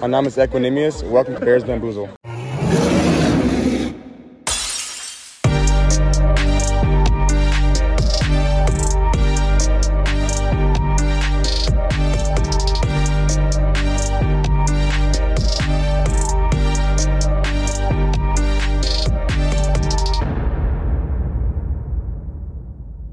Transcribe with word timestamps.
Mein 0.00 0.10
Name 0.10 0.28
ist 0.28 0.38
Equinemius. 0.38 1.02
Welcome 1.02 1.38
to 1.38 1.44
Bears 1.44 1.64
Bamboozle. 1.64 2.08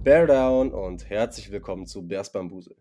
Bear 0.04 0.28
Down 0.28 0.74
und 0.74 1.10
herzlich 1.10 1.50
willkommen 1.50 1.86
zu 1.88 2.06
Bears 2.06 2.32
Bambusel, 2.32 2.76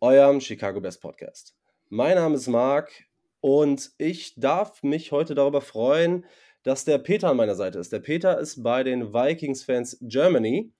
eurem 0.00 0.40
Chicago 0.40 0.80
Bears 0.80 0.98
Podcast. 0.98 1.54
Mein 1.88 2.14
Name 2.14 2.36
ist 2.36 2.46
Marc 2.46 2.92
und 3.40 3.90
ich 3.98 4.34
darf 4.36 4.82
mich 4.82 5.12
heute 5.12 5.34
darüber 5.34 5.60
freuen, 5.60 6.24
dass 6.62 6.84
der 6.84 6.98
Peter 6.98 7.30
an 7.30 7.36
meiner 7.36 7.54
Seite 7.54 7.78
ist. 7.78 7.92
Der 7.92 8.00
Peter 8.00 8.38
ist 8.38 8.62
bei 8.62 8.84
den 8.84 9.14
Vikings-Fans 9.14 9.98
Germany 10.02 10.72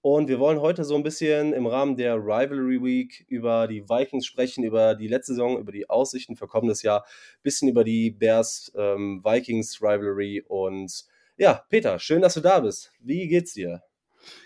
und 0.00 0.28
wir 0.28 0.38
wollen 0.38 0.60
heute 0.60 0.84
so 0.84 0.94
ein 0.96 1.02
bisschen 1.02 1.52
im 1.52 1.66
Rahmen 1.66 1.96
der 1.96 2.16
Rivalry 2.16 2.82
Week 2.82 3.24
über 3.28 3.66
die 3.66 3.88
Vikings 3.88 4.26
sprechen, 4.26 4.64
über 4.64 4.94
die 4.94 5.08
letzte 5.08 5.32
Saison, 5.32 5.58
über 5.58 5.72
die 5.72 5.88
Aussichten 5.90 6.36
für 6.36 6.46
kommendes 6.46 6.82
Jahr, 6.82 7.04
bisschen 7.42 7.68
über 7.68 7.84
die 7.84 8.10
Bears-Vikings 8.10 9.80
ähm, 9.80 10.44
und 10.48 11.04
ja, 11.36 11.64
Peter, 11.68 12.00
schön, 12.00 12.20
dass 12.20 12.34
du 12.34 12.40
da 12.40 12.58
bist. 12.60 12.92
Wie 12.98 13.28
geht's 13.28 13.52
dir? 13.52 13.82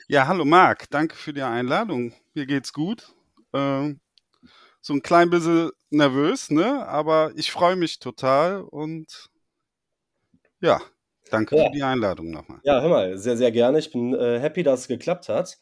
Ja, 0.08 0.26
hallo 0.26 0.44
Marc, 0.44 0.90
danke 0.90 1.16
für 1.16 1.32
die 1.32 1.42
Einladung. 1.42 2.12
Mir 2.34 2.44
geht's 2.46 2.72
gut. 2.72 3.14
Ähm, 3.54 4.00
so 4.82 4.92
ein 4.92 5.00
klein 5.00 5.30
bisschen 5.30 5.70
nervös, 5.90 6.50
ne? 6.50 6.86
Aber 6.86 7.32
ich 7.36 7.50
freue 7.50 7.76
mich 7.76 8.00
total 8.00 8.60
und 8.62 9.30
ja, 10.60 10.80
danke 11.30 11.56
ja. 11.56 11.66
für 11.66 11.70
die 11.70 11.82
Einladung 11.82 12.30
nochmal. 12.30 12.60
Ja, 12.64 12.80
hör 12.82 12.88
mal, 12.88 13.16
sehr, 13.16 13.36
sehr 13.36 13.52
gerne. 13.52 13.78
Ich 13.78 13.90
bin 13.92 14.12
äh, 14.12 14.38
happy, 14.40 14.62
dass 14.62 14.80
es 14.80 14.88
geklappt 14.88 15.28
hat. 15.28 15.58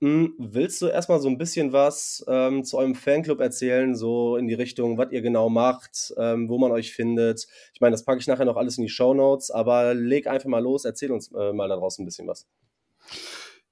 Hm, 0.00 0.34
willst 0.38 0.82
du 0.82 0.86
erstmal 0.86 1.20
so 1.20 1.28
ein 1.28 1.38
bisschen 1.38 1.72
was 1.72 2.24
ähm, 2.26 2.64
zu 2.64 2.78
eurem 2.78 2.94
Fanclub 2.94 3.40
erzählen, 3.40 3.94
so 3.94 4.36
in 4.36 4.48
die 4.48 4.54
Richtung, 4.54 4.98
was 4.98 5.12
ihr 5.12 5.22
genau 5.22 5.48
macht, 5.48 6.12
ähm, 6.18 6.48
wo 6.48 6.58
man 6.58 6.72
euch 6.72 6.92
findet? 6.92 7.46
Ich 7.74 7.80
meine, 7.80 7.92
das 7.92 8.04
packe 8.04 8.20
ich 8.20 8.26
nachher 8.26 8.44
noch 8.44 8.56
alles 8.56 8.76
in 8.76 8.84
die 8.84 8.90
Show 8.90 9.14
Notes, 9.14 9.50
aber 9.50 9.94
leg 9.94 10.26
einfach 10.26 10.48
mal 10.48 10.62
los, 10.62 10.84
erzähl 10.84 11.12
uns 11.12 11.30
äh, 11.32 11.52
mal 11.52 11.68
da 11.68 11.76
draußen 11.76 12.02
ein 12.02 12.06
bisschen 12.06 12.26
was. 12.26 12.46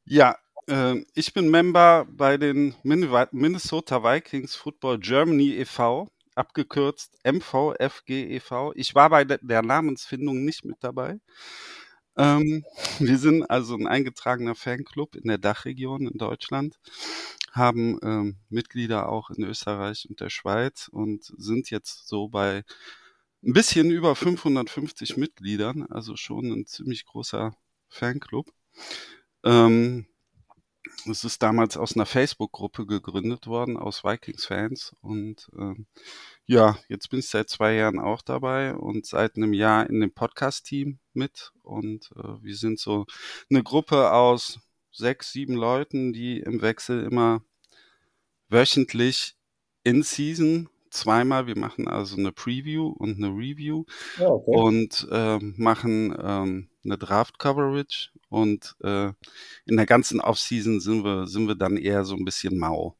Ja, 0.04 0.36
ich 1.14 1.34
bin 1.34 1.50
Member 1.50 2.06
bei 2.08 2.36
den 2.36 2.74
Minnesota 2.82 4.02
Vikings 4.02 4.54
Football 4.54 4.98
Germany 4.98 5.56
e.V., 5.56 6.08
abgekürzt 6.34 7.18
MVFG 7.24 8.36
e.V. 8.36 8.72
Ich 8.74 8.94
war 8.94 9.10
bei 9.10 9.24
der 9.24 9.62
Namensfindung 9.62 10.44
nicht 10.44 10.64
mit 10.64 10.76
dabei. 10.80 11.18
Ähm, 12.16 12.64
wir 12.98 13.18
sind 13.18 13.44
also 13.44 13.74
ein 13.74 13.86
eingetragener 13.86 14.54
Fanclub 14.54 15.16
in 15.16 15.28
der 15.28 15.38
Dachregion 15.38 16.06
in 16.06 16.18
Deutschland, 16.18 16.78
haben 17.52 17.98
ähm, 18.02 18.36
Mitglieder 18.48 19.08
auch 19.08 19.30
in 19.30 19.44
Österreich 19.44 20.06
und 20.08 20.20
der 20.20 20.30
Schweiz 20.30 20.88
und 20.88 21.24
sind 21.36 21.70
jetzt 21.70 22.08
so 22.08 22.28
bei 22.28 22.64
ein 23.44 23.52
bisschen 23.54 23.90
über 23.90 24.14
550 24.14 25.16
Mitgliedern, 25.16 25.86
also 25.90 26.16
schon 26.16 26.52
ein 26.52 26.66
ziemlich 26.66 27.04
großer 27.04 27.56
Fanclub. 27.88 28.52
Ähm, 29.44 30.06
es 31.10 31.24
ist 31.24 31.42
damals 31.42 31.76
aus 31.76 31.96
einer 31.96 32.06
Facebook-Gruppe 32.06 32.86
gegründet 32.86 33.46
worden, 33.46 33.76
aus 33.76 34.04
Vikings-Fans. 34.04 34.94
Und 35.00 35.50
ähm, 35.58 35.86
ja, 36.46 36.78
jetzt 36.88 37.10
bin 37.10 37.20
ich 37.20 37.28
seit 37.28 37.48
zwei 37.48 37.74
Jahren 37.74 37.98
auch 37.98 38.22
dabei 38.22 38.74
und 38.74 39.06
seit 39.06 39.36
einem 39.36 39.52
Jahr 39.52 39.88
in 39.88 40.00
dem 40.00 40.12
Podcast-Team 40.12 40.98
mit. 41.12 41.52
Und 41.62 42.10
äh, 42.16 42.42
wir 42.42 42.56
sind 42.56 42.78
so 42.78 43.06
eine 43.50 43.62
Gruppe 43.62 44.12
aus 44.12 44.60
sechs, 44.92 45.32
sieben 45.32 45.54
Leuten, 45.54 46.12
die 46.12 46.40
im 46.40 46.62
Wechsel 46.62 47.04
immer 47.04 47.42
wöchentlich 48.48 49.34
in 49.84 50.02
Season 50.02 50.68
zweimal. 50.92 51.46
Wir 51.46 51.58
machen 51.58 51.88
also 51.88 52.16
eine 52.16 52.32
Preview 52.32 52.88
und 52.88 53.16
eine 53.16 53.28
Review 53.28 53.84
ja, 54.18 54.28
okay. 54.28 54.50
und 54.54 55.08
äh, 55.10 55.38
machen 55.38 56.14
ähm, 56.20 56.68
eine 56.84 56.98
Draft 56.98 57.38
Coverage 57.38 58.10
und 58.28 58.76
äh, 58.82 59.12
in 59.66 59.76
der 59.76 59.86
ganzen 59.86 60.20
Offseason 60.20 60.80
sind 60.80 61.04
wir 61.04 61.26
sind 61.26 61.48
wir 61.48 61.54
dann 61.54 61.76
eher 61.76 62.04
so 62.04 62.14
ein 62.14 62.24
bisschen 62.24 62.58
mau. 62.58 62.96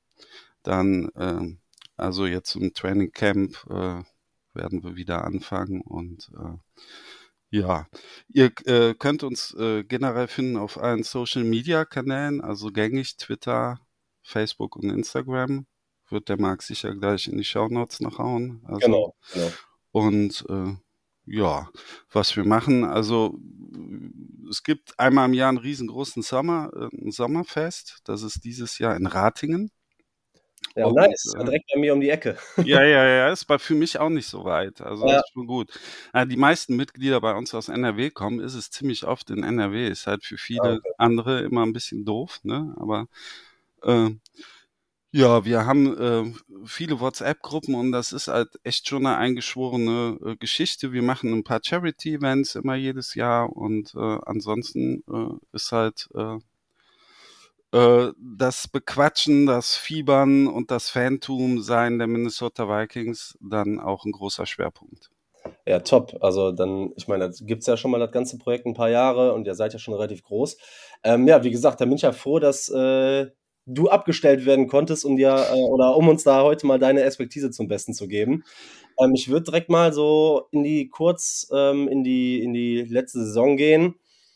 Dann 0.63 1.09
äh, 1.15 1.57
also 1.97 2.27
jetzt 2.27 2.55
im 2.57 2.75
Training 2.75 3.13
Camp 3.13 3.65
äh, 3.69 4.03
werden 4.55 4.83
wir 4.83 4.97
wieder 4.97 5.25
anfangen 5.25 5.81
und 5.83 6.31
äh, 6.37 6.59
ja, 7.51 7.87
ihr 8.29 8.51
äh, 8.65 8.95
könnt 8.95 9.23
uns 9.23 9.55
äh, 9.55 9.85
generell 9.85 10.27
finden 10.27 10.57
auf 10.57 10.79
allen 10.79 11.03
Social 11.03 11.45
Media 11.45 11.85
Kanälen, 11.85 12.41
also 12.41 12.69
gängig 12.69 13.19
Twitter, 13.19 13.79
Facebook 14.23 14.77
und 14.77 14.89
Instagram 14.89 15.67
wird 16.13 16.29
der 16.29 16.41
Marc 16.41 16.63
sicher 16.63 16.95
gleich 16.95 17.29
in 17.29 17.39
die 17.39 17.45
Shownotes 17.45 18.01
noch 18.01 18.19
hauen. 18.19 18.63
Also, 18.67 18.79
genau, 18.79 19.15
genau. 19.33 19.51
Und 19.91 20.45
äh, 20.49 20.77
ja, 21.27 21.69
was 22.11 22.37
wir 22.37 22.45
machen, 22.45 22.85
also 22.85 23.39
es 24.51 24.63
gibt 24.63 24.99
einmal 24.99 25.29
im 25.29 25.35
Jahr 25.35 25.49
einen 25.49 25.59
riesengroßen 25.59 26.23
Sommer, 26.23 26.71
äh, 26.75 26.97
ein 26.97 27.11
Sommerfest. 27.11 28.01
Das 28.05 28.23
ist 28.23 28.45
dieses 28.45 28.79
Jahr 28.79 28.97
in 28.97 29.07
Ratingen. 29.07 29.71
Ja, 30.75 30.87
und, 30.87 30.95
nice. 30.95 31.35
Äh, 31.39 31.45
direkt 31.45 31.71
bei 31.73 31.81
mir 31.81 31.93
um 31.93 32.01
die 32.01 32.11
Ecke. 32.11 32.37
Ja, 32.65 32.83
ja, 32.83 33.07
ja, 33.07 33.33
ist 33.33 33.45
bei 33.45 33.59
für 33.59 33.75
mich 33.75 33.99
auch 33.99 34.09
nicht 34.09 34.27
so 34.27 34.45
weit. 34.45 34.81
Also 34.81 35.07
ja. 35.07 35.15
das 35.15 35.25
ist 35.27 35.33
schon 35.33 35.47
gut. 35.47 35.71
Ja, 36.15 36.25
die 36.25 36.37
meisten 36.37 36.77
Mitglieder 36.77 37.21
bei 37.21 37.35
uns 37.35 37.55
aus 37.55 37.69
NRW 37.69 38.11
kommen, 38.11 38.41
ist 38.41 38.55
es 38.55 38.71
ziemlich 38.71 39.05
oft 39.05 39.31
in 39.31 39.43
NRW. 39.43 39.89
Ist 39.89 40.07
halt 40.07 40.25
für 40.25 40.39
viele 40.39 40.77
okay. 40.77 40.91
andere 40.99 41.41
immer 41.43 41.65
ein 41.65 41.73
bisschen 41.73 42.05
doof, 42.05 42.41
ne? 42.43 42.75
Aber 42.79 43.07
äh, 43.83 44.11
ja, 45.13 45.45
wir 45.45 45.67
haben 45.67 45.99
äh, 45.99 46.33
viele 46.65 46.99
WhatsApp-Gruppen 46.99 47.75
und 47.75 47.93
das 47.93 48.13
ist 48.13 48.29
halt 48.29 48.59
echt 48.65 48.89
schon 48.89 49.07
eine 49.07 49.19
eingeschworene 49.19 50.19
äh, 50.25 50.37
Geschichte. 50.37 50.93
Wir 50.93 51.03
machen 51.03 51.33
ein 51.33 51.45
paar 51.45 51.61
Charity-Events 51.63 52.55
immer 52.55 52.77
jedes 52.77 53.15
Jahr 53.15 53.55
und 53.55 53.95
äh, 53.95 54.19
ansonsten 54.25 55.05
äh, 55.07 55.55
ist 55.55 55.71
halt 55.71 56.09
äh, 56.15 56.39
äh, 57.77 58.13
das 58.19 58.69
Bequatschen, 58.69 59.45
das 59.45 59.77
Fiebern 59.77 60.47
und 60.47 60.71
das 60.71 60.89
Fantum 60.89 61.61
sein 61.61 61.99
der 61.99 62.07
Minnesota 62.07 62.67
Vikings 62.67 63.37
dann 63.41 63.81
auch 63.81 64.07
ein 64.07 64.13
großer 64.13 64.47
Schwerpunkt. 64.47 65.11
Ja, 65.67 65.81
top. 65.81 66.17
Also 66.23 66.53
dann, 66.53 66.93
ich 66.97 67.07
meine, 67.07 67.31
gibt 67.41 67.61
es 67.61 67.67
ja 67.67 67.77
schon 67.77 67.91
mal 67.91 68.01
das 68.01 68.13
ganze 68.13 68.39
Projekt 68.39 68.65
ein 68.65 68.75
paar 68.75 68.91
Jahre 68.91 69.35
und 69.35 69.47
ihr 69.47 69.55
seid 69.55 69.75
ja 69.75 69.79
schon 69.79 69.95
relativ 69.95 70.23
groß. 70.23 70.57
Ähm, 71.05 71.29
ja, 71.29 71.45
wie 71.45 71.51
gesagt, 71.51 71.81
da 71.81 71.85
bin 71.85 71.95
ich 71.95 72.03
ja 72.03 72.13
froh, 72.13 72.39
dass 72.39 72.73
du 73.67 73.89
abgestellt 73.89 74.47
werden 74.47 74.69
konntest 74.69 75.05
und 75.05 75.19
ja, 75.19 75.55
äh, 75.55 75.61
oder 75.61 75.97
um 75.97 76.09
uns 76.09 76.25
da 76.25 76.43
heute 76.43 76.67
mal 76.67 76.79
deine 76.79 77.03
Expertise 77.03 77.51
zum 77.51 77.69
Besten 77.69 77.95
zu 77.95 78.09
geben. 78.09 78.45
Ähm, 78.99 79.13
ich 79.15 79.29
würde 79.29 79.45
direkt 79.45 79.71
mal 79.71 79.93
so 79.93 80.49
in 80.51 80.63
die 80.63 80.89
kurz 80.89 81.49
ähm, 81.53 81.89
in 81.89 82.05
die 82.05 82.43
in 82.43 82.53
die 82.53 82.83
letzte 82.83 83.25
Saison 83.25 83.57
gehen 83.57 83.95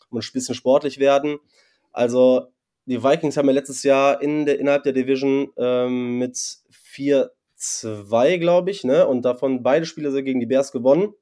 und 0.09 0.23
ein 0.23 0.33
bisschen 0.33 0.55
sportlich 0.55 0.99
werden. 0.99 1.39
Also 1.91 2.47
die 2.85 3.03
Vikings 3.03 3.37
haben 3.37 3.47
ja 3.47 3.53
letztes 3.53 3.83
Jahr 3.83 4.21
in 4.21 4.45
der, 4.45 4.59
innerhalb 4.59 4.83
der 4.83 4.93
Division 4.93 5.51
ähm, 5.57 6.19
mit 6.19 6.37
4-2, 6.95 8.37
glaube 8.37 8.71
ich, 8.71 8.85
ne? 8.85 9.05
Und 9.05 9.23
davon 9.23 9.61
beide 9.61 9.85
Spiele 9.85 10.11
sind 10.11 10.25
gegen 10.25 10.39
die 10.39 10.45
Bears 10.45 10.71
gewonnen. 10.71 11.13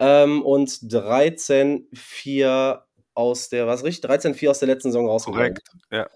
Ähm, 0.00 0.42
und 0.42 0.68
13-4 0.68 2.80
aus 3.14 3.50
der, 3.50 3.68
was 3.68 3.84
richtig? 3.84 4.10
13-4 4.10 4.50
aus 4.50 4.58
der 4.58 4.68
letzten 4.68 4.90
Saison 4.90 5.06
rausgekommen. 5.06 5.54
Korrekt, 5.54 5.70
ja. 5.92 6.08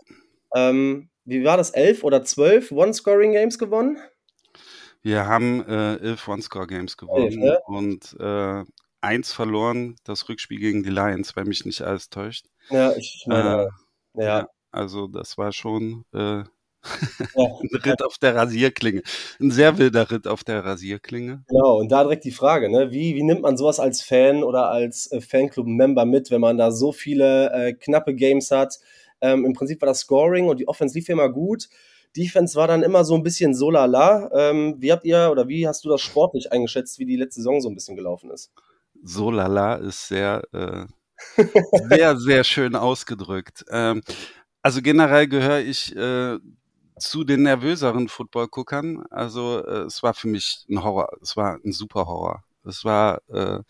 Ähm, 0.56 1.10
wie 1.24 1.44
war 1.44 1.56
das? 1.56 1.70
Elf 1.70 2.02
oder 2.02 2.24
zwölf 2.24 2.72
One-Scoring-Games 2.72 3.58
gewonnen? 3.58 3.98
Wir 5.02 5.26
haben 5.26 5.64
äh, 5.68 5.96
elf 5.96 6.26
One-Score-Games 6.26 6.96
gewonnen 6.96 7.42
elf, 7.42 7.58
und 7.66 8.16
äh, 8.18 8.64
eins 9.00 9.32
verloren, 9.32 9.96
das 10.04 10.28
Rückspiel 10.28 10.58
gegen 10.58 10.82
die 10.82 10.90
Lions, 10.90 11.36
wenn 11.36 11.46
mich 11.46 11.64
nicht 11.64 11.82
alles 11.82 12.08
täuscht. 12.08 12.46
Ja, 12.70 12.92
ich 12.96 13.24
meine, 13.26 13.68
äh, 14.14 14.22
ja. 14.22 14.38
ja. 14.38 14.48
Also 14.72 15.06
das 15.06 15.36
war 15.36 15.52
schon 15.52 16.04
äh, 16.12 16.42
ein 17.36 17.76
Ritt 17.84 18.02
auf 18.02 18.18
der 18.18 18.34
Rasierklinge. 18.34 19.02
Ein 19.40 19.50
sehr 19.50 19.78
wilder 19.78 20.10
Ritt 20.10 20.26
auf 20.26 20.44
der 20.44 20.64
Rasierklinge. 20.64 21.44
Genau, 21.48 21.78
und 21.78 21.90
da 21.90 22.02
direkt 22.02 22.24
die 22.24 22.30
Frage, 22.30 22.70
ne? 22.70 22.90
wie, 22.90 23.14
wie 23.14 23.22
nimmt 23.22 23.42
man 23.42 23.56
sowas 23.56 23.80
als 23.80 24.02
Fan 24.02 24.42
oder 24.42 24.70
als 24.70 25.10
äh, 25.12 25.20
Fanclub-Member 25.20 26.04
mit, 26.04 26.30
wenn 26.30 26.40
man 26.40 26.56
da 26.56 26.70
so 26.70 26.92
viele 26.92 27.52
äh, 27.52 27.72
knappe 27.74 28.14
Games 28.14 28.50
hat? 28.50 28.78
Ähm, 29.20 29.44
Im 29.44 29.52
Prinzip 29.52 29.80
war 29.80 29.86
das 29.86 30.00
Scoring 30.00 30.48
und 30.48 30.60
die 30.60 30.68
Offense 30.68 30.94
lief 30.94 31.08
immer 31.08 31.28
gut. 31.28 31.68
Defense 32.16 32.56
war 32.56 32.66
dann 32.66 32.82
immer 32.82 33.04
so 33.04 33.14
ein 33.14 33.22
bisschen 33.22 33.54
so 33.54 33.70
lala. 33.70 34.30
Ähm, 34.32 34.76
wie 34.78 34.92
habt 34.92 35.04
ihr 35.04 35.28
oder 35.30 35.48
wie 35.48 35.68
hast 35.68 35.84
du 35.84 35.88
das 35.88 36.00
sportlich 36.00 36.52
eingeschätzt, 36.52 36.98
wie 36.98 37.06
die 37.06 37.16
letzte 37.16 37.40
Saison 37.40 37.60
so 37.60 37.68
ein 37.68 37.74
bisschen 37.74 37.96
gelaufen 37.96 38.30
ist? 38.30 38.52
So 39.02 39.30
lala 39.30 39.74
ist 39.74 40.08
sehr, 40.08 40.42
äh, 40.52 40.86
sehr, 41.88 42.16
sehr 42.16 42.44
schön 42.44 42.74
ausgedrückt. 42.74 43.64
Ähm, 43.70 44.02
also 44.62 44.80
generell 44.82 45.28
gehöre 45.28 45.60
ich 45.60 45.94
äh, 45.94 46.38
zu 46.98 47.24
den 47.24 47.42
nervöseren 47.42 48.08
Football-Guckern. 48.08 49.04
Also 49.10 49.64
äh, 49.64 49.84
es 49.84 50.02
war 50.02 50.14
für 50.14 50.28
mich 50.28 50.64
ein 50.70 50.82
Horror. 50.82 51.08
Es 51.20 51.36
war 51.36 51.58
ein 51.62 51.72
super 51.72 52.06
Horror. 52.06 52.42
Es 52.64 52.84
war 52.84 53.20
äh, 53.28 53.60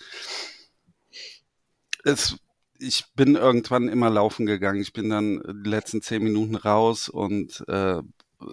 es, 2.05 2.37
ich 2.79 3.05
bin 3.15 3.37
irgendwann 3.37 3.89
immer 3.89 4.11
laufen 4.11 4.47
gegangen. 4.47 4.81
Ich 4.81 4.93
bin 4.93 5.11
dann 5.11 5.43
die 5.65 5.69
letzten 5.69 6.03
zehn 6.03 6.23
Minuten 6.23 6.55
raus 6.57 7.09
und 7.09 7.65
äh, 7.69 8.01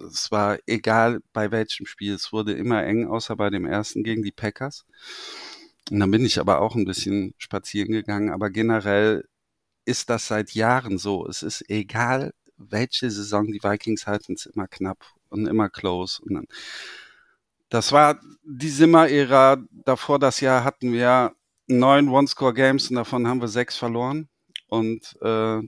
es 0.08 0.30
war 0.30 0.58
egal 0.66 1.20
bei 1.32 1.50
welchem 1.50 1.86
Spiel. 1.86 2.14
Es 2.14 2.32
wurde 2.32 2.52
immer 2.52 2.84
eng, 2.84 3.06
außer 3.06 3.36
bei 3.36 3.50
dem 3.50 3.66
ersten 3.66 4.02
gegen 4.02 4.22
die 4.22 4.32
Packers. 4.32 4.86
Und 5.90 6.00
dann 6.00 6.10
bin 6.10 6.24
ich 6.24 6.40
aber 6.40 6.60
auch 6.60 6.74
ein 6.74 6.86
bisschen 6.86 7.34
spazieren 7.38 7.92
gegangen. 7.92 8.30
Aber 8.30 8.50
generell 8.50 9.28
ist 9.84 10.10
das 10.10 10.26
seit 10.26 10.52
Jahren 10.52 10.98
so. 10.98 11.26
Es 11.26 11.42
ist 11.42 11.68
egal, 11.68 12.32
welche 12.56 13.10
Saison 13.10 13.46
die 13.46 13.62
Vikings 13.62 14.06
halten, 14.06 14.34
es 14.34 14.46
immer 14.46 14.68
knapp 14.68 15.04
und 15.28 15.46
immer 15.46 15.68
close. 15.68 16.22
Und 16.22 16.34
dann, 16.34 16.46
das 17.68 17.92
war 17.92 18.20
die 18.44 18.70
Simmer-Ära. 18.70 19.58
Davor 19.70 20.18
das 20.18 20.40
Jahr 20.40 20.64
hatten 20.64 20.92
wir 20.92 21.34
neun 21.66 22.08
One-Score-Games 22.08 22.90
und 22.90 22.96
davon 22.96 23.26
haben 23.26 23.40
wir 23.40 23.48
sechs 23.48 23.76
verloren. 23.76 24.28
Und, 24.68 25.16
äh, 25.22 25.60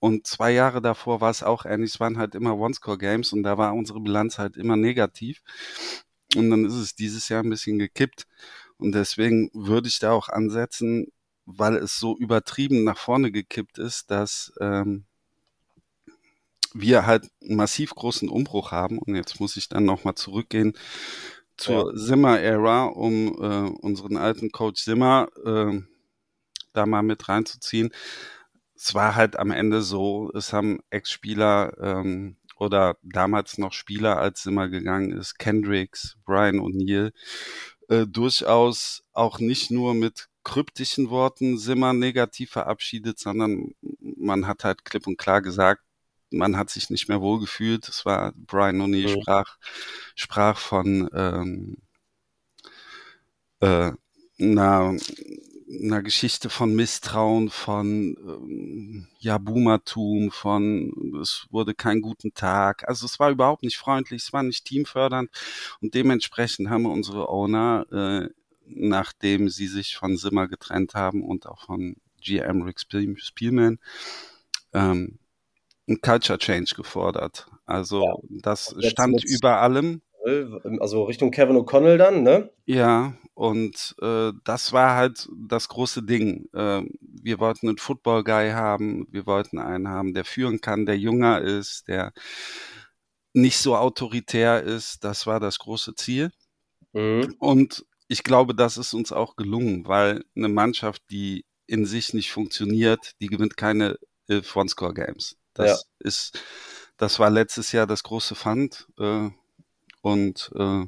und 0.00 0.26
zwei 0.26 0.52
Jahre 0.52 0.82
davor 0.82 1.20
war 1.20 1.30
es 1.30 1.42
auch 1.42 1.64
ähnlich. 1.64 1.94
Es 1.94 2.00
waren 2.00 2.18
halt 2.18 2.34
immer 2.34 2.56
One-Score-Games 2.56 3.32
und 3.32 3.42
da 3.42 3.58
war 3.58 3.74
unsere 3.74 4.00
Bilanz 4.00 4.38
halt 4.38 4.56
immer 4.56 4.76
negativ. 4.76 5.42
Und 6.36 6.50
dann 6.50 6.64
ist 6.64 6.74
es 6.74 6.94
dieses 6.94 7.28
Jahr 7.28 7.42
ein 7.42 7.50
bisschen 7.50 7.78
gekippt. 7.78 8.26
Und 8.78 8.92
deswegen 8.92 9.50
würde 9.52 9.88
ich 9.88 9.98
da 9.98 10.12
auch 10.12 10.28
ansetzen, 10.28 11.06
weil 11.44 11.76
es 11.76 11.98
so 11.98 12.16
übertrieben 12.16 12.84
nach 12.84 12.98
vorne 12.98 13.30
gekippt 13.30 13.78
ist, 13.78 14.10
dass 14.10 14.52
ähm, 14.60 15.04
wir 16.74 17.06
halt 17.06 17.28
einen 17.42 17.56
massiv 17.56 17.94
großen 17.94 18.28
Umbruch 18.28 18.72
haben. 18.72 18.98
Und 18.98 19.14
jetzt 19.14 19.40
muss 19.40 19.56
ich 19.56 19.68
dann 19.68 19.84
nochmal 19.84 20.14
zurückgehen 20.14 20.74
zur 21.62 21.92
ja. 21.92 21.96
Simmer-Ära, 21.96 22.86
um 22.86 23.28
äh, 23.40 23.70
unseren 23.80 24.16
alten 24.16 24.50
Coach 24.50 24.82
Simmer 24.82 25.28
äh, 25.44 25.80
da 26.72 26.86
mal 26.86 27.02
mit 27.02 27.28
reinzuziehen. 27.28 27.90
Es 28.74 28.94
war 28.94 29.14
halt 29.14 29.38
am 29.38 29.50
Ende 29.50 29.82
so, 29.82 30.30
es 30.34 30.52
haben 30.52 30.80
Ex-Spieler 30.90 31.76
ähm, 31.80 32.36
oder 32.56 32.96
damals 33.02 33.58
noch 33.58 33.72
Spieler, 33.72 34.18
als 34.18 34.42
Simmer 34.42 34.68
gegangen 34.68 35.12
ist, 35.12 35.38
Kendricks, 35.38 36.16
Brian 36.24 36.60
O'Neill, 36.60 37.12
äh, 37.88 38.06
durchaus 38.06 39.04
auch 39.12 39.38
nicht 39.38 39.70
nur 39.70 39.94
mit 39.94 40.28
kryptischen 40.44 41.10
Worten 41.10 41.58
Simmer 41.58 41.92
negativ 41.92 42.50
verabschiedet, 42.50 43.18
sondern 43.18 43.72
man 44.00 44.46
hat 44.46 44.64
halt 44.64 44.84
klipp 44.84 45.06
und 45.06 45.18
klar 45.18 45.42
gesagt, 45.42 45.82
man 46.32 46.56
hat 46.56 46.70
sich 46.70 46.90
nicht 46.90 47.08
mehr 47.08 47.20
wohlgefühlt. 47.20 47.88
Es 47.88 48.04
war 48.04 48.32
Brian 48.36 48.80
O'Neill 48.80 49.16
mhm. 49.16 49.20
sprach, 49.20 49.56
sprach 50.14 50.58
von 50.58 51.08
ähm, 51.14 51.76
äh, 53.60 53.92
einer, 54.40 54.96
einer 55.82 56.02
Geschichte 56.02 56.50
von 56.50 56.74
Misstrauen, 56.74 57.48
von 57.48 58.16
ähm, 58.18 59.08
ja, 59.18 59.38
Boomertum, 59.38 60.30
von 60.30 61.20
es 61.22 61.46
wurde 61.50 61.74
kein 61.74 62.00
guten 62.00 62.34
Tag. 62.34 62.88
Also 62.88 63.06
es 63.06 63.18
war 63.20 63.30
überhaupt 63.30 63.62
nicht 63.62 63.76
freundlich, 63.76 64.22
es 64.22 64.32
war 64.32 64.42
nicht 64.42 64.64
teamfördernd 64.64 65.30
und 65.80 65.94
dementsprechend 65.94 66.68
haben 66.70 66.82
wir 66.82 66.90
unsere 66.90 67.28
Owner, 67.28 67.86
äh, 67.92 68.28
nachdem 68.66 69.48
sie 69.48 69.66
sich 69.66 69.96
von 69.96 70.16
Simmer 70.16 70.48
getrennt 70.48 70.94
haben 70.94 71.22
und 71.22 71.46
auch 71.46 71.66
von 71.66 71.96
GM 72.20 72.62
Rick 72.62 72.80
Spielman, 72.80 73.78
ähm, 74.72 75.18
ein 75.88 76.00
Culture 76.00 76.38
Change 76.38 76.74
gefordert. 76.76 77.46
Also 77.66 78.04
ja. 78.04 78.14
das 78.42 78.74
Jetzt 78.78 78.92
stand 78.92 79.22
über 79.24 79.60
allem. 79.60 80.02
Also 80.78 81.04
Richtung 81.04 81.30
Kevin 81.32 81.56
O'Connell 81.56 81.96
dann, 81.96 82.22
ne? 82.22 82.50
Ja, 82.64 83.14
und 83.34 83.96
äh, 84.00 84.32
das 84.44 84.72
war 84.72 84.94
halt 84.94 85.28
das 85.48 85.68
große 85.68 86.02
Ding. 86.04 86.48
Äh, 86.52 86.82
wir 87.00 87.40
wollten 87.40 87.68
einen 87.68 87.78
Football-Guy 87.78 88.50
haben, 88.50 89.08
wir 89.10 89.26
wollten 89.26 89.58
einen 89.58 89.88
haben, 89.88 90.14
der 90.14 90.24
führen 90.24 90.60
kann, 90.60 90.86
der 90.86 90.98
jünger 90.98 91.40
ist, 91.40 91.88
der 91.88 92.12
nicht 93.32 93.58
so 93.58 93.76
autoritär 93.76 94.62
ist. 94.62 95.02
Das 95.02 95.26
war 95.26 95.40
das 95.40 95.58
große 95.58 95.94
Ziel. 95.94 96.30
Mhm. 96.92 97.34
Und 97.38 97.84
ich 98.06 98.22
glaube, 98.22 98.54
das 98.54 98.76
ist 98.76 98.92
uns 98.94 99.10
auch 99.10 99.36
gelungen, 99.36 99.88
weil 99.88 100.22
eine 100.36 100.48
Mannschaft, 100.48 101.02
die 101.10 101.44
in 101.66 101.86
sich 101.86 102.12
nicht 102.12 102.30
funktioniert, 102.30 103.12
die 103.20 103.28
gewinnt 103.28 103.56
keine 103.56 103.96
One-Score-Games. 104.28 105.36
Das 105.54 105.68
ja. 105.68 106.06
ist, 106.06 106.42
das 106.96 107.18
war 107.18 107.30
letztes 107.30 107.72
Jahr 107.72 107.86
das 107.86 108.02
große 108.02 108.34
Fund 108.34 108.88
äh, 108.98 109.30
und 110.02 110.50
äh, 110.56 110.86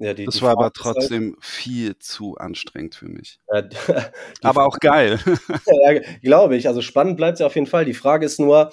ja, 0.00 0.12
die, 0.12 0.24
das 0.24 0.36
die 0.36 0.42
war 0.42 0.50
aber 0.50 0.64
halt 0.64 0.74
trotzdem 0.74 1.34
halt, 1.34 1.44
viel 1.44 1.98
zu 1.98 2.36
anstrengend 2.36 2.96
für 2.96 3.06
mich. 3.06 3.38
Ja, 3.52 3.62
aber 4.42 4.66
auch 4.66 4.78
geil. 4.80 5.20
ja, 5.66 6.00
glaube 6.20 6.56
ich. 6.56 6.66
Also 6.66 6.82
spannend 6.82 7.16
bleibt 7.16 7.34
es 7.34 7.40
ja 7.40 7.46
auf 7.46 7.54
jeden 7.54 7.68
Fall. 7.68 7.84
Die 7.84 7.94
Frage 7.94 8.26
ist 8.26 8.40
nur, 8.40 8.72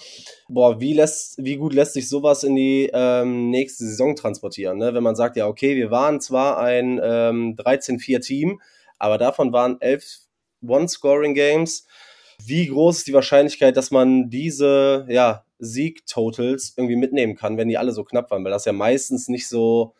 boah, 0.50 0.82
wie 0.82 0.94
lässt, 0.94 1.38
wie 1.38 1.58
gut 1.58 1.74
lässt 1.74 1.94
sich 1.94 2.10
sowas 2.10 2.44
in 2.44 2.56
die 2.56 2.90
ähm, 2.92 3.52
nächste 3.52 3.86
Saison 3.86 4.16
transportieren? 4.16 4.80
Ne? 4.80 4.96
Wenn 4.96 5.04
man 5.04 5.16
sagt, 5.16 5.38
ja, 5.38 5.48
okay, 5.48 5.76
wir 5.76 5.92
waren 5.92 6.20
zwar 6.22 6.58
ein 6.58 7.00
ähm, 7.04 7.56
13-4-Team, 7.56 8.60
aber 8.98 9.20
davon 9.20 9.54
waren 9.54 9.80
elf 9.80 10.04
One-Scoring-Games 10.68 11.86
wie 12.46 12.68
groß 12.68 13.00
ist 13.00 13.08
die 13.08 13.14
Wahrscheinlichkeit, 13.14 13.78
dass 13.78 13.92
man 13.92 14.30
diese 14.30 15.06
ja, 15.10 15.46
Sieg-Totals 15.60 16.74
irgendwie 16.78 16.96
mitnehmen 16.96 17.36
kann, 17.36 17.58
wenn 17.58 17.68
die 17.68 17.78
alle 17.78 17.92
so 17.92 18.04
knapp 18.04 18.32
waren? 18.32 18.44
Weil 18.44 18.52
das 18.52 18.66
ja 18.66 18.74
meistens 18.74 19.28
nicht 19.28 19.48
so, 19.48 19.96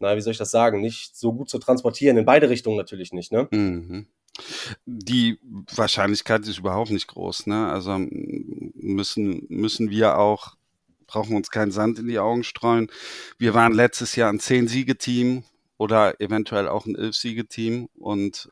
na, 0.00 0.16
wie 0.16 0.20
soll 0.20 0.32
ich 0.32 0.38
das 0.38 0.50
sagen, 0.50 0.80
nicht 0.80 1.16
so 1.16 1.32
gut 1.32 1.48
zu 1.48 1.58
transportieren. 1.58 2.16
In 2.16 2.24
beide 2.24 2.50
Richtungen 2.50 2.76
natürlich 2.76 3.12
nicht, 3.12 3.32
ne? 3.32 3.48
Mhm. 3.50 4.06
Die 4.86 5.38
Wahrscheinlichkeit 5.74 6.46
ist 6.46 6.58
überhaupt 6.58 6.90
nicht 6.90 7.08
groß, 7.08 7.46
ne? 7.46 7.68
Also 7.70 7.98
müssen, 7.98 9.46
müssen 9.48 9.90
wir 9.90 10.18
auch, 10.18 10.56
brauchen 11.06 11.36
uns 11.36 11.50
keinen 11.50 11.72
Sand 11.72 11.98
in 11.98 12.06
die 12.06 12.18
Augen 12.18 12.44
streuen. 12.44 12.90
Wir 13.38 13.54
waren 13.54 13.72
letztes 13.72 14.14
Jahr 14.14 14.30
ein 14.30 14.40
Zehn-Siege-Team 14.40 15.42
oder 15.76 16.20
eventuell 16.20 16.68
auch 16.68 16.86
ein 16.86 16.94
Elf-Siege-Team 16.94 17.88
und 17.94 18.50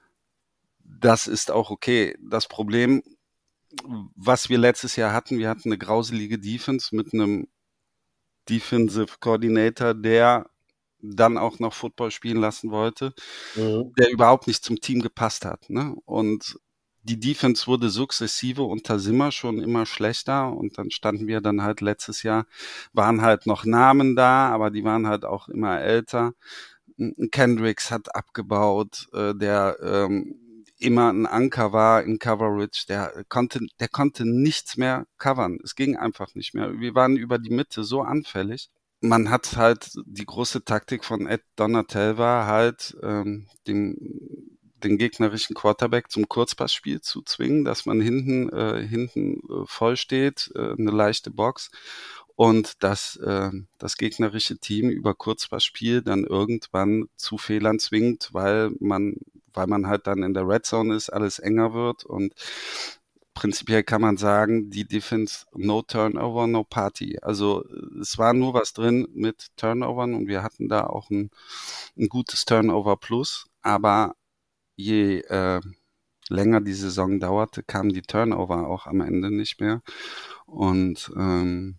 das 1.00 1.27
ist 1.27 1.50
auch 1.50 1.71
okay. 1.71 2.17
Das 2.21 2.47
Problem 2.47 3.03
was 4.14 4.49
wir 4.49 4.58
letztes 4.58 4.96
Jahr 4.96 5.12
hatten, 5.12 5.38
wir 5.38 5.49
hatten 5.49 5.69
eine 5.69 5.78
grauselige 5.78 6.38
Defense 6.38 6.94
mit 6.94 7.12
einem 7.12 7.49
Defensive 8.49 9.17
Coordinator, 9.20 9.94
der 9.94 10.49
dann 11.00 11.38
auch 11.38 11.58
noch 11.58 11.75
Football 11.75 12.11
spielen 12.11 12.38
lassen 12.38 12.70
wollte, 12.70 13.12
mhm. 13.55 13.93
der 13.99 14.11
überhaupt 14.11 14.46
nicht 14.46 14.64
zum 14.64 14.81
Team 14.81 15.00
gepasst 15.00 15.45
hat. 15.45 15.68
Ne? 15.68 15.95
Und 16.04 16.59
die 17.02 17.21
Defense 17.21 17.66
wurde 17.66 17.88
sukzessive 17.88 18.62
unter 18.62 18.99
Simmer 18.99 19.30
schon 19.30 19.61
immer 19.61 19.87
schlechter 19.87 20.52
und 20.52 20.78
dann 20.78 20.90
standen 20.90 21.28
wir 21.28 21.40
dann 21.40 21.62
halt 21.62 21.80
letztes 21.80 22.23
Jahr, 22.25 22.47
waren 22.92 23.23
halt 23.23 23.47
noch 23.47 23.64
Namen 23.64 24.16
da, 24.16 24.49
aber 24.49 24.71
die 24.71 24.83
waren 24.83 25.06
halt 25.06 25.25
auch 25.25 25.49
immer 25.49 25.80
älter. 25.80 26.33
Kendricks 27.30 27.90
hat 27.90 28.14
abgebaut, 28.14 29.06
äh, 29.12 29.35
der 29.35 29.76
ähm, 29.83 30.46
immer 30.78 31.11
ein 31.12 31.26
Anker 31.26 31.73
war 31.73 32.02
in 32.02 32.18
Coverage, 32.18 32.87
der 32.88 33.25
konnte, 33.28 33.61
der 33.80 33.88
konnte 33.88 34.25
nichts 34.26 34.76
mehr 34.76 35.06
covern. 35.18 35.59
Es 35.64 35.75
ging 35.75 35.97
einfach 35.97 36.35
nicht 36.35 36.54
mehr. 36.54 36.78
Wir 36.78 36.95
waren 36.95 37.16
über 37.16 37.38
die 37.38 37.50
Mitte 37.50 37.85
so 37.85 38.02
anfällig. 38.02 38.68
Man 39.00 39.30
hat 39.30 39.56
halt 39.56 39.90
die 40.06 40.26
große 40.26 40.64
Taktik 40.64 41.04
von 41.04 41.26
Ed 41.26 41.42
Donatel 41.56 42.18
war 42.18 42.47
halt, 42.47 42.97
ähm, 43.02 43.47
den, 43.66 43.97
den 44.83 44.99
gegnerischen 44.99 45.54
Quarterback 45.54 46.11
zum 46.11 46.28
Kurzpassspiel 46.28 47.00
zu 47.00 47.23
zwingen, 47.23 47.64
dass 47.64 47.87
man 47.87 48.00
hinten, 48.00 48.49
äh, 48.50 48.87
hinten 48.87 49.40
äh, 49.49 49.66
voll 49.66 49.97
steht, 49.97 50.50
äh, 50.54 50.73
eine 50.73 50.90
leichte 50.90 51.30
Box 51.30 51.71
und 52.37 52.83
dass 52.83 53.16
äh, 53.16 53.50
das 53.78 53.97
gegnerische 53.97 54.59
Team 54.59 54.90
über 54.90 55.14
Kurzpassspiel 55.14 56.02
dann 56.02 56.25
irgendwann 56.25 57.06
zu 57.16 57.38
Fehlern 57.38 57.78
zwingt, 57.78 58.28
weil 58.33 58.71
man 58.78 59.16
weil 59.57 59.67
man 59.67 59.87
halt 59.87 60.07
dann 60.07 60.23
in 60.23 60.35
der 60.35 60.49
Red 60.49 60.67
Zone 60.67 60.95
ist, 60.95 61.11
alles 61.11 61.39
enger 61.39 61.75
wird 61.75 62.05
und 62.05 62.35
prinzipiell 63.35 63.85
kann 63.85 64.01
man 64.01 64.17
sagen, 64.17 64.71
die 64.71 64.89
Defense 64.89 65.47
no 65.55 65.83
Turnover, 65.83 66.47
no 66.47 66.65
Party. 66.65 67.19
Also 67.23 67.65
es 68.01 68.19
war 68.19 68.33
nur 68.33 68.55
was 68.55 68.73
drin 68.73 69.07
mit 69.13 69.49
Turnovern 69.57 70.15
und 70.15 70.27
wir 70.27 70.43
hatten 70.43 70.69
da 70.69 70.87
auch 70.87 71.11
ein, 71.11 71.31
ein 71.97 72.09
gutes 72.09 72.47
Turnover 72.47 72.97
Plus, 72.97 73.47
aber 73.63 74.17
je 74.77 75.21
äh, 75.21 75.61
länger 76.29 76.61
die 76.61 76.73
Saison 76.75 77.21
dauerte, 77.21 77.63
kamen 77.63 77.91
die 77.93 78.03
Turnover 78.03 78.67
auch 78.69 78.87
am 78.87 79.01
Ende 79.01 79.31
nicht 79.31 79.61
mehr 79.61 79.83
und 80.47 81.13
ähm, 81.17 81.79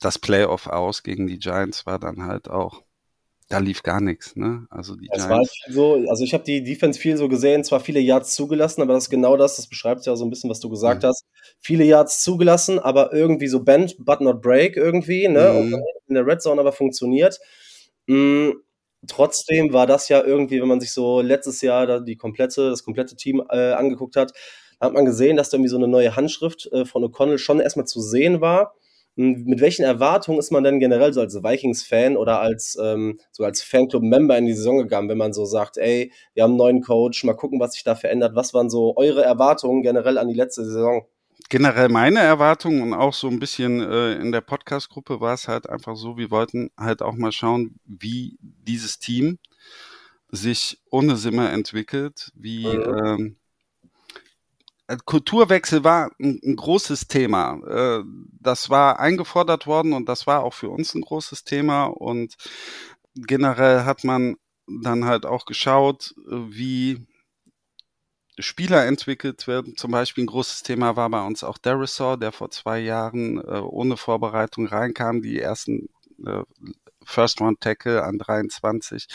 das 0.00 0.18
Playoff 0.18 0.66
aus 0.68 1.02
gegen 1.02 1.26
die 1.26 1.38
Giants 1.38 1.86
war 1.86 1.98
dann 1.98 2.22
halt 2.24 2.48
auch 2.48 2.82
da 3.48 3.58
lief 3.58 3.82
gar 3.82 4.00
nichts. 4.00 4.36
Ne? 4.36 4.66
Also 4.70 4.94
die 4.94 5.06
Giants. 5.06 5.28
War 5.28 5.42
so, 5.68 6.04
also 6.08 6.22
ich 6.22 6.34
habe 6.34 6.44
die 6.44 6.62
Defense 6.62 7.00
viel 7.00 7.16
so 7.16 7.28
gesehen, 7.28 7.64
zwar 7.64 7.80
viele 7.80 8.00
Yards 8.00 8.34
zugelassen, 8.34 8.82
aber 8.82 8.92
das 8.92 9.04
ist 9.04 9.10
genau 9.10 9.36
das, 9.36 9.56
das 9.56 9.66
beschreibt 9.66 10.04
ja 10.06 10.14
so 10.16 10.24
ein 10.24 10.30
bisschen, 10.30 10.50
was 10.50 10.60
du 10.60 10.68
gesagt 10.68 11.02
mhm. 11.02 11.08
hast. 11.08 11.24
Viele 11.58 11.84
Yards 11.84 12.22
zugelassen, 12.22 12.78
aber 12.78 13.12
irgendwie 13.12 13.48
so 13.48 13.60
bend, 13.60 13.96
but 13.98 14.20
not 14.20 14.42
break 14.42 14.76
irgendwie, 14.76 15.28
ne? 15.28 15.52
Mhm. 15.52 15.74
Und 15.74 15.82
in 16.08 16.14
der 16.14 16.26
Red 16.26 16.42
Zone 16.42 16.60
aber 16.60 16.72
funktioniert. 16.72 17.38
Mhm. 18.06 18.62
Trotzdem 19.06 19.72
war 19.72 19.86
das 19.86 20.08
ja 20.08 20.22
irgendwie, 20.22 20.60
wenn 20.60 20.68
man 20.68 20.80
sich 20.80 20.92
so 20.92 21.20
letztes 21.20 21.62
Jahr 21.62 21.86
da 21.86 22.00
die 22.00 22.16
komplette, 22.16 22.68
das 22.68 22.84
komplette 22.84 23.16
Team 23.16 23.42
äh, 23.48 23.72
angeguckt 23.72 24.16
hat, 24.16 24.32
hat 24.80 24.92
man 24.92 25.04
gesehen, 25.04 25.36
dass 25.36 25.50
da 25.50 25.56
irgendwie 25.56 25.70
so 25.70 25.76
eine 25.76 25.88
neue 25.88 26.16
Handschrift 26.16 26.68
äh, 26.72 26.84
von 26.84 27.02
O'Connell 27.04 27.38
schon 27.38 27.60
erstmal 27.60 27.86
zu 27.86 28.00
sehen 28.00 28.40
war. 28.40 28.74
Hm, 29.18 29.42
mit 29.46 29.60
welchen 29.60 29.84
Erwartungen 29.84 30.38
ist 30.38 30.52
man 30.52 30.62
denn 30.62 30.78
generell 30.78 31.12
so 31.12 31.20
als 31.20 31.34
Vikings-Fan 31.34 32.16
oder 32.16 32.40
als 32.40 32.78
ähm, 32.80 33.18
so 33.32 33.42
als 33.42 33.62
Fanclub-Member 33.62 34.38
in 34.38 34.46
die 34.46 34.52
Saison 34.52 34.78
gegangen, 34.78 35.08
wenn 35.08 35.18
man 35.18 35.32
so 35.32 35.44
sagt, 35.44 35.76
ey, 35.76 36.12
wir 36.34 36.44
haben 36.44 36.52
einen 36.52 36.58
neuen 36.58 36.80
Coach, 36.82 37.24
mal 37.24 37.34
gucken, 37.34 37.58
was 37.58 37.72
sich 37.72 37.82
da 37.82 37.96
verändert. 37.96 38.36
Was 38.36 38.54
waren 38.54 38.70
so 38.70 38.96
eure 38.96 39.24
Erwartungen 39.24 39.82
generell 39.82 40.18
an 40.18 40.28
die 40.28 40.34
letzte 40.34 40.64
Saison? 40.64 41.04
Generell 41.48 41.88
meine 41.88 42.20
Erwartungen 42.20 42.80
und 42.80 42.94
auch 42.94 43.12
so 43.12 43.26
ein 43.26 43.40
bisschen 43.40 43.80
äh, 43.80 44.12
in 44.14 44.30
der 44.30 44.40
Podcast-Gruppe 44.40 45.20
war 45.20 45.34
es 45.34 45.48
halt 45.48 45.68
einfach 45.68 45.96
so, 45.96 46.16
wir 46.16 46.30
wollten 46.30 46.70
halt 46.78 47.02
auch 47.02 47.14
mal 47.14 47.32
schauen, 47.32 47.80
wie 47.84 48.38
dieses 48.40 49.00
Team 49.00 49.38
sich 50.30 50.78
ohne 50.90 51.16
Simmer 51.16 51.52
entwickelt, 51.52 52.30
wie 52.36 52.66
mhm. 52.66 53.04
ähm, 53.04 53.26
äh, 53.26 53.47
Kulturwechsel 55.04 55.84
war 55.84 56.10
ein, 56.18 56.40
ein 56.42 56.56
großes 56.56 57.08
Thema. 57.08 57.60
Äh, 57.66 58.04
das 58.40 58.70
war 58.70 58.98
eingefordert 58.98 59.66
worden 59.66 59.92
und 59.92 60.08
das 60.08 60.26
war 60.26 60.42
auch 60.42 60.54
für 60.54 60.70
uns 60.70 60.94
ein 60.94 61.02
großes 61.02 61.44
Thema. 61.44 61.84
Und 61.84 62.36
generell 63.14 63.84
hat 63.84 64.04
man 64.04 64.36
dann 64.66 65.04
halt 65.04 65.26
auch 65.26 65.44
geschaut, 65.44 66.14
wie 66.26 67.06
Spieler 68.38 68.86
entwickelt 68.86 69.46
werden. 69.46 69.76
Zum 69.76 69.90
Beispiel 69.90 70.24
ein 70.24 70.28
großes 70.28 70.62
Thema 70.62 70.96
war 70.96 71.10
bei 71.10 71.26
uns 71.26 71.42
auch 71.44 71.58
Derisor, 71.58 72.16
der 72.16 72.32
vor 72.32 72.50
zwei 72.50 72.78
Jahren 72.78 73.38
äh, 73.38 73.60
ohne 73.60 73.96
Vorbereitung 73.96 74.66
reinkam, 74.66 75.22
die 75.22 75.38
ersten 75.38 75.88
First 77.08 77.40
Round 77.40 77.60
Tackle 77.60 78.04
an 78.04 78.18
23, 78.18 79.06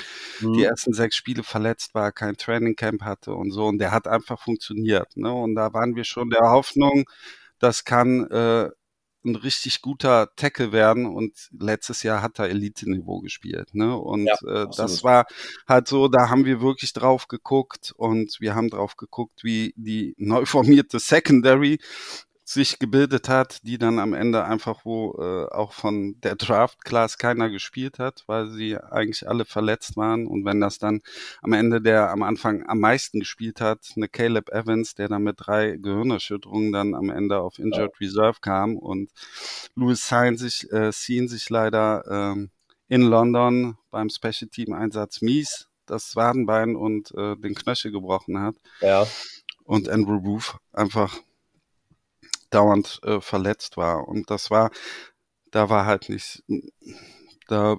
mhm. 0.41 0.53
die 0.53 0.63
ersten 0.63 0.93
sechs 0.93 1.15
Spiele 1.15 1.43
verletzt 1.43 1.93
war, 1.93 2.11
kein 2.11 2.35
Training 2.35 2.75
Camp 2.75 3.03
hatte 3.03 3.33
und 3.33 3.51
so. 3.51 3.65
Und 3.65 3.77
der 3.77 3.91
hat 3.91 4.07
einfach 4.07 4.39
funktioniert. 4.39 5.15
Ne? 5.15 5.31
Und 5.31 5.55
da 5.55 5.73
waren 5.73 5.95
wir 5.95 6.03
schon 6.03 6.29
der 6.29 6.49
Hoffnung, 6.49 7.05
das 7.59 7.85
kann 7.85 8.29
äh, 8.29 8.69
ein 9.25 9.35
richtig 9.35 9.81
guter 9.81 10.35
Tackle 10.35 10.71
werden 10.71 11.05
und 11.05 11.49
letztes 11.57 12.03
Jahr 12.03 12.21
hat 12.21 12.39
er 12.39 12.49
Elite-Niveau 12.49 13.21
gespielt. 13.21 13.73
Ne? 13.73 13.95
Und 13.95 14.25
ja, 14.25 14.63
äh, 14.63 14.67
das 14.75 15.03
war 15.03 15.25
halt 15.67 15.87
so, 15.87 16.07
da 16.07 16.29
haben 16.29 16.45
wir 16.45 16.61
wirklich 16.61 16.93
drauf 16.93 17.27
geguckt 17.27 17.93
und 17.95 18.37
wir 18.39 18.55
haben 18.55 18.69
drauf 18.69 18.97
geguckt, 18.97 19.43
wie 19.43 19.73
die 19.77 20.13
neu 20.17 20.45
formierte 20.45 20.99
Secondary 20.99 21.79
sich 22.45 22.77
gebildet 22.77 23.29
hat, 23.29 23.63
die 23.63 23.77
dann 23.77 23.99
am 23.99 24.13
Ende 24.13 24.43
einfach, 24.43 24.83
wo 24.83 25.15
äh, 25.17 25.53
auch 25.53 25.71
von 25.71 26.19
der 26.21 26.35
Draft-Class 26.35 27.17
keiner 27.17 27.49
gespielt 27.49 27.99
hat, 27.99 28.23
weil 28.27 28.49
sie 28.49 28.77
eigentlich 28.77 29.27
alle 29.27 29.45
verletzt 29.45 29.95
waren. 29.95 30.27
Und 30.27 30.43
wenn 30.43 30.59
das 30.59 30.77
dann 30.77 31.01
am 31.41 31.53
Ende 31.53 31.81
der 31.81 32.11
am 32.11 32.21
Anfang 32.21 32.67
am 32.67 32.79
meisten 32.79 33.21
gespielt 33.21 33.61
hat, 33.61 33.79
eine 33.95 34.09
Caleb 34.09 34.49
Evans, 34.49 34.93
der 34.93 35.07
dann 35.07 35.23
mit 35.23 35.35
drei 35.39 35.77
Gehirnerschütterungen 35.77 36.73
dann 36.73 36.95
am 36.95 37.09
Ende 37.09 37.39
auf 37.39 37.59
Injured 37.59 37.99
Reserve 38.01 38.39
kam 38.41 38.77
und 38.77 39.09
Louis 39.75 40.05
Sain 40.05 40.37
sich, 40.37 40.69
äh, 40.73 40.91
Seen 40.91 41.29
sich 41.29 41.49
leider 41.49 42.03
ähm, 42.09 42.49
in 42.89 43.03
London 43.03 43.77
beim 43.89 44.09
Special 44.09 44.49
Team 44.51 44.73
Einsatz 44.73 45.21
mies 45.21 45.69
das 45.85 46.15
Wadenbein 46.15 46.75
und 46.75 47.11
äh, 47.15 47.35
den 47.35 47.55
Knöchel 47.55 47.91
gebrochen 47.91 48.39
hat. 48.39 48.55
Ja. 48.81 49.05
Und 49.63 49.89
Andrew 49.89 50.17
Roof 50.17 50.57
einfach 50.71 51.19
dauernd 52.53 52.99
äh, 53.03 53.19
verletzt 53.21 53.77
war. 53.77 54.07
Und 54.07 54.29
das 54.29 54.51
war, 54.51 54.71
da 55.51 55.69
war 55.69 55.85
halt 55.85 56.09
nicht, 56.09 56.43
da 57.47 57.77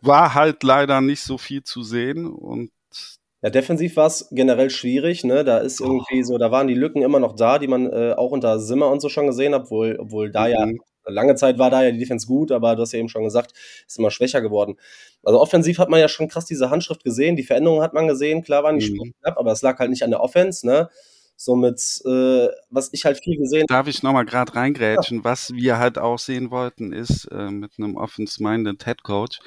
war 0.00 0.34
halt 0.34 0.62
leider 0.62 1.00
nicht 1.00 1.22
so 1.22 1.38
viel 1.38 1.62
zu 1.62 1.82
sehen 1.82 2.26
und 2.26 2.70
ja, 3.42 3.48
defensiv 3.48 3.96
war 3.96 4.06
es 4.06 4.28
generell 4.30 4.68
schwierig, 4.68 5.24
ne? 5.24 5.44
Da 5.44 5.58
ist 5.58 5.80
irgendwie 5.80 6.22
so, 6.24 6.36
da 6.36 6.50
waren 6.50 6.68
die 6.68 6.74
Lücken 6.74 7.00
immer 7.00 7.20
noch 7.20 7.34
da, 7.34 7.58
die 7.58 7.68
man 7.68 7.90
äh, 7.90 8.12
auch 8.12 8.32
unter 8.32 8.60
Simmer 8.60 8.90
und 8.90 9.00
so 9.00 9.08
schon 9.08 9.26
gesehen 9.26 9.54
hat, 9.54 9.62
obwohl, 9.62 9.96
obwohl 9.98 10.30
da 10.30 10.46
ja 10.46 10.66
mhm. 10.66 10.78
lange 11.06 11.36
Zeit 11.36 11.58
war 11.58 11.70
da 11.70 11.82
ja 11.82 11.90
die 11.90 11.98
Defense 11.98 12.26
gut, 12.26 12.52
aber 12.52 12.76
du 12.76 12.82
hast 12.82 12.92
ja 12.92 12.98
eben 12.98 13.08
schon 13.08 13.24
gesagt, 13.24 13.54
ist 13.86 13.98
immer 13.98 14.10
schwächer 14.10 14.42
geworden. 14.42 14.76
Also 15.22 15.40
offensiv 15.40 15.78
hat 15.78 15.88
man 15.88 16.00
ja 16.00 16.08
schon 16.08 16.28
krass 16.28 16.44
diese 16.44 16.68
Handschrift 16.68 17.02
gesehen, 17.02 17.34
die 17.34 17.42
Veränderungen 17.42 17.82
hat 17.82 17.94
man 17.94 18.08
gesehen, 18.08 18.42
klar 18.42 18.62
waren 18.62 18.78
die 18.78 18.90
mhm. 18.90 19.14
knapp, 19.22 19.38
aber 19.38 19.52
es 19.52 19.62
lag 19.62 19.78
halt 19.78 19.88
nicht 19.88 20.02
an 20.02 20.10
der 20.10 20.20
Offense, 20.20 20.66
ne? 20.66 20.90
Somit, 21.42 22.02
äh, 22.04 22.48
was 22.68 22.90
ich 22.92 23.06
halt 23.06 23.18
viel 23.24 23.38
gesehen 23.38 23.64
Darf 23.66 23.86
ich 23.86 24.02
nochmal 24.02 24.26
gerade 24.26 24.54
reingrätschen? 24.54 25.18
Ja. 25.18 25.24
Was 25.24 25.54
wir 25.54 25.78
halt 25.78 25.96
auch 25.96 26.18
sehen 26.18 26.50
wollten, 26.50 26.92
ist 26.92 27.24
äh, 27.32 27.50
mit 27.50 27.78
einem 27.78 27.96
Offense-Minded 27.96 28.84
Head 28.84 29.02
Coach, 29.04 29.40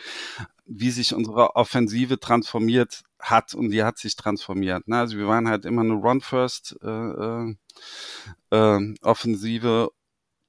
wie 0.66 0.90
sich 0.90 1.14
unsere 1.14 1.56
Offensive 1.56 2.20
transformiert 2.20 3.04
hat 3.20 3.54
und 3.54 3.70
die 3.70 3.84
hat 3.84 4.00
sich 4.00 4.16
transformiert. 4.16 4.88
Ne? 4.88 4.98
Also 4.98 5.20
wir 5.20 5.28
waren 5.28 5.48
halt 5.48 5.66
immer 5.66 5.82
eine 5.82 5.94
Run-First 5.94 6.78
äh, 6.82 6.88
äh, 6.90 7.56
äh, 8.50 8.96
Offensive, 9.04 9.92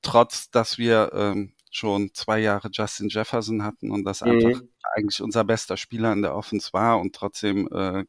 trotz 0.00 0.50
dass 0.50 0.78
wir 0.78 1.12
äh, 1.12 1.46
schon 1.74 2.10
zwei 2.14 2.38
Jahre 2.40 2.68
Justin 2.72 3.08
Jefferson 3.08 3.64
hatten 3.64 3.90
und 3.90 4.04
das 4.04 4.20
mhm. 4.20 4.30
einfach 4.30 4.62
eigentlich 4.94 5.20
unser 5.20 5.44
bester 5.44 5.76
Spieler 5.76 6.12
in 6.12 6.22
der 6.22 6.36
Offense 6.36 6.72
war 6.72 7.00
und 7.00 7.14
trotzdem 7.14 7.66
äh, 7.68 8.04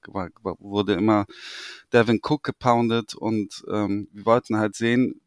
wurde 0.59 0.93
immer 0.93 1.25
Devin 1.91 2.19
Cook 2.21 2.43
gepoundet 2.43 3.15
und 3.15 3.65
ähm, 3.71 4.07
wir 4.11 4.25
wollten 4.25 4.57
halt 4.57 4.75
sehen, 4.75 5.19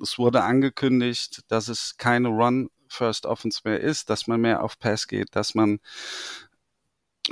es 0.00 0.18
wurde 0.18 0.42
angekündigt, 0.42 1.40
dass 1.48 1.68
es 1.68 1.96
keine 1.96 2.28
Run 2.28 2.70
First 2.88 3.26
Offense 3.26 3.62
mehr 3.64 3.80
ist, 3.80 4.10
dass 4.10 4.28
man 4.28 4.40
mehr 4.40 4.62
auf 4.62 4.78
Pass 4.78 5.08
geht, 5.08 5.34
dass 5.34 5.54
man 5.54 5.80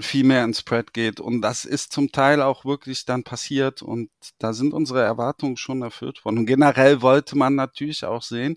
viel 0.01 0.25
mehr 0.25 0.45
ins 0.45 0.61
Spread 0.61 0.93
geht. 0.93 1.21
Und 1.21 1.41
das 1.43 1.65
ist 1.65 1.93
zum 1.93 2.11
Teil 2.11 2.43
auch 2.43 2.65
wirklich 2.65 3.05
dann 3.05 3.23
passiert. 3.23 3.83
Und 3.83 4.11
da 4.39 4.53
sind 4.53 4.73
unsere 4.73 5.03
Erwartungen 5.03 5.57
schon 5.57 5.83
erfüllt 5.83 6.25
worden. 6.25 6.39
Und 6.39 6.47
generell 6.47 7.03
wollte 7.03 7.37
man 7.37 7.55
natürlich 7.55 8.05
auch 8.05 8.23
sehen, 8.23 8.57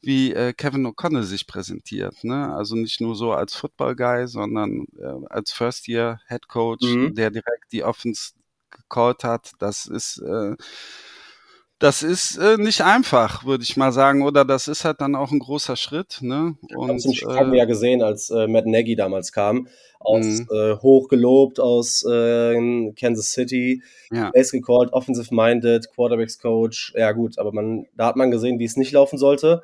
wie 0.00 0.32
äh, 0.32 0.52
Kevin 0.52 0.86
O'Connell 0.86 1.22
sich 1.22 1.46
präsentiert. 1.46 2.24
Ne? 2.24 2.52
Also 2.54 2.74
nicht 2.74 3.00
nur 3.00 3.14
so 3.14 3.32
als 3.32 3.54
Football 3.54 3.96
Guy, 3.96 4.26
sondern 4.26 4.86
äh, 4.98 5.26
als 5.30 5.52
First 5.52 5.88
Year 5.88 6.20
Head 6.28 6.48
Coach, 6.48 6.86
mhm. 6.86 7.14
der 7.14 7.30
direkt 7.30 7.72
die 7.72 7.84
Offense 7.84 8.32
gecallt 8.70 9.24
hat. 9.24 9.52
Das 9.58 9.86
ist 9.86 10.18
äh, 10.18 10.56
das 11.82 12.04
ist 12.04 12.36
äh, 12.36 12.58
nicht 12.58 12.82
einfach, 12.82 13.44
würde 13.44 13.64
ich 13.64 13.76
mal 13.76 13.90
sagen, 13.90 14.22
oder 14.22 14.44
das 14.44 14.68
ist 14.68 14.84
halt 14.84 15.00
dann 15.00 15.16
auch 15.16 15.32
ein 15.32 15.40
großer 15.40 15.74
Schritt. 15.74 16.18
Ne? 16.20 16.54
Und, 16.76 17.04
das 17.04 17.04
haben 17.26 17.50
wir 17.50 17.58
ja 17.58 17.64
gesehen, 17.64 18.02
als 18.02 18.30
äh, 18.30 18.46
Matt 18.46 18.66
Nagy 18.66 18.94
damals 18.94 19.32
kam, 19.32 19.66
aus 19.98 20.24
mhm. 20.24 20.48
äh, 20.52 20.76
hochgelobt 20.76 21.58
aus 21.58 22.04
äh, 22.04 22.92
Kansas 22.92 23.32
City, 23.32 23.82
ja. 24.12 24.30
Base 24.32 24.52
gecallt, 24.52 24.92
offensive 24.92 25.34
minded, 25.34 25.92
Quarterbacks 25.92 26.38
Coach. 26.38 26.92
Ja 26.96 27.10
gut, 27.10 27.36
aber 27.40 27.50
man, 27.50 27.86
da 27.96 28.06
hat 28.06 28.16
man 28.16 28.30
gesehen, 28.30 28.60
wie 28.60 28.64
es 28.64 28.76
nicht 28.76 28.92
laufen 28.92 29.18
sollte. 29.18 29.62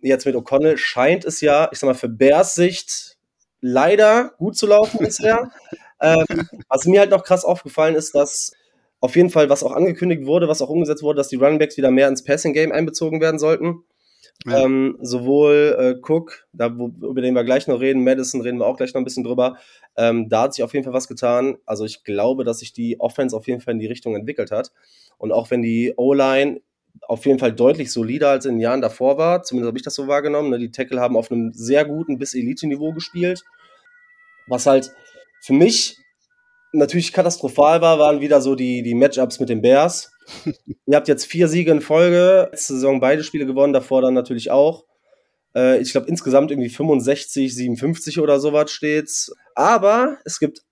Jetzt 0.00 0.24
mit 0.24 0.36
O'Connell 0.36 0.78
scheint 0.78 1.26
es 1.26 1.42
ja, 1.42 1.68
ich 1.72 1.78
sag 1.78 1.88
mal, 1.88 1.94
für 1.94 2.08
Bears 2.08 2.54
Sicht 2.54 3.18
leider 3.60 4.32
gut 4.38 4.56
zu 4.56 4.66
laufen 4.66 4.98
bisher. 4.98 5.50
ähm, 6.00 6.24
was 6.70 6.86
mir 6.86 7.00
halt 7.00 7.10
noch 7.10 7.22
krass 7.22 7.44
aufgefallen 7.44 7.96
ist, 7.96 8.14
dass 8.14 8.52
auf 9.00 9.16
jeden 9.16 9.30
Fall, 9.30 9.48
was 9.48 9.62
auch 9.62 9.72
angekündigt 9.72 10.26
wurde, 10.26 10.48
was 10.48 10.62
auch 10.62 10.68
umgesetzt 10.68 11.02
wurde, 11.02 11.16
dass 11.16 11.28
die 11.28 11.36
Runningbacks 11.36 11.76
wieder 11.76 11.90
mehr 11.90 12.08
ins 12.08 12.22
Passing 12.22 12.52
Game 12.52 12.72
einbezogen 12.72 13.20
werden 13.20 13.38
sollten. 13.38 13.82
Ja. 14.46 14.64
Ähm, 14.64 14.96
sowohl 15.00 15.76
äh, 15.78 16.00
Cook, 16.00 16.46
da, 16.52 16.76
wo, 16.78 16.88
über 16.88 17.20
den 17.20 17.34
wir 17.34 17.44
gleich 17.44 17.66
noch 17.66 17.80
reden, 17.80 18.04
Madison 18.04 18.40
reden 18.40 18.58
wir 18.58 18.66
auch 18.66 18.76
gleich 18.76 18.94
noch 18.94 19.00
ein 19.00 19.04
bisschen 19.04 19.24
drüber. 19.24 19.58
Ähm, 19.96 20.28
da 20.28 20.42
hat 20.42 20.54
sich 20.54 20.64
auf 20.64 20.72
jeden 20.72 20.84
Fall 20.84 20.94
was 20.94 21.08
getan. 21.08 21.58
Also 21.66 21.84
ich 21.84 22.04
glaube, 22.04 22.44
dass 22.44 22.60
sich 22.60 22.72
die 22.72 22.98
Offense 23.00 23.36
auf 23.36 23.46
jeden 23.46 23.60
Fall 23.60 23.74
in 23.74 23.80
die 23.80 23.86
Richtung 23.86 24.14
entwickelt 24.14 24.50
hat. 24.50 24.72
Und 25.18 25.32
auch 25.32 25.50
wenn 25.50 25.60
die 25.60 25.92
O-Line 25.96 26.60
auf 27.02 27.26
jeden 27.26 27.38
Fall 27.38 27.52
deutlich 27.52 27.92
solider 27.92 28.30
als 28.30 28.46
in 28.46 28.54
den 28.54 28.60
Jahren 28.60 28.80
davor 28.80 29.18
war, 29.18 29.42
zumindest 29.42 29.68
habe 29.68 29.78
ich 29.78 29.84
das 29.84 29.94
so 29.94 30.08
wahrgenommen. 30.08 30.50
Ne? 30.50 30.58
Die 30.58 30.70
Tackle 30.70 31.00
haben 31.00 31.16
auf 31.16 31.30
einem 31.30 31.52
sehr 31.52 31.84
guten 31.84 32.18
bis 32.18 32.34
Elite-Niveau 32.34 32.92
gespielt. 32.92 33.44
Was 34.46 34.66
halt 34.66 34.92
für 35.42 35.52
mich 35.52 35.98
natürlich 36.72 37.12
katastrophal 37.12 37.80
war, 37.80 37.98
waren 37.98 38.20
wieder 38.20 38.40
so 38.40 38.54
die, 38.54 38.82
die 38.82 38.94
Matchups 38.94 39.40
mit 39.40 39.48
den 39.48 39.62
Bears. 39.62 40.12
Ihr 40.86 40.96
habt 40.96 41.08
jetzt 41.08 41.26
vier 41.26 41.48
Siege 41.48 41.70
in 41.70 41.80
Folge, 41.80 42.48
letzte 42.50 42.74
Saison 42.74 43.00
beide 43.00 43.24
Spiele 43.24 43.46
gewonnen, 43.46 43.72
davor 43.72 44.02
dann 44.02 44.14
natürlich 44.14 44.50
auch. 44.50 44.84
Äh, 45.54 45.80
ich 45.80 45.92
glaube 45.92 46.08
insgesamt 46.08 46.50
irgendwie 46.50 46.68
65, 46.68 47.54
57 47.54 48.18
oder 48.20 48.40
sowas 48.40 48.70
steht's. 48.70 49.32
Aber 49.54 50.18
es 50.24 50.38
gibt 50.38 50.62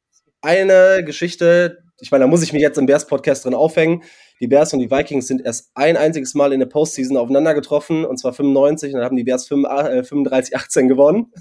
eine 0.41 1.03
Geschichte, 1.05 1.79
ich 2.01 2.11
meine, 2.11 2.25
da 2.25 2.29
muss 2.29 2.43
ich 2.43 2.53
mich 2.53 2.63
jetzt 2.63 2.79
im 2.79 2.87
Bears-Podcast 2.87 3.45
drin 3.45 3.55
aufhängen. 3.55 4.05
Die 4.41 4.47
Bears 4.47 4.73
und 4.73 4.79
die 4.79 4.91
Vikings 4.91 5.27
sind 5.27 5.45
erst 5.45 5.71
ein 5.75 5.97
einziges 5.97 6.35
Mal 6.35 6.53
in 6.53 6.61
der 6.61 6.67
Postseason 6.67 7.17
aufeinander 7.17 7.55
getroffen, 7.55 8.05
und 8.05 8.19
zwar 8.19 8.33
95, 8.33 8.93
und 8.93 9.01
dann 9.01 9.05
haben 9.05 9.17
die 9.17 9.25
Bears 9.25 9.49
35, 9.49 10.57
18 10.57 10.85
äh, 10.85 10.89
gewonnen. 10.89 11.33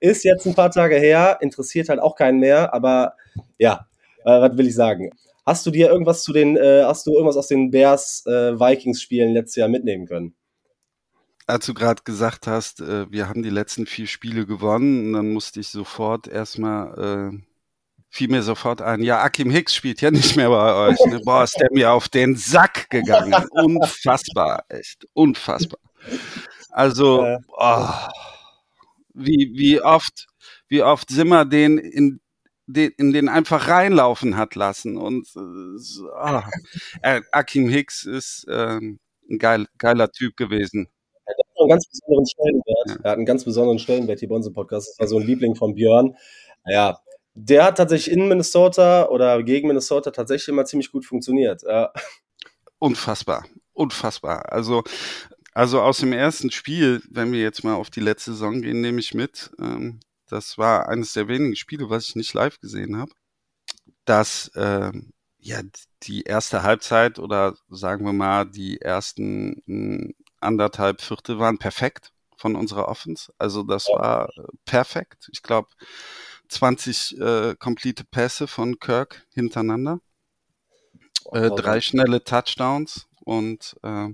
Ist 0.00 0.24
jetzt 0.24 0.46
ein 0.46 0.54
paar 0.54 0.70
Tage 0.70 0.96
her, 0.96 1.38
interessiert 1.40 1.88
halt 1.90 2.00
auch 2.00 2.16
keinen 2.16 2.40
mehr, 2.40 2.72
aber 2.72 3.14
ja, 3.58 3.86
äh, 4.24 4.40
was 4.40 4.56
will 4.56 4.66
ich 4.66 4.74
sagen? 4.74 5.10
Hast 5.46 5.66
du 5.66 5.70
dir 5.70 5.88
irgendwas 5.88 6.22
zu 6.22 6.32
den, 6.32 6.56
äh, 6.56 6.84
hast 6.84 7.06
du 7.06 7.12
irgendwas 7.12 7.36
aus 7.36 7.48
den 7.48 7.70
Bears 7.70 8.24
äh, 8.26 8.58
Vikings 8.58 9.02
Spielen 9.02 9.32
letztes 9.32 9.56
Jahr 9.56 9.68
mitnehmen 9.68 10.06
können? 10.06 10.34
Als 11.46 11.66
du 11.66 11.74
gerade 11.74 12.02
gesagt 12.04 12.46
hast, 12.46 12.80
äh, 12.80 13.10
wir 13.10 13.28
haben 13.28 13.42
die 13.42 13.50
letzten 13.50 13.86
vier 13.86 14.06
Spiele 14.06 14.46
gewonnen, 14.46 15.12
dann 15.12 15.32
musste 15.32 15.60
ich 15.60 15.68
sofort 15.68 16.28
erstmal, 16.28 17.32
äh, 17.32 17.38
fiel 18.08 18.28
mir 18.28 18.42
sofort 18.42 18.80
ein, 18.80 19.02
ja, 19.02 19.20
Akim 19.20 19.50
Hicks 19.50 19.74
spielt 19.74 20.00
ja 20.00 20.10
nicht 20.10 20.36
mehr 20.36 20.48
bei 20.48 20.88
euch. 20.88 20.98
Ne? 21.06 21.20
Boah, 21.24 21.44
ist 21.44 21.58
der 21.60 21.68
mir 21.72 21.90
auf 21.90 22.08
den 22.08 22.36
Sack 22.36 22.88
gegangen. 22.90 23.34
Unfassbar, 23.50 24.64
echt, 24.68 25.06
unfassbar. 25.14 25.80
Also, 26.70 27.38
oh, 27.58 27.88
wie, 29.14 29.52
wie 29.54 29.80
oft, 29.80 30.26
wie 30.68 30.82
oft 30.82 31.10
Simmer 31.10 31.44
den 31.44 31.78
in 31.78 32.20
den, 32.66 32.92
in 32.96 33.12
den 33.12 33.28
einfach 33.28 33.68
reinlaufen 33.68 34.36
hat 34.36 34.54
lassen. 34.54 34.96
Und 34.96 35.28
oh, 35.36 36.40
Akim 37.32 37.68
Hicks 37.68 38.04
ist 38.04 38.46
äh, 38.48 38.78
ein 38.78 38.98
geil, 39.38 39.66
geiler 39.78 40.10
Typ 40.10 40.36
gewesen. 40.36 40.88
Er 41.26 41.34
hat 41.34 41.60
einen 41.60 41.68
ganz 41.68 41.88
besonderen 41.88 42.26
Stellenwert. 42.26 42.88
Ja. 42.88 42.94
Er 43.04 43.10
hat 43.10 43.16
einen 43.16 43.26
ganz 43.26 43.44
besonderen 43.44 43.78
Stellenwert 43.78 44.20
hier 44.20 44.28
bei 44.28 44.34
unserem 44.36 44.54
Podcast. 44.54 44.90
Das 44.90 44.98
war 45.00 45.06
so 45.08 45.18
ein 45.18 45.26
Liebling 45.26 45.54
von 45.54 45.74
Björn. 45.74 46.16
Naja, 46.64 46.98
der 47.34 47.64
hat 47.64 47.76
tatsächlich 47.76 48.14
in 48.14 48.28
Minnesota 48.28 49.08
oder 49.08 49.42
gegen 49.42 49.68
Minnesota 49.68 50.10
tatsächlich 50.10 50.48
immer 50.48 50.64
ziemlich 50.64 50.90
gut 50.90 51.04
funktioniert. 51.04 51.62
Ja. 51.62 51.92
Unfassbar, 52.78 53.44
unfassbar. 53.72 54.52
Also, 54.52 54.82
also 55.52 55.80
aus 55.80 55.98
dem 55.98 56.12
ersten 56.12 56.50
Spiel, 56.50 57.02
wenn 57.10 57.32
wir 57.32 57.40
jetzt 57.40 57.64
mal 57.64 57.74
auf 57.74 57.90
die 57.90 58.00
letzte 58.00 58.32
Saison 58.32 58.62
gehen, 58.62 58.80
nehme 58.80 59.00
ich 59.00 59.14
mit. 59.14 59.50
Ähm, 59.58 60.00
das 60.28 60.58
war 60.58 60.88
eines 60.88 61.12
der 61.12 61.28
wenigen 61.28 61.56
Spiele, 61.56 61.90
was 61.90 62.08
ich 62.08 62.16
nicht 62.16 62.34
live 62.34 62.60
gesehen 62.60 62.96
habe, 62.96 63.12
dass 64.04 64.48
äh, 64.54 64.92
ja 65.38 65.60
die 66.04 66.22
erste 66.22 66.62
Halbzeit 66.62 67.18
oder 67.18 67.56
sagen 67.68 68.04
wir 68.04 68.12
mal 68.12 68.44
die 68.44 68.80
ersten 68.80 69.62
mh, 69.66 69.98
hm, 69.98 70.14
anderthalb 70.40 71.02
Viertel 71.02 71.38
waren 71.38 71.58
perfekt 71.58 72.12
von 72.36 72.56
unserer 72.56 72.88
Offense. 72.88 73.32
Also 73.38 73.62
das 73.62 73.86
war 73.88 74.28
äh, 74.36 74.42
perfekt. 74.64 75.28
Ich 75.32 75.42
glaube 75.42 75.68
20 76.48 77.20
äh, 77.20 77.56
complete 77.58 78.04
Pässe 78.04 78.46
von 78.46 78.78
Kirk 78.78 79.26
hintereinander, 79.34 80.00
äh, 81.32 81.50
drei 81.50 81.80
schnelle 81.80 82.24
Touchdowns 82.24 83.06
und 83.24 83.76
äh, 83.82 84.08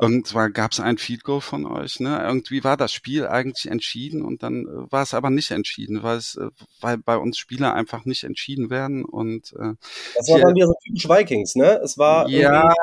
Irgendwann 0.00 0.52
gab 0.52 0.72
es 0.72 0.80
ein 0.80 0.98
Field 0.98 1.24
Goal 1.24 1.40
von 1.40 1.66
euch, 1.66 2.00
ne? 2.00 2.22
Irgendwie 2.22 2.62
war 2.62 2.76
das 2.76 2.92
Spiel 2.92 3.26
eigentlich 3.26 3.70
entschieden 3.70 4.24
und 4.24 4.42
dann 4.42 4.66
äh, 4.66 4.92
war 4.92 5.02
es 5.02 5.14
aber 5.14 5.30
nicht 5.30 5.50
entschieden, 5.50 6.02
weil 6.02 6.18
es, 6.18 6.36
äh, 6.36 6.50
weil 6.80 6.98
bei 6.98 7.16
uns 7.16 7.38
Spieler 7.38 7.74
einfach 7.74 8.04
nicht 8.04 8.24
entschieden 8.24 8.70
werden 8.70 9.04
und 9.04 9.52
äh, 9.58 9.74
das 10.16 10.28
war 10.28 10.40
dann 10.40 10.54
wieder 10.54 10.66
so 10.66 10.74
typisch 10.84 11.08
Vikings, 11.08 11.56
ne? 11.56 11.80
Es 11.82 11.98
war 11.98 12.28
ja 12.28 12.74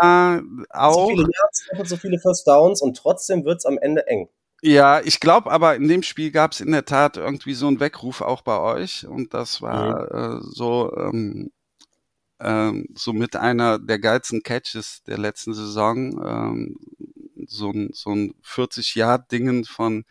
auch 0.70 0.94
so 0.94 1.08
viele 1.08 1.24
Yards, 1.24 1.90
so 1.90 1.98
viele 1.98 2.20
First 2.20 2.48
Downs 2.48 2.82
und 2.82 2.98
trotzdem 2.98 3.46
wird's 3.46 3.66
am 3.66 3.78
Ende 3.78 4.08
eng. 4.08 4.28
Ja, 4.62 5.00
ich 5.02 5.20
glaube 5.20 5.52
aber 5.52 5.76
in 5.76 5.88
dem 5.88 6.02
Spiel 6.02 6.32
gab 6.32 6.54
es 6.54 6.62
in 6.62 6.72
der 6.72 6.86
Tat 6.86 7.18
irgendwie 7.18 7.54
so 7.54 7.68
einen 7.68 7.80
Weckruf 7.80 8.22
auch 8.22 8.42
bei 8.42 8.60
euch 8.60 9.06
und 9.08 9.34
das 9.34 9.62
war 9.62 10.02
mhm. 10.02 10.40
äh, 10.40 10.42
so 10.42 10.92
ähm, 10.98 11.52
ähm, 12.46 12.88
so 12.96 13.12
mit 13.12 13.36
einer 13.36 13.80
der 13.80 14.00
geilsten 14.00 14.44
Catches 14.44 15.04
der 15.04 15.18
letzten 15.18 15.54
Saison. 15.54 16.22
Ähm, 16.24 16.78
so 17.48 17.72
ein, 17.72 17.92
so 17.94 18.12
ein 18.12 18.34
40-Yard-Dingen 18.44 19.66
von 19.66 20.06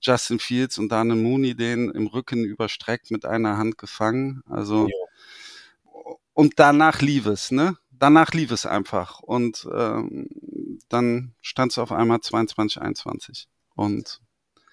Justin 0.00 0.38
Fields 0.38 0.78
und 0.78 0.90
dann 0.90 1.08
Mooney 1.22 1.54
den 1.54 1.90
im 1.90 2.06
Rücken 2.06 2.44
überstreckt 2.44 3.10
mit 3.10 3.24
einer 3.24 3.58
Hand 3.58 3.78
gefangen. 3.78 4.42
Also 4.48 4.88
ja. 4.88 6.14
und 6.32 6.54
danach 6.56 7.00
lief 7.00 7.26
es, 7.26 7.50
ne? 7.50 7.76
Danach 7.90 8.32
lief 8.32 8.50
es 8.50 8.66
einfach. 8.66 9.20
Und 9.20 9.68
ähm, 9.72 10.80
dann 10.88 11.34
stand 11.40 11.72
es 11.72 11.78
auf 11.78 11.92
einmal 11.92 12.20
22, 12.20 12.80
21. 12.80 13.46
Und 13.74 14.20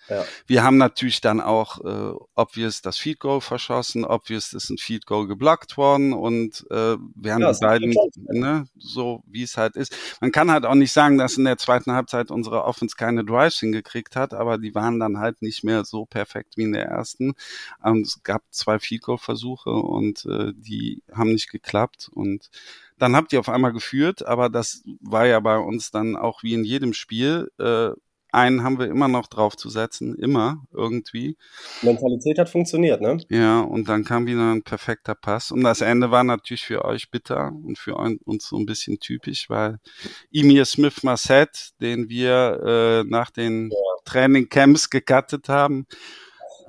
ja. 0.09 0.25
Wir 0.45 0.63
haben 0.63 0.77
natürlich 0.77 1.21
dann 1.21 1.41
auch, 1.41 1.83
äh, 1.83 2.13
obvious 2.35 2.81
das 2.81 2.97
Feed 2.97 3.19
Goal 3.19 3.41
verschossen, 3.41 4.05
obvious 4.05 4.53
ist 4.53 4.69
ein 4.69 4.77
Feed 4.77 5.05
Goal 5.05 5.27
geblockt 5.27 5.77
worden 5.77 6.13
und 6.13 6.65
äh, 6.69 6.97
wir 7.15 7.33
haben 7.33 7.41
ja, 7.41 7.51
die 7.51 7.59
beiden, 7.59 7.93
ne, 8.29 8.67
so 8.77 9.23
wie 9.27 9.43
es 9.43 9.57
halt 9.57 9.75
ist. 9.75 9.95
Man 10.21 10.31
kann 10.31 10.51
halt 10.51 10.65
auch 10.65 10.75
nicht 10.75 10.91
sagen, 10.91 11.17
dass 11.17 11.37
in 11.37 11.45
der 11.45 11.57
zweiten 11.57 11.91
Halbzeit 11.91 12.31
unsere 12.31 12.63
Offense 12.63 12.95
keine 12.95 13.25
Drives 13.25 13.59
hingekriegt 13.59 14.15
hat, 14.15 14.33
aber 14.33 14.57
die 14.57 14.75
waren 14.75 14.99
dann 14.99 15.19
halt 15.19 15.41
nicht 15.41 15.63
mehr 15.63 15.85
so 15.85 16.05
perfekt 16.05 16.57
wie 16.57 16.63
in 16.63 16.73
der 16.73 16.85
ersten. 16.85 17.33
Und 17.81 18.07
es 18.07 18.23
gab 18.23 18.43
zwei 18.51 18.79
Feed 18.79 19.01
Goal 19.01 19.17
Versuche 19.17 19.71
und 19.71 20.25
äh, 20.25 20.53
die 20.55 21.01
haben 21.11 21.31
nicht 21.31 21.49
geklappt 21.49 22.09
und 22.13 22.49
dann 22.97 23.15
habt 23.15 23.31
ihr 23.31 23.39
auf 23.39 23.49
einmal 23.49 23.73
geführt, 23.73 24.25
aber 24.25 24.49
das 24.49 24.83
war 25.01 25.27
ja 25.27 25.39
bei 25.39 25.57
uns 25.57 25.91
dann 25.91 26.15
auch 26.15 26.41
wie 26.43 26.53
in 26.53 26.63
jedem 26.63 26.93
Spiel. 26.93 27.51
Äh, 27.59 27.91
einen 28.37 28.63
haben 28.63 28.79
wir 28.79 28.87
immer 28.87 29.07
noch 29.07 29.27
draufzusetzen, 29.27 30.15
immer 30.15 30.63
irgendwie. 30.71 31.37
Mentalität 31.81 32.37
hat 32.37 32.49
funktioniert, 32.49 33.01
ne? 33.01 33.17
Ja, 33.29 33.61
und 33.61 33.89
dann 33.89 34.03
kam 34.03 34.27
wieder 34.27 34.53
ein 34.53 34.63
perfekter 34.63 35.15
Pass. 35.15 35.51
Und 35.51 35.63
das 35.63 35.81
Ende 35.81 36.11
war 36.11 36.23
natürlich 36.23 36.63
für 36.63 36.85
euch 36.85 37.09
bitter 37.09 37.51
und 37.63 37.77
für 37.77 37.95
uns 37.95 38.47
so 38.47 38.57
ein 38.57 38.65
bisschen 38.65 38.99
typisch, 38.99 39.49
weil 39.49 39.79
Emir 40.31 40.65
Smith 40.65 41.03
Marset, 41.03 41.71
den 41.81 42.09
wir 42.09 43.03
äh, 43.05 43.09
nach 43.09 43.31
den 43.31 43.71
ja. 43.71 43.77
Trainingcamps 44.05 44.89
gecuttet 44.89 45.49
haben, 45.49 45.87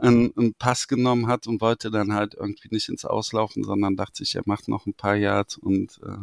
einen, 0.00 0.33
einen 0.37 0.54
Pass 0.54 0.88
genommen 0.88 1.26
hat 1.26 1.46
und 1.46 1.61
wollte 1.61 1.90
dann 1.90 2.14
halt 2.14 2.35
irgendwie 2.35 2.68
nicht 2.70 2.88
ins 2.88 3.04
Auslaufen, 3.04 3.64
sondern 3.64 3.96
dachte 3.96 4.24
sich, 4.24 4.35
er 4.35 4.42
macht 4.46 4.68
noch 4.68 4.87
ein 4.87 4.94
paar 4.94 5.16
Yards 5.16 5.57
und 5.57 6.00
äh, 6.02 6.16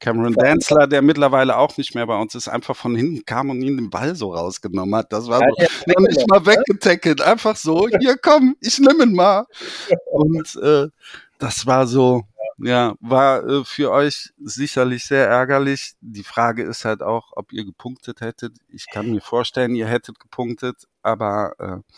Cameron 0.00 0.34
Danzler, 0.34 0.86
der 0.86 1.02
mittlerweile 1.02 1.56
auch 1.56 1.76
nicht 1.76 1.94
mehr 1.94 2.06
bei 2.06 2.16
uns 2.16 2.34
ist, 2.34 2.48
einfach 2.48 2.76
von 2.76 2.94
hinten 2.96 3.24
kam 3.24 3.50
und 3.50 3.62
ihn 3.62 3.76
den 3.76 3.90
Ball 3.90 4.14
so 4.14 4.34
rausgenommen 4.34 4.94
hat. 4.94 5.12
Das 5.12 5.28
war 5.28 5.40
so, 5.40 5.66
noch 5.86 6.06
nicht 6.06 6.28
mal 6.28 6.44
weggetackelt. 6.44 7.20
Einfach 7.20 7.56
so, 7.56 7.88
hier 7.88 8.16
komm, 8.16 8.56
ich 8.60 8.78
nehme 8.78 9.04
ihn 9.04 9.14
mal. 9.14 9.46
Und 10.10 10.56
äh, 10.62 10.88
das 11.38 11.66
war 11.66 11.86
so, 11.86 12.22
ja, 12.58 12.94
war 13.00 13.44
äh, 13.44 13.64
für 13.64 13.90
euch 13.90 14.32
sicherlich 14.38 15.04
sehr 15.04 15.26
ärgerlich. 15.28 15.94
Die 16.00 16.22
Frage 16.22 16.62
ist 16.62 16.84
halt 16.84 17.02
auch, 17.02 17.32
ob 17.32 17.52
ihr 17.52 17.64
gepunktet 17.64 18.20
hättet. 18.20 18.56
Ich 18.68 18.86
kann 18.90 19.10
mir 19.10 19.20
vorstellen, 19.20 19.74
ihr 19.74 19.88
hättet 19.88 20.20
gepunktet, 20.20 20.86
aber 21.02 21.54
äh, 21.58 21.94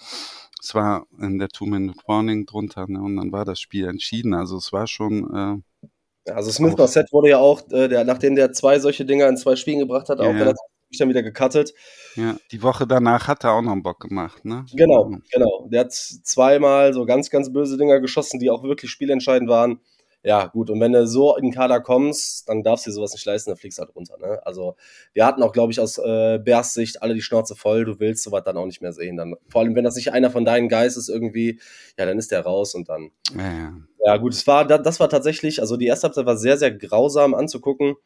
es 0.61 0.75
war 0.75 1.07
in 1.19 1.39
der 1.39 1.49
Two-Minute-Warning 1.49 2.47
drunter 2.47 2.87
ne, 2.89 3.01
und 3.01 3.17
dann 3.17 3.33
war 3.33 3.45
das 3.45 3.61
Spiel 3.61 3.87
entschieden. 3.87 4.35
Also 4.35 4.57
es 4.57 4.73
war 4.73 4.87
schon 4.87 5.63
äh, 5.83 5.89
also 6.33 6.51
Smith 6.51 6.77
Marset 6.77 7.13
wurde 7.13 7.31
ja 7.31 7.39
auch, 7.39 7.63
äh, 7.71 7.89
der, 7.89 8.05
nachdem 8.05 8.35
der 8.35 8.53
zwei 8.53 8.79
solche 8.79 9.05
Dinger 9.05 9.29
in 9.29 9.37
zwei 9.37 9.57
Spielen 9.57 9.81
gebracht 9.81 10.09
hat, 10.09 10.21
ja, 10.21 10.27
auch 10.27 10.35
relativ 10.35 10.59
dann 10.99 11.09
wieder 11.09 11.23
gecuttet. 11.23 11.75
Ja, 12.15 12.37
die 12.53 12.63
Woche 12.63 12.87
danach 12.87 13.29
hat 13.29 13.45
er 13.45 13.53
auch 13.53 13.61
noch 13.61 13.73
einen 13.73 13.83
Bock 13.83 14.01
gemacht, 14.01 14.45
ne? 14.45 14.65
Genau, 14.73 15.11
genau. 15.31 15.69
Der 15.71 15.81
hat 15.81 15.93
zweimal 15.93 16.95
so 16.95 17.05
ganz, 17.05 17.29
ganz 17.29 17.53
böse 17.53 17.77
Dinger 17.77 18.01
geschossen, 18.01 18.41
die 18.41 18.51
auch 18.51 18.63
wirklich 18.63 18.91
spielentscheidend 18.91 19.51
waren 19.51 19.81
ja, 20.27 20.47
gut, 20.47 20.71
und 20.71 20.81
wenn 20.81 20.93
du 20.93 21.07
so 21.07 21.37
in 21.37 21.45
den 21.45 21.53
Kader 21.53 21.81
kommst, 21.81 22.49
dann 22.49 22.65
darfst 22.65 22.85
du 22.85 22.91
dir 22.91 22.95
sowas 22.95 23.13
nicht 23.13 23.25
leisten, 23.25 23.51
dann 23.51 23.57
fliegst 23.57 23.79
du 23.79 23.83
halt 23.83 23.95
runter. 23.95 24.19
Ne? 24.19 24.45
Also, 24.45 24.75
wir 25.13 25.25
hatten 25.25 25.41
auch, 25.41 25.53
glaube 25.53 25.71
ich, 25.71 25.79
aus 25.79 25.99
äh, 25.99 26.41
Bears 26.45 26.75
Sicht 26.75 27.01
alle 27.01 27.15
die 27.15 27.23
Schnauze 27.23 27.55
voll, 27.55 27.85
du 27.85 28.01
willst 28.01 28.25
sowas 28.25 28.43
dann 28.45 28.57
auch 28.57 28.67
nicht 28.67 28.83
mehr 28.83 28.93
sehen. 28.93 29.17
Dann, 29.17 29.37
vor 29.49 29.61
allem, 29.61 29.77
wenn 29.77 29.85
das 29.85 29.95
nicht 29.95 30.13
einer 30.13 30.33
von 30.33 30.45
deinen 30.45 30.69
Guys 30.69 30.97
ist 30.97 31.09
irgendwie, 31.09 31.61
ja, 31.97 32.07
dann 32.07 32.19
ist 32.19 32.33
der 32.33 32.41
raus 32.41 32.75
und 32.75 32.89
dann. 32.89 33.13
Ja, 33.37 33.53
ja. 33.53 33.75
Ja 34.07 34.17
gut, 34.17 34.33
es 34.33 34.47
war, 34.47 34.65
das 34.65 35.01
war 35.01 35.09
tatsächlich, 35.09 35.61
also 35.61 35.77
die 35.77 35.87
erste 35.87 36.05
Halbzeit 36.05 36.27
war 36.27 36.37
sehr, 36.37 36.57
sehr 36.57 36.71
grausam 36.71 37.35
anzugucken 37.35 37.97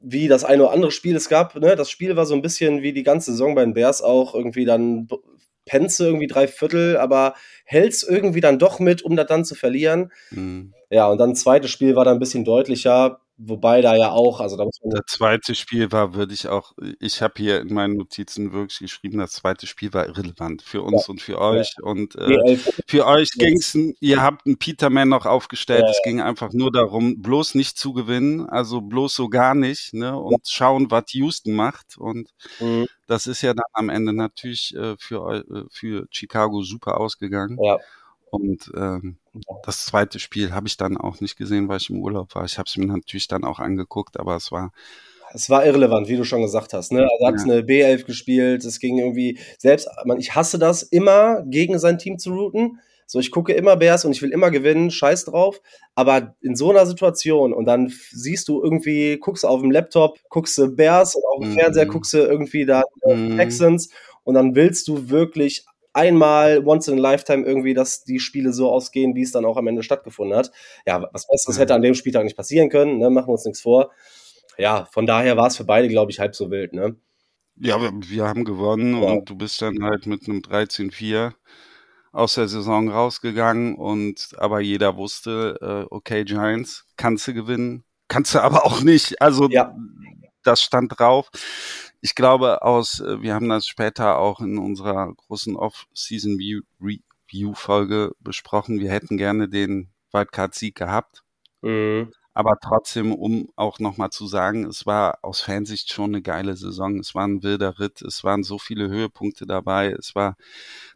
wie 0.00 0.28
das 0.28 0.44
eine 0.44 0.64
oder 0.64 0.72
andere 0.72 0.90
Spiel 0.90 1.14
es 1.14 1.28
gab. 1.28 1.54
Ne? 1.56 1.76
Das 1.76 1.90
Spiel 1.90 2.16
war 2.16 2.26
so 2.26 2.34
ein 2.34 2.42
bisschen 2.42 2.82
wie 2.82 2.92
die 2.92 3.02
ganze 3.02 3.32
Saison 3.32 3.54
bei 3.54 3.64
den 3.64 3.74
Bears 3.74 4.02
auch 4.02 4.34
irgendwie 4.34 4.64
dann 4.64 5.08
Penze 5.66 6.06
irgendwie 6.06 6.26
drei 6.26 6.48
Viertel, 6.48 6.96
aber 6.96 7.34
hält's 7.64 8.02
irgendwie 8.02 8.40
dann 8.40 8.58
doch 8.58 8.80
mit, 8.80 9.02
um 9.02 9.14
das 9.14 9.26
dann 9.26 9.44
zu 9.44 9.54
verlieren. 9.54 10.10
Mhm. 10.30 10.72
Ja, 10.88 11.06
und 11.08 11.18
dann 11.18 11.36
zweites 11.36 11.70
Spiel 11.70 11.94
war 11.94 12.04
dann 12.04 12.16
ein 12.16 12.20
bisschen 12.20 12.44
deutlicher. 12.44 13.20
Wobei 13.42 13.80
da 13.80 13.96
ja 13.96 14.10
auch, 14.10 14.40
also 14.40 14.58
da 14.58 14.66
muss 14.66 14.78
man. 14.82 14.90
Das 14.90 15.06
zweite 15.06 15.54
Spiel 15.54 15.90
war, 15.92 16.12
würde 16.12 16.34
ich 16.34 16.48
auch, 16.48 16.72
ich 17.00 17.22
habe 17.22 17.34
hier 17.38 17.60
in 17.60 17.72
meinen 17.72 17.96
Notizen 17.96 18.52
wirklich 18.52 18.80
geschrieben, 18.80 19.16
das 19.16 19.32
zweite 19.32 19.66
Spiel 19.66 19.94
war 19.94 20.06
irrelevant 20.06 20.60
für 20.60 20.82
uns 20.82 21.06
ja. 21.06 21.10
und 21.10 21.22
für 21.22 21.40
euch. 21.40 21.72
Ja. 21.78 21.84
Und 21.84 22.16
äh, 22.16 22.58
für 22.86 23.06
euch 23.06 23.30
ging's, 23.30 23.74
ihr 24.00 24.22
habt 24.22 24.44
einen 24.44 24.58
Peterman 24.58 25.08
noch 25.08 25.24
aufgestellt. 25.24 25.84
Ja, 25.84 25.90
es 25.90 26.02
ging 26.04 26.20
einfach 26.20 26.52
nur 26.52 26.70
darum, 26.70 27.22
bloß 27.22 27.54
nicht 27.54 27.78
zu 27.78 27.94
gewinnen, 27.94 28.46
also 28.46 28.82
bloß 28.82 29.14
so 29.14 29.30
gar 29.30 29.54
nicht, 29.54 29.94
ne? 29.94 30.18
Und 30.18 30.46
schauen, 30.46 30.90
was 30.90 31.04
Houston 31.14 31.54
macht. 31.54 31.96
Und 31.96 32.28
mhm. 32.58 32.88
das 33.06 33.26
ist 33.26 33.40
ja 33.40 33.54
dann 33.54 33.64
am 33.72 33.88
Ende 33.88 34.12
natürlich 34.12 34.76
äh, 34.76 34.96
für, 34.98 35.44
äh, 35.50 35.64
für 35.70 36.06
Chicago 36.10 36.62
super 36.62 37.00
ausgegangen. 37.00 37.56
Ja. 37.62 37.78
Und 38.30 38.70
ähm, 38.76 39.16
das 39.64 39.84
zweite 39.86 40.18
Spiel 40.18 40.52
habe 40.52 40.68
ich 40.68 40.76
dann 40.76 40.96
auch 40.96 41.20
nicht 41.20 41.36
gesehen, 41.36 41.68
weil 41.68 41.78
ich 41.78 41.90
im 41.90 42.00
Urlaub 42.00 42.34
war. 42.34 42.44
Ich 42.44 42.58
habe 42.58 42.66
es 42.68 42.76
mir 42.76 42.86
natürlich 42.86 43.28
dann 43.28 43.44
auch 43.44 43.58
angeguckt, 43.58 44.18
aber 44.18 44.36
es 44.36 44.50
war 44.52 44.72
es 45.32 45.48
war 45.48 45.64
irrelevant, 45.64 46.08
wie 46.08 46.16
du 46.16 46.24
schon 46.24 46.42
gesagt 46.42 46.72
hast. 46.72 46.90
Ne? 46.90 47.02
Er 47.20 47.28
hat 47.28 47.36
Ja. 47.38 47.44
eine 47.44 47.62
B11 47.62 48.04
gespielt, 48.04 48.64
es 48.64 48.80
ging 48.80 48.98
irgendwie, 48.98 49.38
selbst, 49.58 49.88
man, 50.04 50.18
ich 50.18 50.34
hasse 50.34 50.58
das 50.58 50.82
immer, 50.82 51.42
gegen 51.46 51.78
sein 51.78 51.98
Team 51.98 52.18
zu 52.18 52.32
routen. 52.32 52.80
So, 53.06 53.20
ich 53.20 53.30
gucke 53.30 53.52
immer 53.52 53.76
Bears 53.76 54.04
und 54.04 54.10
ich 54.10 54.22
will 54.22 54.30
immer 54.32 54.50
gewinnen, 54.50 54.90
scheiß 54.90 55.26
drauf. 55.26 55.60
Aber 55.94 56.34
in 56.40 56.56
so 56.56 56.70
einer 56.70 56.84
Situation 56.84 57.52
und 57.52 57.64
dann 57.66 57.92
siehst 58.10 58.48
du 58.48 58.60
irgendwie, 58.62 59.18
guckst 59.18 59.44
auf 59.46 59.60
dem 59.60 59.70
Laptop, 59.70 60.18
guckst 60.30 60.58
du 60.58 60.68
Bears 60.74 61.14
und 61.14 61.22
auf 61.24 61.40
dem 61.42 61.50
Mhm. 61.50 61.54
Fernseher 61.58 61.86
guckst 61.86 62.12
du 62.12 62.18
irgendwie 62.18 62.66
da 62.66 62.82
äh, 63.08 63.14
Mhm. 63.14 63.36
Texans 63.36 63.90
und 64.24 64.34
dann 64.34 64.56
willst 64.56 64.88
du 64.88 65.10
wirklich 65.10 65.64
einmal 65.92 66.64
once 66.66 66.88
in 66.88 66.98
a 66.98 67.00
lifetime 67.00 67.44
irgendwie, 67.44 67.74
dass 67.74 68.04
die 68.04 68.20
Spiele 68.20 68.52
so 68.52 68.70
ausgehen, 68.70 69.14
wie 69.14 69.22
es 69.22 69.32
dann 69.32 69.44
auch 69.44 69.56
am 69.56 69.66
Ende 69.66 69.82
stattgefunden 69.82 70.36
hat. 70.36 70.50
Ja, 70.86 71.08
was 71.12 71.26
Besseres 71.26 71.58
hätte 71.58 71.74
an 71.74 71.82
dem 71.82 71.94
Spieltag 71.94 72.24
nicht 72.24 72.36
passieren 72.36 72.68
können, 72.68 72.98
ne? 72.98 73.10
machen 73.10 73.28
wir 73.28 73.32
uns 73.32 73.44
nichts 73.44 73.60
vor. 73.60 73.90
Ja, 74.58 74.86
von 74.92 75.06
daher 75.06 75.36
war 75.36 75.46
es 75.46 75.56
für 75.56 75.64
beide, 75.64 75.88
glaube 75.88 76.10
ich, 76.12 76.20
halb 76.20 76.34
so 76.34 76.50
wild, 76.50 76.72
ne? 76.72 76.96
Ja, 77.56 77.80
wir, 77.80 77.90
wir 77.94 78.24
haben 78.26 78.44
gewonnen 78.44 79.02
Ja. 79.02 79.08
und 79.10 79.28
du 79.28 79.34
bist 79.36 79.60
dann 79.62 79.82
halt 79.82 80.06
mit 80.06 80.28
einem 80.28 80.40
13-4 80.42 81.32
aus 82.12 82.34
der 82.34 82.48
Saison 82.48 82.88
rausgegangen 82.90 83.74
und 83.76 84.30
aber 84.38 84.60
jeder 84.60 84.96
wusste, 84.96 85.58
äh, 85.60 85.94
okay, 85.94 86.24
Giants, 86.24 86.86
kannst 86.96 87.28
du 87.28 87.34
gewinnen, 87.34 87.84
kannst 88.08 88.34
du 88.34 88.40
aber 88.40 88.64
auch 88.66 88.80
nicht. 88.82 89.20
Also 89.22 89.48
Ja. 89.50 89.74
das 90.42 90.62
stand 90.62 90.98
drauf. 90.98 91.30
Ich 92.00 92.14
glaube, 92.14 92.62
aus, 92.62 93.00
äh, 93.00 93.20
wir 93.22 93.34
haben 93.34 93.48
das 93.48 93.66
später 93.66 94.18
auch 94.18 94.40
in 94.40 94.58
unserer 94.58 95.12
großen 95.14 95.56
Off-Season 95.56 96.38
View- 96.38 96.62
Review-Folge 96.80 98.12
besprochen. 98.20 98.80
Wir 98.80 98.90
hätten 98.90 99.16
gerne 99.16 99.48
den 99.48 99.90
Wildcard-Sieg 100.12 100.74
gehabt. 100.74 101.22
Mhm. 101.62 102.12
Aber 102.32 102.56
trotzdem, 102.62 103.12
um 103.12 103.50
auch 103.56 103.80
nochmal 103.80 104.10
zu 104.10 104.26
sagen, 104.26 104.64
es 104.64 104.86
war 104.86 105.18
aus 105.22 105.40
Fansicht 105.40 105.92
schon 105.92 106.10
eine 106.10 106.22
geile 106.22 106.56
Saison. 106.56 106.98
Es 107.00 107.14
war 107.14 107.26
ein 107.26 107.42
wilder 107.42 107.80
Ritt. 107.80 108.02
Es 108.02 108.22
waren 108.22 108.44
so 108.44 108.56
viele 108.58 108.88
Höhepunkte 108.88 109.46
dabei. 109.46 109.90
Es 109.90 110.14
war 110.14 110.36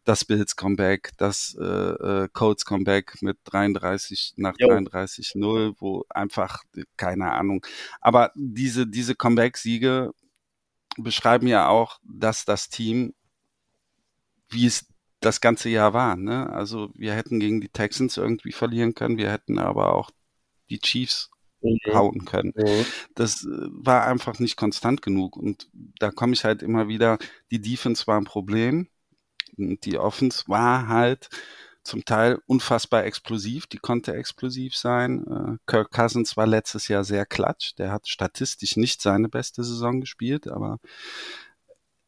das 0.04 0.24
Bills 0.24 0.54
Comeback, 0.54 1.10
das 1.18 1.56
äh, 1.60 1.64
äh, 1.64 2.28
Colts 2.32 2.64
Comeback 2.64 3.20
mit 3.20 3.36
33 3.44 4.34
nach 4.36 4.54
Jo. 4.58 4.68
33-0, 4.68 5.74
wo 5.78 6.04
einfach, 6.08 6.62
keine 6.96 7.32
Ahnung. 7.32 7.66
Aber 8.00 8.30
diese, 8.36 8.86
diese 8.86 9.16
Comeback-Siege 9.16 10.12
beschreiben 10.98 11.46
ja 11.46 11.68
auch, 11.68 11.98
dass 12.04 12.44
das 12.44 12.68
Team, 12.68 13.14
wie 14.48 14.66
es 14.66 14.86
das 15.20 15.40
ganze 15.40 15.68
Jahr 15.68 15.92
war. 15.94 16.16
Ne? 16.16 16.50
Also 16.50 16.90
wir 16.94 17.14
hätten 17.14 17.40
gegen 17.40 17.60
die 17.60 17.68
Texans 17.68 18.16
irgendwie 18.16 18.52
verlieren 18.52 18.94
können. 18.94 19.18
Wir 19.18 19.32
hätten 19.32 19.58
aber 19.58 19.94
auch 19.94 20.10
die 20.70 20.80
Chiefs 20.80 21.30
Mhm. 21.64 21.94
hauen 21.94 22.24
können. 22.24 22.52
Mhm. 22.56 22.84
Das 23.14 23.44
äh, 23.44 23.48
war 23.70 24.06
einfach 24.06 24.38
nicht 24.38 24.56
konstant 24.56 25.02
genug. 25.02 25.36
Und 25.36 25.68
da 25.98 26.10
komme 26.10 26.34
ich 26.34 26.44
halt 26.44 26.62
immer 26.62 26.88
wieder, 26.88 27.18
die 27.50 27.60
Defense 27.60 28.06
war 28.06 28.20
ein 28.20 28.24
Problem. 28.24 28.88
Und 29.56 29.84
die 29.84 29.98
Offense 29.98 30.44
war 30.46 30.88
halt 30.88 31.28
zum 31.84 32.04
Teil 32.04 32.40
unfassbar 32.46 33.04
explosiv. 33.04 33.66
Die 33.66 33.78
konnte 33.78 34.14
explosiv 34.14 34.76
sein. 34.76 35.24
Äh, 35.26 35.70
Kirk 35.70 35.92
Cousins 35.92 36.36
war 36.36 36.46
letztes 36.46 36.88
Jahr 36.88 37.04
sehr 37.04 37.26
klatsch. 37.26 37.74
Der 37.78 37.92
hat 37.92 38.08
statistisch 38.08 38.76
nicht 38.76 39.00
seine 39.02 39.28
beste 39.28 39.62
Saison 39.62 40.00
gespielt, 40.00 40.48
aber 40.48 40.78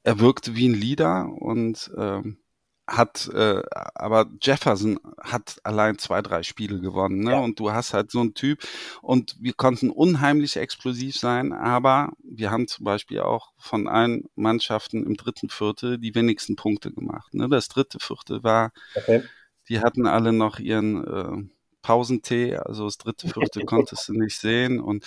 er 0.02 0.18
wirkte 0.18 0.54
wie 0.54 0.68
ein 0.68 0.74
Leader 0.74 1.28
und 1.28 1.90
ähm, 1.96 2.38
hat, 2.86 3.28
äh, 3.34 3.62
aber 3.94 4.26
Jefferson 4.40 5.00
hat 5.20 5.56
allein 5.64 5.98
zwei, 5.98 6.22
drei 6.22 6.44
Spiele 6.44 6.80
gewonnen, 6.80 7.24
ne? 7.24 7.32
Ja. 7.32 7.40
Und 7.40 7.58
du 7.58 7.72
hast 7.72 7.92
halt 7.92 8.12
so 8.12 8.20
einen 8.20 8.34
Typ 8.34 8.62
und 9.02 9.36
wir 9.40 9.54
konnten 9.54 9.90
unheimlich 9.90 10.56
explosiv 10.56 11.16
sein, 11.16 11.52
aber 11.52 12.12
wir 12.22 12.52
haben 12.52 12.68
zum 12.68 12.84
Beispiel 12.84 13.20
auch 13.20 13.52
von 13.58 13.88
allen 13.88 14.26
Mannschaften 14.36 15.04
im 15.04 15.16
dritten 15.16 15.48
Viertel 15.48 15.98
die 15.98 16.14
wenigsten 16.14 16.54
Punkte 16.54 16.92
gemacht. 16.92 17.34
Ne? 17.34 17.48
Das 17.48 17.68
dritte 17.68 17.98
Viertel 17.98 18.44
war, 18.44 18.70
Okay. 18.94 19.24
Die 19.68 19.80
hatten 19.80 20.06
alle 20.06 20.32
noch 20.32 20.58
ihren 20.58 21.04
äh, 21.06 21.48
Pausentee, 21.82 22.56
also 22.56 22.84
das 22.86 22.98
dritte 22.98 23.28
Viertel 23.28 23.64
konntest 23.66 24.08
du 24.08 24.12
nicht 24.14 24.38
sehen 24.38 24.80
und 24.80 25.04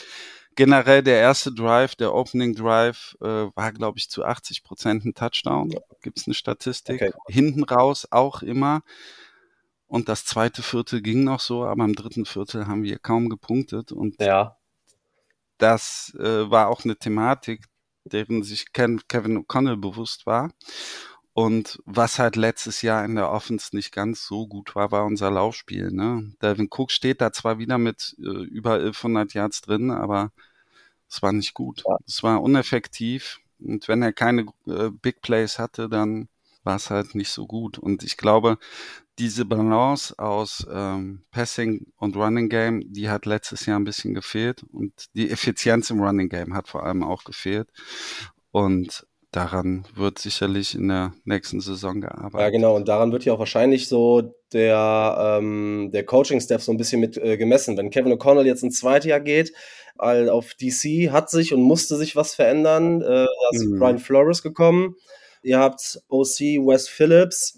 generell 0.55 1.03
der 1.03 1.19
erste 1.19 1.53
Drive, 1.53 1.95
der 1.95 2.13
Opening 2.13 2.53
Drive, 2.55 3.15
äh, 3.21 3.25
war, 3.55 3.71
glaube 3.71 3.97
ich, 3.97 4.09
zu 4.09 4.25
80 4.25 4.63
Prozent 4.63 5.05
ein 5.05 5.13
Touchdown. 5.13 5.73
Gibt's 6.01 6.27
eine 6.27 6.33
Statistik. 6.33 7.01
Okay. 7.01 7.11
Hinten 7.27 7.63
raus 7.63 8.07
auch 8.11 8.41
immer. 8.41 8.81
Und 9.87 10.09
das 10.09 10.25
zweite 10.25 10.61
Viertel 10.61 11.01
ging 11.01 11.23
noch 11.23 11.39
so, 11.39 11.63
aber 11.63 11.85
im 11.85 11.95
dritten 11.95 12.25
Viertel 12.25 12.67
haben 12.67 12.83
wir 12.83 12.99
kaum 12.99 13.29
gepunktet. 13.29 13.91
Und 13.91 14.21
Ja. 14.21 14.57
das 15.57 16.13
äh, 16.19 16.49
war 16.51 16.67
auch 16.67 16.83
eine 16.83 16.97
Thematik, 16.97 17.65
deren 18.03 18.43
sich 18.43 18.71
Kevin 18.73 18.99
O'Connell 19.09 19.77
bewusst 19.77 20.25
war. 20.25 20.51
Und 21.39 21.81
was 21.85 22.19
halt 22.19 22.35
letztes 22.35 22.81
Jahr 22.81 23.05
in 23.05 23.15
der 23.15 23.31
Offense 23.31 23.73
nicht 23.73 23.93
ganz 23.93 24.25
so 24.25 24.45
gut 24.45 24.75
war, 24.75 24.91
war 24.91 25.05
unser 25.05 25.31
Laufspiel. 25.31 25.89
Ne? 25.89 26.33
Devin 26.41 26.67
Cook 26.69 26.91
steht 26.91 27.21
da 27.21 27.31
zwar 27.31 27.59
wieder 27.59 27.77
mit 27.77 28.17
äh, 28.19 28.43
über 28.43 28.73
1100 28.73 29.33
Yards 29.33 29.61
drin, 29.61 29.89
aber 29.89 30.33
es 31.09 31.21
war 31.21 31.31
nicht 31.31 31.53
gut. 31.53 31.83
Ja. 31.87 31.95
Es 32.05 32.23
war 32.23 32.41
uneffektiv. 32.41 33.39
Und 33.57 33.87
wenn 33.87 34.01
er 34.01 34.11
keine 34.11 34.47
äh, 34.67 34.89
Big 34.89 35.21
Plays 35.21 35.59
hatte, 35.59 35.87
dann 35.87 36.27
war 36.65 36.75
es 36.75 36.89
halt 36.89 37.15
nicht 37.15 37.29
so 37.29 37.47
gut. 37.47 37.77
Und 37.77 38.03
ich 38.03 38.17
glaube, 38.17 38.57
diese 39.17 39.45
Balance 39.45 40.19
aus 40.19 40.67
ähm, 40.69 41.21
Passing 41.31 41.85
und 41.95 42.17
Running 42.17 42.49
Game, 42.49 42.83
die 42.91 43.09
hat 43.09 43.25
letztes 43.25 43.65
Jahr 43.65 43.79
ein 43.79 43.85
bisschen 43.85 44.13
gefehlt. 44.13 44.63
Und 44.73 44.91
die 45.13 45.31
Effizienz 45.31 45.89
im 45.89 46.01
Running 46.01 46.27
Game 46.27 46.53
hat 46.53 46.67
vor 46.67 46.83
allem 46.83 47.01
auch 47.01 47.23
gefehlt. 47.23 47.69
Und 48.51 49.07
daran 49.31 49.85
wird 49.95 50.19
sicherlich 50.19 50.75
in 50.75 50.87
der 50.87 51.13
nächsten 51.23 51.61
Saison 51.61 52.01
gearbeitet. 52.01 52.39
Ja, 52.39 52.49
genau. 52.49 52.75
Und 52.75 52.87
daran 52.87 53.11
wird 53.11 53.25
ja 53.25 53.33
auch 53.33 53.39
wahrscheinlich 53.39 53.87
so 53.87 54.33
der, 54.53 55.37
ähm, 55.39 55.89
der 55.93 56.05
Coaching-Staff 56.05 56.63
so 56.63 56.71
ein 56.71 56.77
bisschen 56.77 56.99
mit 56.99 57.17
äh, 57.17 57.37
gemessen. 57.37 57.77
Wenn 57.77 57.91
Kevin 57.91 58.13
O'Connell 58.13 58.45
jetzt 58.45 58.63
ins 58.63 58.79
zweite 58.79 59.09
Jahr 59.09 59.19
geht, 59.19 59.53
all 59.97 60.29
auf 60.29 60.53
DC 60.55 61.11
hat 61.11 61.29
sich 61.29 61.53
und 61.53 61.61
musste 61.61 61.97
sich 61.97 62.15
was 62.15 62.33
verändern. 62.33 63.01
Äh, 63.01 63.05
da 63.05 63.25
ist 63.51 63.65
Mhm. 63.65 63.79
Brian 63.79 63.99
Flores 63.99 64.41
gekommen. 64.41 64.95
Ihr 65.43 65.59
habt 65.59 65.99
OC 66.09 66.57
Wes 66.65 66.87
Phillips. 66.89 67.57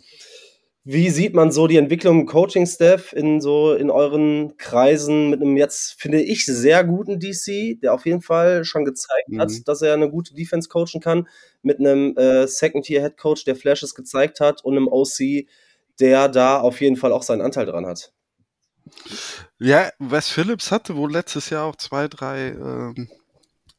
Wie 0.83 1.09
sieht 1.11 1.35
man 1.35 1.51
so 1.51 1.67
die 1.67 1.77
Entwicklung 1.77 2.21
im 2.21 2.25
Coaching-Staff 2.25 3.13
in 3.13 3.39
so 3.39 3.73
in 3.75 3.91
euren 3.91 4.57
Kreisen 4.57 5.29
mit 5.29 5.39
einem 5.39 5.55
jetzt, 5.55 6.01
finde 6.01 6.21
ich, 6.21 6.45
sehr 6.45 6.83
guten 6.83 7.19
DC, 7.19 7.79
der 7.81 7.93
auf 7.93 8.05
jeden 8.07 8.21
Fall 8.21 8.65
schon 8.65 8.83
gezeigt 8.83 9.29
Mhm. 9.29 9.39
hat, 9.41 9.51
dass 9.67 9.83
er 9.83 9.93
eine 9.93 10.09
gute 10.09 10.33
Defense 10.33 10.69
coachen 10.69 10.99
kann, 10.99 11.27
mit 11.61 11.79
einem 11.79 12.17
äh, 12.17 12.47
Second-Tier-Head-Coach, 12.47 13.45
der 13.45 13.55
Flashes 13.55 13.93
gezeigt 13.93 14.39
hat 14.39 14.63
und 14.65 14.75
einem 14.75 14.87
OC, 14.87 15.45
der 15.99 16.27
da 16.29 16.59
auf 16.59 16.81
jeden 16.81 16.95
Fall 16.95 17.11
auch 17.11 17.21
seinen 17.23 17.41
Anteil 17.41 17.67
dran 17.67 17.85
hat. 17.85 18.11
Ja, 19.59 19.91
Wes 19.99 20.29
Phillips 20.29 20.71
hatte 20.71 20.95
wohl 20.95 21.11
letztes 21.11 21.51
Jahr 21.51 21.65
auch 21.65 21.75
zwei, 21.75 22.07
drei 22.07 22.49
ähm, 22.49 23.07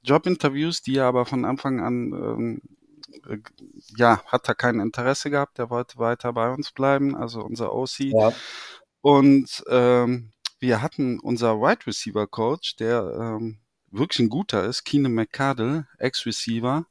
Jobinterviews, 0.05 0.83
die 0.83 0.97
er 0.99 1.07
aber 1.07 1.27
von 1.27 1.45
Anfang 1.45 1.81
an, 1.81 2.13
ähm, 2.13 2.61
äh, 2.65 2.82
ja, 3.97 4.23
hat 4.27 4.49
er 4.49 4.55
kein 4.55 4.81
Interesse 4.81 5.31
gehabt. 5.31 5.59
Der 5.59 5.71
wollte 5.71 5.99
weiter 5.99 6.33
bei 6.33 6.51
uns 6.51 6.71
bleiben, 6.73 7.17
also 7.17 7.43
unser 7.43 7.75
OC. 7.75 7.99
Ja. 8.01 8.33
Und 9.01 9.65
ähm, 9.69 10.31
wir 10.59 10.81
hatten 10.81 11.19
unser 11.19 11.61
Wide 11.61 11.87
Receiver 11.87 12.27
Coach, 12.27 12.77
der 12.77 13.15
ähm, 13.19 13.59
wirklich 13.91 14.21
ein 14.21 14.29
guter 14.29 14.65
ist, 14.65 14.85
Keenan 14.85 15.15
McCardle, 15.15 15.87
Ex-Receiver. 15.99 16.87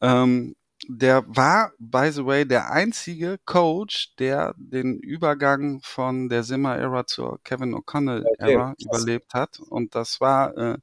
Ähm, 0.00 0.56
der 0.86 1.24
war, 1.26 1.72
by 1.78 2.10
the 2.12 2.24
way, 2.24 2.46
der 2.46 2.70
einzige 2.70 3.38
Coach, 3.44 4.14
der 4.16 4.54
den 4.56 4.98
Übergang 5.00 5.80
von 5.82 6.28
der 6.28 6.44
Simmer-Ära 6.44 7.06
zur 7.06 7.40
Kevin 7.42 7.74
O'Connell-Ära 7.74 8.72
Okay, 8.72 8.84
überlebt 8.84 9.34
hat. 9.34 9.58
Und 9.58 9.94
das 9.94 10.20
war 10.20 10.56
äh, 10.56 10.78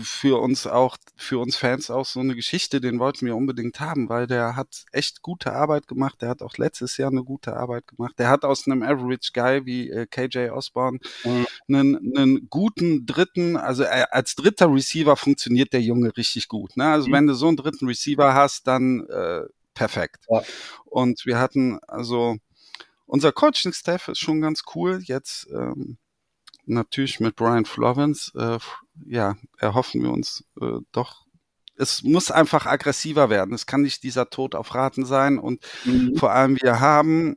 für 0.00 0.40
uns 0.40 0.66
auch, 0.66 0.96
für 1.16 1.38
uns 1.38 1.56
Fans 1.56 1.90
auch 1.90 2.04
so 2.06 2.20
eine 2.20 2.34
Geschichte, 2.34 2.80
den 2.80 2.98
wollten 2.98 3.24
wir 3.24 3.36
unbedingt 3.36 3.78
haben, 3.78 4.08
weil 4.08 4.26
der 4.26 4.56
hat 4.56 4.84
echt 4.92 5.22
gute 5.22 5.52
Arbeit 5.52 5.86
gemacht. 5.86 6.20
Der 6.22 6.28
hat 6.28 6.42
auch 6.42 6.56
letztes 6.56 6.96
Jahr 6.96 7.10
eine 7.10 7.22
gute 7.22 7.56
Arbeit 7.56 7.86
gemacht. 7.86 8.14
Der 8.18 8.28
hat 8.28 8.44
aus 8.44 8.66
einem 8.66 8.82
Average 8.82 9.30
Guy 9.32 9.64
wie 9.64 9.90
äh, 9.90 10.06
KJ 10.06 10.50
Osborne 10.50 10.98
Mhm. 11.24 11.46
einen, 11.68 12.16
einen 12.16 12.48
guten 12.50 13.06
dritten, 13.06 13.56
also 13.56 13.84
äh, 13.84 14.06
als 14.10 14.34
dritter 14.34 14.72
Receiver 14.72 15.16
funktioniert 15.16 15.72
der 15.72 15.82
Junge 15.82 16.16
richtig 16.16 16.48
gut. 16.48 16.76
Ne? 16.76 16.86
Also 16.86 17.08
Mhm. 17.08 17.12
wenn 17.12 17.26
du 17.28 17.34
so 17.34 17.48
einen 17.48 17.56
dritten 17.56 17.86
Receiver 17.86 18.34
hast, 18.34 18.66
dann 18.66 19.06
äh, 19.08 19.42
perfekt. 19.74 20.24
Ja. 20.28 20.42
Und 20.84 21.24
wir 21.26 21.38
hatten 21.38 21.78
also 21.86 22.36
unser 23.06 23.30
Coaching-Staff 23.30 24.08
ist 24.08 24.18
schon 24.18 24.40
ganz 24.40 24.62
cool. 24.74 25.00
Jetzt 25.04 25.46
ähm, 25.52 25.96
natürlich 26.64 27.20
mit 27.20 27.36
Brian 27.36 27.64
Florence, 27.64 28.32
äh, 28.34 28.58
ja, 29.04 29.36
erhoffen 29.58 30.02
wir 30.02 30.10
uns 30.10 30.44
äh, 30.60 30.78
doch. 30.92 31.26
Es 31.76 32.02
muss 32.02 32.30
einfach 32.30 32.66
aggressiver 32.66 33.28
werden. 33.28 33.54
Es 33.54 33.66
kann 33.66 33.82
nicht 33.82 34.02
dieser 34.02 34.30
Tod 34.30 34.54
auf 34.54 34.74
Raten 34.74 35.04
sein. 35.04 35.38
Und 35.38 35.62
Mhm. 35.84 36.16
vor 36.16 36.32
allem, 36.32 36.56
wir 36.62 36.80
haben 36.80 37.36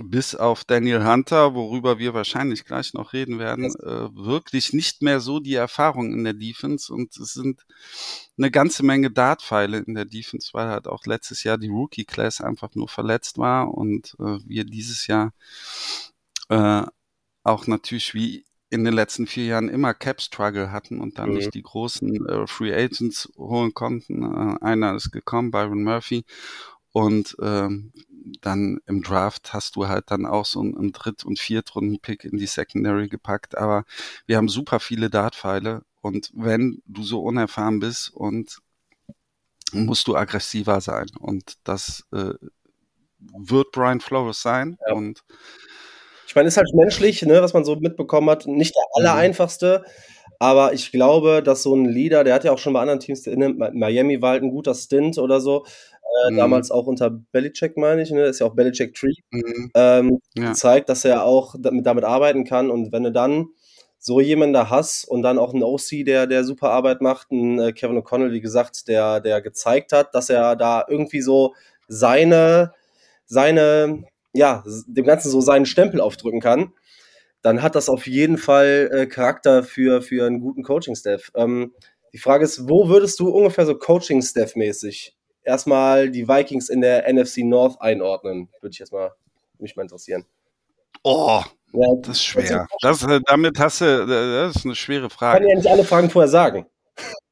bis 0.00 0.36
auf 0.36 0.64
Daniel 0.64 1.04
Hunter, 1.04 1.54
worüber 1.54 1.98
wir 1.98 2.14
wahrscheinlich 2.14 2.64
gleich 2.64 2.94
noch 2.94 3.12
reden 3.12 3.40
werden, 3.40 3.64
äh, 3.82 4.08
wirklich 4.14 4.72
nicht 4.72 5.02
mehr 5.02 5.18
so 5.18 5.40
die 5.40 5.54
Erfahrung 5.56 6.12
in 6.12 6.22
der 6.22 6.34
Defense 6.34 6.92
und 6.92 7.16
es 7.16 7.32
sind 7.32 7.62
eine 8.38 8.52
ganze 8.52 8.84
Menge 8.84 9.10
Dartpfeile 9.10 9.78
in 9.78 9.94
der 9.94 10.04
Defense, 10.04 10.50
weil 10.52 10.68
halt 10.68 10.86
auch 10.86 11.04
letztes 11.06 11.42
Jahr 11.42 11.58
die 11.58 11.66
Rookie 11.68 12.04
Class 12.04 12.40
einfach 12.40 12.76
nur 12.76 12.88
verletzt 12.88 13.38
war 13.38 13.74
und 13.74 14.14
äh, 14.20 14.38
wir 14.46 14.64
dieses 14.64 15.08
Jahr 15.08 15.32
äh, 16.48 16.82
auch 17.42 17.66
natürlich 17.66 18.14
wie 18.14 18.44
in 18.70 18.84
den 18.84 18.94
letzten 18.94 19.26
vier 19.26 19.46
Jahren 19.46 19.68
immer 19.68 19.94
Cap 19.94 20.20
Struggle 20.20 20.70
hatten 20.70 21.00
und 21.00 21.18
dann 21.18 21.30
mhm. 21.30 21.36
nicht 21.36 21.54
die 21.54 21.62
großen 21.62 22.26
äh, 22.26 22.46
Free 22.46 22.74
Agents 22.74 23.32
holen 23.36 23.72
konnten. 23.74 24.22
Äh, 24.22 24.64
einer 24.64 24.94
ist 24.94 25.10
gekommen, 25.10 25.50
Byron 25.50 25.82
Murphy 25.82 26.24
und 26.92 27.36
ähm, 27.40 27.92
dann 28.40 28.80
im 28.86 29.02
Draft 29.02 29.52
hast 29.54 29.76
du 29.76 29.88
halt 29.88 30.10
dann 30.10 30.26
auch 30.26 30.44
so 30.44 30.60
einen 30.60 30.92
Dritt- 30.92 31.24
und 31.24 31.38
Viertrunden-Pick 31.38 32.24
in 32.24 32.36
die 32.36 32.46
Secondary 32.46 33.08
gepackt. 33.08 33.56
Aber 33.56 33.84
wir 34.26 34.36
haben 34.36 34.48
super 34.48 34.80
viele 34.80 35.08
Dartpfeile 35.08 35.82
und 36.02 36.30
wenn 36.34 36.82
du 36.86 37.02
so 37.02 37.22
unerfahren 37.22 37.80
bist 37.80 38.10
und 38.10 38.58
musst 39.72 40.08
du 40.08 40.16
aggressiver 40.16 40.80
sein. 40.80 41.06
Und 41.18 41.54
das 41.64 42.04
äh, 42.12 42.34
wird 43.18 43.72
Brian 43.72 44.00
Flores 44.00 44.42
sein. 44.42 44.78
Ja. 44.86 44.94
Und 44.94 45.24
ich 46.28 46.34
meine, 46.34 46.48
ist 46.48 46.58
halt 46.58 46.68
menschlich, 46.74 47.22
ne, 47.22 47.40
was 47.40 47.54
man 47.54 47.64
so 47.64 47.74
mitbekommen 47.76 48.28
hat, 48.28 48.46
nicht 48.46 48.74
der 48.76 48.82
mhm. 48.82 49.06
allereinfachste. 49.06 49.82
Aber 50.38 50.74
ich 50.74 50.92
glaube, 50.92 51.42
dass 51.42 51.62
so 51.62 51.74
ein 51.74 51.86
Leader, 51.86 52.22
der 52.22 52.34
hat 52.34 52.44
ja 52.44 52.52
auch 52.52 52.58
schon 52.58 52.74
bei 52.74 52.80
anderen 52.80 53.00
Teams, 53.00 53.26
in 53.26 53.56
Miami 53.56 54.20
war 54.20 54.32
halt 54.32 54.42
ein 54.42 54.50
guter 54.50 54.74
Stint 54.74 55.16
oder 55.18 55.40
so, 55.40 55.64
äh, 55.64 56.32
mhm. 56.32 56.36
damals 56.36 56.70
auch 56.70 56.86
unter 56.86 57.10
Belichick, 57.10 57.78
meine 57.78 58.02
ich, 58.02 58.10
ne? 58.10 58.24
ist 58.24 58.40
ja 58.40 58.46
auch 58.46 58.54
Belichick 58.54 58.94
Tree, 58.94 59.14
mhm. 59.30 59.70
ähm, 59.74 60.18
ja. 60.36 60.52
zeigt, 60.52 60.90
dass 60.90 61.06
er 61.06 61.24
auch 61.24 61.54
damit, 61.58 61.86
damit 61.86 62.04
arbeiten 62.04 62.44
kann. 62.44 62.70
Und 62.70 62.92
wenn 62.92 63.04
du 63.04 63.10
dann 63.10 63.46
so 63.98 64.20
jemanden 64.20 64.52
da 64.52 64.68
hast 64.68 65.08
und 65.08 65.22
dann 65.22 65.38
auch 65.38 65.54
einen 65.54 65.62
OC, 65.62 66.04
der, 66.04 66.26
der 66.26 66.44
super 66.44 66.70
Arbeit 66.70 67.00
macht, 67.00 67.32
ein 67.32 67.58
äh, 67.58 67.72
Kevin 67.72 67.96
O'Connell, 67.96 68.32
wie 68.32 68.42
gesagt, 68.42 68.86
der, 68.86 69.20
der 69.20 69.40
gezeigt 69.40 69.92
hat, 69.92 70.14
dass 70.14 70.28
er 70.28 70.56
da 70.56 70.84
irgendwie 70.86 71.22
so 71.22 71.54
seine, 71.88 72.74
seine, 73.24 74.04
ja, 74.32 74.62
dem 74.86 75.06
Ganzen 75.06 75.30
so 75.30 75.40
seinen 75.40 75.66
Stempel 75.66 76.00
aufdrücken 76.00 76.40
kann, 76.40 76.72
dann 77.42 77.62
hat 77.62 77.74
das 77.74 77.88
auf 77.88 78.06
jeden 78.06 78.38
Fall 78.38 78.90
äh, 78.92 79.06
Charakter 79.06 79.62
für, 79.62 80.02
für 80.02 80.26
einen 80.26 80.40
guten 80.40 80.62
Coaching-Staff. 80.62 81.30
Ähm, 81.34 81.72
die 82.12 82.18
Frage 82.18 82.44
ist, 82.44 82.68
wo 82.68 82.88
würdest 82.88 83.20
du 83.20 83.28
ungefähr 83.30 83.66
so 83.66 83.76
Coaching-Staff-mäßig 83.76 85.16
erstmal 85.42 86.10
die 86.10 86.26
Vikings 86.28 86.68
in 86.68 86.80
der 86.80 87.12
NFC 87.12 87.38
North 87.38 87.80
einordnen? 87.80 88.48
Würde 88.60 88.72
ich 88.72 88.80
erstmal 88.80 89.12
mich 89.58 89.76
mal 89.76 89.82
interessieren. 89.82 90.24
Oh, 91.02 91.42
ja, 91.72 91.86
das 92.02 92.16
ist 92.16 92.24
schwer. 92.24 92.66
Das, 92.80 93.02
äh, 93.04 93.20
damit 93.26 93.58
hast 93.58 93.80
du, 93.80 93.84
äh, 93.84 94.06
das 94.06 94.56
ist 94.56 94.64
eine 94.64 94.74
schwere 94.74 95.10
Frage. 95.10 95.38
Ich 95.38 95.42
kann 95.42 95.50
ja 95.50 95.56
nicht 95.56 95.70
alle 95.70 95.84
Fragen 95.84 96.10
vorher 96.10 96.28
sagen. 96.28 96.66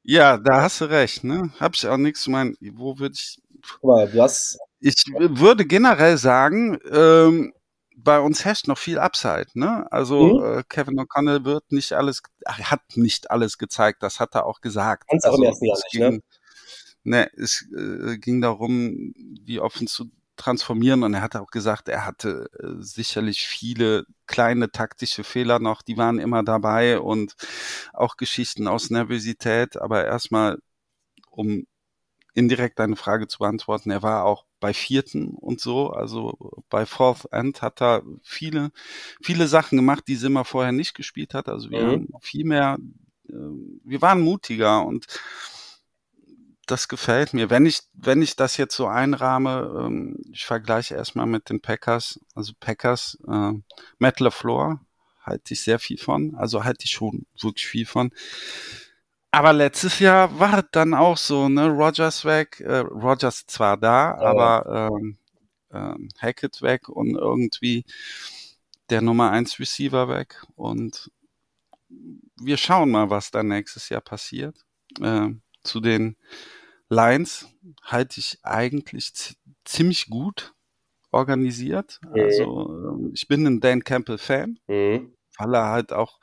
Ja, 0.02 0.36
da 0.36 0.62
hast 0.62 0.80
du 0.80 0.84
recht, 0.84 1.24
ne? 1.24 1.50
Hab 1.58 1.74
ich 1.74 1.86
auch 1.86 1.96
nichts 1.96 2.22
zu 2.22 2.30
meinen. 2.30 2.56
Wo 2.74 2.98
würde 2.98 3.14
ich. 3.16 3.38
Guck 3.80 3.84
mal, 3.84 4.08
du 4.08 4.22
hast. 4.22 4.58
Ich 4.80 5.04
würde 5.16 5.64
generell 5.64 6.18
sagen, 6.18 6.78
ähm, 6.90 7.52
bei 7.96 8.20
uns 8.20 8.44
herrscht 8.44 8.68
noch 8.68 8.78
viel 8.78 8.98
Upside, 8.98 9.48
ne? 9.54 9.90
Also 9.90 10.38
mhm. 10.38 10.58
äh, 10.58 10.62
Kevin 10.68 11.00
O'Connell 11.00 11.44
wird 11.44 11.72
nicht 11.72 11.92
alles, 11.92 12.22
ach, 12.44 12.58
hat 12.60 12.82
nicht 12.94 13.30
alles 13.30 13.58
gezeigt, 13.58 14.02
das 14.02 14.20
hat 14.20 14.34
er 14.34 14.46
auch 14.46 14.60
gesagt. 14.60 15.08
Ganz 15.08 15.24
also, 15.24 15.36
auch 15.36 15.40
im 15.40 15.48
ersten 15.48 15.66
Jahr 15.66 15.78
nicht, 15.78 15.94
ne? 15.98 16.20
Ne, 17.04 17.30
es 17.36 17.64
äh, 17.76 18.18
ging 18.18 18.40
darum, 18.40 19.12
die 19.16 19.60
offen 19.60 19.86
zu 19.86 20.10
transformieren 20.36 21.04
und 21.04 21.14
er 21.14 21.22
hat 21.22 21.36
auch 21.36 21.50
gesagt, 21.50 21.88
er 21.88 22.04
hatte 22.04 22.50
äh, 22.58 22.82
sicherlich 22.82 23.46
viele 23.46 24.04
kleine 24.26 24.70
taktische 24.70 25.24
Fehler 25.24 25.58
noch, 25.58 25.82
die 25.82 25.96
waren 25.96 26.18
immer 26.18 26.42
dabei 26.42 27.00
und 27.00 27.34
auch 27.92 28.16
Geschichten 28.16 28.68
aus 28.68 28.90
Nervosität, 28.90 29.76
aber 29.76 30.04
erstmal, 30.04 30.58
um 31.30 31.66
indirekt 32.36 32.78
deine 32.78 32.96
Frage 32.96 33.26
zu 33.26 33.38
beantworten, 33.38 33.90
er 33.90 34.02
war 34.02 34.24
auch 34.24 34.44
bei 34.60 34.74
vierten 34.74 35.30
und 35.30 35.60
so, 35.60 35.90
also 35.90 36.62
bei 36.68 36.86
Fourth 36.86 37.26
End 37.32 37.62
hat 37.62 37.80
er 37.80 38.02
viele, 38.22 38.70
viele 39.22 39.48
Sachen 39.48 39.76
gemacht, 39.76 40.04
die 40.06 40.16
Simmer 40.16 40.44
vorher 40.44 40.72
nicht 40.72 40.94
gespielt 40.94 41.34
hat, 41.34 41.48
also 41.48 41.70
wir 41.70 41.82
mhm. 41.82 41.90
haben 41.90 42.08
viel 42.20 42.44
mehr, 42.44 42.78
äh, 43.28 43.32
wir 43.84 44.02
waren 44.02 44.20
mutiger 44.20 44.84
und 44.84 45.06
das 46.66 46.88
gefällt 46.88 47.32
mir. 47.32 47.48
Wenn 47.48 47.64
ich, 47.64 47.80
wenn 47.94 48.22
ich 48.22 48.34
das 48.34 48.56
jetzt 48.56 48.74
so 48.74 48.86
einrahme, 48.88 49.84
ähm, 49.86 50.18
ich 50.32 50.44
vergleiche 50.44 50.94
erstmal 50.94 51.26
mit 51.26 51.48
den 51.48 51.60
Packers, 51.60 52.20
also 52.34 52.52
Packers, 52.58 53.18
äh, 53.28 53.52
Matt 53.98 54.20
LaFleur, 54.20 54.80
halte 55.22 55.54
ich 55.54 55.62
sehr 55.62 55.78
viel 55.78 55.98
von, 55.98 56.34
also 56.34 56.64
halte 56.64 56.84
ich 56.84 56.90
schon 56.90 57.26
wirklich 57.40 57.66
viel 57.66 57.86
von. 57.86 58.10
Aber 59.36 59.52
letztes 59.52 59.98
Jahr 59.98 60.40
war 60.40 60.60
es 60.60 60.64
dann 60.72 60.94
auch 60.94 61.18
so, 61.18 61.50
ne, 61.50 61.68
Rogers 61.68 62.24
weg, 62.24 62.58
äh, 62.60 62.78
Rogers 62.78 63.44
zwar 63.46 63.76
da, 63.76 64.16
oh. 64.18 64.24
aber 64.24 64.90
ähm, 64.90 65.18
ähm, 65.70 66.08
Hackett 66.18 66.62
weg 66.62 66.88
und 66.88 67.16
irgendwie 67.16 67.84
der 68.88 69.02
Nummer 69.02 69.32
eins 69.32 69.60
Receiver 69.60 70.08
weg 70.08 70.42
und 70.54 71.10
wir 72.40 72.56
schauen 72.56 72.90
mal, 72.90 73.10
was 73.10 73.30
da 73.30 73.42
nächstes 73.42 73.90
Jahr 73.90 74.00
passiert. 74.00 74.56
Äh, 75.02 75.32
zu 75.62 75.80
den 75.80 76.16
Lines 76.88 77.46
halte 77.82 78.20
ich 78.20 78.38
eigentlich 78.42 79.36
ziemlich 79.66 80.06
gut 80.08 80.54
organisiert. 81.10 82.00
Mhm. 82.02 82.20
Also 82.22 82.70
ähm, 82.70 83.10
ich 83.12 83.28
bin 83.28 83.46
ein 83.46 83.60
Dan 83.60 83.84
Campbell 83.84 84.16
Fan, 84.16 84.58
mhm. 84.66 85.12
weil 85.36 85.54
er 85.54 85.66
halt 85.66 85.92
auch 85.92 86.20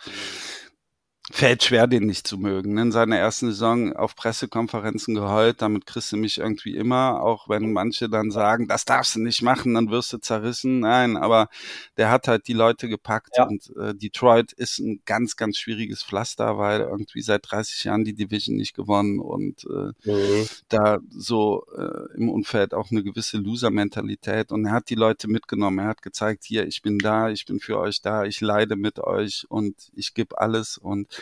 fällt 1.32 1.64
schwer, 1.64 1.88
den 1.88 2.06
nicht 2.06 2.28
zu 2.28 2.38
mögen. 2.38 2.78
In 2.78 2.92
seiner 2.92 3.18
ersten 3.18 3.48
Saison 3.48 3.94
auf 3.94 4.16
Pressekonferenzen 4.16 5.16
geheult, 5.16 5.62
damit 5.62 5.86
kriegst 5.86 6.12
du 6.12 6.18
mich 6.18 6.38
irgendwie 6.38 6.76
immer, 6.76 7.22
auch 7.22 7.48
wenn 7.48 7.72
manche 7.72 8.10
dann 8.10 8.30
sagen, 8.30 8.68
das 8.68 8.84
darfst 8.84 9.16
du 9.16 9.22
nicht 9.22 9.42
machen, 9.42 9.74
dann 9.74 9.90
wirst 9.90 10.12
du 10.12 10.18
zerrissen. 10.18 10.82
Nein, 10.82 11.16
aber 11.16 11.48
der 11.96 12.12
hat 12.12 12.28
halt 12.28 12.48
die 12.50 12.54
Leute 12.54 12.90
gepackt 12.90 13.38
ja. 13.38 13.48
und 13.48 13.72
äh, 13.78 13.96
Detroit 13.96 14.52
ist 14.52 14.80
ein 14.80 15.02
ganz, 15.06 15.38
ganz 15.38 15.58
schwieriges 15.58 16.04
Pflaster, 16.04 16.58
weil 16.58 16.82
irgendwie 16.82 17.22
seit 17.22 17.50
30 17.50 17.86
Jahren 17.86 18.04
die 18.04 18.16
Division 18.16 18.58
nicht 18.58 18.76
gewonnen 18.76 19.20
und 19.20 19.64
äh, 19.64 20.10
mhm. 20.10 20.48
da 20.68 21.00
so 21.10 21.66
äh, 21.78 22.18
im 22.18 22.28
Umfeld 22.28 22.74
auch 22.74 22.92
eine 22.92 23.02
gewisse 23.02 23.38
Loser-Mentalität 23.38 24.52
und 24.52 24.66
er 24.66 24.74
hat 24.74 24.90
die 24.90 24.96
Leute 24.96 25.30
mitgenommen. 25.30 25.80
Er 25.80 25.88
hat 25.88 26.02
gezeigt, 26.02 26.44
hier, 26.44 26.68
ich 26.68 26.82
bin 26.82 27.00
da, 27.00 27.30
ich 27.30 27.46
bin 27.46 27.62
für 27.62 27.80
euch 27.80 28.02
da, 28.02 28.26
ich 28.26 28.42
leide 28.42 28.76
mit 28.76 29.00
euch 29.00 29.46
und 29.48 29.76
ich 29.96 30.14
gebe 30.14 30.38
alles 30.38 30.78
und 30.78 31.13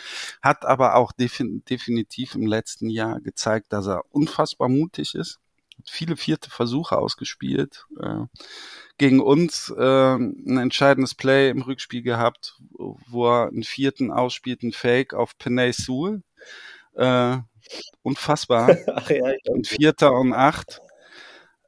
hat 0.42 0.64
aber 0.64 0.96
auch 0.96 1.12
defin 1.12 1.64
definitiv 1.68 2.34
im 2.34 2.46
letzten 2.46 2.90
Jahr 2.90 3.20
gezeigt, 3.20 3.72
dass 3.72 3.86
er 3.86 4.04
unfassbar 4.10 4.68
mutig 4.68 5.14
ist. 5.14 5.40
Hat 5.78 5.88
viele 5.90 6.16
vierte 6.16 6.50
Versuche 6.50 6.98
ausgespielt. 6.98 7.86
Äh, 8.00 8.26
gegen 8.98 9.20
uns 9.20 9.72
äh, 9.76 10.14
ein 10.14 10.58
entscheidendes 10.58 11.14
Play 11.14 11.50
im 11.50 11.62
Rückspiel 11.62 12.02
gehabt, 12.02 12.60
wo 12.70 13.28
er 13.28 13.48
einen 13.48 13.64
vierten 13.64 14.10
ausspielten 14.10 14.72
Fake 14.72 15.14
auf 15.14 15.36
Penay 15.38 15.72
Sewell. 15.72 16.22
Äh, 16.94 17.38
unfassbar. 18.02 18.76
Ach 18.94 19.10
ja, 19.10 19.24
ein 19.54 19.64
Vierter 19.64 20.12
und 20.12 20.32
acht. 20.32 20.80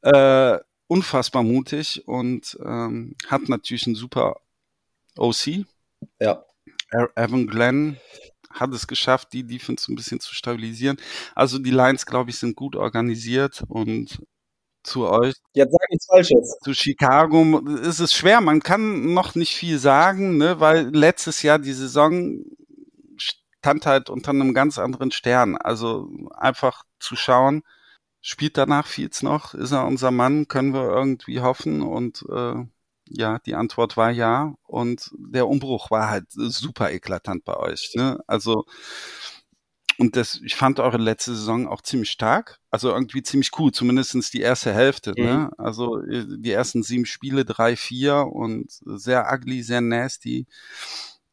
Äh, 0.02 0.58
unfassbar 0.86 1.42
mutig 1.42 2.06
und 2.06 2.58
ähm, 2.64 3.16
hat 3.26 3.48
natürlich 3.48 3.86
einen 3.86 3.96
super 3.96 4.40
OC. 5.16 5.64
Ja. 6.20 6.44
Evan 7.16 7.46
Glenn 7.46 7.98
hat 8.50 8.72
es 8.72 8.86
geschafft, 8.86 9.32
die 9.32 9.46
Defense 9.46 9.92
ein 9.92 9.96
bisschen 9.96 10.20
zu 10.20 10.34
stabilisieren. 10.34 10.96
Also 11.34 11.58
die 11.58 11.70
Lines, 11.70 12.06
glaube 12.06 12.30
ich, 12.30 12.38
sind 12.38 12.56
gut 12.56 12.76
organisiert 12.76 13.64
und 13.68 14.20
zu 14.84 15.08
euch. 15.08 15.34
Jetzt 15.54 15.72
sage 15.72 15.86
ich 15.90 16.00
Falsches. 16.06 16.58
Zu 16.62 16.74
Chicago 16.74 17.58
ist 17.60 18.00
es 18.00 18.12
schwer. 18.12 18.40
Man 18.40 18.60
kann 18.60 19.12
noch 19.14 19.34
nicht 19.34 19.54
viel 19.56 19.78
sagen, 19.78 20.36
ne, 20.36 20.60
weil 20.60 20.94
letztes 20.94 21.42
Jahr 21.42 21.58
die 21.58 21.72
Saison 21.72 22.44
stand 23.16 23.86
halt 23.86 24.10
unter 24.10 24.30
einem 24.30 24.54
ganz 24.54 24.78
anderen 24.78 25.10
Stern. 25.10 25.56
Also 25.56 26.08
einfach 26.36 26.84
zu 27.00 27.16
schauen, 27.16 27.62
spielt 28.20 28.56
danach 28.58 28.86
Fields 28.86 29.22
noch? 29.22 29.54
Ist 29.54 29.72
er 29.72 29.86
unser 29.86 30.10
Mann? 30.10 30.48
Können 30.48 30.74
wir 30.74 30.84
irgendwie 30.84 31.40
hoffen? 31.40 31.82
Und 31.82 32.24
äh, 32.30 32.54
ja, 33.08 33.38
die 33.40 33.54
Antwort 33.54 33.96
war 33.96 34.10
ja. 34.10 34.54
Und 34.64 35.10
der 35.16 35.48
Umbruch 35.48 35.90
war 35.90 36.10
halt 36.10 36.26
super 36.30 36.90
eklatant 36.92 37.44
bei 37.44 37.56
euch. 37.56 37.92
Ne? 37.94 38.18
Also, 38.26 38.64
und 39.98 40.16
das, 40.16 40.40
ich 40.44 40.56
fand 40.56 40.80
eure 40.80 40.96
letzte 40.96 41.34
Saison 41.34 41.68
auch 41.68 41.82
ziemlich 41.82 42.10
stark. 42.10 42.60
Also 42.70 42.90
irgendwie 42.90 43.22
ziemlich 43.22 43.52
cool, 43.58 43.70
zumindestens 43.72 44.30
die 44.30 44.40
erste 44.40 44.72
Hälfte. 44.72 45.12
Ne? 45.12 45.22
Mhm. 45.22 45.28
Ne? 45.28 45.50
Also 45.58 46.00
äh, 46.00 46.24
die 46.26 46.50
ersten 46.50 46.82
sieben 46.82 47.06
Spiele, 47.06 47.44
drei, 47.44 47.76
vier 47.76 48.26
und 48.26 48.66
sehr 48.84 49.30
ugly, 49.32 49.62
sehr 49.62 49.80
nasty. 49.80 50.46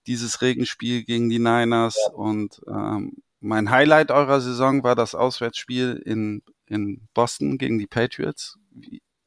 Dieses 0.07 0.41
Regenspiel 0.41 1.03
gegen 1.03 1.29
die 1.29 1.39
Niners. 1.39 1.95
Ja. 1.97 2.13
Und 2.13 2.61
ähm, 2.67 3.17
mein 3.39 3.71
Highlight 3.71 4.11
eurer 4.11 4.41
Saison 4.41 4.83
war 4.83 4.95
das 4.95 5.15
Auswärtsspiel 5.15 6.01
in, 6.05 6.43
in 6.67 7.07
Boston 7.13 7.57
gegen 7.57 7.79
die 7.79 7.87
Patriots. 7.87 8.59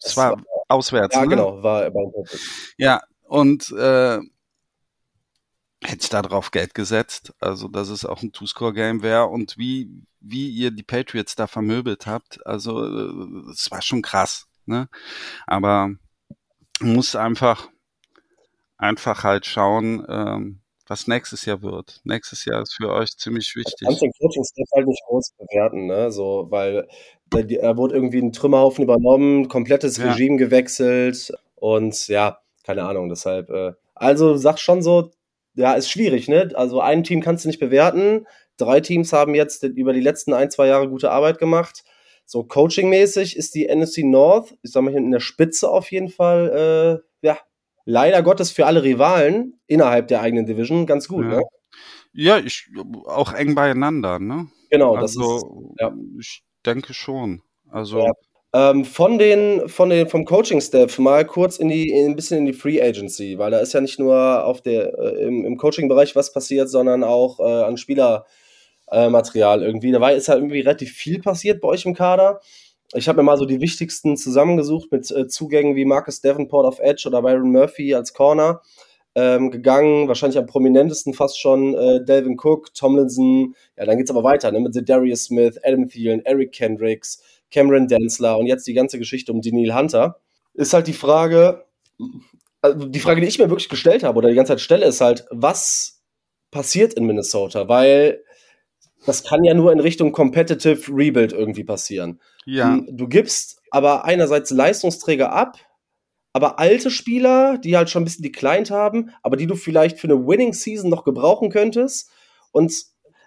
Es 0.01 0.17
war 0.17 0.41
Auswärts. 0.69 1.15
Ja, 1.15 1.23
ne? 1.23 1.29
genau, 1.29 1.63
war 1.63 1.91
bei. 1.91 2.05
Ja, 2.77 3.03
und 3.23 3.71
äh, 3.73 4.19
hätte 5.83 6.03
ich 6.03 6.09
da 6.09 6.23
drauf 6.23 6.51
Geld 6.51 6.75
gesetzt, 6.75 7.35
also 7.41 7.69
dass 7.69 7.89
es 7.89 8.05
auch 8.05 8.23
ein 8.23 8.33
Two-Score-Game 8.33 9.03
wäre 9.03 9.27
und 9.27 9.59
wie, 9.59 9.91
wie 10.21 10.49
ihr 10.49 10.71
die 10.71 10.83
Patriots 10.83 11.37
da 11.37 11.47
vermöbelt 11.47 12.07
habt, 12.07 12.45
also 12.47 12.85
äh, 12.85 13.51
es 13.51 13.71
war 13.71 13.83
schon 13.83 14.03
krass, 14.03 14.47
ne? 14.67 14.89
Aber 15.47 15.91
muss 16.81 17.17
einfach, 17.17 17.69
einfach 18.79 19.25
halt 19.25 19.47
schauen, 19.47 20.05
ähm, 20.09 20.61
was 20.87 21.07
nächstes 21.07 21.45
Jahr 21.47 21.63
wird. 21.63 22.01
Nächstes 22.05 22.45
Jahr 22.45 22.63
ist 22.63 22.75
für 22.75 22.91
euch 22.93 23.17
ziemlich 23.17 23.53
Du 23.55 23.61
wichtig. 23.61 23.87
kannst 23.87 24.03
den 24.03 24.13
Coaching-Staff 24.21 24.69
halt 24.75 24.87
nicht 24.87 25.03
groß 25.07 25.33
bewerten, 25.39 25.87
ne? 25.87 26.11
So, 26.13 26.47
weil 26.51 26.87
da, 27.31 27.43
da 27.43 27.77
wurde 27.77 27.95
irgendwie 27.95 28.21
ein 28.21 28.33
Trümmerhaufen 28.33 28.85
übernommen, 28.85 29.49
komplettes 29.49 29.97
Ja. 29.97 30.13
Regime 30.13 30.37
gewechselt 30.37 31.33
und 31.57 32.09
ja, 32.09 32.39
keine 32.65 32.85
Ahnung, 32.85 33.09
deshalb. 33.09 33.51
Äh, 33.51 33.73
also 33.95 34.37
sag 34.37 34.59
schon 34.59 34.83
so, 34.83 35.11
ja, 35.55 35.75
ist 35.75 35.91
schwierig, 35.91 36.29
ne? 36.29 36.51
Also 36.55 36.81
ein 36.81 37.05
Team 37.05 37.21
kannst 37.21 37.45
du 37.45 37.49
nicht 37.49 37.61
bewerten. 37.61 38.27
Drei 38.57 38.81
Teams 38.81 39.13
haben 39.13 39.35
jetzt 39.35 39.63
über 39.63 39.93
die 39.93 40.01
letzten 40.01 40.33
ein, 40.33 40.51
zwei 40.51 40.67
Jahre 40.67 40.89
gute 40.89 41.11
Arbeit 41.11 41.39
gemacht. 41.39 41.85
So 42.27 42.45
coachingmäßig 42.45 43.37
ist 43.37 43.55
die 43.55 43.67
NFC 43.69 43.99
North, 43.99 44.55
ich 44.63 44.73
sag 44.73 44.83
mal 44.83 44.95
in 44.95 45.11
der 45.11 45.21
Spitze 45.21 45.69
auf 45.69 45.91
jeden 45.91 46.09
Fall, 46.09 47.03
äh, 47.23 47.27
ja, 47.27 47.39
leider 47.85 48.23
Gottes 48.23 48.51
für 48.51 48.67
alle 48.67 48.83
Rivalen 48.83 49.59
innerhalb 49.67 50.09
der 50.09 50.21
eigenen 50.21 50.47
Division 50.47 50.87
ganz 50.87 51.09
gut, 51.09 51.25
Ja. 51.25 51.31
ne? 51.37 51.43
Ja, 52.17 52.39
ich 52.39 52.69
auch 53.07 53.33
eng 53.33 53.55
beieinander, 53.57 54.19
ne? 54.21 54.47
Genau, 54.71 54.97
das 54.97 55.13
ist 55.13 55.19
Also 55.19 55.75
ja. 55.81 55.93
ich 56.21 56.43
denke 56.65 56.95
schon. 56.95 57.43
Also 57.71 58.01
Ja. 58.07 58.13
Ähm, 58.55 58.85
von 58.85 59.19
den, 59.19 59.69
von 59.69 59.91
den, 59.91 60.09
vom 60.09 60.25
Coaching-Staff 60.25 61.01
mal 61.01 61.25
kurz 61.25 61.59
in 61.59 61.69
die, 61.69 61.89
in, 61.91 62.13
ein 62.13 62.17
bisschen 62.17 62.39
in 62.39 62.47
die 62.47 62.53
Free 62.53 62.81
Agency, 62.81 63.37
weil 63.37 63.51
da 63.51 63.59
ist 63.59 63.73
ja 63.73 63.81
nicht 63.81 63.99
nur 63.99 64.45
auf 64.45 64.63
der, 64.63 64.97
äh, 64.97 65.25
im, 65.25 65.45
im 65.45 65.57
Coaching-Bereich 65.57 66.15
was 66.15 66.33
passiert, 66.33 66.71
sondern 66.71 67.03
auch 67.03 67.41
äh, 67.41 67.65
an 67.65 67.77
Spielermaterial 67.77 69.61
irgendwie. 69.63 69.91
Da 69.91 70.01
war, 70.01 70.13
ist 70.13 70.29
ja 70.29 70.37
irgendwie 70.37 70.61
relativ 70.61 70.93
viel 70.93 71.21
passiert 71.21 71.61
bei 71.61 71.67
euch 71.67 71.85
im 71.85 71.95
Kader. 71.95 72.41
Ich 72.97 73.09
habe 73.09 73.17
mir 73.17 73.25
mal 73.25 73.37
so 73.37 73.45
die 73.45 73.61
wichtigsten 73.61 74.17
zusammengesucht 74.17 74.93
mit 74.93 75.11
äh, 75.11 75.27
Zugängen 75.27 75.75
wie 75.75 75.85
Marcus 75.85 76.21
Davenport 76.21 76.65
auf 76.65 76.79
Edge 76.79 77.09
oder 77.09 77.23
Byron 77.23 77.51
Murphy 77.51 77.93
als 77.93 78.13
Corner 78.15 78.63
ähm, 79.17 79.51
gegangen. 79.51 80.07
Wahrscheinlich 80.07 80.39
am 80.39 80.47
prominentesten 80.47 81.13
fast 81.13 81.41
schon 81.41 81.75
äh, 81.75 82.05
Delvin 82.05 82.39
Cook, 82.39 82.73
Tomlinson. 82.73 83.55
Ja, 83.77 83.85
dann 83.85 83.97
geht's 83.99 84.11
aber 84.11 84.23
weiter 84.23 84.53
ne, 84.53 84.61
mit 84.61 84.89
Darius 84.89 85.25
Smith, 85.25 85.59
Adam 85.65 85.89
Thielen, 85.89 86.25
Eric 86.25 86.53
Kendricks, 86.53 87.21
Cameron 87.51 87.89
Densler 87.89 88.39
und 88.39 88.47
jetzt 88.47 88.67
die 88.67 88.75
ganze 88.75 88.99
Geschichte 88.99 89.33
um 89.33 89.41
Daniel 89.41 89.75
Hunter. 89.75 90.21
Ist 90.55 90.73
halt 90.73 90.87
die 90.87 90.93
Frage, 90.93 91.65
also 92.63 92.87
die 92.87 93.01
Frage, 93.01 93.21
die 93.21 93.27
ich 93.27 93.39
mir 93.41 93.51
wirklich 93.51 93.69
gestellt 93.69 94.05
habe 94.05 94.19
oder 94.19 94.29
die 94.29 94.37
ganze 94.37 94.53
Zeit 94.53 94.61
stelle, 94.61 94.87
ist 94.87 95.01
halt, 95.01 95.27
was 95.31 96.01
passiert 96.53 96.95
in 96.95 97.07
Minnesota? 97.07 97.69
Weil 97.69 98.23
das 99.07 99.25
kann 99.25 99.45
ja 99.45 99.55
nur 99.55 99.73
in 99.73 99.81
Richtung 99.81 100.13
Competitive 100.13 100.91
Rebuild 100.93 101.33
irgendwie 101.33 101.65
passieren. 101.65 102.21
ja, 102.47 102.79
Du, 102.87 102.93
du 102.93 103.09
gibst 103.09 103.61
aber 103.71 104.05
einerseits 104.05 104.51
Leistungsträger 104.51 105.33
ab, 105.33 105.59
aber 106.33 106.59
alte 106.59 106.91
Spieler, 106.91 107.59
die 107.59 107.77
halt 107.77 107.91
schon 107.91 108.03
ein 108.03 108.05
bisschen 108.07 108.25
declined 108.25 108.71
haben, 108.71 109.11
aber 109.23 109.37
die 109.37 109.47
du 109.47 109.55
vielleicht 109.55 109.99
für 109.99 110.09
eine 110.09 110.27
Winning 110.27 110.53
Season 110.53 110.91
noch 110.91 111.05
gebrauchen 111.05 111.51
könntest. 111.51 112.11
Und 112.51 112.75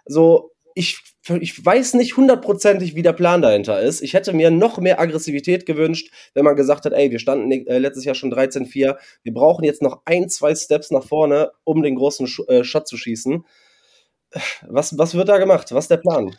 so, 0.06 0.52
ich, 0.76 1.00
ich 1.40 1.66
weiß 1.66 1.96
nicht 1.96 2.18
hundertprozentig, 2.18 2.96
wie 2.96 3.02
der 3.02 3.14
Plan 3.14 3.42
dahinter 3.42 3.80
ist. 3.80 4.02
Ich 4.02 4.14
hätte 4.14 4.34
mir 4.34 4.52
noch 4.52 4.78
mehr 4.78 5.00
Aggressivität 5.00 5.66
gewünscht, 5.66 6.12
wenn 6.34 6.46
man 6.46 6.56
gesagt 6.56 6.86
hat, 6.86 6.94
ey, 6.94 7.10
wir 7.10 7.20
standen 7.20 7.50
äh, 7.52 7.78
letztes 7.80 8.06
Jahr 8.06 8.14
schon 8.14 8.32
13-4, 8.32 8.98
wir 9.24 9.34
brauchen 9.34 9.64
jetzt 9.64 9.82
noch 9.82 10.02
ein, 10.06 10.30
zwei 10.30 10.54
Steps 10.54 10.92
nach 10.92 11.04
vorne, 11.04 11.52
um 11.64 11.82
den 11.82 11.96
großen 11.96 12.28
Sch 12.28 12.42
äh, 12.48 12.64
Shot 12.64 12.88
zu 12.88 12.98
schießen. 12.98 13.46
Was, 14.68 14.98
was 14.98 15.14
wird 15.14 15.30
da 15.30 15.38
gemacht? 15.38 15.72
Was 15.72 15.86
ist 15.86 15.92
der 15.92 15.98
Plan? 15.98 16.36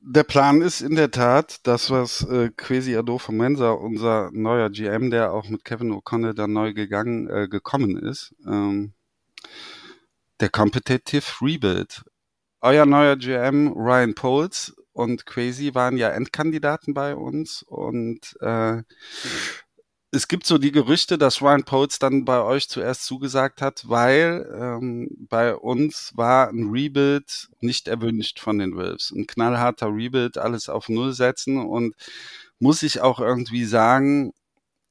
Der 0.00 0.22
Plan 0.22 0.62
ist 0.62 0.82
in 0.82 0.94
der 0.94 1.10
Tat, 1.10 1.58
das, 1.64 1.90
was 1.90 2.22
äh, 2.28 2.50
Quasi 2.56 2.96
Adolfo 2.96 3.32
Mensa, 3.32 3.72
unser 3.72 4.30
neuer 4.32 4.70
GM, 4.70 5.10
der 5.10 5.32
auch 5.32 5.48
mit 5.48 5.64
Kevin 5.64 5.92
O'Connell 5.92 6.32
dann 6.32 6.52
neu 6.52 6.72
gegangen, 6.74 7.28
äh, 7.28 7.48
gekommen 7.48 7.98
ist, 7.98 8.32
ähm, 8.46 8.92
der 10.40 10.48
Competitive 10.48 11.24
Rebuild. 11.42 12.04
Euer 12.60 12.86
neuer 12.86 13.16
GM 13.16 13.72
Ryan 13.72 14.14
Poles 14.14 14.76
und 14.92 15.26
Quasi 15.26 15.74
waren 15.74 15.96
ja 15.96 16.10
Endkandidaten 16.10 16.94
bei 16.94 17.14
uns 17.16 17.62
und 17.62 18.36
äh, 18.40 18.82
es 20.16 20.28
gibt 20.28 20.46
so 20.46 20.58
die 20.58 20.72
Gerüchte, 20.72 21.18
dass 21.18 21.42
Ryan 21.42 21.64
Poles 21.64 21.98
dann 21.98 22.24
bei 22.24 22.40
euch 22.40 22.68
zuerst 22.68 23.04
zugesagt 23.04 23.60
hat, 23.60 23.84
weil 23.86 24.50
ähm, 24.58 25.08
bei 25.28 25.54
uns 25.54 26.12
war 26.16 26.48
ein 26.48 26.70
Rebuild 26.70 27.48
nicht 27.60 27.86
erwünscht 27.86 28.40
von 28.40 28.58
den 28.58 28.74
Wolves. 28.74 29.12
Ein 29.14 29.26
knallharter 29.26 29.88
Rebuild, 29.88 30.38
alles 30.38 30.68
auf 30.68 30.88
Null 30.88 31.12
setzen 31.12 31.58
und 31.58 31.94
muss 32.58 32.82
ich 32.82 33.00
auch 33.02 33.20
irgendwie 33.20 33.66
sagen, 33.66 34.32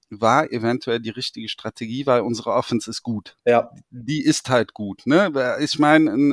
war 0.09 0.51
eventuell 0.51 0.99
die 0.99 1.09
richtige 1.09 1.49
Strategie, 1.49 2.05
weil 2.05 2.21
unsere 2.21 2.51
Offense 2.51 2.89
ist 2.89 3.03
gut. 3.03 3.35
Ja. 3.45 3.71
Die 3.89 4.21
ist 4.23 4.49
halt 4.49 4.73
gut. 4.73 5.01
Ne? 5.05 5.31
Ich 5.59 5.79
meine, 5.79 6.11
ein, 6.11 6.31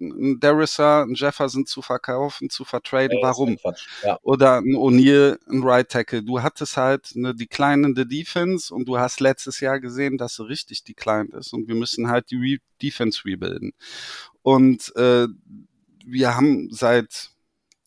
ein 0.00 0.40
Darissa, 0.40 1.02
ein 1.02 1.14
Jefferson 1.14 1.66
zu 1.66 1.82
verkaufen, 1.82 2.48
zu 2.50 2.64
vertraden, 2.64 3.18
ist 3.18 3.22
warum? 3.22 3.58
Ja. 4.04 4.18
Oder 4.22 4.58
ein 4.58 4.76
O'Neal, 4.76 5.38
ein 5.48 5.62
Right 5.62 5.88
Tackle. 5.88 6.22
Du 6.22 6.42
hattest 6.42 6.76
halt 6.76 7.12
eine 7.16 7.34
declinende 7.34 8.06
Defense 8.06 8.72
und 8.72 8.86
du 8.88 8.98
hast 8.98 9.20
letztes 9.20 9.60
Jahr 9.60 9.80
gesehen, 9.80 10.18
dass 10.18 10.36
sie 10.36 10.46
richtig 10.46 10.84
declined 10.84 11.34
ist 11.34 11.52
und 11.52 11.68
wir 11.68 11.74
müssen 11.74 12.08
halt 12.08 12.30
die 12.30 12.36
Re 12.36 12.58
Defense 12.80 13.22
rebuilden. 13.24 13.72
Und 14.42 14.94
äh, 14.94 15.26
wir 16.06 16.36
haben 16.36 16.68
seit 16.70 17.30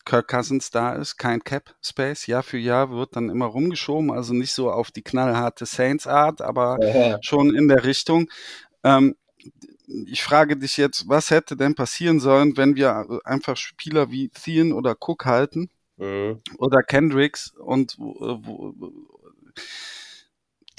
Kirk 0.06 0.28
Cousins 0.28 0.72
da 0.72 0.94
ist, 0.94 1.18
kein 1.18 1.44
Cap 1.44 1.76
Space, 1.82 2.28
Jahr 2.28 2.44
für 2.44 2.58
Jahr 2.58 2.92
wird 2.92 3.16
dann 3.16 3.30
immer 3.30 3.46
rumgeschoben, 3.46 4.12
also 4.12 4.34
nicht 4.34 4.52
so 4.54 4.72
auf 4.72 4.92
die 4.92 5.02
knallharte 5.04 5.66
Saints 5.66 6.08
Art, 6.08 6.42
aber 6.42 6.78
Ja. 6.82 7.18
schon 7.22 7.54
in 7.56 7.68
der 7.68 7.84
Richtung. 7.84 8.30
Ähm, 8.84 9.16
ich 10.06 10.24
frage 10.24 10.58
dich 10.58 10.78
jetzt, 10.78 11.08
was 11.10 11.32
hätte 11.32 11.58
denn 11.58 11.76
passieren 11.76 12.20
sollen, 12.20 12.56
wenn 12.58 12.76
wir 12.76 13.22
einfach 13.26 13.58
Spieler 13.58 14.10
wie 14.12 14.30
Thien 14.30 14.74
oder 14.74 14.96
Cook 15.00 15.26
halten 15.26 15.70
Mhm. 15.98 16.42
oder 16.58 16.82
Kendricks 16.82 17.54
und 17.58 17.96
wo, 17.98 18.40
wo, 18.44 18.74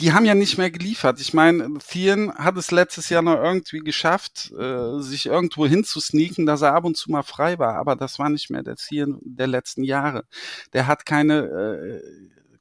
die 0.00 0.12
haben 0.12 0.24
ja 0.24 0.35
nicht 0.35 0.59
mehr 0.59 0.70
geliefert. 0.70 1.20
Ich 1.20 1.35
meine, 1.35 1.78
Thien 1.78 2.33
hat 2.35 2.57
es 2.57 2.70
letztes 2.70 3.09
Jahr 3.09 3.22
noch 3.22 3.37
irgendwie 3.37 3.81
geschafft, 3.81 4.52
äh, 4.59 5.00
sich 5.00 5.26
irgendwo 5.26 5.66
hinzusneaken, 5.66 6.46
dass 6.46 6.62
er 6.62 6.74
ab 6.74 6.85
und 6.85 6.96
zu 6.96 7.11
mal 7.11 7.22
frei 7.22 7.59
war, 7.59 7.76
aber 7.76 7.94
das 7.94 8.18
war 8.18 8.28
nicht 8.28 8.50
mehr 8.50 8.62
der 8.62 8.76
Thien 8.76 9.18
der 9.22 9.46
letzten 9.46 9.85
Jahre. 9.85 10.24
Der 10.72 10.87
hat 10.87 11.07
keine 11.07 11.44
äh, 11.44 12.02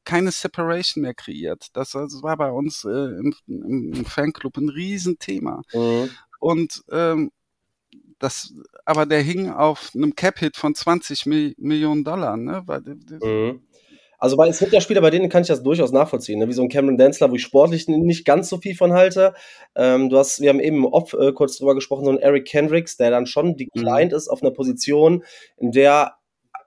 keine 0.03 0.31
Separation 0.31 1.03
mehr 1.03 1.13
kreiert. 1.13 1.67
Das, 1.73 1.91
das 1.91 2.23
war 2.23 2.35
bei 2.37 2.49
uns 2.51 2.85
äh, 2.85 2.89
im, 2.89 3.33
im 3.47 4.05
Fanclub 4.05 4.57
ein 4.57 4.69
Riesenthema. 4.69 5.61
Mhm. 5.73 6.09
Und 6.39 6.81
ähm, 6.91 7.31
das, 8.19 8.53
aber 8.85 9.05
der 9.05 9.21
hing 9.21 9.49
auf 9.49 9.91
einem 9.95 10.15
Cap-Hit 10.15 10.57
von 10.57 10.75
20 10.75 11.25
Mi 11.25 11.55
Millionen 11.57 12.03
Dollar, 12.03 12.37
ne? 12.37 12.63
Weil, 12.65 12.81
Mhm. 12.81 13.61
Also 14.21 14.37
weil 14.37 14.51
es 14.51 14.59
gibt 14.59 14.71
ja 14.71 14.79
Spieler, 14.81 15.01
bei 15.01 15.09
denen 15.09 15.29
kann 15.29 15.41
ich 15.41 15.47
das 15.47 15.63
durchaus 15.63 15.91
nachvollziehen, 15.91 16.37
ne? 16.37 16.47
wie 16.47 16.53
so 16.53 16.61
ein 16.61 16.69
Cameron 16.69 16.95
Densler, 16.95 17.31
wo 17.31 17.35
ich 17.35 17.41
sportlich 17.41 17.87
nicht 17.87 18.23
ganz 18.23 18.49
so 18.49 18.59
viel 18.59 18.75
von 18.75 18.93
halte. 18.93 19.33
Ähm, 19.75 20.09
du 20.09 20.17
hast, 20.19 20.41
wir 20.41 20.49
haben 20.49 20.59
eben 20.59 20.85
Off 20.85 21.13
äh, 21.13 21.33
kurz 21.33 21.57
drüber 21.57 21.73
gesprochen, 21.73 22.05
so 22.05 22.11
ein 22.11 22.19
Eric 22.19 22.45
Kendricks, 22.45 22.97
der 22.97 23.09
dann 23.09 23.25
schon 23.25 23.57
declined 23.57 24.13
ist 24.13 24.27
auf 24.27 24.43
einer 24.43 24.51
Position, 24.51 25.23
in 25.57 25.71
der 25.71 26.17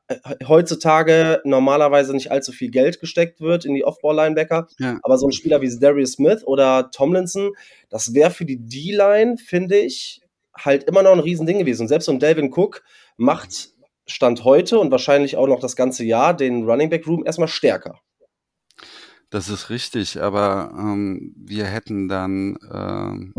äh, 0.09 0.17
heutzutage 0.49 1.43
normalerweise 1.45 2.13
nicht 2.13 2.33
allzu 2.33 2.51
viel 2.51 2.73
Geld 2.73 2.99
gesteckt 2.99 3.41
wird 3.41 3.65
in 3.65 3.75
die 3.77 3.85
Off-Ball-Linebacker. 3.85 4.67
Ja. 4.81 4.99
Aber 5.05 5.17
so 5.17 5.29
ein 5.29 5.33
Spieler 5.33 5.61
wie 5.61 5.79
Darius 5.79 6.15
Smith 6.15 6.43
oder 6.45 6.91
Tomlinson, 6.91 7.53
das 7.89 8.15
wäre 8.15 8.33
für 8.33 8.45
die 8.45 8.59
D-Line, 8.59 9.37
finde 9.37 9.79
ich, 9.79 10.23
halt 10.57 10.85
immer 10.85 11.05
noch 11.05 11.13
ein 11.13 11.21
Riesending 11.21 11.61
gewesen. 11.61 11.83
Und 11.83 11.89
selbst 11.89 12.07
so 12.07 12.13
ein 12.13 12.19
Delvin 12.19 12.53
Cook 12.53 12.83
macht 13.17 13.74
Stand 14.07 14.45
heute 14.45 14.79
und 14.79 14.91
wahrscheinlich 14.91 15.37
auch 15.37 15.47
noch 15.47 15.61
das 15.61 15.77
ganze 15.77 16.05
Jahr 16.05 16.35
den 16.35 16.69
Running 16.69 16.91
Back 16.91 17.07
Room 17.07 17.25
erstmal 17.25 17.49
stärker. 17.49 18.01
Das 19.31 19.49
ist 19.49 19.71
richtig, 19.71 20.23
aber 20.23 20.73
ähm, 20.79 21.35
wir 21.37 21.65
hätten 21.65 22.09
dann 22.09 22.57
ähm, 22.73 23.35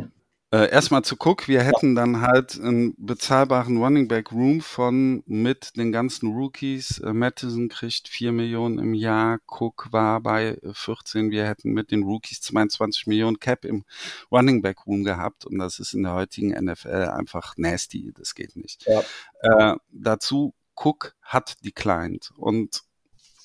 äh, 0.55 0.69
erstmal 0.69 1.03
zu 1.03 1.17
Cook, 1.19 1.49
wir 1.49 1.63
hätten 1.63 1.95
dann 1.95 2.21
halt 2.21 2.57
einen 2.57 2.95
bezahlbaren 2.97 3.77
Running 3.77 4.07
Back 4.07 4.31
Room 4.31 4.61
von 4.61 5.21
mit 5.25 5.75
den 5.75 5.91
ganzen 5.91 6.31
Rookies. 6.33 6.99
Äh, 6.99 7.11
Mattison 7.11 7.67
kriegt 7.67 8.07
4 8.07 8.31
Millionen 8.31 8.79
im 8.79 8.93
Jahr, 8.93 9.39
Cook 9.47 9.89
war 9.91 10.21
bei 10.21 10.57
14, 10.71 11.29
wir 11.29 11.45
hätten 11.45 11.71
mit 11.71 11.91
den 11.91 12.03
Rookies 12.03 12.39
22 12.41 13.05
Millionen 13.07 13.39
Cap 13.39 13.65
im 13.65 13.83
Running 14.31 14.61
Back 14.61 14.87
Room 14.87 15.03
gehabt. 15.03 15.45
Und 15.45 15.57
das 15.57 15.79
ist 15.79 15.93
in 15.93 16.03
der 16.03 16.13
heutigen 16.13 16.51
NFL 16.51 17.09
einfach 17.09 17.55
nasty, 17.57 18.13
das 18.17 18.33
geht 18.33 18.55
nicht. 18.55 18.85
Ja. 18.87 19.73
Äh, 19.73 19.75
dazu 19.91 20.53
Cook 20.75 21.15
hat 21.21 21.57
declined. 21.65 22.31
Und 22.37 22.83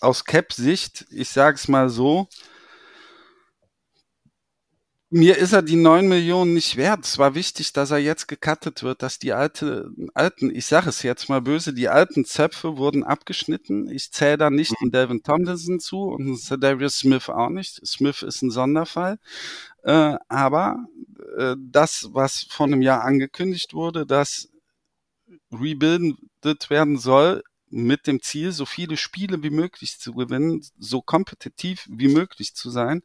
aus 0.01 0.25
Cap-Sicht, 0.25 1.07
ich 1.11 1.31
sage 1.31 1.57
es 1.57 1.67
mal 1.67 1.89
so, 1.89 2.29
mir 5.13 5.37
ist 5.39 5.53
er 5.53 5.63
die 5.63 5.77
neun 5.77 6.09
Millionen 6.09 6.55
nicht 6.55 6.77
wert. 6.77 7.05
Es 7.05 7.19
war 7.19 7.35
wichtig, 7.35 7.73
dass 7.73 7.91
er 7.91 7.99
jetzt 7.99 8.29
gecuttet 8.29 8.85
wird, 8.85 9.03
dass 9.03 9.19
die 9.19 9.33
alte, 9.33 9.91
alten, 10.15 10.55
ich 10.55 10.67
sage 10.67 10.89
es 10.89 11.03
jetzt 11.03 11.29
mal 11.29 11.41
böse, 11.41 11.75
die 11.75 11.89
alten 11.89 12.25
Zöpfe 12.25 12.77
wurden 12.77 13.03
abgeschnitten. 13.03 13.91
Ich 13.91 14.13
zähle 14.13 14.39
da 14.39 14.51
nicht 14.51 14.73
einen 14.81 14.93
Devin 14.93 15.23
Tomlinson 15.25 15.81
zu 15.81 16.03
und 16.03 16.39
Darius 16.63 16.99
Smith 16.99 17.29
auch 17.29 17.51
nicht. 17.51 17.85
Smith 17.85 18.23
ist 18.23 18.43
ein 18.43 18.53
Sonderfall. 18.53 19.19
Äh, 19.83 20.17
aber 20.29 20.77
äh, 21.37 21.57
das, 21.59 22.11
was 22.13 22.47
vor 22.49 22.67
einem 22.67 22.81
Jahr 22.81 23.03
angekündigt 23.03 23.75
wurde, 23.75 24.07
dass 24.07 24.49
rebuildet 25.53 26.71
werden 26.71 26.99
soll, 26.99 27.43
mit 27.71 28.07
dem 28.07 28.21
Ziel, 28.21 28.53
so 28.53 28.67
viele 28.67 28.97
Spiele 28.97 29.43
wie 29.43 29.51
möglich 29.51 29.99
zu 29.99 30.13
gewinnen, 30.13 30.65
so 30.79 31.03
kompetitiv 31.03 31.87
wie 31.89 32.09
möglich 32.09 32.55
zu 32.55 32.69
sein, 32.69 33.03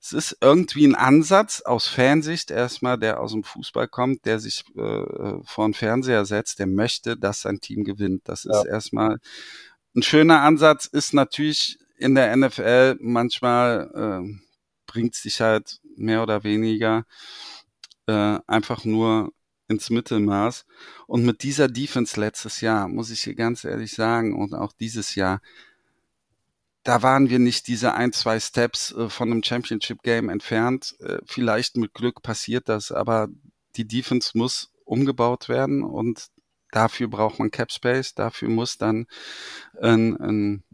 es 0.00 0.12
ist 0.12 0.36
irgendwie 0.40 0.86
ein 0.86 0.94
Ansatz 0.94 1.60
aus 1.60 1.88
Fansicht 1.88 2.50
erstmal, 2.50 2.98
der 2.98 3.20
aus 3.20 3.32
dem 3.32 3.42
Fußball 3.42 3.88
kommt, 3.88 4.26
der 4.26 4.38
sich 4.38 4.64
äh, 4.76 5.42
vor 5.44 5.66
den 5.66 5.74
Fernseher 5.74 6.24
setzt, 6.24 6.60
der 6.60 6.66
möchte, 6.66 7.16
dass 7.16 7.40
sein 7.40 7.60
Team 7.60 7.84
gewinnt. 7.84 8.22
Das 8.28 8.44
ist 8.44 8.64
ja. 8.64 8.66
erstmal 8.66 9.18
ein 9.96 10.02
schöner 10.02 10.42
Ansatz, 10.42 10.86
ist 10.86 11.14
natürlich 11.14 11.78
in 11.96 12.14
der 12.14 12.36
NFL 12.36 12.96
manchmal 13.00 13.90
äh, 14.24 14.38
bringt 14.86 15.14
sich 15.16 15.40
halt 15.40 15.80
mehr 15.96 16.22
oder 16.22 16.44
weniger 16.44 17.04
äh, 18.06 18.38
einfach 18.46 18.84
nur 18.84 19.32
ins 19.68 19.90
Mittelmaß. 19.90 20.64
Und 21.06 21.24
mit 21.24 21.42
dieser 21.42 21.68
Defense 21.68 22.18
letztes 22.18 22.60
Jahr, 22.60 22.88
muss 22.88 23.10
ich 23.10 23.22
hier 23.22 23.34
ganz 23.34 23.64
ehrlich 23.64 23.92
sagen, 23.92 24.34
und 24.34 24.54
auch 24.54 24.72
dieses 24.72 25.14
Jahr, 25.14 25.40
da 26.88 27.02
waren 27.02 27.28
wir 27.28 27.38
nicht 27.38 27.66
diese 27.68 27.92
ein, 27.92 28.14
zwei 28.14 28.40
Steps 28.40 28.92
äh, 28.92 29.10
von 29.10 29.30
einem 29.30 29.42
Championship 29.42 30.02
Game 30.02 30.30
entfernt. 30.30 30.96
Äh, 31.00 31.18
vielleicht 31.26 31.76
mit 31.76 31.92
Glück 31.92 32.22
passiert 32.22 32.70
das, 32.70 32.92
aber 32.92 33.28
die 33.76 33.86
Defense 33.86 34.30
muss 34.32 34.72
umgebaut 34.86 35.50
werden 35.50 35.84
und 35.84 36.28
dafür 36.72 37.08
braucht 37.08 37.40
man 37.40 37.50
Cap 37.50 37.72
Space, 37.72 38.14
dafür 38.14 38.48
muss 38.48 38.78
dann 38.78 39.06
ein, 39.78 40.16
ein, 40.18 40.64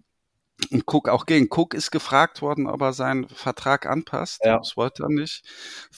ein 0.71 0.85
Cook 0.87 1.09
auch 1.09 1.27
gehen. 1.27 1.49
Cook 1.51 1.75
ist 1.75 1.91
gefragt 1.91 2.43
worden, 2.43 2.69
ob 2.69 2.81
er 2.83 2.93
seinen 2.93 3.29
Vertrag 3.29 3.85
anpasst. 3.85 4.41
Ja. 4.45 4.59
Das 4.59 4.77
wollte 4.77 5.03
er 5.03 5.09
nicht. 5.09 5.43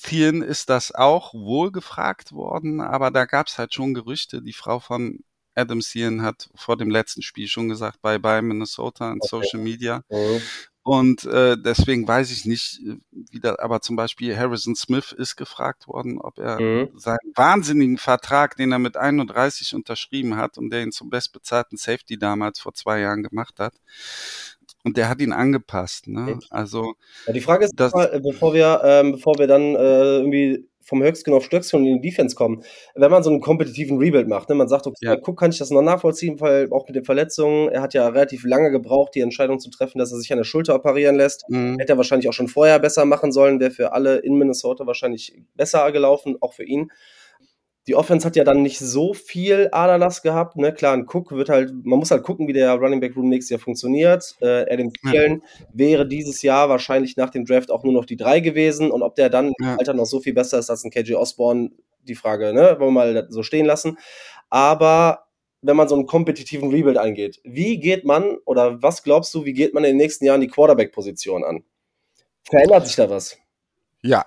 Thielen 0.03 0.41
ist 0.41 0.71
das 0.71 0.95
auch 0.95 1.35
wohl 1.35 1.71
gefragt 1.71 2.33
worden, 2.33 2.81
aber 2.81 3.11
da 3.11 3.27
gab 3.27 3.49
es 3.49 3.59
halt 3.59 3.75
schon 3.75 3.93
Gerüchte. 3.93 4.41
Die 4.41 4.55
Frau 4.55 4.81
von 4.81 5.25
Adam 5.57 5.81
Thielen 5.81 6.23
hat 6.23 6.49
vor 6.55 6.77
dem 6.77 6.91
letzten 6.91 7.23
Spiel 7.23 7.49
schon 7.49 7.69
gesagt, 7.69 8.01
bye 8.03 8.21
bye 8.21 8.43
Minnesota 8.43 9.11
in 9.11 9.19
okay. 9.21 9.29
Social 9.29 9.61
Media. 9.61 10.03
Mhm. 10.11 10.43
Und 10.83 11.25
äh, 11.25 11.57
deswegen 11.59 12.07
weiß 12.07 12.31
ich 12.31 12.45
nicht, 12.45 12.81
äh, 12.87 12.99
wie 13.11 13.41
da, 13.41 13.57
aber 13.59 13.81
zum 13.81 13.97
Beispiel 13.97 14.37
Harrison 14.37 14.77
Smith 14.77 15.11
ist 15.11 15.35
gefragt 15.35 15.89
worden, 15.89 16.21
ob 16.21 16.39
er 16.39 16.61
mhm. 16.61 16.91
seinen 16.95 17.33
wahnsinnigen 17.35 17.99
Vertrag, 17.99 18.57
den 18.57 18.71
er 18.71 18.79
mit 18.79 18.97
31 18.97 19.75
unterschrieben 19.75 20.37
hat 20.37 20.59
und 20.59 20.71
der 20.71 20.85
ihn 20.85 20.93
zum 20.93 21.11
bestbezahlten 21.11 21.77
Safety 21.77 22.19
damals 22.19 22.61
vor 22.61 22.73
zwei 22.73 23.01
Jahren 23.01 23.25
gemacht 23.25 23.59
hat, 23.59 23.75
und 24.85 24.97
der 24.97 25.09
hat 25.09 25.21
ihn 25.21 25.33
angepasst. 25.33 26.07
Ne? 26.07 26.39
Also 26.51 26.95
ja, 27.27 27.33
die 27.33 27.41
Frage 27.41 27.65
ist, 27.65 27.73
das, 27.75 27.93
mal, 27.93 28.21
bevor 28.21 28.55
wir, 28.55 28.81
ähm, 28.85 29.13
bevor 29.13 29.37
wir 29.39 29.49
dann 29.49 29.75
äh, 29.75 30.19
irgendwie 30.19 30.69
vom 30.87 31.03
Höchstgen 31.03 31.35
auf 31.35 31.45
Stöckchen 31.45 31.85
in 31.85 32.01
die 32.01 32.09
Defense 32.09 32.37
kommen. 32.37 32.63
Wenn 32.95 33.11
man 33.11 33.23
so 33.23 33.31
einen 33.31 33.41
kompetitiven 33.41 33.99
Rebuild 33.99 34.29
macht, 34.29 34.49
ne, 34.49 34.55
man 34.55 34.69
sagt, 34.69 34.87
okay, 34.87 34.97
ja. 35.01 35.17
guck, 35.17 35.39
kann 35.39 35.51
ich 35.51 35.59
das 35.59 35.71
noch 35.71 35.83
nachvollziehen, 35.83 36.41
weil 36.41 36.73
auch 36.73 36.87
mit 36.87 36.97
den 36.97 37.05
Verletzungen, 37.05 37.69
er 37.69 37.83
hat 37.83 37.93
ja 37.93 38.09
relativ 38.09 38.45
lange 38.45 38.71
gebraucht, 38.71 39.15
die 39.15 39.21
Entscheidung 39.21 39.59
zu 39.59 39.69
treffen, 39.71 39.99
dass 39.99 40.13
er 40.13 40.19
sich 40.19 40.33
an 40.33 40.39
der 40.39 40.45
Schulter 40.45 40.75
operieren 40.75 41.17
lässt. 41.17 41.45
Mhm. 41.49 41.79
Hätte 41.79 41.95
er 41.95 41.97
wahrscheinlich 41.97 42.29
auch 42.29 42.33
schon 42.33 42.49
vorher 42.49 42.79
besser 42.79 43.05
machen 43.05 43.33
sollen, 43.33 43.61
wäre 43.61 43.73
für 43.73 43.93
alle 43.93 44.19
in 44.19 44.39
Minnesota 44.39 44.87
wahrscheinlich 44.87 45.37
besser 45.55 45.91
gelaufen, 45.91 46.37
auch 46.41 46.55
für 46.55 46.65
ihn 46.65 46.91
die 47.87 47.95
Offense 47.95 48.27
hat 48.27 48.35
ja 48.35 48.43
dann 48.43 48.63
nicht 48.63 48.81
so 48.81 49.15
viel 49.15 49.69
Aderlass 49.71 50.23
gehabt. 50.23 50.57
Ne? 50.57 50.73
Klar, 50.73 50.95
ein 50.95 51.07
Cook 51.07 51.31
wird 51.31 51.49
halt, 51.49 51.73
man 51.85 51.99
muss 52.01 52.11
halt 52.11 52.25
gucken, 52.25 52.49
wie 52.49 52.53
der 52.53 52.75
Running 52.75 52.99
Back 52.99 53.15
Room 53.17 53.29
nächstes 53.29 53.51
Jahr 53.51 53.61
funktioniert. 53.61 54.35
Äh, 54.41 54.73
Adam 54.73 54.93
Thielen 54.93 55.43
ja. 55.43 55.67
wäre 55.73 56.09
dieses 56.09 56.43
Jahr 56.43 56.69
wahrscheinlich 56.69 57.17
nach 57.17 57.31
dem 57.31 57.45
Draft 57.45 57.71
auch 57.71 57.85
nur 57.85 57.93
noch 57.93 58.05
die 58.05 58.17
drei 58.17 58.41
gewesen. 58.41 58.91
Und 58.91 59.03
ob 59.03 59.15
der 59.15 59.31
dann 59.31 59.53
ja. 59.61 59.75
im 59.75 59.79
Alter 59.79 59.95
noch 59.95 60.07
so 60.07 60.19
viel 60.19 60.35
besser 60.35 60.59
ist 60.59 60.69
als 60.69 60.85
ein 60.85 60.91
KJ 60.91 61.15
Osborne, 61.15 61.71
die 62.03 62.17
Frage, 62.17 62.53
ne? 62.53 62.77
Wollen 62.79 62.95
wir 62.95 63.15
mal 63.15 63.27
so 63.31 63.43
stehen 63.43 63.67
lassen. 63.67 63.99
Aber 64.51 65.27
wenn 65.63 65.77
man 65.77 65.89
so 65.89 65.95
einen 65.95 66.07
kompetitiven 66.07 66.71
Rebuild 66.71 66.99
eingeht, 66.99 67.41
wie 67.45 67.79
geht 67.79 68.05
man 68.05 68.37
oder 68.45 68.83
was 68.83 69.03
glaubst 69.05 69.33
du, 69.35 69.45
wie 69.45 69.53
geht 69.53 69.75
man 69.75 69.85
in 69.85 69.91
den 69.91 69.97
nächsten 69.97 70.25
Jahren 70.25 70.41
die 70.41 70.49
Quarterback-Position 70.49 71.45
an? 71.45 71.65
Verändert 72.45 72.87
sich 72.87 72.97
da 72.97 73.11
was? 73.11 73.39
Ja, 74.03 74.27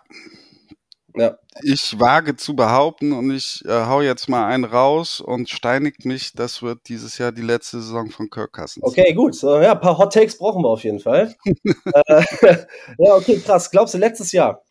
ja. 1.20 1.38
Ich 1.62 2.00
wage 2.00 2.36
zu 2.36 2.56
behaupten 2.56 3.12
und 3.12 3.32
ich 3.32 3.64
äh, 3.66 3.86
hau 3.86 4.02
jetzt 4.02 4.30
mal 4.30 4.48
einen 4.48 4.64
raus 4.64 5.20
und 5.20 5.50
steinigt 5.50 6.06
mich, 6.06 6.34
das 6.34 6.62
wird 6.62 6.88
dieses 6.88 7.18
Jahr 7.18 7.32
die 7.32 7.42
letzte 7.42 7.82
Saison 7.82 8.10
von 8.10 8.30
Kirk 8.30 8.54
Cousins. 8.54 8.84
Okay, 8.84 9.14
gut. 9.14 9.36
So, 9.36 9.60
ja, 9.60 9.74
ein 9.74 9.80
paar 9.80 9.98
Hot 9.98 10.14
Takes 10.14 10.38
brauchen 10.38 10.64
wir 10.64 10.70
auf 10.70 10.84
jeden 10.84 11.00
Fall. 11.00 11.36
äh, 11.46 12.24
ja, 12.98 13.16
okay, 13.16 13.40
krass. 13.40 13.70
Glaubst 13.70 13.94
du 13.94 13.98
letztes 13.98 14.32
Jahr? 14.32 14.64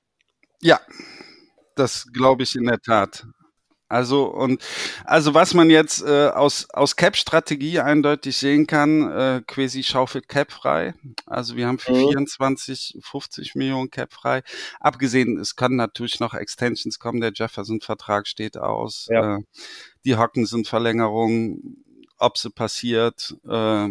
Ja, 0.61 0.81
das 1.75 2.07
glaube 2.13 2.43
ich 2.43 2.57
in 2.57 2.65
der 2.65 2.81
Tat. 2.81 3.27
Also 3.89 4.27
und 4.27 4.63
also 5.05 5.33
was 5.33 5.55
man 5.55 5.71
jetzt 5.71 6.03
äh, 6.03 6.29
aus 6.29 6.69
aus 6.71 6.97
Cap-Strategie 6.97 7.81
eindeutig 7.81 8.37
sehen 8.37 8.67
kann, 8.67 9.11
äh, 9.11 9.43
Quasi 9.47 9.83
schaufelt 9.83 10.29
Cap 10.29 10.53
frei. 10.53 10.95
Also 11.25 11.57
wir 11.57 11.67
haben 11.67 11.79
für 11.79 11.93
mhm. 11.93 12.09
24, 12.09 12.99
50 13.01 13.55
Millionen 13.55 13.91
Cap 13.91 14.13
frei. 14.13 14.43
Abgesehen, 14.79 15.39
es 15.39 15.57
können 15.57 15.77
natürlich 15.77 16.21
noch 16.21 16.35
Extensions 16.35 16.99
kommen. 16.99 17.21
Der 17.21 17.33
Jefferson-Vertrag 17.35 18.27
steht 18.27 18.59
aus. 18.59 19.07
Ja. 19.11 19.37
Äh, 19.37 19.41
die 20.05 20.17
Hawkinson-Verlängerung, 20.17 21.77
ob 22.19 22.37
sie 22.37 22.51
passiert, 22.51 23.37
äh, 23.49 23.89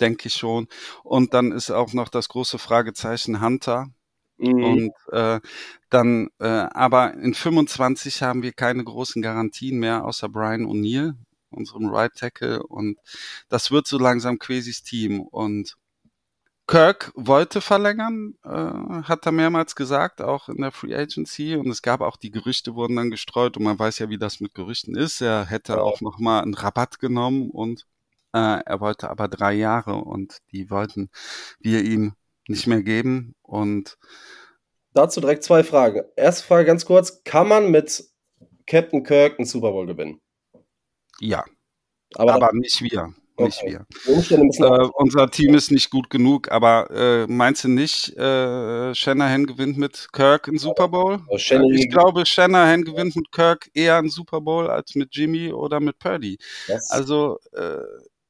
denke 0.00 0.28
ich 0.28 0.34
schon. 0.34 0.68
Und 1.02 1.34
dann 1.34 1.52
ist 1.52 1.70
auch 1.70 1.92
noch 1.92 2.08
das 2.08 2.28
große 2.28 2.58
Fragezeichen 2.58 3.42
Hunter 3.42 3.88
Mhm. 4.38 4.64
Und 4.64 4.92
äh, 5.12 5.40
dann, 5.90 6.28
äh, 6.38 6.46
aber 6.46 7.14
in 7.14 7.34
25 7.34 8.22
haben 8.22 8.42
wir 8.42 8.52
keine 8.52 8.84
großen 8.84 9.22
Garantien 9.22 9.78
mehr, 9.78 10.04
außer 10.04 10.28
Brian 10.28 10.66
O'Neill, 10.66 11.14
unserem 11.50 11.86
Right 11.88 12.14
Tackle. 12.14 12.62
Und 12.62 12.98
das 13.48 13.70
wird 13.70 13.86
so 13.86 13.98
langsam 13.98 14.38
Quesis 14.38 14.82
Team. 14.82 15.20
Und 15.20 15.76
Kirk 16.68 17.12
wollte 17.14 17.62
verlängern, 17.62 18.34
äh, 18.44 18.48
hat 18.50 19.24
er 19.24 19.32
mehrmals 19.32 19.74
gesagt, 19.74 20.20
auch 20.20 20.50
in 20.50 20.58
der 20.58 20.70
Free 20.70 20.94
Agency. 20.94 21.56
Und 21.56 21.68
es 21.68 21.82
gab 21.82 22.02
auch 22.02 22.16
die 22.16 22.30
Gerüchte 22.30 22.74
wurden 22.74 22.96
dann 22.96 23.10
gestreut 23.10 23.56
und 23.56 23.64
man 23.64 23.78
weiß 23.78 23.98
ja, 24.00 24.10
wie 24.10 24.18
das 24.18 24.40
mit 24.40 24.54
Gerüchten 24.54 24.94
ist. 24.94 25.22
Er 25.22 25.46
hätte 25.46 25.74
ja. 25.74 25.78
auch 25.80 26.00
noch 26.02 26.18
mal 26.18 26.40
einen 26.42 26.54
Rabatt 26.54 26.98
genommen 26.98 27.50
und 27.50 27.86
äh, 28.34 28.60
er 28.64 28.80
wollte 28.80 29.08
aber 29.08 29.28
drei 29.28 29.54
Jahre 29.54 29.94
und 29.94 30.38
die 30.52 30.70
wollten 30.70 31.08
wir 31.60 31.82
ihm 31.82 32.12
nicht 32.48 32.66
mehr 32.66 32.82
geben. 32.82 33.34
Und 33.42 33.98
dazu 34.94 35.20
direkt 35.20 35.44
zwei 35.44 35.62
Fragen. 35.62 36.02
Erste 36.16 36.44
Frage 36.46 36.66
ganz 36.66 36.84
kurz: 36.84 37.22
Kann 37.24 37.48
man 37.48 37.70
mit 37.70 38.04
Captain 38.66 39.02
Kirk 39.04 39.38
einen 39.38 39.46
Super 39.46 39.72
Bowl 39.72 39.86
gewinnen? 39.86 40.20
Ja. 41.20 41.44
Aber, 42.14 42.34
aber 42.34 42.50
nicht 42.52 42.80
wir. 42.82 43.14
Nicht 43.38 43.62
okay. 43.62 43.78
wir. 44.06 44.66
Äh, 44.66 44.88
unser 44.94 45.30
Team 45.30 45.54
ist 45.54 45.70
nicht 45.70 45.90
gut 45.90 46.10
genug, 46.10 46.50
aber 46.50 46.90
äh, 46.90 47.26
meinst 47.28 47.64
du 47.64 47.68
nicht, 47.68 48.16
äh, 48.16 48.94
Shanahan 48.94 49.46
gewinnt 49.46 49.78
mit 49.78 50.08
Kirk 50.12 50.48
einen 50.48 50.58
Super 50.58 50.88
Bowl? 50.88 51.20
Ja, 51.30 51.62
ich 51.62 51.88
glaube, 51.88 52.26
Shanahan 52.26 52.82
gewinnt 52.82 53.14
mit 53.14 53.30
Kirk 53.30 53.70
eher 53.74 53.96
einen 53.96 54.10
Super 54.10 54.40
Bowl 54.40 54.68
als 54.68 54.94
mit 54.96 55.14
Jimmy 55.14 55.52
oder 55.52 55.78
mit 55.78 55.98
Purdy. 55.98 56.38
Yes. 56.66 56.90
Also 56.90 57.38
äh, 57.52 57.78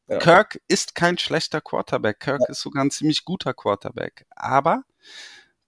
ja. 0.09 0.19
Kirk 0.19 0.61
ist 0.69 0.95
kein 0.95 1.19
schlechter 1.19 1.61
Quarterback. 1.61 2.21
Kirk 2.21 2.41
ja. 2.41 2.49
ist 2.49 2.61
sogar 2.61 2.85
ein 2.85 2.91
ziemlich 2.91 3.25
guter 3.25 3.55
Quarterback. 3.55 4.27
Aber 4.31 4.85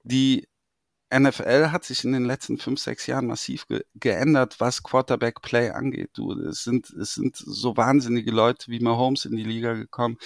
die 0.02 0.48
NFL 1.12 1.70
hat 1.72 1.84
sich 1.84 2.04
in 2.04 2.12
den 2.12 2.24
letzten 2.24 2.58
fünf, 2.58 2.78
sechs 2.78 3.06
Jahren 3.08 3.26
massiv 3.26 3.66
ge 3.66 3.82
geändert, 3.96 4.60
was 4.60 4.84
Quarterback-Play 4.84 5.70
angeht. 5.70 6.10
Du, 6.14 6.32
es 6.32 6.62
sind, 6.62 6.88
es 6.90 7.14
sind 7.14 7.36
so 7.36 7.76
wahnsinnige 7.76 8.30
Leute 8.30 8.70
wie 8.70 8.78
Mahomes 8.78 9.24
in 9.24 9.36
die 9.36 9.42
Liga 9.42 9.74
gekommen, 9.74 10.18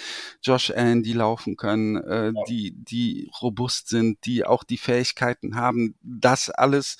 Josh 0.43 0.69
Allen, 0.69 1.01
die 1.01 1.13
laufen 1.13 1.57
können, 1.57 1.97
äh, 1.97 2.27
ja. 2.27 2.43
die, 2.47 2.75
die 2.77 3.31
robust 3.41 3.89
sind, 3.89 4.23
die 4.25 4.45
auch 4.45 4.63
die 4.63 4.77
Fähigkeiten 4.77 5.55
haben, 5.55 5.95
das 6.03 6.51
alles 6.51 6.97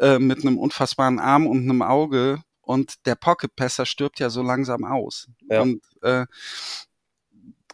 äh, 0.00 0.18
mit 0.18 0.40
einem 0.40 0.58
unfassbaren 0.58 1.20
Arm 1.20 1.46
und 1.46 1.62
einem 1.62 1.82
Auge 1.82 2.42
und 2.60 3.06
der 3.06 3.14
Pocket 3.14 3.54
Passer 3.54 3.86
stirbt 3.86 4.18
ja 4.18 4.30
so 4.30 4.42
langsam 4.42 4.84
aus. 4.84 5.28
Ja. 5.48 5.62
Und 5.62 5.82
äh, 6.02 6.26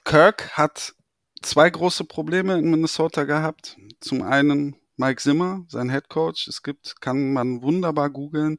Kirk 0.04 0.50
hat 0.56 0.94
zwei 1.42 1.68
große 1.70 2.04
Probleme 2.04 2.58
in 2.58 2.70
Minnesota 2.70 3.24
gehabt. 3.24 3.76
Zum 4.00 4.22
einen 4.22 4.76
Mike 4.96 5.22
Zimmer, 5.22 5.64
sein 5.68 5.90
Head 5.90 6.08
Coach. 6.08 6.48
Es 6.48 6.62
gibt, 6.62 7.00
kann 7.00 7.32
man 7.32 7.62
wunderbar 7.62 8.10
googeln, 8.10 8.56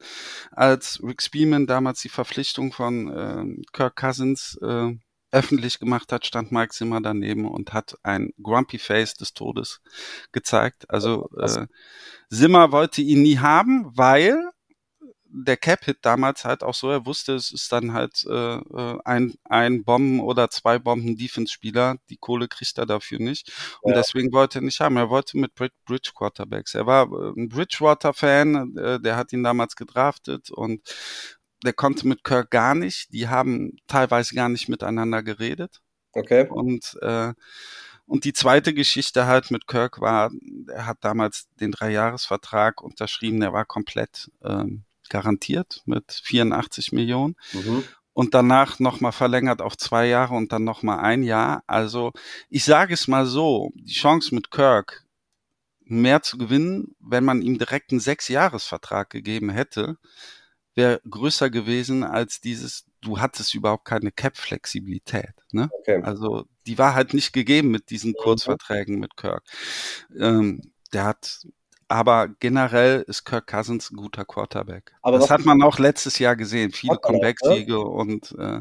als 0.52 1.00
Rick 1.02 1.22
Spearman 1.22 1.66
damals 1.66 2.00
die 2.00 2.08
Verpflichtung 2.08 2.72
von 2.72 3.08
äh, 3.12 3.62
Kirk 3.72 3.96
Cousins 3.96 4.58
äh, 4.62 4.92
öffentlich 5.32 5.78
gemacht 5.78 6.12
hat, 6.12 6.26
stand 6.26 6.50
Mike 6.50 6.72
Zimmer 6.72 7.00
daneben 7.00 7.46
und 7.46 7.72
hat 7.72 7.94
ein 8.02 8.32
Grumpy 8.42 8.78
Face 8.78 9.14
des 9.14 9.32
Todes 9.32 9.80
gezeigt. 10.32 10.90
Also 10.90 11.28
äh, 11.38 11.66
Zimmer 12.30 12.72
wollte 12.72 13.02
ihn 13.02 13.22
nie 13.22 13.38
haben, 13.38 13.86
weil 13.94 14.50
der 15.32 15.56
Cap-Hit 15.56 15.98
damals 16.02 16.44
halt 16.44 16.62
auch 16.62 16.74
so, 16.74 16.90
er 16.90 17.06
wusste, 17.06 17.34
es 17.34 17.52
ist 17.52 17.70
dann 17.72 17.92
halt 17.92 18.24
äh, 18.28 18.56
äh, 18.56 18.98
ein, 19.04 19.34
ein 19.44 19.84
Bomben- 19.84 20.20
oder 20.20 20.50
zwei 20.50 20.78
Bomben-Defense-Spieler, 20.78 21.96
die 22.08 22.16
Kohle 22.16 22.48
kriegt 22.48 22.78
er 22.78 22.86
dafür 22.86 23.18
nicht. 23.18 23.52
Und 23.80 23.92
ja. 23.92 23.98
deswegen 23.98 24.32
wollte 24.32 24.58
er 24.58 24.62
nicht 24.62 24.80
haben. 24.80 24.96
Er 24.96 25.10
wollte 25.10 25.38
mit 25.38 25.54
Bridge 25.54 26.10
Quarterbacks. 26.14 26.74
Er 26.74 26.86
war 26.86 27.10
äh, 27.10 27.32
ein 27.36 27.48
Bridgewater-Fan, 27.48 28.76
äh, 28.76 29.00
der 29.00 29.16
hat 29.16 29.32
ihn 29.32 29.42
damals 29.42 29.76
gedraftet 29.76 30.50
und 30.50 30.82
der 31.64 31.72
konnte 31.72 32.08
mit 32.08 32.24
Kirk 32.24 32.50
gar 32.50 32.74
nicht. 32.74 33.12
Die 33.12 33.28
haben 33.28 33.76
teilweise 33.86 34.34
gar 34.34 34.48
nicht 34.48 34.68
miteinander 34.68 35.22
geredet. 35.22 35.80
Okay. 36.12 36.48
Und 36.48 36.98
äh, 37.02 37.32
und 38.06 38.24
die 38.24 38.32
zweite 38.32 38.74
Geschichte 38.74 39.26
halt 39.26 39.52
mit 39.52 39.68
Kirk 39.68 40.00
war, 40.00 40.32
er 40.66 40.86
hat 40.86 40.98
damals 41.02 41.46
den 41.60 41.70
Dreijahresvertrag 41.70 42.82
unterschrieben, 42.82 43.38
der 43.38 43.52
war 43.52 43.64
komplett 43.64 44.32
ähm, 44.42 44.82
garantiert 45.10 45.82
mit 45.84 46.10
84 46.10 46.92
Millionen. 46.92 47.36
Mhm. 47.52 47.84
Und 48.12 48.34
danach 48.34 48.80
nochmal 48.80 49.12
verlängert 49.12 49.62
auf 49.62 49.76
zwei 49.76 50.06
Jahre 50.06 50.34
und 50.34 50.52
dann 50.52 50.64
nochmal 50.64 51.00
ein 51.00 51.22
Jahr. 51.22 51.62
Also 51.66 52.12
ich 52.48 52.64
sage 52.64 52.94
es 52.94 53.08
mal 53.08 53.24
so, 53.26 53.70
die 53.74 53.92
Chance 53.92 54.34
mit 54.34 54.50
Kirk 54.50 55.06
mehr 55.84 56.22
zu 56.22 56.38
gewinnen, 56.38 56.94
wenn 57.00 57.24
man 57.24 57.42
ihm 57.42 57.58
direkt 57.58 57.90
einen 57.90 58.00
Sechsjahresvertrag 58.00 59.10
gegeben 59.10 59.50
hätte, 59.50 59.96
wäre 60.74 61.00
größer 61.08 61.50
gewesen 61.50 62.04
als 62.04 62.40
dieses, 62.40 62.86
du 63.00 63.18
hattest 63.18 63.54
überhaupt 63.54 63.84
keine 63.84 64.12
Cap-Flexibilität. 64.12 65.34
Ne? 65.52 65.68
Okay. 65.72 66.00
Also 66.02 66.46
die 66.66 66.78
war 66.78 66.94
halt 66.94 67.12
nicht 67.12 67.32
gegeben 67.32 67.70
mit 67.70 67.90
diesen 67.90 68.10
mhm. 68.12 68.22
Kurzverträgen 68.22 68.98
mit 68.98 69.16
Kirk. 69.16 69.42
Ähm, 70.16 70.72
der 70.92 71.04
hat 71.04 71.46
aber 71.90 72.28
generell 72.38 73.04
ist 73.06 73.24
Kirk 73.24 73.48
Cousins 73.48 73.90
ein 73.90 73.96
guter 73.96 74.24
Quarterback. 74.24 74.92
Aber 75.02 75.18
das 75.18 75.28
hat 75.28 75.44
man 75.44 75.62
auch 75.62 75.78
letztes 75.78 76.18
Jahr 76.18 76.36
gesehen. 76.36 76.70
Viele 76.70 76.96
Comeback-Siege 76.96 77.72
ne? 77.72 77.80
und 77.80 78.34
äh, 78.38 78.60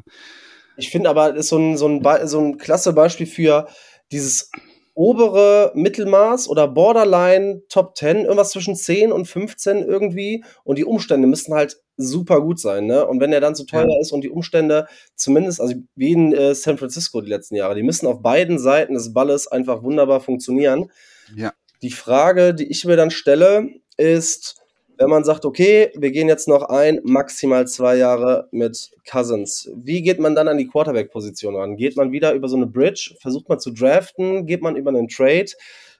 ich 0.77 0.89
finde 0.89 1.09
aber, 1.09 1.35
ist 1.35 1.49
so 1.49 1.57
ein, 1.57 1.77
so, 1.77 1.87
ein, 1.87 2.27
so 2.27 2.39
ein 2.39 2.57
klasse 2.57 2.93
Beispiel 2.93 3.27
für 3.27 3.67
dieses 4.11 4.49
obere 4.95 5.71
Mittelmaß 5.75 6.49
oder 6.49 6.67
Borderline 6.67 7.61
Top 7.69 7.95
10, 7.95 8.21
irgendwas 8.21 8.51
zwischen 8.51 8.75
10 8.75 9.11
und 9.11 9.25
15 9.25 9.83
irgendwie. 9.83 10.43
Und 10.63 10.77
die 10.77 10.85
Umstände 10.85 11.27
müssen 11.27 11.53
halt 11.53 11.77
super 11.97 12.41
gut 12.41 12.59
sein, 12.59 12.85
ne? 12.85 13.05
Und 13.05 13.19
wenn 13.19 13.33
er 13.33 13.41
dann 13.41 13.55
zu 13.55 13.65
teuer 13.65 13.87
ja. 13.89 13.99
ist 13.99 14.11
und 14.11 14.23
die 14.23 14.29
Umstände 14.29 14.87
zumindest, 15.15 15.61
also 15.61 15.75
wie 15.95 16.13
in 16.13 16.33
äh, 16.33 16.55
San 16.55 16.77
Francisco 16.77 17.21
die 17.21 17.29
letzten 17.29 17.55
Jahre, 17.55 17.75
die 17.75 17.83
müssen 17.83 18.07
auf 18.07 18.21
beiden 18.21 18.57
Seiten 18.57 18.93
des 18.93 19.13
Balles 19.13 19.47
einfach 19.47 19.83
wunderbar 19.83 20.21
funktionieren. 20.21 20.91
Ja. 21.35 21.53
Die 21.81 21.91
Frage, 21.91 22.53
die 22.53 22.69
ich 22.69 22.85
mir 22.85 22.97
dann 22.97 23.11
stelle, 23.11 23.69
ist, 23.97 24.55
wenn 24.97 25.09
man 25.09 25.23
sagt, 25.23 25.45
okay, 25.45 25.91
wir 25.95 26.11
gehen 26.11 26.27
jetzt 26.27 26.47
noch 26.47 26.63
ein, 26.63 26.99
maximal 27.03 27.67
zwei 27.67 27.95
Jahre 27.95 28.49
mit 28.51 28.91
Cousins. 29.09 29.69
Wie 29.75 30.01
geht 30.01 30.19
man 30.19 30.35
dann 30.35 30.49
an 30.49 30.57
die 30.57 30.67
Quarterback-Position 30.67 31.55
ran? 31.55 31.77
Geht 31.77 31.95
man 31.95 32.11
wieder 32.11 32.33
über 32.33 32.49
so 32.49 32.57
eine 32.57 32.67
Bridge? 32.67 33.15
Versucht 33.21 33.47
man 33.47 33.59
zu 33.59 33.71
draften? 33.71 34.45
Geht 34.45 34.61
man 34.61 34.75
über 34.75 34.89
einen 34.89 35.07
Trade? 35.07 35.51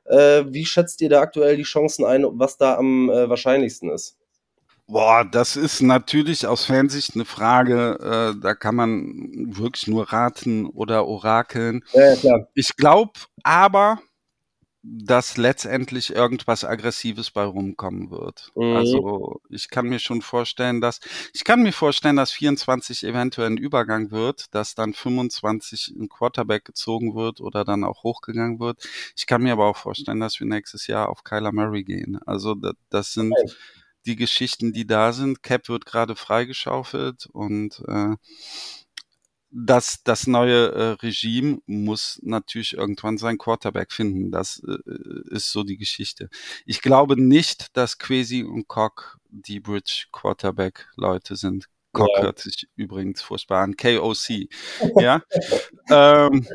Äh, 0.05 0.43
wie 0.47 0.65
schätzt 0.65 1.01
ihr 1.01 1.09
da 1.09 1.21
aktuell 1.21 1.55
die 1.55 1.63
Chancen 1.63 2.03
ein, 2.03 2.25
was 2.33 2.57
da 2.57 2.75
am 2.75 3.09
äh, 3.09 3.29
wahrscheinlichsten 3.29 3.89
ist? 3.89 4.17
Boah, 4.87 5.23
das 5.23 5.55
ist 5.55 5.81
natürlich 5.81 6.47
aus 6.47 6.65
Fansicht 6.65 7.13
eine 7.13 7.25
Frage, 7.25 7.99
äh, 8.01 8.41
da 8.41 8.55
kann 8.55 8.73
man 8.73 9.29
wirklich 9.55 9.87
nur 9.87 10.11
raten 10.11 10.65
oder 10.65 11.05
orakeln. 11.05 11.83
Ja, 11.93 12.13
ja. 12.15 12.47
Ich 12.55 12.75
glaube 12.75 13.11
aber, 13.43 13.99
dass 14.81 15.35
letztendlich 15.35 16.15
irgendwas 16.15 16.63
Aggressives 16.63 17.31
bei 17.31 17.43
rumkommen 17.43 18.11
wird. 18.11 18.51
Mhm. 18.55 18.75
Also 18.75 19.41
ich 19.49 19.69
kann 19.69 19.87
mir 19.87 19.99
schon 19.99 20.21
vorstellen, 20.21 20.79
dass 20.79 21.01
ich 21.33 21.43
kann 21.43 21.61
mir 21.61 21.73
vorstellen, 21.73 22.15
dass 22.15 22.31
24 22.31 23.03
eventuell 23.03 23.49
ein 23.49 23.57
Übergang 23.57 24.11
wird, 24.11 24.53
dass 24.55 24.75
dann 24.75 24.93
25 24.93 25.95
ein 25.99 26.07
Quarterback 26.07 26.63
gezogen 26.63 27.13
wird 27.13 27.41
oder 27.41 27.65
dann 27.65 27.83
auch 27.83 28.03
hochgegangen 28.03 28.59
wird. 28.59 28.87
Ich 29.17 29.27
kann 29.27 29.43
mir 29.43 29.53
aber 29.53 29.65
auch 29.65 29.77
vorstellen, 29.77 30.21
dass 30.21 30.39
wir 30.39 30.47
nächstes 30.47 30.87
Jahr 30.87 31.09
auf 31.09 31.23
Kyler 31.25 31.51
Murray 31.51 31.83
gehen. 31.83 32.17
Also 32.25 32.55
das, 32.55 32.73
das 32.89 33.13
sind 33.13 33.33
okay. 33.33 33.53
die 34.05 34.15
Geschichten, 34.15 34.71
die 34.71 34.87
da 34.87 35.11
sind. 35.11 35.43
Cap 35.43 35.67
wird 35.67 35.85
gerade 35.85 36.15
freigeschaufelt 36.15 37.25
und 37.25 37.83
äh, 37.89 38.15
das, 39.51 40.03
das 40.03 40.27
neue 40.27 40.71
äh, 40.71 40.91
Regime 41.01 41.59
muss 41.65 42.19
natürlich 42.21 42.73
irgendwann 42.73 43.17
seinen 43.17 43.37
Quarterback 43.37 43.91
finden. 43.91 44.31
Das 44.31 44.61
äh, 44.67 45.35
ist 45.35 45.51
so 45.51 45.63
die 45.63 45.77
Geschichte. 45.77 46.29
Ich 46.65 46.81
glaube 46.81 47.19
nicht, 47.21 47.75
dass 47.75 47.97
Quasi 47.97 48.43
und 48.43 48.67
Cock 48.67 49.17
die 49.29 49.59
Bridge 49.59 50.05
Quarterback 50.11 50.87
Leute 50.95 51.35
sind. 51.35 51.65
Cock 51.93 52.09
ja. 52.15 52.23
hört 52.23 52.39
sich 52.39 52.67
übrigens 52.75 53.21
furchtbar 53.21 53.63
an. 53.63 53.75
KOC. 53.75 54.49
ja. 54.97 55.21
ähm, 55.89 56.47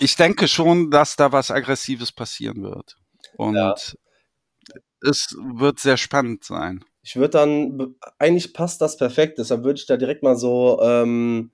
ich 0.00 0.16
denke 0.16 0.48
schon, 0.48 0.90
dass 0.90 1.14
da 1.14 1.30
was 1.30 1.50
Aggressives 1.50 2.10
passieren 2.10 2.62
wird. 2.62 2.96
Und 3.36 3.54
ja. 3.54 3.74
es 5.00 5.36
wird 5.54 5.78
sehr 5.78 5.96
spannend 5.96 6.42
sein. 6.42 6.84
Ich 7.02 7.14
würde 7.14 7.30
dann, 7.30 7.94
eigentlich 8.18 8.52
passt 8.52 8.80
das 8.80 8.96
perfekt, 8.96 9.38
deshalb 9.38 9.62
würde 9.62 9.78
ich 9.78 9.86
da 9.86 9.96
direkt 9.96 10.22
mal 10.22 10.36
so 10.36 10.80
ähm, 10.82 11.52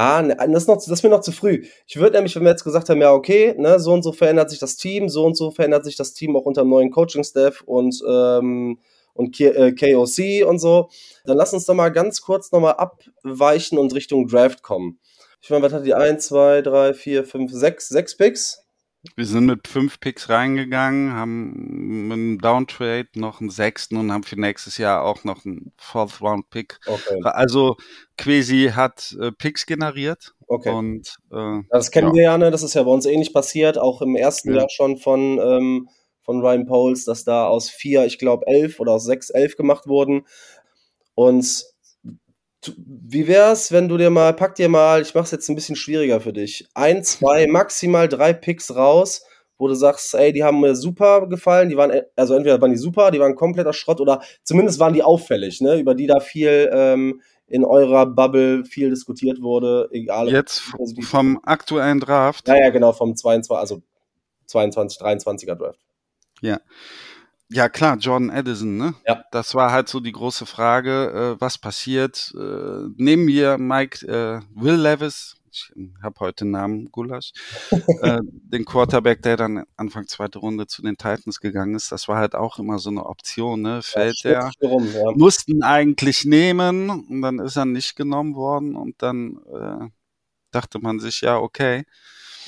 Ah, 0.00 0.22
ne, 0.22 0.36
das 0.36 0.62
ist, 0.62 0.68
noch, 0.68 0.76
das 0.76 0.86
ist 0.86 1.02
mir 1.02 1.08
noch 1.08 1.22
zu 1.22 1.32
früh. 1.32 1.64
Ich 1.88 1.96
würde 1.96 2.14
nämlich, 2.14 2.36
wenn 2.36 2.44
wir 2.44 2.50
jetzt 2.50 2.62
gesagt 2.62 2.88
haben, 2.88 3.00
ja, 3.00 3.12
okay, 3.12 3.56
ne, 3.58 3.80
so 3.80 3.92
und 3.92 4.04
so 4.04 4.12
verändert 4.12 4.48
sich 4.48 4.60
das 4.60 4.76
Team, 4.76 5.08
so 5.08 5.26
und 5.26 5.36
so 5.36 5.50
verändert 5.50 5.84
sich 5.84 5.96
das 5.96 6.12
Team 6.14 6.36
auch 6.36 6.44
unter 6.44 6.62
dem 6.62 6.68
neuen 6.68 6.92
Coaching-Staff 6.92 7.62
und, 7.62 8.00
ähm, 8.08 8.78
und 9.14 9.36
K 9.36 9.46
äh, 9.46 9.72
KOC 9.72 10.46
und 10.48 10.60
so, 10.60 10.88
dann 11.24 11.36
lass 11.36 11.52
uns 11.52 11.66
doch 11.66 11.74
mal 11.74 11.88
ganz 11.88 12.20
kurz 12.20 12.52
nochmal 12.52 12.74
abweichen 12.74 13.76
und 13.76 13.92
Richtung 13.92 14.28
Draft 14.28 14.62
kommen. 14.62 15.00
Ich 15.42 15.50
meine, 15.50 15.64
was 15.64 15.72
hat 15.72 15.84
die 15.84 15.94
1, 15.94 16.28
2, 16.28 16.62
3, 16.62 16.94
4, 16.94 17.24
5, 17.24 17.52
6, 17.52 17.88
6 17.88 18.16
Picks? 18.16 18.67
Wir 19.16 19.26
sind 19.26 19.46
mit 19.46 19.68
fünf 19.68 20.00
Picks 20.00 20.28
reingegangen, 20.28 21.12
haben 21.12 22.08
mit 22.08 22.14
einem 22.14 22.38
Downtrade 22.38 23.08
noch 23.14 23.40
einen 23.40 23.50
sechsten 23.50 23.96
und 23.96 24.12
haben 24.12 24.22
für 24.22 24.40
nächstes 24.40 24.78
Jahr 24.78 25.04
auch 25.04 25.24
noch 25.24 25.44
einen 25.44 25.72
Fourth 25.76 26.20
Round 26.20 26.50
Pick. 26.50 26.78
Okay. 26.86 27.20
Also 27.22 27.76
Quasi 28.16 28.72
hat 28.74 29.16
äh, 29.20 29.32
Picks 29.32 29.66
generiert. 29.66 30.34
Okay. 30.46 30.70
Und, 30.70 31.16
äh, 31.32 31.60
das 31.70 31.90
kennen 31.90 32.08
ja. 32.08 32.14
wir 32.14 32.22
ja, 32.22 32.38
ne? 32.38 32.50
Das 32.50 32.62
ist 32.62 32.74
ja 32.74 32.82
bei 32.82 32.90
uns 32.90 33.06
ähnlich 33.06 33.32
passiert, 33.32 33.78
auch 33.78 34.02
im 34.02 34.16
ersten 34.16 34.50
ja. 34.50 34.60
Jahr 34.60 34.70
schon 34.70 34.96
von, 34.96 35.38
ähm, 35.38 35.88
von 36.22 36.40
Ryan 36.40 36.66
Poles, 36.66 37.04
dass 37.04 37.24
da 37.24 37.46
aus 37.46 37.70
vier, 37.70 38.06
ich 38.06 38.18
glaube, 38.18 38.46
elf 38.46 38.80
oder 38.80 38.92
aus 38.92 39.04
sechs, 39.04 39.30
elf 39.30 39.56
gemacht 39.56 39.86
wurden. 39.86 40.26
Und 41.14 41.64
wie 42.76 43.28
wär's, 43.28 43.72
wenn 43.72 43.88
du 43.88 43.96
dir 43.96 44.10
mal, 44.10 44.32
pack 44.34 44.54
dir 44.56 44.68
mal, 44.68 45.00
ich 45.00 45.14
mach's 45.14 45.30
jetzt 45.30 45.48
ein 45.48 45.54
bisschen 45.54 45.76
schwieriger 45.76 46.20
für 46.20 46.32
dich, 46.32 46.68
ein, 46.74 47.04
zwei, 47.04 47.46
maximal 47.46 48.08
drei 48.08 48.32
Picks 48.32 48.74
raus, 48.74 49.22
wo 49.58 49.68
du 49.68 49.74
sagst, 49.74 50.14
ey, 50.14 50.32
die 50.32 50.44
haben 50.44 50.60
mir 50.60 50.74
super 50.74 51.26
gefallen, 51.28 51.68
die 51.68 51.76
waren, 51.76 51.92
also 52.16 52.34
entweder 52.34 52.60
waren 52.60 52.70
die 52.70 52.78
super, 52.78 53.10
die 53.10 53.20
waren 53.20 53.34
kompletter 53.34 53.72
Schrott 53.72 54.00
oder 54.00 54.22
zumindest 54.42 54.78
waren 54.78 54.92
die 54.92 55.02
auffällig, 55.02 55.60
ne, 55.60 55.78
über 55.78 55.94
die 55.94 56.06
da 56.06 56.20
viel 56.20 56.70
ähm, 56.72 57.20
in 57.46 57.64
eurer 57.64 58.06
Bubble 58.06 58.64
viel 58.64 58.90
diskutiert 58.90 59.40
wurde, 59.40 59.88
egal. 59.90 60.28
Jetzt 60.28 60.62
vom 61.02 61.40
aktuellen 61.44 61.98
Draft? 61.98 62.46
Ja, 62.46 62.56
ja, 62.56 62.70
genau, 62.70 62.92
vom 62.92 63.16
22, 63.16 63.56
also 63.56 63.82
22, 64.46 65.00
23er 65.00 65.54
Draft. 65.54 65.80
Ja. 66.40 66.60
Ja, 67.50 67.68
klar, 67.70 67.96
Jordan 67.96 68.30
Addison, 68.30 68.76
ne? 68.76 68.94
Ja. 69.06 69.24
Das 69.32 69.54
war 69.54 69.72
halt 69.72 69.88
so 69.88 70.00
die 70.00 70.12
große 70.12 70.44
Frage, 70.44 71.36
äh, 71.38 71.40
was 71.40 71.56
passiert. 71.56 72.34
Äh, 72.36 72.88
nehmen 72.96 73.26
wir 73.26 73.56
Mike 73.56 74.06
äh, 74.06 74.40
Will 74.54 74.74
Levis, 74.74 75.38
ich 75.50 75.72
habe 76.02 76.20
heute 76.20 76.44
einen 76.44 76.50
Namen, 76.52 76.92
Gulasch, 76.92 77.32
äh, 78.02 78.20
den 78.22 78.64
Quarterback, 78.64 79.22
der 79.22 79.36
dann 79.36 79.64
Anfang 79.76 80.06
zweite 80.06 80.38
Runde 80.38 80.66
zu 80.66 80.82
den 80.82 80.96
Titans 80.96 81.40
gegangen 81.40 81.74
ist. 81.74 81.90
Das 81.90 82.08
war 82.08 82.18
halt 82.18 82.34
auch 82.34 82.58
immer 82.58 82.78
so 82.78 82.90
eine 82.90 83.06
Option, 83.06 83.62
ne? 83.62 83.80
Fällt 83.82 84.22
ja, 84.22 84.50
der. 84.60 84.68
Rum, 84.68 84.86
ja. 84.92 85.12
Mussten 85.14 85.62
eigentlich 85.62 86.24
nehmen 86.24 86.90
und 86.90 87.22
dann 87.22 87.38
ist 87.38 87.56
er 87.56 87.64
nicht 87.64 87.96
genommen 87.96 88.34
worden 88.34 88.76
und 88.76 89.02
dann 89.02 89.38
äh, 89.52 89.88
dachte 90.50 90.78
man 90.78 91.00
sich, 91.00 91.22
ja, 91.22 91.38
okay. 91.38 91.84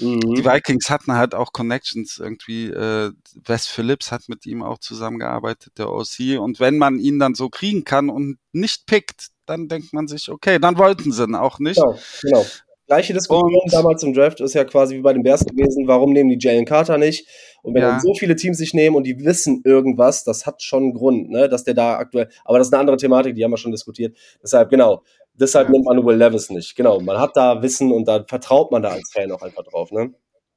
Mhm. 0.01 0.35
Die 0.35 0.45
Vikings 0.45 0.91
hatten 0.91 1.13
halt 1.13 1.35
auch 1.35 1.53
Connections 1.53 2.19
irgendwie. 2.19 2.67
Äh, 2.69 3.13
Wes 3.45 3.67
Phillips 3.67 4.11
hat 4.13 4.29
mit 4.29 4.47
ihm 4.47 4.63
auch 4.63 4.79
zusammengearbeitet, 4.79 5.75
der 5.79 5.91
OC. 5.91 6.39
Und 6.39 6.61
wenn 6.61 6.79
man 6.79 6.99
ihn 6.99 7.19
dann 7.19 7.35
so 7.35 7.49
kriegen 7.49 7.85
kann 7.85 8.11
und 8.11 8.39
nicht 8.53 8.87
pickt, 8.87 9.29
dann 9.47 9.69
denkt 9.69 9.93
man 9.93 10.09
sich, 10.09 10.31
okay, 10.31 10.59
dann 10.59 10.79
wollten 10.79 11.13
sie 11.13 11.25
ihn 11.25 11.35
auch 11.35 11.59
nicht. 11.59 11.81
Genau, 11.81 11.99
genau. 12.23 12.47
Gleiche 12.87 13.13
Diskussion 13.13 13.55
und, 13.55 13.73
damals 13.73 14.03
im 14.03 14.15
Draft 14.15 14.41
ist 14.41 14.55
ja 14.55 14.65
quasi 14.65 14.97
wie 14.97 15.01
bei 15.01 15.13
den 15.13 15.23
Bears 15.23 15.45
gewesen, 15.45 15.87
warum 15.87 16.13
nehmen 16.13 16.29
die 16.29 16.39
Jalen 16.41 16.65
Carter 16.65 16.99
nicht? 16.99 17.25
Und 17.63 17.75
wenn 17.75 17.83
ja. 17.83 17.93
dann 17.93 18.01
so 18.01 18.15
viele 18.15 18.35
Teams 18.35 18.59
sich 18.59 18.75
nehmen 18.75 18.97
und 18.97 19.05
die 19.05 19.25
wissen 19.25 19.63
irgendwas, 19.65 20.25
das 20.25 20.45
hat 20.45 20.61
schon 20.61 20.83
einen 20.83 20.95
Grund, 20.95 21.31
ne, 21.31 21.49
dass 21.49 21.63
der 21.63 21.75
da 21.75 21.99
aktuell, 21.99 22.29
aber 22.45 22.59
das 22.59 22.67
ist 22.67 22.73
eine 22.73 22.81
andere 22.81 22.97
Thematik, 22.97 23.37
die 23.37 23.45
haben 23.45 23.53
wir 23.53 23.59
schon 23.59 23.71
diskutiert. 23.71 24.17
Deshalb, 24.43 24.71
genau, 24.71 25.05
Deshalb 25.35 25.69
Ja. 25.69 25.73
nimmt 25.73 25.85
man 25.87 26.05
Will 26.05 26.17
Levis 26.17 26.51
nicht. 26.51 26.77
Genau, 26.77 27.01
man 27.01 27.19
hat 27.19 27.37
da 27.37 27.63
Wissen 27.63 27.93
und 27.93 28.07
da 28.09 28.25
vertraut 28.29 28.71
man 28.73 28.83
da 28.83 28.91
als 28.91 29.11
Fan 29.13 29.31
auch 29.33 29.43
einfach 29.43 29.63
drauf. 29.65 29.91
Ne? 29.93 30.13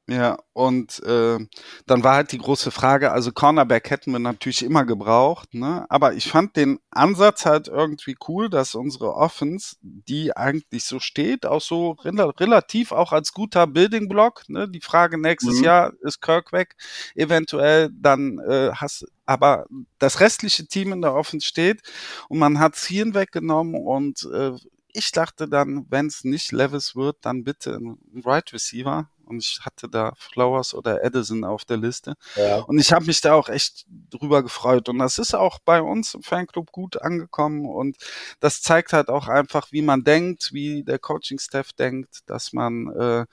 Ja, 0.10 0.38
und 0.52 1.02
äh, 1.04 1.40
dann 1.86 2.04
war 2.04 2.16
halt 2.16 2.34
die 2.34 2.38
große 2.38 2.72
Frage, 2.72 3.14
also 3.14 3.32
Cornerback 3.32 3.90
hätten 3.90 4.12
wir 4.12 4.20
natürlich 4.20 4.62
immer 4.62 4.84
gebraucht, 4.86 5.54
ne? 5.54 5.86
Aber 5.88 6.14
ich 6.14 6.30
fand 6.30 6.58
den 6.58 6.80
Ansatz 6.92 7.46
halt 7.46 7.70
irgendwie 7.70 8.18
cool, 8.28 8.50
dass 8.50 8.76
unsere 8.76 9.14
Offense, 9.16 9.78
die 9.82 10.36
eigentlich 10.36 10.84
so 10.84 11.00
steht, 11.00 11.46
auch 11.46 11.62
so 11.62 11.92
rela 12.04 12.26
relativ 12.38 12.92
auch 12.92 13.14
als 13.14 13.32
guter 13.32 13.66
Building 13.66 14.10
Block, 14.10 14.44
ne? 14.50 14.68
Die 14.68 14.82
Frage 14.82 15.18
nächstes 15.18 15.60
Mhm. 15.60 15.64
Jahr 15.64 15.94
ist 16.02 16.20
Kirk 16.22 16.52
weg, 16.52 16.76
eventuell 17.16 17.90
dann 17.94 18.40
äh, 18.40 18.72
hast 18.76 19.06
aber 19.26 19.68
das 20.00 20.20
restliche 20.20 20.68
Team 20.68 20.92
in 20.92 21.02
der 21.02 21.14
Offense 21.14 21.48
steht 21.48 21.82
und 22.28 22.40
man 22.40 22.60
hat 22.60 22.76
Zieren 22.76 23.14
weggenommen 23.14 23.76
und 23.76 24.28
äh, 24.34 24.52
ich 24.96 25.12
dachte 25.12 25.48
dann, 25.48 25.86
wenn 25.90 26.08
es 26.08 26.24
nicht 26.24 26.52
Levis 26.52 26.96
wird, 26.96 27.18
dann 27.22 27.44
bitte 27.44 27.78
ein 27.78 27.98
Right 28.24 28.52
Receiver. 28.54 29.10
Und 29.26 29.44
ich 29.44 29.60
hatte 29.62 29.90
da 29.90 30.14
Flowers 30.18 30.74
oder 30.74 31.04
Edison 31.04 31.44
auf 31.44 31.66
der 31.66 31.78
Liste. 31.78 32.16
Ja. 32.36 32.60
Und 32.60 32.80
ich 32.80 32.92
habe 32.92 33.06
mich 33.06 33.22
da 33.22 33.34
auch 33.34 33.50
echt 33.50 33.86
drüber 34.10 34.44
gefreut. 34.44 34.90
Und 34.90 35.00
das 35.00 35.18
ist 35.18 35.34
auch 35.34 35.60
bei 35.60 35.82
uns 35.82 36.14
im 36.14 36.24
Fanclub 36.24 36.72
gut 36.72 37.02
angekommen. 37.02 37.66
Und 37.66 37.98
das 38.40 38.62
zeigt 38.62 38.94
halt 38.94 39.10
auch 39.10 39.28
einfach, 39.28 39.72
wie 39.72 39.82
man 39.82 40.04
denkt, 40.04 40.54
wie 40.54 40.84
der 40.84 41.00
Coaching-Staff 41.00 41.74
denkt, 41.74 42.20
dass 42.28 42.54
man 42.54 42.88
äh, 42.90 43.26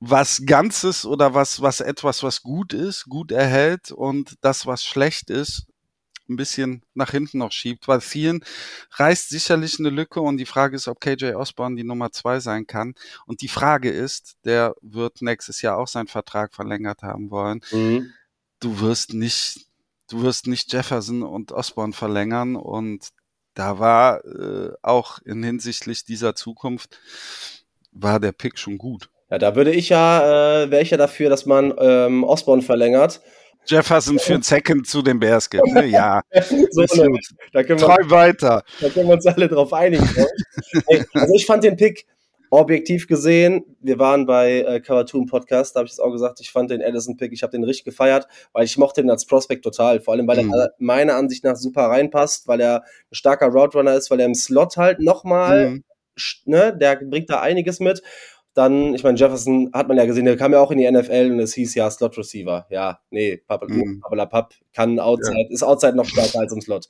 was 0.00 0.42
Ganzes 0.44 1.06
oder 1.06 1.34
was, 1.34 1.62
was 1.62 1.80
etwas, 1.80 2.22
was 2.22 2.42
gut 2.42 2.72
ist, 2.72 3.04
gut 3.04 3.32
erhält 3.32 3.90
und 3.90 4.34
das, 4.42 4.66
was 4.66 4.84
schlecht 4.84 5.30
ist, 5.30 5.66
ein 6.28 6.36
bisschen 6.36 6.82
nach 6.94 7.10
hinten 7.10 7.38
noch 7.38 7.52
schiebt, 7.52 7.88
weil 7.88 8.00
vielen 8.00 8.44
reißt 8.92 9.28
sicherlich 9.28 9.78
eine 9.78 9.90
Lücke 9.90 10.20
und 10.20 10.38
die 10.38 10.46
Frage 10.46 10.76
ist, 10.76 10.88
ob 10.88 11.00
KJ 11.00 11.34
Osborne 11.34 11.76
die 11.76 11.84
Nummer 11.84 12.12
zwei 12.12 12.40
sein 12.40 12.66
kann. 12.66 12.94
Und 13.26 13.42
die 13.42 13.48
Frage 13.48 13.90
ist, 13.90 14.36
der 14.44 14.74
wird 14.80 15.22
nächstes 15.22 15.62
Jahr 15.62 15.78
auch 15.78 15.88
seinen 15.88 16.08
Vertrag 16.08 16.54
verlängert 16.54 17.02
haben 17.02 17.30
wollen. 17.30 17.60
Mhm. 17.72 18.12
Du 18.60 18.80
wirst 18.80 19.14
nicht, 19.14 19.66
du 20.08 20.22
wirst 20.22 20.46
nicht 20.46 20.72
Jefferson 20.72 21.22
und 21.22 21.52
Osborne 21.52 21.92
verlängern 21.92 22.56
und 22.56 23.10
da 23.54 23.78
war 23.78 24.24
äh, 24.24 24.72
auch 24.82 25.18
in 25.24 25.42
hinsichtlich 25.42 26.04
dieser 26.04 26.34
Zukunft 26.34 27.00
war 27.90 28.20
der 28.20 28.32
Pick 28.32 28.58
schon 28.58 28.78
gut. 28.78 29.08
Ja, 29.30 29.38
da 29.38 29.56
würde 29.56 29.72
ich 29.72 29.88
ja, 29.88 30.62
äh, 30.62 30.70
wäre 30.70 30.82
ich 30.82 30.90
ja 30.90 30.96
dafür, 30.96 31.30
dass 31.30 31.46
man 31.46 31.74
ähm, 31.78 32.22
Osborne 32.22 32.62
verlängert. 32.62 33.20
Jefferson 33.66 34.18
für 34.18 34.34
ein 34.34 34.42
Second 34.42 34.86
zu 34.86 35.02
den 35.02 35.18
Bears 35.18 35.48
gibt. 35.50 35.66
Ne? 35.66 35.86
Ja, 35.86 36.20
So, 36.70 36.80
ne, 36.82 37.18
da, 37.52 37.62
können 37.62 37.80
wir, 37.80 37.86
Träum 37.86 38.10
weiter. 38.10 38.62
da 38.80 38.88
können 38.88 39.08
wir 39.08 39.14
uns 39.14 39.26
alle 39.26 39.48
drauf 39.48 39.72
einigen. 39.72 40.04
ich. 40.04 40.82
Ey, 40.86 41.04
also 41.14 41.34
ich 41.34 41.46
fand 41.46 41.64
den 41.64 41.76
Pick 41.76 42.06
objektiv 42.50 43.08
gesehen, 43.08 43.64
wir 43.80 43.98
waren 43.98 44.24
bei 44.24 44.60
äh, 44.60 44.80
Cartoon 44.80 45.26
Podcast, 45.26 45.74
da 45.74 45.80
habe 45.80 45.86
ich 45.86 45.92
es 45.94 45.98
auch 46.00 46.12
gesagt, 46.12 46.40
ich 46.40 46.52
fand 46.52 46.70
den 46.70 46.80
Edison-Pick, 46.80 47.32
ich 47.32 47.42
habe 47.42 47.50
den 47.50 47.64
richtig 47.64 47.84
gefeiert, 47.84 48.28
weil 48.52 48.64
ich 48.64 48.78
mochte 48.78 49.02
den 49.02 49.10
als 49.10 49.26
Prospect 49.26 49.64
total, 49.64 49.98
vor 50.00 50.14
allem, 50.14 50.28
weil 50.28 50.44
Mhm. 50.44 50.52
er 50.54 50.70
meiner 50.78 51.14
Ansicht 51.16 51.42
nach 51.42 51.56
super 51.56 51.82
reinpasst, 51.88 52.46
weil 52.46 52.60
er 52.60 52.82
ein 52.82 53.14
starker 53.14 53.48
Route 53.48 53.76
Runner 53.78 53.94
ist, 53.94 54.10
weil 54.12 54.20
er 54.20 54.26
im 54.26 54.34
Slot 54.36 54.76
halt 54.76 55.00
nochmal 55.00 55.70
Mhm. 55.70 55.84
ne, 56.44 56.76
der 56.76 56.96
bringt 56.96 57.28
da 57.30 57.40
einiges 57.40 57.80
mit. 57.80 58.00
Dann, 58.56 58.94
ich 58.94 59.04
meine, 59.04 59.18
Jefferson 59.18 59.70
hat 59.74 59.86
man 59.86 59.98
ja 59.98 60.06
gesehen, 60.06 60.24
der 60.24 60.38
kam 60.38 60.52
ja 60.54 60.60
auch 60.60 60.70
in 60.70 60.78
die 60.78 60.90
NFL 60.90 61.30
und 61.30 61.40
es 61.40 61.52
hieß 61.52 61.74
ja 61.74 61.90
Slot 61.90 62.16
Receiver. 62.16 62.66
Ja, 62.70 63.00
nee, 63.10 63.36
Mhm. 63.46 64.02
Papp 64.30 64.54
kann 64.72 64.98
Outside, 64.98 65.48
ist 65.50 65.62
Outside 65.62 65.94
noch 65.94 66.06
stärker 66.06 66.40
als 66.40 66.54
im 66.54 66.62
Slot. 66.62 66.88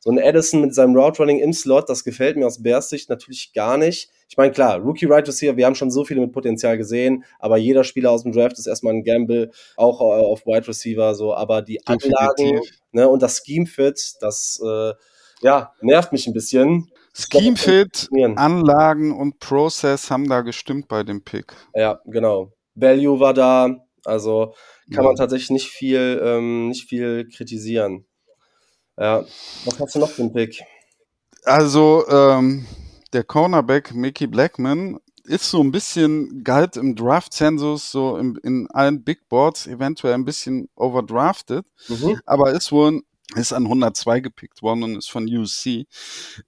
So 0.00 0.10
ein 0.10 0.16
Edison 0.16 0.62
mit 0.62 0.74
seinem 0.74 0.96
Route 0.96 1.18
Running 1.18 1.40
im 1.40 1.52
Slot, 1.52 1.90
das 1.90 2.04
gefällt 2.04 2.38
mir 2.38 2.46
aus 2.46 2.62
Bears 2.62 2.88
Sicht 2.88 3.10
natürlich 3.10 3.52
gar 3.52 3.76
nicht. 3.76 4.08
Ich 4.30 4.38
meine, 4.38 4.50
klar, 4.50 4.78
Rookie 4.78 5.04
Right 5.04 5.28
Receiver, 5.28 5.58
wir 5.58 5.66
haben 5.66 5.74
schon 5.74 5.90
so 5.90 6.06
viele 6.06 6.22
mit 6.22 6.32
Potenzial 6.32 6.78
gesehen, 6.78 7.24
aber 7.38 7.58
jeder 7.58 7.84
Spieler 7.84 8.10
aus 8.10 8.22
dem 8.22 8.32
Draft 8.32 8.58
ist 8.58 8.66
erstmal 8.66 8.94
ein 8.94 9.04
Gamble, 9.04 9.50
auch 9.76 10.00
äh, 10.00 10.24
auf 10.24 10.46
Wide 10.46 10.66
Receiver, 10.66 11.14
so, 11.14 11.34
aber 11.34 11.60
die 11.60 11.86
Anlagen 11.86 12.60
ne, 12.92 13.08
und 13.08 13.22
das 13.22 13.42
Scheme 13.44 13.66
Fit, 13.66 14.14
das 14.20 14.58
äh, 14.64 14.92
ja, 15.42 15.74
nervt 15.82 16.12
mich 16.12 16.26
ein 16.26 16.32
bisschen. 16.32 16.90
Ich 17.16 17.28
glaub, 17.28 17.42
Scheme 17.42 17.54
das 17.56 17.64
kann 17.64 17.74
Fit, 17.74 17.96
funktionieren. 17.98 18.38
Anlagen 18.38 19.12
und 19.12 19.38
Process 19.38 20.10
haben 20.10 20.28
da 20.28 20.40
gestimmt 20.40 20.88
bei 20.88 21.02
dem 21.02 21.22
Pick. 21.22 21.54
Ja, 21.74 22.00
genau. 22.06 22.52
Value 22.74 23.20
war 23.20 23.34
da, 23.34 23.68
also 24.04 24.54
kann 24.92 25.02
Ja. 25.04 25.10
man 25.10 25.16
tatsächlich 25.16 25.50
nicht 25.50 25.68
viel, 25.68 26.20
ähm, 26.24 26.68
nicht 26.68 26.88
viel 26.88 27.28
kritisieren. 27.28 28.06
Ja, 28.98 29.24
was 29.64 29.80
hast 29.80 29.94
du 29.94 29.98
noch 30.00 30.10
für 30.10 30.22
einen 30.22 30.32
Pick? 30.32 30.62
Also 31.44 32.04
ähm, 32.08 32.66
der 33.12 33.22
Cornerback 33.24 33.94
Mickey 33.94 34.26
Blackman 34.26 34.98
ist 35.24 35.50
so 35.50 35.60
ein 35.62 35.70
bisschen 35.72 36.42
galt 36.44 36.76
im 36.76 36.96
Draft-Zensus, 36.96 37.90
so 37.90 38.16
im, 38.18 38.38
in 38.42 38.68
allen 38.70 39.04
Big 39.04 39.28
Boards 39.28 39.66
eventuell 39.66 40.14
ein 40.14 40.24
bisschen 40.24 40.68
overdrafted, 40.74 41.64
Mhm. 41.88 42.20
aber 42.26 42.52
ist 42.52 42.72
wohl 42.72 43.02
ist 43.34 43.52
an 43.52 43.64
102 43.64 44.20
gepickt 44.20 44.62
worden 44.62 44.82
und 44.82 44.96
ist 44.96 45.10
von 45.10 45.26
UC, 45.26 45.86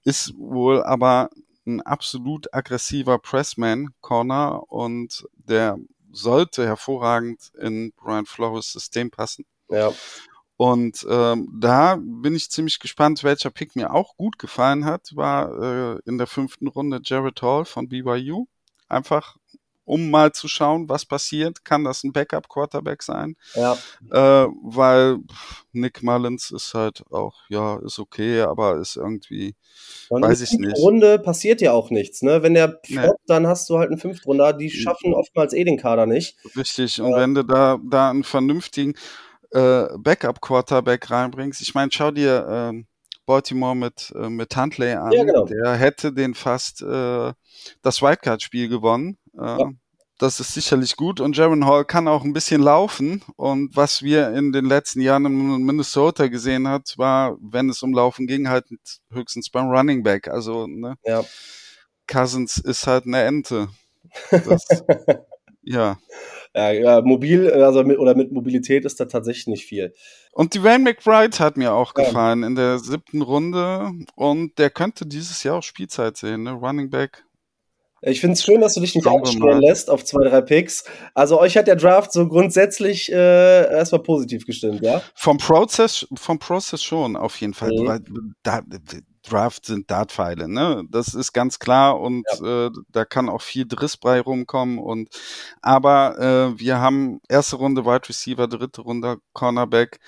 ist 0.03 0.33
wohl 0.37 0.83
aber 0.83 1.29
ein 1.65 1.81
absolut 1.81 2.53
aggressiver 2.53 3.19
Pressman 3.19 3.89
Corner 4.01 4.71
und 4.71 5.27
der 5.33 5.77
sollte 6.11 6.65
hervorragend 6.65 7.51
in 7.59 7.91
Brian 7.97 8.25
Flores 8.25 8.71
System 8.71 9.11
passen. 9.11 9.45
Ja, 9.69 9.91
Und 10.55 11.05
ähm, 11.09 11.49
da 11.59 11.97
bin 11.99 12.35
ich 12.35 12.49
ziemlich 12.49 12.79
gespannt, 12.79 13.23
welcher 13.23 13.51
Pick 13.51 13.75
mir 13.75 13.93
auch 13.93 14.17
gut 14.17 14.39
gefallen 14.39 14.85
hat, 14.85 15.15
war 15.15 15.95
äh, 15.95 15.99
in 16.05 16.17
der 16.17 16.25
fünften 16.27 16.67
Runde 16.67 16.99
Jared 17.03 17.41
Hall 17.41 17.65
von 17.65 17.87
BYU. 17.89 18.45
Einfach 18.87 19.35
um 19.87 20.09
mal 20.11 20.33
zu 20.33 20.47
schauen, 20.47 20.89
was 20.89 21.05
passiert, 21.05 21.63
kann 21.65 21.83
das 21.83 22.03
ein 22.03 22.11
Backup-Quarterback 22.11 23.01
sein, 23.01 23.35
ja, 23.55 23.73
äh, 24.11 24.47
weil 24.61 25.17
Nick 25.71 26.03
Mullins 26.03 26.51
ist 26.51 26.73
halt 26.73 27.03
auch, 27.11 27.35
ja, 27.49 27.77
ist 27.85 27.97
okay, 27.97 28.41
aber 28.41 28.77
ist 28.77 28.97
irgendwie, 28.97 29.55
Und 30.09 30.23
Weiß 30.23 30.39
in 30.39 30.43
ich 30.43 30.49
der 30.49 30.57
fünften 30.57 30.71
nicht. 30.73 30.83
Runde 30.83 31.19
passiert 31.19 31.61
ja 31.61 31.71
auch 31.71 31.89
nichts, 31.89 32.21
ne? 32.21 32.43
Wenn 32.43 32.53
der 32.53 32.79
Nee. 32.89 32.99
floppt, 33.01 33.21
dann 33.27 33.47
hast 33.47 33.69
du 33.69 33.77
halt 33.77 33.89
einen 33.89 33.99
Fünftrunder, 33.99 34.53
die 34.53 34.69
schaffen 34.69 35.13
oftmals 35.13 35.53
eh 35.53 35.63
den 35.63 35.77
Kader 35.77 36.05
nicht. 36.05 36.37
Richtig, 36.55 37.01
und 37.01 37.15
wenn 37.15 37.33
du 37.33 37.43
da, 37.43 37.77
da 37.89 38.09
einen 38.09 38.23
vernünftigen 38.23 38.93
äh, 39.51 39.85
Backup-Quarterback 39.97 41.09
reinbringst, 41.09 41.61
ich 41.61 41.73
meine, 41.73 41.91
schau 41.93 42.11
dir 42.11 42.45
ähm, 42.49 42.87
Baltimore 43.25 43.75
mit, 43.75 44.13
äh, 44.15 44.29
mit 44.29 44.55
Huntley 44.55 44.93
an, 44.93 45.11
Ja, 45.11 45.23
genau. 45.23 45.45
der 45.45 45.73
hätte 45.75 46.13
den 46.13 46.33
fast 46.33 46.81
äh, 46.81 47.33
das 47.81 48.01
Wildcard-Spiel 48.01 48.69
gewonnen. 48.69 49.17
Äh, 49.37 49.41
Ja. 49.59 49.69
Das 50.19 50.39
ist 50.39 50.55
sicherlich 50.55 50.95
gut 50.95 51.19
und 51.21 51.37
Jaron 51.37 51.65
Hall 51.67 51.85
kann 51.85 52.07
auch 52.07 52.23
ein 52.23 52.33
bisschen 52.33 52.59
laufen 52.63 53.21
und 53.35 53.75
was 53.75 54.01
wir 54.01 54.33
in 54.33 54.51
den 54.51 54.65
letzten 54.65 54.99
Jahren 55.01 55.25
in 55.27 55.63
Minnesota 55.63 56.25
gesehen 56.27 56.67
hat, 56.67 56.95
war, 56.97 57.37
wenn 57.39 57.69
es 57.69 57.83
um 57.83 57.93
Laufen 57.93 58.25
ging, 58.25 58.49
halt 58.49 58.65
höchstens 59.11 59.51
beim 59.51 59.67
Running 59.69 60.01
Back. 60.01 60.27
Also 60.27 60.65
ne, 60.65 60.95
Ja. 61.05 61.23
Cousins 62.07 62.57
ist 62.57 62.87
halt 62.87 63.05
eine 63.05 63.21
Ente. 63.25 63.67
Das, 64.31 64.65
ja. 65.61 65.99
Ja, 66.55 66.71
ja, 66.71 67.01
mobil, 67.01 67.51
also 67.51 67.83
mit, 67.83 67.99
oder 67.99 68.15
mit 68.15 68.31
Mobilität 68.31 68.85
ist 68.85 68.99
da 68.99 69.05
tatsächlich 69.05 69.45
nicht 69.45 69.65
viel. 69.65 69.93
Und 70.31 70.55
Dwayne 70.55 70.83
McBride 70.83 71.37
hat 71.37 71.57
mir 71.57 71.73
auch 71.73 71.93
Ja. 71.95 72.05
gefallen 72.05 72.41
in 72.41 72.55
der 72.55 72.79
siebten 72.79 73.21
Runde 73.21 73.91
und 74.15 74.57
der 74.57 74.71
könnte 74.71 75.05
dieses 75.05 75.43
Jahr 75.43 75.57
auch 75.57 75.63
Spielzeit 75.63 76.17
sehen, 76.17 76.41
ne? 76.43 76.53
Running 76.53 76.89
Back. 76.89 77.23
Ich 78.07 78.21
finde 78.21 78.33
es 78.33 78.43
schön, 78.43 78.61
dass 78.61 78.73
du 78.73 78.79
dich 78.79 78.95
nicht 78.95 79.07
einstellen 79.07 79.61
lässt 79.61 79.89
auf 79.89 80.05
zwei, 80.05 80.27
drei 80.27 80.41
Picks. 80.41 80.85
Also 81.13 81.39
euch 81.39 81.57
hat 81.57 81.67
der 81.67 81.75
Draft 81.75 82.11
so 82.11 82.27
grundsätzlich 82.27 83.11
äh, 83.11 83.15
erstmal 83.71 84.01
positiv 84.01 84.45
gestimmt, 84.45 84.81
ja? 84.81 85.01
Vom 85.13 85.37
Prozess, 85.37 86.07
vom 86.15 86.39
Prozess 86.39 86.81
schon, 86.83 87.15
auf 87.15 87.39
jeden 87.41 87.53
Fall. 87.53 87.71
Mhm. 87.71 88.33
Da, 88.43 88.61
Draft 89.29 89.65
sind 89.65 89.89
Dartpfeile, 89.91 90.47
ne? 90.47 90.83
Das 90.89 91.13
ist 91.13 91.33
ganz 91.33 91.59
klar 91.59 91.99
und 91.99 92.25
äh, 92.43 92.69
da 92.89 93.05
kann 93.05 93.29
auch 93.29 93.41
viel 93.41 93.65
Driss 93.67 93.97
bei 93.97 94.19
rumkommen 94.21 94.79
und 94.79 95.09
aber 95.61 96.17
äh, 96.55 96.59
wir 96.59 96.79
haben 96.79 97.19
erste 97.29 97.57
Runde 97.57 97.85
Wide 97.85 98.09
Receiver, 98.09 98.47
dritte 98.47 98.81
Runde 98.81 99.17
Cornerback, 99.33 99.99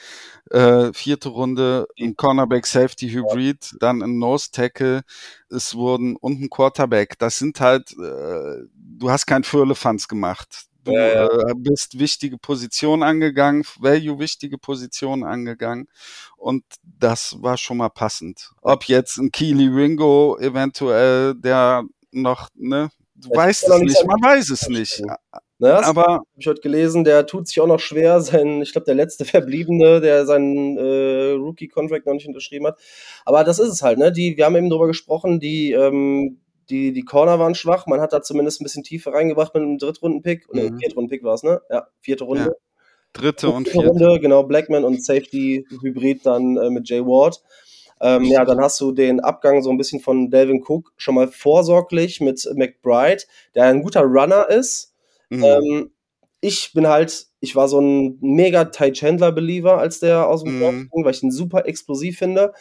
äh, 0.51 0.93
vierte 0.93 1.29
Runde 1.29 1.87
ein 1.99 2.15
Cornerback 2.15 2.65
Safety 2.65 3.09
Hybrid, 3.09 3.75
dann 3.79 4.01
ein 4.01 4.17
Nose 4.19 4.49
Tackle, 4.51 5.01
es 5.49 5.75
wurden 5.75 6.15
und 6.15 6.41
ein 6.41 6.49
Quarterback. 6.49 7.17
Das 7.19 7.39
sind 7.39 7.59
halt, 7.59 7.91
äh, 7.93 8.63
du 8.73 9.09
hast 9.09 9.25
kein 9.25 9.43
Firlefanz 9.43 10.07
gemacht. 10.07 10.68
Du. 10.83 10.91
Äh, 10.91 11.53
bist 11.55 11.99
wichtige 11.99 12.37
Positionen 12.37 13.03
angegangen, 13.03 13.63
Value 13.79 14.19
wichtige 14.19 14.57
Positionen 14.57 15.23
angegangen 15.23 15.87
und 16.37 16.63
das 16.83 17.35
war 17.41 17.57
schon 17.57 17.77
mal 17.77 17.89
passend. 17.89 18.51
Ob 18.61 18.85
jetzt 18.85 19.17
ein 19.17 19.31
Keely 19.31 19.67
Ringo 19.67 20.37
eventuell, 20.39 21.35
der 21.35 21.83
noch, 22.11 22.49
ne, 22.55 22.89
du 23.15 23.29
weißt 23.29 23.67
es 23.67 23.79
nicht 23.79 24.05
man 24.07 24.21
weiß 24.21 24.49
es 24.49 24.69
nicht. 24.69 24.93
stimmt. 24.93 25.11
Ne, 25.61 25.67
das 25.67 25.87
Aber 25.87 26.05
habe 26.05 26.23
ich 26.37 26.47
heute 26.47 26.61
gelesen, 26.61 27.03
der 27.03 27.25
tut 27.25 27.49
sich 27.49 27.59
auch 27.59 27.67
noch 27.67 27.81
schwer, 27.81 28.21
sein, 28.21 28.61
ich 28.61 28.71
glaube, 28.71 28.85
der 28.85 28.95
letzte 28.95 29.25
Verbliebene, 29.25 29.99
der 29.99 30.25
seinen 30.25 30.77
äh, 30.77 31.31
Rookie-Contract 31.31 32.05
noch 32.05 32.13
nicht 32.13 32.27
unterschrieben 32.27 32.67
hat. 32.67 32.79
Aber 33.25 33.43
das 33.43 33.59
ist 33.59 33.67
es 33.67 33.81
halt, 33.81 33.99
ne? 33.99 34.13
Die, 34.13 34.37
wir 34.37 34.45
haben 34.45 34.55
eben 34.55 34.69
drüber 34.69 34.87
gesprochen, 34.87 35.41
die, 35.41 35.73
ähm, 35.73 36.39
die, 36.69 36.93
die 36.93 37.03
Corner 37.03 37.39
waren 37.39 37.55
schwach. 37.55 37.87
Man 37.87 38.01
hat 38.01 38.13
da 38.13 38.21
zumindest 38.21 38.61
ein 38.61 38.63
bisschen 38.63 38.83
Tiefe 38.83 39.11
reingebracht 39.13 39.53
mit 39.53 39.63
einem 39.63 39.77
Drittrunden-Pick. 39.77 40.49
Oder 40.49 40.63
Mhm. 40.71 40.77
Viertrunden-Pick 40.79 41.23
war 41.23 41.33
es, 41.33 41.43
ne? 41.43 41.61
Ja, 41.69 41.87
vierte 41.99 42.23
Runde. 42.23 42.43
Ja. 42.43 42.51
Dritte 43.13 43.49
und 43.49 43.67
Vierte. 43.67 43.87
Runde, 43.87 44.19
genau, 44.19 44.43
Blackman 44.43 44.83
und 44.83 45.03
Safety 45.03 45.65
Hybrid 45.81 46.25
dann 46.25 46.57
äh, 46.57 46.69
mit 46.69 46.87
Jay 46.87 47.01
Ward. 47.01 47.41
Ähm, 48.01 48.23
ja, 48.25 48.45
dann 48.45 48.61
hast 48.61 48.79
du 48.79 48.91
den 48.91 49.19
Abgang 49.19 49.61
so 49.61 49.69
ein 49.71 49.77
bisschen 49.77 49.99
von 49.99 50.29
Delvin 50.29 50.63
Cook 50.65 50.93
schon 50.95 51.15
mal 51.15 51.27
vorsorglich 51.27 52.21
mit 52.21 52.47
McBride, 52.55 53.23
der 53.55 53.65
ein 53.65 53.81
guter 53.81 54.03
Runner 54.03 54.47
ist. 54.47 54.93
Mhm. 55.29 55.43
Ähm, 55.43 55.91
ich 56.39 56.71
bin 56.73 56.87
halt, 56.87 57.27
ich 57.41 57.55
war 57.55 57.67
so 57.67 57.81
ein 57.81 58.17
mega 58.21 58.65
Ty 58.65 58.93
Chandler 58.93 59.31
Believer, 59.33 59.79
als 59.79 59.99
der 59.99 60.27
aus 60.27 60.43
dem 60.43 60.55
Mhm. 60.57 60.61
Draft 60.61 60.91
ging, 60.91 61.03
weil 61.05 61.11
ich 61.13 61.23
ihn 61.23 61.31
super 61.31 61.65
explosiv 61.65 62.17
finde. 62.19 62.53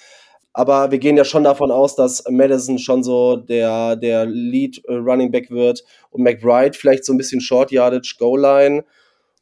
Aber 0.59 0.91
wir 0.91 0.99
gehen 0.99 1.17
ja 1.17 1.25
schon 1.25 1.45
davon 1.45 1.71
aus, 1.71 1.95
dass 1.95 2.25
Madison 2.29 2.81
schon 2.81 3.05
so 3.05 3.37
der, 3.37 3.95
der 3.95 4.27
Lead 4.27 4.85
äh, 4.89 4.95
Running 4.95 5.31
Back 5.31 5.53
wird 5.53 5.85
und 6.11 6.25
McBride 6.25 6.77
vielleicht 6.77 7.05
so 7.05 7.13
ein 7.13 7.17
bisschen 7.17 7.41
Short 7.41 7.71
Yardage, 7.71 8.17
Goal 8.19 8.41
Line. 8.41 8.85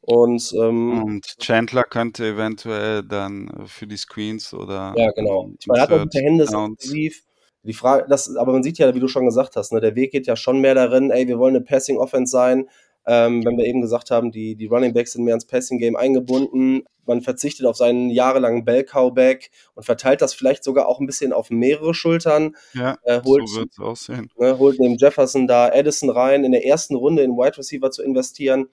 Und 0.03 0.53
ähm, 0.61 1.05
Und 1.05 1.39
Chandler 1.39 1.85
könnte 1.85 2.27
eventuell 2.27 3.03
dann 3.03 3.51
für 3.64 3.87
die 3.87 3.97
Screens 3.97 4.53
oder 4.53 4.93
Ja, 4.95 5.11
genau. 5.12 5.53
Ich 5.59 5.67
meine, 5.67 5.79
er 5.79 5.83
hat 5.85 5.93
auch 5.93 5.97
Third 5.97 6.12
gute 6.12 6.23
Hände, 6.23 6.45
ist 6.45 6.55
offensiv. 6.55 7.23
Die 7.62 7.73
Frage, 7.73 8.05
das, 8.11 8.37
aber 8.37 8.53
man 8.53 8.62
sieht 8.62 8.77
ja, 8.77 8.95
wie 8.95 9.01
du 9.01 9.09
schon 9.09 9.25
gesagt 9.25 9.57
hast, 9.57 9.73
ne, 9.73 9.81
der 9.81 9.95
Weg 9.97 10.12
geht 10.12 10.27
ja 10.27 10.37
schon 10.37 10.61
mehr 10.61 10.75
darin, 10.75 11.11
ey, 11.11 11.27
wir 11.27 11.39
wollen 11.39 11.57
eine 11.57 11.64
Passing 11.64 11.97
Offense 11.97 12.31
sein. 12.31 12.69
Ähm, 13.09 13.45
wenn 13.45 13.57
wir 13.57 13.65
eben 13.67 13.81
gesagt 13.81 14.11
haben, 14.11 14.33
die, 14.33 14.57
die 14.57 14.67
Running 14.67 14.93
Backs 14.93 15.13
sind 15.13 15.25
mehr 15.25 15.35
ins 15.35 15.47
Passing 15.47 15.79
Game 15.79 15.95
eingebunden. 15.97 16.83
Man 17.05 17.23
verzichtet 17.23 17.67
auf 17.67 17.77
seinen 17.77 18.11
jahrelangen 18.11 18.65
Bell 18.65 18.83
Cowback 18.83 19.51
und 19.75 19.85
verteilt 19.85 20.21
das 20.23 20.35
vielleicht 20.35 20.65
sogar 20.65 20.89
auch 20.89 20.99
ein 20.99 21.07
bisschen 21.07 21.33
auf 21.33 21.51
mehrere 21.51 21.95
Schultern. 21.95 22.57
Ja, 22.75 22.99
Äh, 23.05 23.21
holt, 23.25 23.49
so 23.49 23.61
wird 23.61 23.71
es 23.71 23.79
aussehen. 23.79 24.29
ne, 24.39 24.59
holt 24.59 24.81
neben 24.81 24.97
Jefferson 24.97 25.47
da 25.47 25.67
Addison 25.69 26.11
rein, 26.11 26.43
in 26.43 26.51
der 26.51 26.67
ersten 26.67 26.97
Runde 26.97 27.23
in 27.23 27.33
Wide 27.33 27.57
Receiver 27.59 27.93
zu 27.93 28.03
investieren. 28.03 28.67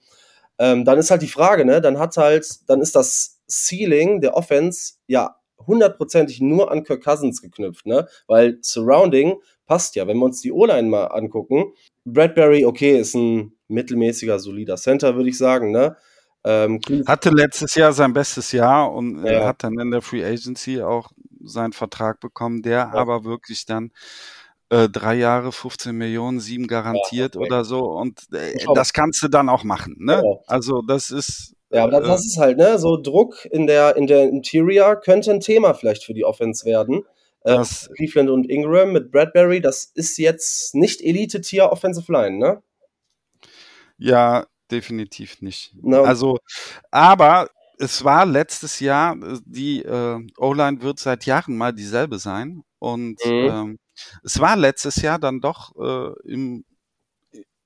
Ähm, 0.57 0.83
dann 0.83 0.97
ist 0.97 1.11
halt 1.11 1.21
die 1.21 1.27
Frage, 1.27 1.63
ne, 1.65 1.79
dann 1.79 1.99
hat 1.99 2.17
halt, 2.17 2.47
dann 2.67 2.81
ist 2.81 2.95
das 2.95 3.39
Ceiling 3.47 4.21
der 4.21 4.35
Offense 4.35 4.93
ja 5.07 5.35
hundertprozentig 5.67 6.41
nur 6.41 6.71
an 6.71 6.83
Kirk 6.83 7.03
Cousins 7.03 7.41
geknüpft, 7.41 7.85
ne, 7.85 8.07
weil 8.27 8.57
Surrounding 8.61 9.35
passt 9.65 9.95
ja, 9.95 10.07
wenn 10.07 10.17
wir 10.17 10.25
uns 10.25 10.41
die 10.41 10.51
O-Line 10.51 10.89
mal 10.89 11.05
angucken. 11.05 11.73
Bradbury, 12.05 12.65
okay, 12.65 12.99
ist 12.99 13.15
ein 13.15 13.53
mittelmäßiger, 13.73 14.39
solider 14.39 14.75
Center, 14.77 15.15
würde 15.15 15.29
ich 15.29 15.37
sagen, 15.37 15.71
ne. 15.71 15.97
Ähm, 16.45 16.79
Hatte 17.05 17.29
letztes 17.29 17.75
Jahr 17.75 17.93
sein 17.93 18.13
bestes 18.13 18.51
Jahr 18.51 18.91
und 18.93 19.23
äh, 19.25 19.33
Ja. 19.33 19.45
hat 19.47 19.63
dann 19.63 19.79
in 19.79 19.91
der 19.91 20.01
Free 20.01 20.25
Agency 20.25 20.81
auch 20.81 21.11
seinen 21.43 21.73
Vertrag 21.73 22.19
bekommen, 22.19 22.61
der 22.61 22.93
aber 22.93 23.23
wirklich 23.23 23.65
dann 23.65 23.91
äh, 24.69 24.89
drei 24.89 25.15
Jahre, 25.15 25.51
15 25.51 25.95
Millionen, 25.95 26.39
sieben 26.39 26.67
garantiert 26.67 27.35
okay. 27.35 27.45
oder 27.45 27.63
so. 27.63 27.79
Und 27.91 28.21
äh, 28.33 28.55
das 28.73 28.91
kannst 28.91 29.21
du 29.23 29.27
dann 29.27 29.47
auch 29.47 29.63
machen. 29.63 29.95
Ne? 29.99 30.17
Genau. 30.17 30.43
Also 30.47 30.81
das 30.81 31.11
ist 31.11 31.55
Ja, 31.69 31.83
aber 31.83 31.91
das, 31.91 32.03
äh, 32.03 32.07
das 32.07 32.25
ist 32.25 32.37
halt, 32.37 32.57
ne, 32.57 32.77
so 32.79 32.97
Druck 33.01 33.45
in 33.45 33.67
der, 33.67 33.95
in 33.95 34.07
der 34.07 34.23
Interior 34.27 34.95
könnte 34.95 35.31
ein 35.31 35.39
Thema 35.39 35.73
vielleicht 35.73 36.03
für 36.03 36.13
die 36.13 36.25
Offense 36.25 36.65
werden. 36.65 37.03
Äh, 37.43 37.55
das, 37.55 37.89
Cleveland 37.95 38.29
und 38.29 38.49
Ingram 38.49 38.91
mit 38.91 39.11
Bradbury, 39.11 39.61
das 39.61 39.91
ist 39.93 40.17
jetzt 40.17 40.75
nicht 40.75 41.01
Elite-Tier 41.01 41.71
Offensive 41.71 42.11
Line, 42.11 42.37
ne? 42.37 42.63
Ja, 44.03 44.45
definitiv 44.69 45.41
nicht. 45.41 45.73
Und- 45.81 45.93
Also, 45.95 46.37
aber 46.91 47.49
es 47.79 48.03
war 48.03 48.25
letztes 48.25 48.79
Jahr, 48.79 49.15
äh, 49.21 49.39
die 49.45 49.83
äh, 49.83 50.19
O-Line 50.37 50.81
wird 50.81 50.99
seit 50.99 51.25
Jahren 51.25 51.55
mal 51.57 51.73
dieselbe 51.73 52.19
sein. 52.19 52.63
Und 52.79 53.19
Mhm. 53.25 53.49
ähm, 53.49 53.79
es 54.23 54.39
war 54.39 54.55
letztes 54.57 54.97
Jahr 54.97 55.19
dann 55.19 55.39
doch 55.39 55.71
äh, 55.77 56.11
im, 56.31 56.65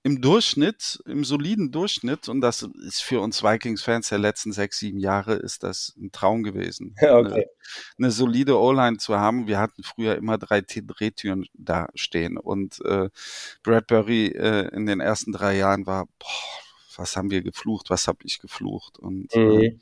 im 0.07 0.21
Durchschnitt, 0.21 1.01
im 1.05 1.25
soliden 1.25 1.69
Durchschnitt, 1.71 2.29
und 2.29 2.39
das 2.39 2.61
ist 2.87 3.03
für 3.03 3.19
uns 3.19 3.43
Vikings-Fans 3.43 4.07
der 4.07 4.19
letzten 4.19 4.53
sechs, 4.53 4.79
sieben 4.79 4.99
Jahre, 4.99 5.33
ist 5.35 5.63
das 5.63 5.93
ein 5.97 6.13
Traum 6.13 6.43
gewesen. 6.43 6.95
Ja, 7.01 7.17
Eine, 7.17 7.29
okay. 7.29 7.45
eine 7.97 8.11
solide 8.11 8.57
O-Line 8.57 8.97
zu 8.97 9.17
haben. 9.19 9.47
Wir 9.47 9.59
hatten 9.59 9.83
früher 9.83 10.15
immer 10.15 10.37
drei 10.37 10.61
Drehtüren 10.61 11.45
da 11.53 11.87
stehen 11.93 12.37
und 12.37 12.79
äh, 12.85 13.09
Bradbury 13.63 14.27
äh, 14.27 14.69
in 14.73 14.85
den 14.85 15.01
ersten 15.01 15.33
drei 15.33 15.57
Jahren 15.57 15.85
war, 15.85 16.05
boah, 16.19 16.27
was 16.95 17.17
haben 17.17 17.29
wir 17.29 17.41
geflucht, 17.41 17.89
was 17.89 18.07
habe 18.07 18.19
ich 18.23 18.39
geflucht 18.39 18.97
und 18.99 19.33
äh, 19.35 19.39
Mhm. 19.39 19.81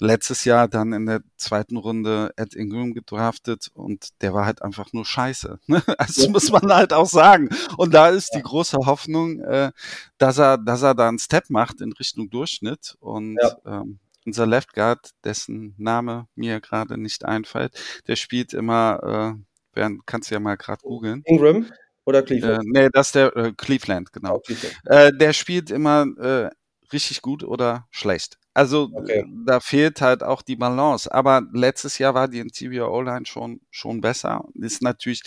Letztes 0.00 0.44
Jahr 0.44 0.68
dann 0.68 0.92
in 0.92 1.06
der 1.06 1.22
zweiten 1.36 1.76
Runde 1.76 2.32
Ed 2.36 2.54
Ingram 2.54 2.94
gedraftet 2.94 3.70
und 3.74 4.08
der 4.22 4.32
war 4.34 4.46
halt 4.46 4.62
einfach 4.62 4.92
nur 4.92 5.04
scheiße. 5.04 5.58
Ne? 5.68 5.82
Also 5.98 6.24
Ja. 6.24 6.30
muss 6.30 6.50
man 6.50 6.72
halt 6.72 6.92
auch 6.92 7.08
sagen. 7.08 7.48
Und 7.76 7.94
da 7.94 8.08
ist 8.08 8.30
die 8.34 8.42
große 8.42 8.78
Hoffnung, 8.86 9.40
äh, 9.40 9.72
dass 10.18 10.38
er, 10.38 10.58
dass 10.58 10.82
er 10.82 10.94
da 10.94 11.08
einen 11.08 11.18
Step 11.18 11.50
macht 11.50 11.80
in 11.80 11.92
Richtung 11.92 12.30
Durchschnitt. 12.30 12.96
Und 13.00 13.38
Ja. 13.42 13.80
ähm, 13.80 13.98
unser 14.26 14.46
Left 14.46 14.72
Guard, 14.74 15.10
dessen 15.24 15.74
Name 15.78 16.26
mir 16.34 16.60
gerade 16.60 16.98
nicht 16.98 17.24
einfällt, 17.24 17.78
der 18.06 18.16
spielt 18.16 18.52
immer, 18.52 19.36
äh, 19.74 19.88
kannst 20.06 20.30
du 20.30 20.34
ja 20.34 20.40
mal 20.40 20.56
gerade 20.56 20.82
googeln. 20.82 21.22
Ingram 21.24 21.66
oder 22.04 22.20
Äh, 22.20 22.22
Cleveland? 22.24 22.64
nee, 22.66 22.88
das 22.92 23.08
ist 23.08 23.14
der 23.14 23.36
äh, 23.36 23.52
Cleveland, 23.56 24.12
genau. 24.12 24.36
Oh, 24.36 24.40
Cleveland. 24.40 24.76
Äh, 24.86 25.12
der 25.16 25.32
spielt 25.32 25.70
immer 25.70 26.06
äh, 26.18 26.50
richtig 26.92 27.22
gut 27.22 27.44
oder 27.44 27.86
schlecht. 27.90 28.37
Also 28.54 28.90
Okay. 28.92 29.20
äh, 29.20 29.24
da 29.46 29.60
fehlt 29.60 30.00
halt 30.00 30.22
auch 30.22 30.42
die 30.42 30.56
Balance. 30.56 31.12
Aber 31.12 31.42
letztes 31.52 31.98
Jahr 31.98 32.14
war 32.14 32.28
die 32.28 32.40
Interior 32.40 32.90
O-Line 32.90 33.26
schon 33.26 33.60
schon 33.70 34.00
besser. 34.00 34.44
Ist 34.54 34.82
natürlich, 34.82 35.22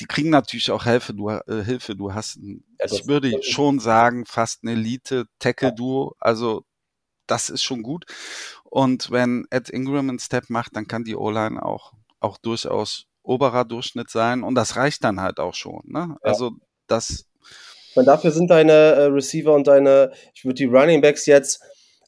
die 0.00 0.06
kriegen 0.06 0.30
natürlich 0.30 0.70
auch 0.70 0.84
Hilfe. 0.84 1.14
Du 1.14 1.30
äh, 1.30 1.64
Hilfe. 1.64 1.96
Du 1.96 2.12
hast, 2.12 2.36
ein, 2.36 2.64
Ja, 2.80 2.86
ich 2.86 3.06
würde 3.06 3.42
schon 3.42 3.78
sagen, 3.78 4.26
fast 4.26 4.64
ein 4.64 4.68
Elite 4.68 5.26
Tackle 5.38 5.72
Duo. 5.72 6.14
Also 6.18 6.64
das 7.26 7.48
ist 7.48 7.62
schon 7.62 7.82
gut. 7.82 8.04
Und 8.64 9.10
wenn 9.10 9.46
Ed 9.50 9.70
Ingram 9.70 10.10
einen 10.10 10.18
Step 10.18 10.50
macht, 10.50 10.76
dann 10.76 10.86
kann 10.86 11.04
die 11.04 11.16
O-Line 11.16 11.62
auch 11.62 11.92
auch 12.20 12.38
durchaus 12.38 13.06
oberer 13.22 13.64
Durchschnitt 13.64 14.10
sein. 14.10 14.42
Und 14.42 14.54
das 14.54 14.76
reicht 14.76 15.04
dann 15.04 15.20
halt 15.20 15.38
auch 15.40 15.54
schon. 15.54 15.82
Ne? 15.84 16.08
Ja. 16.10 16.16
Also 16.22 16.52
das 16.86 17.26
meine, 17.96 18.06
dafür 18.06 18.32
sind 18.32 18.50
deine 18.50 18.72
äh, 18.72 19.04
Receiver 19.04 19.52
und 19.54 19.66
deine, 19.66 20.10
ich 20.34 20.44
würde 20.44 20.54
die 20.54 20.64
Running 20.64 21.00
Backs 21.00 21.26
jetzt 21.26 21.62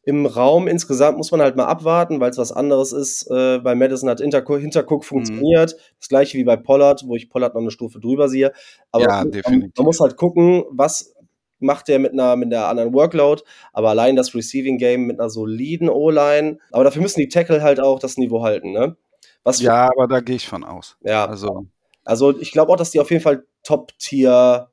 im 0.06 0.24
Raum 0.24 0.68
insgesamt 0.68 1.18
muss 1.18 1.32
man 1.32 1.42
halt 1.42 1.56
mal 1.56 1.66
abwarten, 1.66 2.20
weil 2.20 2.30
es 2.30 2.38
was 2.38 2.52
anderes 2.52 2.92
ist. 2.92 3.28
Äh, 3.30 3.58
bei 3.58 3.74
Madison 3.74 4.08
hat 4.08 4.20
Hinterco 4.20 4.56
Hintercook 4.56 5.02
Mhm. 5.02 5.06
funktioniert. 5.06 5.76
Das 5.98 6.08
gleiche 6.08 6.38
wie 6.38 6.44
bei 6.44 6.56
Pollard, 6.56 7.02
wo 7.06 7.16
ich 7.16 7.28
Pollard 7.28 7.54
noch 7.54 7.60
eine 7.60 7.72
Stufe 7.72 7.98
drüber 8.00 8.28
sehe. 8.28 8.52
Aber 8.92 9.02
Ja, 9.04 9.10
man, 9.18 9.32
definitiv. 9.32 9.72
man 9.76 9.84
muss 9.84 10.00
halt 10.00 10.16
gucken, 10.16 10.64
was 10.70 11.12
macht 11.58 11.88
der 11.88 11.98
mit 11.98 12.12
einer, 12.12 12.36
mit 12.36 12.54
einer 12.54 12.68
anderen 12.68 12.94
Workload. 12.94 13.42
Aber 13.72 13.90
allein 13.90 14.14
das 14.14 14.32
Receiving 14.34 14.78
Game 14.78 15.06
mit 15.06 15.18
einer 15.18 15.28
soliden 15.28 15.88
O-Line. 15.90 16.58
Aber 16.70 16.84
dafür 16.84 17.02
müssen 17.02 17.18
die 17.20 17.28
Tackle 17.28 17.62
halt 17.62 17.80
auch 17.80 17.98
das 17.98 18.16
Niveau 18.16 18.42
halten, 18.42 18.70
ne? 18.72 18.96
Was 19.42 19.60
Ja, 19.60 19.86
aber 19.90 20.06
da 20.06 20.20
gehe 20.20 20.36
ich 20.36 20.46
von 20.46 20.62
aus. 20.64 20.96
ja, 21.02 21.24
Also, 21.26 21.66
also 22.04 22.38
ich 22.38 22.52
glaube 22.52 22.70
auch, 22.72 22.76
dass 22.76 22.92
die 22.92 23.00
auf 23.00 23.10
jeden 23.10 23.22
Fall 23.24 23.44
Top-Tier 23.64 24.70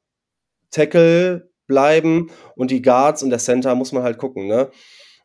Tackle 0.72 1.50
bleiben 1.68 2.30
und 2.56 2.70
die 2.72 2.82
Guards 2.84 3.24
und 3.24 3.30
der 3.32 3.40
Center 3.40 3.74
muss 3.76 3.92
man 3.92 4.04
halt 4.04 4.18
gucken, 4.20 4.48
ne? 4.48 4.70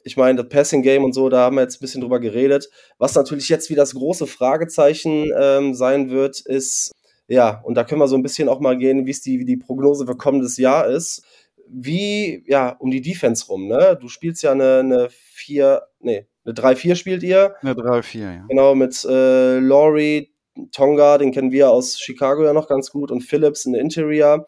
Ich 0.04 0.16
meine, 0.16 0.42
das 0.42 0.48
Passing 0.48 0.82
Game 0.82 1.04
und 1.04 1.12
so, 1.12 1.28
da 1.28 1.40
haben 1.40 1.56
wir 1.56 1.62
jetzt 1.62 1.76
ein 1.76 1.80
bisschen 1.80 2.00
drüber 2.00 2.20
geredet. 2.20 2.68
Was 2.98 3.14
natürlich 3.14 3.48
jetzt 3.48 3.70
wieder 3.70 3.82
das 3.82 3.94
große 3.94 4.26
Fragezeichen 4.26 5.30
ähm, 5.38 5.74
sein 5.74 6.10
wird, 6.10 6.40
ist, 6.40 6.92
ja, 7.26 7.60
und 7.64 7.74
da 7.74 7.84
können 7.84 8.00
wir 8.00 8.08
so 8.08 8.16
ein 8.16 8.22
bisschen 8.22 8.48
auch 8.48 8.60
mal 8.60 8.76
gehen, 8.76 9.06
wie 9.06 9.10
es 9.10 9.20
die, 9.20 9.38
wie 9.38 9.44
die 9.44 9.56
Prognose 9.56 10.06
für 10.06 10.16
kommendes 10.16 10.56
Jahr 10.56 10.86
ist. 10.86 11.22
Wie, 11.68 12.44
ja, 12.46 12.70
um 12.78 12.90
die 12.90 13.02
Defense 13.02 13.46
rum, 13.46 13.68
ne? 13.68 13.98
Du 14.00 14.08
spielst 14.08 14.42
ja 14.42 14.52
eine, 14.52 14.78
eine 14.78 15.08
4, 15.10 15.82
nee, 16.00 16.26
eine 16.44 16.54
3-4 16.54 16.94
spielt 16.94 17.22
ihr. 17.22 17.54
eine 17.60 17.74
3-4, 17.74 18.18
ja. 18.18 18.44
Genau, 18.48 18.74
mit 18.74 19.04
äh, 19.04 19.58
Laurie, 19.58 20.32
Tonga, 20.72 21.18
den 21.18 21.32
kennen 21.32 21.52
wir 21.52 21.70
aus 21.70 21.98
Chicago 21.98 22.44
ja 22.44 22.52
noch 22.52 22.68
ganz 22.68 22.90
gut, 22.90 23.10
und 23.10 23.20
Phillips 23.20 23.66
in 23.66 23.72
der 23.72 23.82
Interior. 23.82 24.46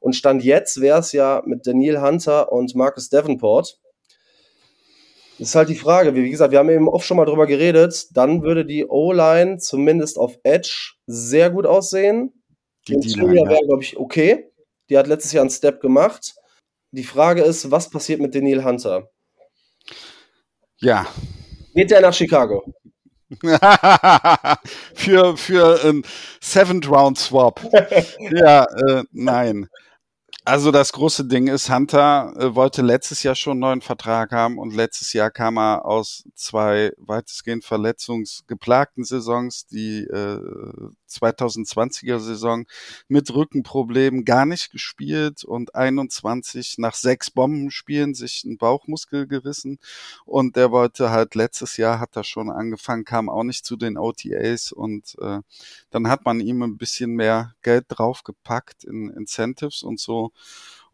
Und 0.00 0.16
Stand 0.16 0.42
jetzt 0.42 0.80
wäre 0.80 1.00
es 1.00 1.12
ja 1.12 1.42
mit 1.44 1.66
Daniel 1.66 2.00
Hunter 2.00 2.50
und 2.50 2.74
Marcus 2.74 3.10
Davenport. 3.10 3.78
Das 5.40 5.48
ist 5.48 5.54
halt 5.54 5.70
die 5.70 5.74
Frage. 5.74 6.14
Wie 6.14 6.28
gesagt, 6.28 6.52
wir 6.52 6.58
haben 6.58 6.68
eben 6.68 6.86
oft 6.86 7.06
schon 7.06 7.16
mal 7.16 7.24
drüber 7.24 7.46
geredet. 7.46 8.08
Dann 8.14 8.42
würde 8.42 8.66
die 8.66 8.84
O-Line 8.84 9.56
zumindest 9.56 10.18
auf 10.18 10.36
Edge 10.42 10.92
sehr 11.06 11.48
gut 11.48 11.64
aussehen. 11.64 12.44
Die 12.86 12.96
D-Line, 12.96 13.48
wäre, 13.48 13.64
glaube 13.66 13.82
ich, 13.82 13.96
okay. 13.96 14.50
Die 14.90 14.98
hat 14.98 15.06
letztes 15.06 15.32
Jahr 15.32 15.40
einen 15.40 15.50
Step 15.50 15.80
gemacht. 15.80 16.34
Die 16.90 17.04
Frage 17.04 17.40
ist, 17.40 17.70
was 17.70 17.88
passiert 17.88 18.20
mit 18.20 18.34
Daniel 18.34 18.64
Hunter? 18.64 19.08
Ja. 20.76 21.06
Geht 21.74 21.90
der 21.90 22.02
nach 22.02 22.12
Chicago? 22.12 22.62
für 24.94 25.36
für 25.38 25.84
ein 25.84 26.02
Seventh 26.42 26.86
Round 26.86 27.16
Swap. 27.16 27.62
ja, 28.30 28.64
äh, 28.64 29.04
nein. 29.12 29.70
Also 30.44 30.70
das 30.70 30.92
große 30.92 31.26
Ding 31.26 31.48
ist, 31.48 31.70
Hunter 31.70 32.32
äh, 32.38 32.54
wollte 32.54 32.80
letztes 32.80 33.22
Jahr 33.22 33.34
schon 33.34 33.52
einen 33.52 33.60
neuen 33.60 33.80
Vertrag 33.82 34.32
haben 34.32 34.58
und 34.58 34.74
letztes 34.74 35.12
Jahr 35.12 35.30
kam 35.30 35.58
er 35.58 35.84
aus 35.84 36.24
zwei 36.34 36.92
weitestgehend 36.96 37.64
verletzungsgeplagten 37.64 39.04
Saisons, 39.04 39.66
die 39.66 40.04
äh, 40.04 40.40
2020er 41.10 42.18
Saison 42.18 42.66
mit 43.08 43.34
Rückenproblemen 43.34 44.24
gar 44.24 44.46
nicht 44.46 44.70
gespielt 44.70 45.44
und 45.44 45.74
21 45.74 46.78
nach 46.78 46.94
sechs 46.94 47.30
Bombenspielen 47.30 48.14
sich 48.14 48.42
einen 48.44 48.58
Bauchmuskel 48.58 49.26
gerissen 49.26 49.78
und 50.24 50.56
der 50.56 50.70
wollte 50.70 51.10
halt 51.10 51.34
letztes 51.34 51.76
Jahr 51.76 52.00
hat 52.00 52.16
er 52.16 52.24
schon 52.24 52.50
angefangen, 52.50 53.04
kam 53.04 53.28
auch 53.28 53.44
nicht 53.44 53.64
zu 53.64 53.76
den 53.76 53.98
OTAs 53.98 54.72
und 54.72 55.16
äh, 55.20 55.40
dann 55.90 56.08
hat 56.08 56.24
man 56.24 56.40
ihm 56.40 56.62
ein 56.62 56.78
bisschen 56.78 57.12
mehr 57.12 57.54
Geld 57.62 57.86
draufgepackt 57.88 58.84
in 58.84 59.10
Incentives 59.10 59.82
und 59.82 60.00
so 60.00 60.32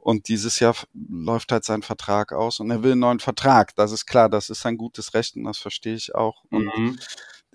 und 0.06 0.28
dieses 0.28 0.60
Jahr 0.60 0.76
läuft 0.94 1.50
halt 1.50 1.64
sein 1.64 1.82
Vertrag 1.82 2.32
aus 2.32 2.60
und 2.60 2.70
er 2.70 2.84
will 2.84 2.92
einen 2.92 3.00
neuen 3.00 3.18
Vertrag. 3.18 3.74
Das 3.74 3.90
ist 3.90 4.06
klar, 4.06 4.28
das 4.28 4.50
ist 4.50 4.64
ein 4.64 4.76
gutes 4.76 5.14
Recht 5.14 5.34
und 5.34 5.42
das 5.42 5.58
verstehe 5.58 5.96
ich 5.96 6.14
auch. 6.14 6.44
Und 6.48 6.66
mhm. 6.78 6.98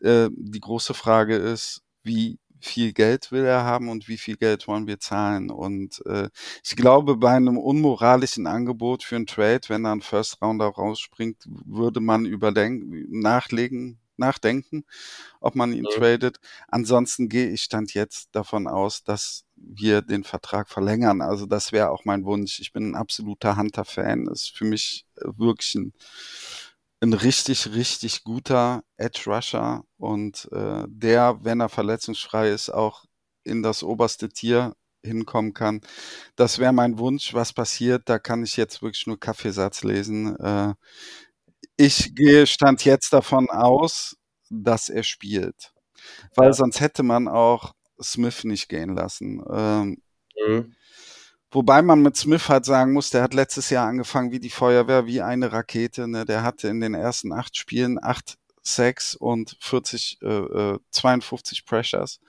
äh, 0.02 0.28
die 0.34 0.60
große 0.60 0.94
Frage 0.94 1.38
ist, 1.38 1.82
wie 2.04 2.40
viel 2.62 2.94
Geld 2.94 3.32
will 3.32 3.46
er 3.46 3.64
haben 3.64 3.90
und 3.90 4.08
wie 4.08 4.18
viel 4.18 4.38
Geld 4.38 4.68
wollen 4.68 4.88
wir 4.88 5.00
zahlen. 5.00 5.50
Und 5.50 6.06
äh, 6.06 6.30
ich 6.64 6.76
glaube, 6.76 7.18
bei 7.18 7.32
einem 7.32 7.58
unmoralischen 7.58 8.48
Angebot 8.48 9.04
für 9.04 9.16
einen 9.16 9.28
Trade, 9.28 9.62
wenn 9.68 9.84
da 9.84 9.92
ein 9.92 10.02
First 10.02 10.42
Rounder 10.42 10.68
rausspringt, 10.68 11.44
würde 11.66 12.00
man 12.00 12.26
überdenken, 12.26 13.20
nachlegen, 13.20 14.00
nachdenken, 14.18 14.86
ob 15.42 15.56
man 15.56 15.74
ihn 15.74 15.86
ja. 15.90 15.98
tradet. 15.98 16.40
Ansonsten 16.70 17.28
gehe 17.28 17.50
ich 17.50 17.64
stand 17.64 17.94
jetzt 17.94 18.30
davon 18.34 18.68
aus, 18.68 19.04
dass 19.04 19.44
wir 19.56 20.02
den 20.02 20.24
Vertrag 20.24 20.70
verlängern. 20.70 21.22
Also 21.22 21.46
das 21.46 21.72
wäre 21.72 21.90
auch 21.90 22.06
mein 22.06 22.24
Wunsch. 22.24 22.60
Ich 22.60 22.72
bin 22.72 22.92
ein 22.92 22.96
absoluter 22.96 23.58
Hunter-Fan. 23.58 24.28
Ist 24.28 24.56
für 24.56 24.66
mich 24.66 25.06
äh, 25.18 25.26
wirklich 25.38 25.76
ein, 25.76 25.94
ein 27.02 27.14
richtig, 27.14 27.74
richtig 27.74 28.24
guter 28.24 28.84
Edge-Rusher 28.98 29.84
und 29.98 30.48
äh, 30.52 30.84
der, 30.88 31.40
wenn 31.44 31.60
er 31.60 31.70
verletzungsfrei 31.70 32.50
ist, 32.50 32.70
auch 32.70 33.06
in 33.44 33.64
das 33.64 33.84
oberste 33.84 34.30
Tier 34.30 34.76
hinkommen 35.04 35.54
kann. 35.54 35.82
Das 36.36 36.60
wäre 36.60 36.74
mein 36.74 37.00
Wunsch. 37.00 37.34
Was 37.34 37.54
passiert, 37.54 38.04
da 38.06 38.20
kann 38.20 38.44
ich 38.44 38.56
jetzt 38.56 38.84
wirklich 38.84 39.08
nur 39.08 39.20
Kaffeesatz 39.20 39.84
lesen. 39.84 40.36
Äh, 40.40 40.76
ich 41.76 42.14
gehe 42.14 42.46
stand 42.46 42.86
jetzt 42.86 43.12
davon 43.12 43.50
aus, 43.50 44.16
dass 44.52 44.90
er 44.90 45.04
spielt. 45.04 45.74
Weil 46.36 46.48
ja. 46.50 46.54
sonst 46.54 46.82
hätte 46.82 47.02
man 47.02 47.28
auch 47.28 47.74
Smith 48.02 48.44
nicht 48.44 48.70
gehen 48.70 48.96
lassen. 48.96 49.44
Ähm, 49.52 50.02
mhm. 50.48 50.76
Wobei 51.52 51.82
man 51.82 52.02
mit 52.02 52.16
Smith 52.16 52.48
halt 52.48 52.66
sagen 52.66 52.94
muss, 52.94 53.10
der 53.10 53.24
hat 53.24 53.34
letztes 53.34 53.70
Jahr 53.70 53.88
angefangen 53.88 54.32
wie 54.32 54.40
die 54.40 54.50
Feuerwehr, 54.50 55.06
wie 55.06 55.22
eine 55.22 55.52
Rakete. 55.52 56.08
Ne? 56.08 56.26
Der 56.26 56.44
hatte 56.44 56.70
in 56.70 56.80
den 56.80 56.94
ersten 56.94 57.34
acht 57.34 57.58
Spielen 57.58 58.02
acht 58.02 58.38
Sacks 58.64 59.16
und 59.16 59.58
40, 59.60 60.20
äh, 60.22 60.78
52 60.92 61.60
äh, 61.60 61.62
Pressures. 61.66 62.20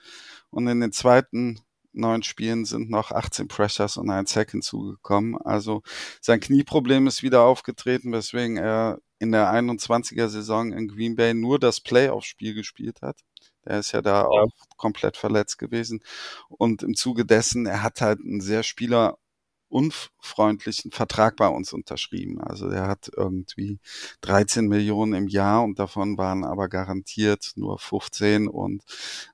Und 0.49 0.67
in 0.67 0.81
den 0.81 0.91
zweiten 0.91 1.61
neun 1.93 2.23
Spielen 2.23 2.65
sind 2.65 2.89
noch 2.89 3.11
18 3.11 3.47
Pressures 3.47 3.97
und 3.97 4.09
ein 4.09 4.25
Sack 4.25 4.51
hinzugekommen. 4.51 5.37
Also 5.37 5.83
sein 6.21 6.39
Knieproblem 6.39 7.07
ist 7.07 7.23
wieder 7.23 7.43
aufgetreten, 7.43 8.11
weswegen 8.11 8.57
er 8.57 8.99
in 9.19 9.31
der 9.31 9.53
21er 9.53 10.27
Saison 10.27 10.73
in 10.73 10.87
Green 10.87 11.15
Bay 11.15 11.33
nur 11.33 11.59
das 11.59 11.79
Playoff-Spiel 11.79 12.55
gespielt 12.55 13.01
hat. 13.01 13.19
Der 13.65 13.79
ist 13.79 13.91
ja 13.93 14.01
da 14.01 14.25
auch 14.25 14.51
komplett 14.77 15.17
verletzt 15.17 15.57
gewesen. 15.57 16.01
Und 16.49 16.83
im 16.83 16.95
Zuge 16.95 17.25
dessen, 17.25 17.65
er 17.65 17.83
hat 17.83 18.01
halt 18.01 18.19
einen 18.19 18.41
sehr 18.41 18.63
spielerunfreundlichen 18.63 20.91
Vertrag 20.91 21.35
bei 21.37 21.47
uns 21.47 21.73
unterschrieben. 21.73 22.41
Also 22.41 22.69
er 22.69 22.87
hat 22.87 23.09
irgendwie 23.15 23.79
13 24.21 24.67
Millionen 24.67 25.13
im 25.13 25.27
Jahr 25.27 25.63
und 25.63 25.79
davon 25.79 26.17
waren 26.17 26.43
aber 26.43 26.69
garantiert 26.69 27.53
nur 27.55 27.79
15. 27.79 28.47
Und 28.47 28.83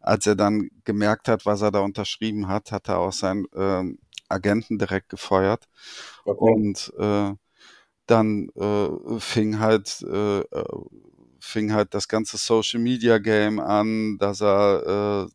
als 0.01 0.25
er 0.27 0.35
dann 0.35 0.69
gemerkt 0.85 1.27
hat, 1.27 1.45
was 1.45 1.61
er 1.61 1.71
da 1.71 1.79
unterschrieben 1.79 2.47
hat, 2.47 2.71
hat 2.71 2.87
er 2.89 2.99
auch 2.99 3.13
seinen 3.13 3.45
äh, 3.53 3.83
Agenten 4.29 4.77
direkt 4.77 5.09
gefeuert. 5.09 5.67
Okay. 6.25 6.37
Und 6.39 6.93
äh, 6.97 7.33
dann 8.05 8.49
äh, 8.55 9.19
fing 9.19 9.59
halt 9.59 10.01
äh, 10.01 10.39
äh, 10.39 10.63
fing 11.49 11.73
halt 11.73 11.93
das 11.93 12.07
ganze 12.07 12.37
Social 12.37 12.79
Media 12.79 13.17
Game 13.17 13.59
an, 13.59 14.17
dass 14.17 14.41
er 14.41 15.27
äh, 15.27 15.33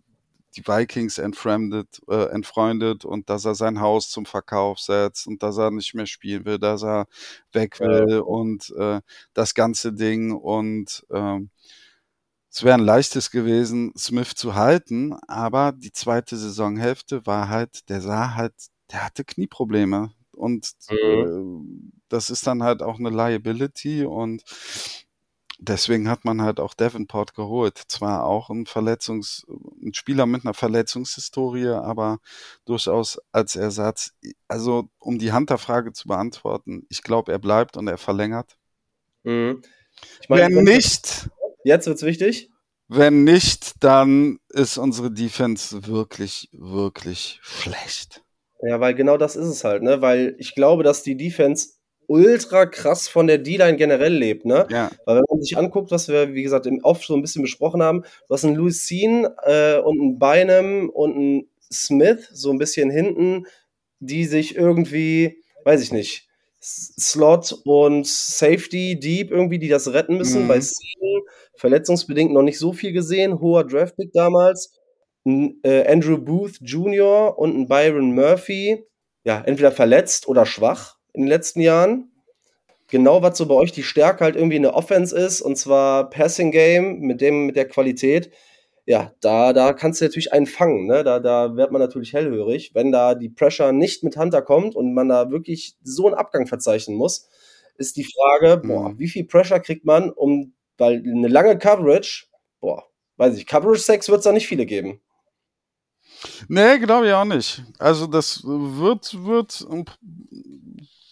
die 0.56 0.66
Vikings 0.66 1.18
entfremdet, 1.18 2.00
äh, 2.08 2.30
entfreundet 2.30 3.04
und 3.04 3.28
dass 3.28 3.44
er 3.44 3.54
sein 3.54 3.80
Haus 3.80 4.10
zum 4.10 4.24
Verkauf 4.24 4.78
setzt 4.78 5.26
und 5.26 5.42
dass 5.42 5.58
er 5.58 5.70
nicht 5.70 5.94
mehr 5.94 6.06
spielen 6.06 6.44
will, 6.44 6.58
dass 6.58 6.84
er 6.84 7.06
weg 7.52 7.80
will 7.80 8.06
ja. 8.08 8.18
und 8.20 8.72
äh, 8.78 9.00
das 9.32 9.54
ganze 9.54 9.92
Ding 9.92 10.32
und 10.32 11.04
äh, 11.10 11.40
es 12.50 12.62
wäre 12.62 12.74
ein 12.74 12.84
leichtes 12.84 13.32
gewesen, 13.32 13.92
Smith 13.98 14.36
zu 14.36 14.54
halten, 14.54 15.14
aber 15.26 15.72
die 15.72 15.90
zweite 15.90 16.36
Saisonhälfte 16.36 17.26
war 17.26 17.48
halt, 17.48 17.88
der 17.88 18.00
sah 18.00 18.34
halt, 18.34 18.54
der 18.92 19.04
hatte 19.04 19.24
Knieprobleme 19.24 20.12
und 20.30 20.70
mhm. 20.88 20.96
äh, 20.96 22.00
das 22.08 22.30
ist 22.30 22.46
dann 22.46 22.62
halt 22.62 22.80
auch 22.80 23.00
eine 23.00 23.10
Liability 23.10 24.04
und 24.04 24.44
deswegen 25.68 26.08
hat 26.08 26.24
man 26.24 26.42
halt 26.42 26.60
auch 26.60 26.74
Davenport 26.74 27.34
geholt. 27.34 27.80
Zwar 27.88 28.24
auch 28.24 28.50
ein 28.50 28.66
Verletzungs, 28.66 29.46
ein 29.82 29.94
Spieler 29.94 30.26
mit 30.26 30.44
einer 30.44 30.54
Verletzungshistorie, 30.54 31.68
aber 31.68 32.18
durchaus 32.64 33.20
als 33.32 33.56
Ersatz. 33.56 34.12
Also, 34.48 34.88
um 34.98 35.18
die 35.18 35.32
Hunter-Frage 35.32 35.92
zu 35.92 36.08
beantworten, 36.08 36.86
ich 36.88 37.02
glaube, 37.02 37.32
er 37.32 37.38
bleibt 37.38 37.76
und 37.76 37.88
er 37.88 37.98
verlängert. 37.98 38.56
Mhm. 39.22 39.62
Ich 40.20 40.28
mein, 40.28 40.54
wenn 40.54 40.64
nicht. 40.64 41.28
Jetzt 41.64 41.86
wird's 41.86 42.02
wichtig. 42.02 42.50
Wenn 42.88 43.24
nicht, 43.24 43.82
dann 43.82 44.38
ist 44.50 44.76
unsere 44.76 45.10
Defense 45.10 45.86
wirklich, 45.86 46.50
wirklich 46.52 47.40
schlecht. 47.42 48.22
Ja, 48.60 48.80
weil 48.80 48.94
genau 48.94 49.16
das 49.16 49.36
ist 49.36 49.48
es 49.48 49.64
halt, 49.64 49.82
ne? 49.82 50.00
Weil 50.02 50.36
ich 50.38 50.54
glaube, 50.54 50.82
dass 50.82 51.02
die 51.02 51.16
Defense 51.16 51.74
ultra 52.08 52.66
krass 52.66 53.08
von 53.08 53.26
der 53.26 53.38
D-Line 53.38 53.76
generell 53.76 54.14
lebt, 54.14 54.44
ne? 54.44 54.66
Ja. 54.70 54.90
Weil 55.04 55.16
wenn 55.16 55.24
man 55.28 55.42
sich 55.42 55.56
anguckt, 55.56 55.90
was 55.90 56.08
wir, 56.08 56.34
wie 56.34 56.42
gesagt, 56.42 56.66
im 56.66 56.80
Off 56.82 57.04
so 57.04 57.14
ein 57.14 57.22
bisschen 57.22 57.42
besprochen 57.42 57.82
haben, 57.82 58.02
du 58.02 58.34
hast 58.34 58.44
einen 58.44 58.56
Louis 58.56 58.86
Sean 58.86 59.26
äh, 59.44 59.78
und 59.78 60.00
einen 60.00 60.18
Bynum 60.18 60.90
und 60.90 61.14
einen 61.14 61.48
Smith 61.72 62.28
so 62.32 62.50
ein 62.50 62.58
bisschen 62.58 62.90
hinten, 62.90 63.46
die 64.00 64.24
sich 64.24 64.56
irgendwie, 64.56 65.38
weiß 65.64 65.82
ich 65.82 65.92
nicht, 65.92 66.28
Slot 66.60 67.52
und 67.64 68.06
Safety 68.06 68.98
Deep 68.98 69.30
irgendwie, 69.30 69.58
die 69.58 69.68
das 69.68 69.92
retten 69.92 70.16
müssen. 70.16 70.44
Mhm. 70.44 70.48
Bei 70.48 70.60
Sean 70.60 71.22
verletzungsbedingt 71.56 72.32
noch 72.32 72.42
nicht 72.42 72.58
so 72.58 72.72
viel 72.72 72.92
gesehen, 72.92 73.40
hoher 73.40 73.64
Draftpick 73.64 74.12
damals. 74.12 74.72
Ein, 75.26 75.58
äh, 75.62 75.86
Andrew 75.90 76.18
Booth 76.18 76.58
Jr. 76.60 77.38
und 77.38 77.56
ein 77.56 77.68
Byron 77.68 78.14
Murphy, 78.14 78.84
ja, 79.24 79.40
entweder 79.40 79.72
verletzt 79.72 80.28
oder 80.28 80.44
schwach 80.44 80.93
in 81.14 81.22
den 81.22 81.28
letzten 81.28 81.60
Jahren. 81.60 82.10
Genau, 82.88 83.22
was 83.22 83.38
so 83.38 83.46
bei 83.46 83.54
euch 83.54 83.72
die 83.72 83.82
Stärke 83.82 84.24
halt 84.24 84.36
irgendwie 84.36 84.56
in 84.56 84.62
der 84.62 84.74
Offense 84.74 85.16
ist, 85.16 85.40
und 85.40 85.56
zwar 85.56 86.10
Passing 86.10 86.50
Game 86.50 87.00
mit 87.00 87.20
dem, 87.20 87.46
mit 87.46 87.56
der 87.56 87.66
Qualität. 87.66 88.30
Ja, 88.86 89.14
da, 89.22 89.54
da 89.54 89.72
kannst 89.72 90.00
du 90.00 90.04
natürlich 90.04 90.34
einen 90.34 90.46
fangen, 90.46 90.86
ne? 90.86 91.02
Da, 91.02 91.18
da 91.18 91.56
wird 91.56 91.72
man 91.72 91.80
natürlich 91.80 92.12
hellhörig, 92.12 92.74
wenn 92.74 92.92
da 92.92 93.14
die 93.14 93.30
Pressure 93.30 93.72
nicht 93.72 94.04
mit 94.04 94.18
Hunter 94.18 94.42
kommt 94.42 94.76
und 94.76 94.92
man 94.92 95.08
da 95.08 95.30
wirklich 95.30 95.76
so 95.82 96.06
einen 96.06 96.14
Abgang 96.14 96.46
verzeichnen 96.46 96.96
muss, 96.96 97.26
ist 97.78 97.96
die 97.96 98.04
Frage, 98.04 98.58
boah, 98.58 98.90
mhm. 98.90 98.98
wie 98.98 99.08
viel 99.08 99.24
Pressure 99.24 99.60
kriegt 99.60 99.86
man, 99.86 100.10
um, 100.10 100.52
weil 100.76 100.98
eine 100.98 101.28
lange 101.28 101.56
Coverage, 101.56 102.26
boah, 102.60 102.84
weiß 103.16 103.38
ich, 103.38 103.46
Coverage 103.46 103.80
Sex 103.80 104.08
wird 104.08 104.18
es 104.18 104.24
da 104.24 104.32
nicht 104.32 104.46
viele 104.46 104.66
geben. 104.66 105.00
Nee, 106.48 106.78
glaube 106.78 107.06
ich 107.06 107.12
auch 107.12 107.24
nicht. 107.24 107.62
Also 107.78 108.06
das 108.06 108.42
wird, 108.44 109.24
wird 109.24 109.66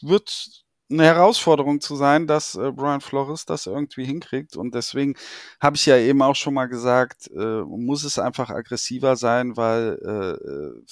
wird 0.06 0.62
eine 0.90 1.04
Herausforderung 1.04 1.80
zu 1.80 1.96
sein, 1.96 2.26
dass 2.26 2.54
äh, 2.54 2.70
Brian 2.70 3.00
Flores 3.00 3.46
das 3.46 3.66
irgendwie 3.66 4.04
hinkriegt. 4.04 4.56
Und 4.56 4.74
deswegen 4.74 5.14
habe 5.60 5.76
ich 5.76 5.86
ja 5.86 5.96
eben 5.96 6.22
auch 6.22 6.36
schon 6.36 6.54
mal 6.54 6.66
gesagt, 6.66 7.30
äh, 7.34 7.62
muss 7.62 8.04
es 8.04 8.18
einfach 8.18 8.50
aggressiver 8.50 9.16
sein, 9.16 9.56
weil 9.56 9.98
äh, 10.04 10.82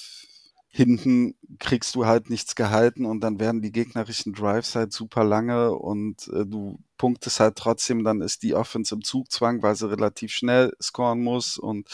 hinten 0.73 1.35
kriegst 1.59 1.95
du 1.95 2.05
halt 2.05 2.29
nichts 2.29 2.55
gehalten 2.55 3.05
und 3.05 3.19
dann 3.21 3.41
werden 3.41 3.61
die 3.61 3.73
gegnerischen 3.73 4.33
Drives 4.33 4.73
halt 4.73 4.93
super 4.93 5.25
lange 5.25 5.73
und 5.73 6.29
äh, 6.29 6.45
du 6.45 6.79
punktest 6.97 7.41
halt 7.41 7.57
trotzdem, 7.57 8.05
dann 8.05 8.21
ist 8.21 8.41
die 8.41 8.55
Offense 8.55 8.95
im 8.95 9.03
Zugzwang, 9.03 9.61
weil 9.63 9.75
sie 9.75 9.89
relativ 9.89 10.31
schnell 10.31 10.71
scoren 10.81 11.21
muss 11.21 11.57
und 11.57 11.89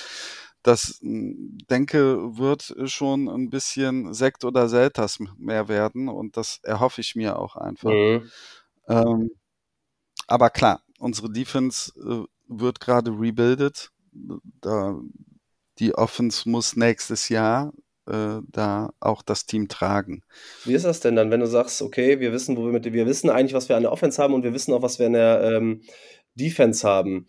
das 0.68 1.00
hm, 1.02 1.58
denke, 1.70 2.38
wird 2.38 2.76
schon 2.86 3.30
ein 3.30 3.50
bisschen 3.50 4.14
Sekt 4.14 4.44
oder 4.44 4.68
Selters 4.68 5.20
mehr 5.38 5.68
werden 5.68 6.10
und 6.10 6.38
das 6.38 6.60
erhoffe 6.64 7.02
ich 7.02 7.16
mir 7.16 7.40
auch 7.40 7.56
einfach. 7.56 7.92
Mhm. 7.92 8.30
Ähm, 8.88 9.32
aber 10.28 10.50
klar, 10.50 10.82
unsere 11.00 11.32
Defense 11.32 11.92
äh, 11.98 12.26
wird 12.48 12.80
gerade 12.80 13.12
rebuildet. 13.12 13.92
Da, 14.62 15.00
die 15.80 15.96
Offense 15.96 16.50
muss 16.50 16.76
nächstes 16.76 17.30
Jahr 17.30 17.72
äh, 18.08 18.42
da 18.48 18.94
auch 19.00 19.22
das 19.22 19.46
Team 19.46 19.68
tragen. 19.68 20.24
Wie 20.66 20.74
ist 20.74 20.86
das 20.86 21.00
denn 21.00 21.16
dann, 21.16 21.32
wenn 21.32 21.40
du 21.40 21.48
sagst, 21.48 21.82
okay, 21.82 22.20
wir 22.20 22.34
wissen, 22.34 22.58
wo 22.58 22.66
wir 22.66 22.72
mit, 22.72 22.92
wir 22.92 23.06
wissen 23.06 23.30
eigentlich, 23.30 23.54
was 23.54 23.70
wir 23.70 23.78
an 23.78 23.84
der 23.84 23.92
Offense 23.92 24.22
haben 24.22 24.34
und 24.34 24.44
wir 24.44 24.54
wissen 24.54 24.74
auch, 24.74 24.82
was 24.82 25.00
wir 25.00 25.08
in 25.08 25.14
der 25.14 25.44
ähm, 25.44 25.82
Defense 26.36 26.88
haben. 26.88 27.28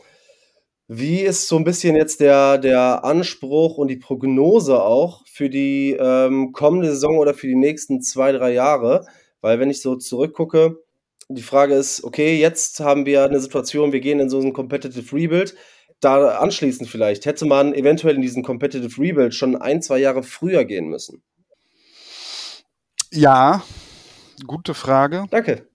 Wie 0.90 1.20
ist 1.20 1.48
so 1.48 1.56
ein 1.58 1.64
bisschen 1.64 1.96
jetzt 1.96 2.20
der, 2.20 2.56
der 2.56 3.04
Anspruch 3.04 3.76
und 3.76 3.88
die 3.88 3.98
Prognose 3.98 4.82
auch 4.82 5.22
für 5.26 5.50
die 5.50 5.92
ähm, 5.92 6.52
kommende 6.52 6.88
Saison 6.88 7.18
oder 7.18 7.34
für 7.34 7.46
die 7.46 7.56
nächsten 7.56 8.00
zwei, 8.00 8.32
drei 8.32 8.54
Jahre? 8.54 9.04
Weil 9.42 9.60
wenn 9.60 9.68
ich 9.68 9.82
so 9.82 9.96
zurückgucke, 9.96 10.78
die 11.28 11.42
Frage 11.42 11.74
ist, 11.74 12.04
okay, 12.04 12.40
jetzt 12.40 12.80
haben 12.80 13.04
wir 13.04 13.22
eine 13.24 13.38
Situation, 13.38 13.92
wir 13.92 14.00
gehen 14.00 14.18
in 14.18 14.30
so 14.30 14.40
ein 14.40 14.54
Competitive 14.54 15.14
Rebuild. 15.14 15.54
Da 16.00 16.38
anschließend 16.38 16.88
vielleicht, 16.88 17.26
hätte 17.26 17.44
man 17.44 17.74
eventuell 17.74 18.14
in 18.14 18.22
diesen 18.22 18.42
Competitive 18.42 18.98
Rebuild 18.98 19.34
schon 19.34 19.56
ein, 19.56 19.82
zwei 19.82 19.98
Jahre 19.98 20.22
früher 20.22 20.64
gehen 20.64 20.88
müssen? 20.88 21.22
Ja, 23.10 23.62
gute 24.46 24.72
Frage. 24.72 25.26
Danke. 25.30 25.68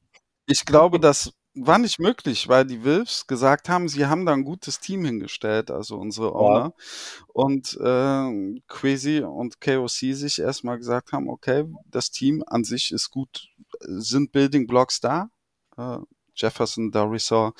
Ich 0.47 0.65
glaube, 0.65 0.99
das 0.99 1.33
war 1.55 1.77
nicht 1.77 1.99
möglich, 1.99 2.47
weil 2.47 2.65
die 2.65 2.83
Wolves 2.83 3.27
gesagt 3.27 3.69
haben, 3.69 3.87
sie 3.87 4.05
haben 4.05 4.25
da 4.25 4.33
ein 4.33 4.43
gutes 4.43 4.79
Team 4.79 5.05
hingestellt, 5.05 5.69
also 5.69 5.97
unsere 5.97 6.33
Owner. 6.33 6.73
Ja. 6.77 7.25
Und 7.27 7.77
äh, 7.79 8.61
Crazy 8.67 9.21
und 9.21 9.61
KOC 9.61 10.15
sich 10.15 10.39
erstmal 10.39 10.77
gesagt 10.77 11.11
haben, 11.11 11.29
okay, 11.29 11.65
das 11.85 12.11
Team 12.11 12.43
an 12.47 12.63
sich 12.63 12.91
ist 12.91 13.11
gut, 13.11 13.49
sind 13.81 14.31
Building 14.31 14.67
Blocks 14.67 14.99
da. 14.99 15.29
Äh, 15.77 15.97
Jefferson, 16.35 16.91
Darisaw, 16.91 17.53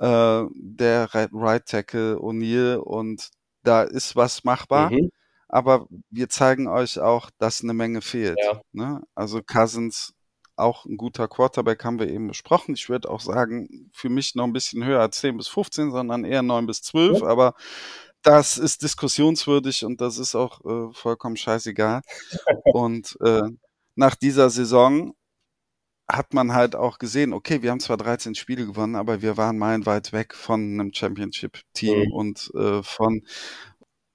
äh, 0.00 0.44
der 0.54 1.08
Right 1.12 1.66
Tackle, 1.66 2.16
O'Neill 2.16 2.76
und 2.76 3.28
da 3.62 3.82
ist 3.82 4.16
was 4.16 4.44
machbar. 4.44 4.90
Mhm. 4.90 5.10
Aber 5.48 5.86
wir 6.10 6.28
zeigen 6.28 6.68
euch 6.68 6.98
auch, 6.98 7.30
dass 7.38 7.62
eine 7.62 7.72
Menge 7.74 8.02
fehlt. 8.02 8.38
Ja. 8.42 8.60
Ne? 8.72 9.02
Also 9.14 9.42
Cousins 9.42 10.14
auch 10.58 10.84
ein 10.84 10.96
guter 10.96 11.28
Quarterback, 11.28 11.84
haben 11.84 11.98
wir 11.98 12.08
eben 12.08 12.28
besprochen. 12.28 12.74
Ich 12.74 12.88
würde 12.88 13.10
auch 13.10 13.20
sagen, 13.20 13.90
für 13.92 14.08
mich 14.08 14.34
noch 14.34 14.44
ein 14.44 14.52
bisschen 14.52 14.84
höher 14.84 15.00
als 15.00 15.20
10 15.20 15.36
bis 15.36 15.48
15, 15.48 15.90
sondern 15.90 16.24
eher 16.24 16.42
9 16.42 16.66
bis 16.66 16.82
12. 16.82 17.20
Ja. 17.20 17.26
Aber 17.26 17.54
das 18.22 18.58
ist 18.58 18.82
diskussionswürdig 18.82 19.84
und 19.84 20.00
das 20.00 20.18
ist 20.18 20.34
auch 20.34 20.64
äh, 20.64 20.92
vollkommen 20.92 21.36
scheißegal. 21.36 22.02
und 22.64 23.16
äh, 23.20 23.42
nach 23.94 24.14
dieser 24.14 24.50
Saison 24.50 25.14
hat 26.10 26.32
man 26.32 26.54
halt 26.54 26.74
auch 26.74 26.98
gesehen, 26.98 27.32
okay, 27.32 27.62
wir 27.62 27.70
haben 27.70 27.80
zwar 27.80 27.98
13 27.98 28.34
Spiele 28.34 28.66
gewonnen, 28.66 28.96
aber 28.96 29.20
wir 29.20 29.36
waren 29.36 29.58
meilenweit 29.58 30.12
weg 30.12 30.34
von 30.34 30.60
einem 30.60 30.92
Championship-Team 30.92 32.06
mhm. 32.06 32.12
und 32.12 32.50
äh, 32.54 32.82
von 32.82 33.22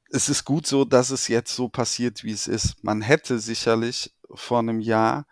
es 0.10 0.30
ist 0.30 0.46
gut 0.46 0.68
so, 0.68 0.86
dass 0.86 1.10
es 1.10 1.28
jetzt 1.28 1.56
so 1.56 1.70
passiert, 1.70 2.24
wie 2.24 2.32
es 2.32 2.48
ist. 2.48 2.84
Man 2.84 3.02
hätte 3.02 3.40
sicherlich 3.40 4.14
vor 4.32 4.60
einem 4.60 4.80
Jahr 4.80 5.26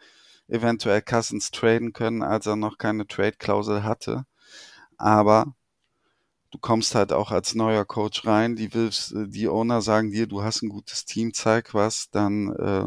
eventuell 0.52 1.02
Cousins 1.02 1.52
traden 1.52 1.94
können, 1.94 2.22
als 2.22 2.46
er 2.46 2.56
noch 2.56 2.78
keine 2.78 3.08
Trade-Klausel 3.08 3.84
hatte. 3.84 4.26
Aber 4.98 5.56
du 6.52 6.60
kommst 6.60 6.94
halt 6.94 7.14
auch 7.14 7.32
als 7.32 7.56
neuer 7.56 7.86
Coach 7.86 8.26
rein, 8.26 8.56
die 8.56 8.74
willst, 8.74 9.14
die 9.16 9.48
Owner 9.48 9.82
sagen 9.82 10.12
dir, 10.12 10.28
du 10.28 10.44
hast 10.44 10.62
ein 10.62 10.70
gutes 10.70 11.06
Team, 11.06 11.34
zeig 11.34 11.74
was, 11.74 12.10
dann 12.12 12.54
äh, 12.54 12.86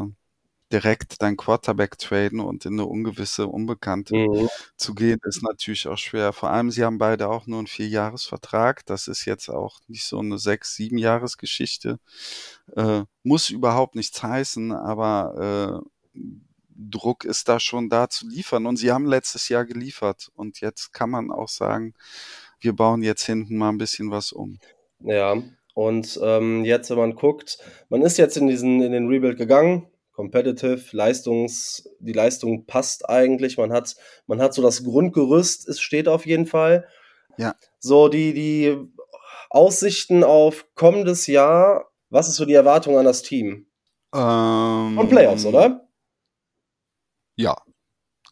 direkt 0.71 1.21
dein 1.21 1.37
Quarterback 1.37 1.97
traden 1.97 2.39
und 2.39 2.65
in 2.65 2.73
eine 2.73 2.85
ungewisse, 2.85 3.47
unbekannte 3.47 4.15
mhm. 4.15 4.49
zu 4.77 4.93
gehen, 4.93 5.19
ist 5.23 5.43
natürlich 5.43 5.87
auch 5.87 5.97
schwer. 5.97 6.33
Vor 6.33 6.49
allem, 6.49 6.71
sie 6.71 6.83
haben 6.83 6.97
beide 6.97 7.29
auch 7.29 7.47
nur 7.47 7.59
einen 7.59 7.67
Vierjahresvertrag. 7.67 8.85
Das 8.85 9.07
ist 9.07 9.25
jetzt 9.25 9.49
auch 9.49 9.79
nicht 9.87 10.05
so 10.05 10.19
eine 10.19 10.37
sechs, 10.37 10.75
sieben 10.75 10.97
Jahresgeschichte. 10.97 11.99
Äh, 12.75 13.03
muss 13.23 13.49
überhaupt 13.49 13.95
nichts 13.95 14.21
heißen, 14.21 14.71
aber 14.71 15.83
äh, 16.15 16.19
Druck 16.75 17.25
ist 17.25 17.47
da 17.49 17.59
schon 17.59 17.89
da 17.89 18.09
zu 18.09 18.27
liefern. 18.27 18.65
Und 18.65 18.77
sie 18.77 18.91
haben 18.91 19.05
letztes 19.05 19.49
Jahr 19.49 19.65
geliefert. 19.65 20.29
Und 20.35 20.61
jetzt 20.61 20.93
kann 20.93 21.09
man 21.09 21.31
auch 21.31 21.49
sagen, 21.49 21.93
wir 22.59 22.73
bauen 22.73 23.01
jetzt 23.01 23.23
hinten 23.23 23.57
mal 23.57 23.69
ein 23.69 23.77
bisschen 23.77 24.11
was 24.11 24.31
um. 24.31 24.59
Ja, 24.99 25.41
und 25.73 26.19
ähm, 26.23 26.63
jetzt, 26.63 26.89
wenn 26.89 26.97
man 26.97 27.15
guckt, 27.15 27.59
man 27.89 28.01
ist 28.01 28.17
jetzt 28.17 28.37
in 28.37 28.47
diesen, 28.47 28.81
in 28.81 28.93
den 28.93 29.07
Rebuild 29.07 29.37
gegangen, 29.37 29.87
competitive, 30.13 30.95
Leistungs, 30.95 31.89
die 31.99 32.13
Leistung 32.13 32.65
passt 32.65 33.09
eigentlich. 33.09 33.57
Man 33.57 33.73
hat, 33.73 33.95
man 34.25 34.41
hat 34.41 34.53
so 34.53 34.61
das 34.61 34.83
Grundgerüst, 34.83 35.67
es 35.67 35.81
steht 35.81 36.07
auf 36.07 36.25
jeden 36.25 36.45
Fall. 36.45 36.87
Ja. 37.37 37.55
So, 37.79 38.07
die, 38.07 38.33
die 38.33 38.77
Aussichten 39.49 40.23
auf 40.23 40.65
kommendes 40.75 41.27
Jahr, 41.27 41.91
was 42.09 42.29
ist 42.29 42.35
so 42.35 42.45
die 42.45 42.53
Erwartung 42.53 42.97
an 42.97 43.05
das 43.05 43.21
Team? 43.21 43.67
Ähm, 44.13 44.97
Und 44.97 45.09
Playoffs, 45.09 45.45
oder? 45.45 45.84
Ja. 47.35 47.55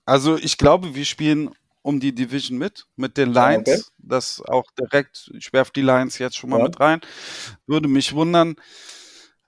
Also 0.06 0.38
ich 0.38 0.58
glaube, 0.58 0.96
wir 0.96 1.06
spielen 1.06 1.52
um 1.82 2.00
die 2.00 2.16
Division 2.16 2.58
mit, 2.58 2.86
mit 2.96 3.18
den 3.18 3.34
Lions. 3.34 3.68
Okay. 3.68 3.82
Das 3.98 4.42
auch 4.42 4.66
direkt, 4.80 5.30
ich 5.34 5.54
werfe 5.54 5.72
die 5.76 5.82
Lions 5.82 6.18
jetzt 6.18 6.38
schon 6.38 6.50
mal 6.50 6.60
ja. 6.60 6.64
mit 6.66 6.80
rein. 6.80 7.02
Würde 7.68 7.88
mich 7.88 8.14
wundern. 8.14 8.56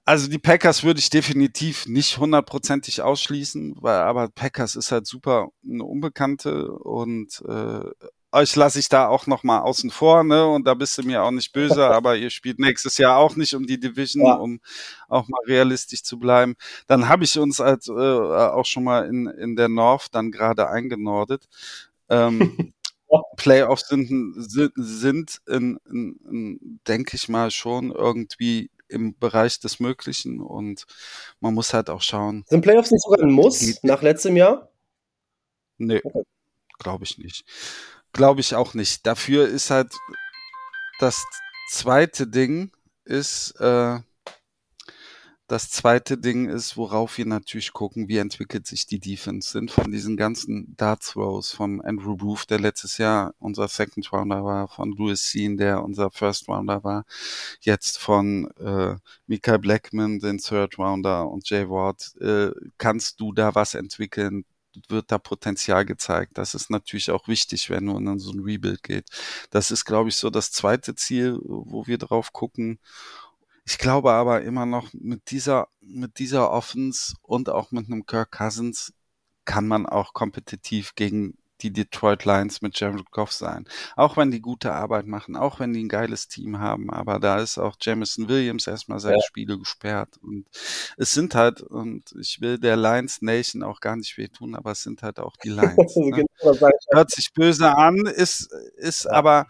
Also 0.04 0.30
die 0.30 0.38
Packers 0.38 0.84
würde 0.84 1.00
ich 1.00 1.10
definitiv 1.10 1.88
nicht 1.88 2.20
hundertprozentig 2.20 3.02
ausschließen, 3.02 3.76
weil 3.80 4.02
aber 4.02 4.30
Packers 4.30 4.76
ist 4.76 4.92
halt 4.92 5.08
super 5.08 5.48
eine 5.68 5.84
Unbekannte 5.84 6.72
und 6.72 7.42
äh, 7.48 7.90
euch 8.36 8.56
lasse 8.56 8.80
ich 8.80 8.90
da 8.90 9.08
auch 9.08 9.28
noch 9.28 9.44
mal 9.44 9.62
außen 9.62 9.90
vor, 9.90 10.24
ne? 10.24 10.48
Und 10.48 10.68
da 10.68 10.74
bist 10.74 10.98
du 10.98 11.04
mir 11.04 11.24
auch 11.24 11.32
nicht 11.32 11.52
böse, 11.54 11.86
aber 11.88 12.16
ihr 12.16 12.30
spielt 12.30 12.60
nächstes 12.60 12.98
Jahr 12.98 13.18
auch 13.18 13.36
nicht 13.36 13.56
um 13.56 13.66
die 13.66 13.80
Division, 13.80 14.26
ja. 14.26 14.36
um 14.36 14.60
auch 15.08 15.28
mal 15.28 15.42
realistisch 15.48 16.04
zu 16.04 16.20
bleiben. 16.20 16.56
Dann 16.88 17.10
habe 17.10 17.24
ich 17.24 17.38
uns 17.40 17.60
als 17.60 17.88
äh, 17.88 17.92
auch 17.92 18.66
schon 18.66 18.84
mal 18.84 19.08
in 19.08 19.28
in 19.28 19.56
der 19.56 19.70
North 19.70 20.08
dann 20.12 20.32
gerade 20.32 20.70
eingenordet. 20.70 21.46
Ähm, 22.10 22.74
Playoffs 23.38 23.88
sind, 23.88 24.34
sind, 24.36 24.74
sind 24.76 25.42
in, 25.48 25.78
in, 25.90 26.20
in, 26.30 26.80
denke 26.88 27.16
ich 27.16 27.30
mal, 27.30 27.52
schon 27.52 27.92
irgendwie 27.92 28.70
im 28.88 29.18
Bereich 29.18 29.60
des 29.60 29.80
Möglichen 29.80 30.42
und 30.42 30.86
man 31.40 31.54
muss 31.54 31.74
halt 31.74 31.90
auch 31.90 32.02
schauen. 32.02 32.44
Sind 32.48 32.62
Playoffs 32.62 32.92
nicht 32.92 33.04
sogar 33.04 33.22
ein 33.22 33.32
Muss 33.32 33.84
nach 33.84 34.02
letztem 34.02 34.38
Jahr? 34.38 34.70
Nee, 35.78 36.02
okay. 36.04 36.22
glaube 36.80 37.04
ich 37.04 37.18
nicht. 37.18 37.46
Glaube 38.16 38.40
ich 38.40 38.56
auch 38.56 38.74
nicht. 38.74 39.06
Dafür 39.06 39.46
ist 39.46 39.72
halt 39.72 39.94
das 41.00 41.26
zweite 41.70 42.26
Ding 42.26 42.72
ist, 43.04 43.52
äh, 43.60 44.00
das 45.48 45.70
zweite 45.70 46.18
Ding 46.18 46.48
ist, 46.48 46.78
worauf 46.78 47.18
wir 47.18 47.26
natürlich 47.26 47.74
gucken, 47.74 48.08
wie 48.08 48.18
entwickelt 48.18 48.68
sich 48.68 48.86
die 48.86 49.00
Defense. 49.02 49.52
Sind 49.52 49.70
von 49.70 49.92
diesen 49.92 50.16
ganzen 50.16 50.78
Darts 50.78 51.12
Throws 51.12 51.52
von 51.52 51.82
Andrew 51.82 52.14
Roof, 52.14 52.46
der 52.46 52.60
letztes 52.62 52.98
Jahr 53.00 53.36
unser 53.40 53.68
Second 53.68 54.10
Rounder 54.14 54.46
war, 54.46 54.70
von 54.70 54.94
Louis 54.94 55.30
Sean, 55.30 55.58
der 55.58 55.84
unser 55.84 56.10
First 56.10 56.48
Rounder 56.48 56.86
war, 56.86 57.04
jetzt 57.60 57.98
von 58.00 58.50
äh, 58.60 58.96
Mika 59.28 59.58
Blackman, 59.58 60.20
den 60.20 60.38
Third 60.38 60.80
Rounder 60.80 61.30
und 61.30 61.50
Jay 61.50 61.70
Ward. 61.70 62.16
Äh, 62.22 62.52
kannst 62.78 63.20
du 63.20 63.34
da 63.34 63.54
was 63.56 63.74
entwickeln? 63.76 64.46
Wird 64.90 65.12
da 65.12 65.18
Potenzial 65.18 65.86
gezeigt. 65.86 66.38
Das 66.38 66.54
ist 66.54 66.70
natürlich 66.70 67.12
auch 67.12 67.28
wichtig, 67.28 67.70
wenn 67.70 67.86
man 67.86 68.08
in 68.08 68.20
so 68.20 68.32
ein 68.32 68.40
Rebuild 68.40 68.84
geht. 68.84 69.10
Das 69.52 69.72
ist, 69.72 69.86
glaube 69.86 70.10
ich, 70.10 70.16
so 70.16 70.30
das 70.30 70.52
zweite 70.52 70.96
Ziel, 70.96 71.38
wo 71.44 71.88
wir 71.88 71.98
drauf 71.98 72.34
gucken. 72.34 72.80
Ich 73.66 73.78
glaube 73.78 74.12
aber 74.14 74.44
immer 74.44 74.66
noch 74.66 74.94
mit 74.94 75.32
dieser, 75.32 75.68
mit 75.82 76.20
dieser 76.20 76.52
Offense 76.52 77.16
und 77.22 77.50
auch 77.50 77.72
mit 77.72 77.88
einem 77.88 78.06
Kirk 78.06 78.32
Cousins 78.32 78.94
kann 79.46 79.68
man 79.68 79.86
auch 79.86 80.14
kompetitiv 80.14 80.96
gegen 80.96 81.38
die 81.66 81.74
Detroit 81.74 82.26
Lions 82.26 82.62
mit 82.62 82.80
Jared 82.80 83.10
Goff 83.12 83.32
sein. 83.32 83.66
Auch 83.96 84.18
wenn 84.18 84.32
die 84.32 84.42
gute 84.42 84.74
Arbeit 84.74 85.08
machen, 85.08 85.36
auch 85.36 85.60
wenn 85.60 85.74
die 85.74 85.84
ein 85.84 85.90
geiles 85.90 86.28
Team 86.28 86.60
haben, 86.60 86.92
aber 86.92 87.20
da 87.20 87.40
ist 87.40 87.58
auch 87.58 87.76
Jamison 87.82 88.30
Williams 88.30 88.68
erstmal 88.68 89.00
seine 89.00 89.18
ja. 89.18 89.24
Spiele 89.24 89.58
gesperrt 89.58 90.18
und 90.22 90.46
es 90.98 91.12
sind 91.12 91.34
halt, 91.36 91.62
und 91.62 92.14
ich 92.20 92.42
will 92.42 92.60
der 92.60 92.78
Lions 92.78 93.22
Nation 93.22 93.64
auch 93.64 93.80
gar 93.80 93.96
nicht 93.96 94.18
wehtun, 94.18 94.56
aber 94.56 94.72
es 94.72 94.84
sind 94.84 95.02
halt 95.02 95.20
auch 95.20 95.36
die 95.38 95.50
Lions. 95.50 95.96
ne? 95.96 96.26
genau, 96.40 96.70
Hört 96.92 97.12
sich 97.12 97.34
böse 97.34 97.76
an, 97.76 98.06
ist, 98.06 98.52
ist 98.78 99.06
ja. 99.06 99.12
aber 99.12 99.48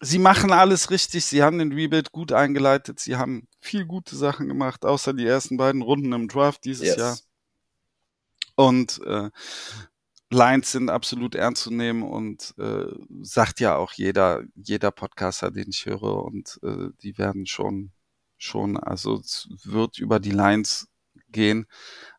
sie 0.00 0.18
machen 0.18 0.52
alles 0.52 0.90
richtig. 0.90 1.24
Sie 1.24 1.42
haben 1.42 1.58
den 1.58 1.72
Rebuild 1.72 2.12
gut 2.12 2.32
eingeleitet. 2.32 3.00
Sie 3.00 3.16
haben 3.16 3.48
viel 3.60 3.84
gute 3.84 4.16
Sachen 4.16 4.48
gemacht, 4.48 4.84
außer 4.84 5.12
die 5.12 5.26
ersten 5.26 5.56
beiden 5.56 5.82
Runden 5.82 6.12
im 6.12 6.28
Draft 6.28 6.64
dieses 6.64 6.88
yes. 6.88 6.96
Jahr. 6.96 7.18
Und 8.56 9.00
äh, 9.04 9.30
Lines 10.30 10.72
sind 10.72 10.90
absolut 10.90 11.34
ernst 11.34 11.62
zu 11.62 11.70
nehmen 11.72 12.02
und 12.02 12.54
äh, 12.58 12.86
sagt 13.22 13.60
ja 13.60 13.76
auch 13.76 13.92
jeder, 13.92 14.42
jeder 14.54 14.90
Podcaster, 14.90 15.50
den 15.50 15.68
ich 15.68 15.86
höre, 15.86 16.24
und 16.24 16.58
äh, 16.62 16.88
die 17.02 17.18
werden 17.18 17.46
schon, 17.46 17.92
schon, 18.36 18.76
also 18.76 19.18
es 19.18 19.48
wird 19.64 19.98
über 19.98 20.20
die 20.20 20.32
Lines 20.32 20.88
gehen, 21.28 21.66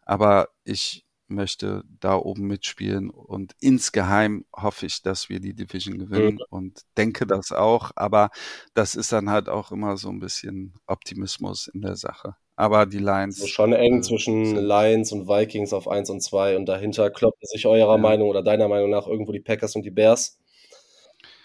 aber 0.01 0.49
ich 0.63 1.05
möchte 1.27 1.83
da 1.99 2.15
oben 2.15 2.47
mitspielen 2.47 3.09
und 3.09 3.55
insgeheim 3.59 4.45
hoffe 4.55 4.85
ich, 4.85 5.01
dass 5.01 5.27
wir 5.29 5.39
die 5.39 5.55
Division 5.55 5.97
gewinnen 5.97 6.35
mhm. 6.35 6.45
und 6.49 6.81
denke 6.97 7.25
das 7.25 7.51
auch, 7.51 7.91
aber 7.95 8.29
das 8.73 8.95
ist 8.95 9.11
dann 9.11 9.29
halt 9.29 9.49
auch 9.49 9.71
immer 9.71 9.97
so 9.97 10.09
ein 10.09 10.19
bisschen 10.19 10.75
Optimismus 10.85 11.67
in 11.67 11.81
der 11.81 11.95
Sache. 11.95 12.35
Aber 12.55 12.85
die 12.85 12.99
Lions. 12.99 13.41
Also 13.41 13.47
schon 13.47 13.73
eng 13.73 13.99
äh, 13.99 14.01
zwischen 14.01 14.55
Lions 14.55 15.11
und 15.11 15.27
Vikings 15.27 15.73
auf 15.73 15.87
1 15.87 16.09
und 16.09 16.21
2 16.21 16.55
und 16.55 16.65
dahinter 16.65 17.09
kloppen 17.09 17.45
sich 17.47 17.65
eurer 17.65 17.95
ja. 17.95 17.97
Meinung 17.97 18.29
oder 18.29 18.43
deiner 18.43 18.67
Meinung 18.67 18.89
nach 18.89 19.07
irgendwo 19.07 19.33
die 19.33 19.41
Packers 19.41 19.75
und 19.75 19.83
die 19.83 19.91
Bears. 19.91 20.39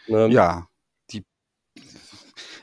Ne? 0.07 0.29
Ja, 0.29 0.69
die. 1.11 1.25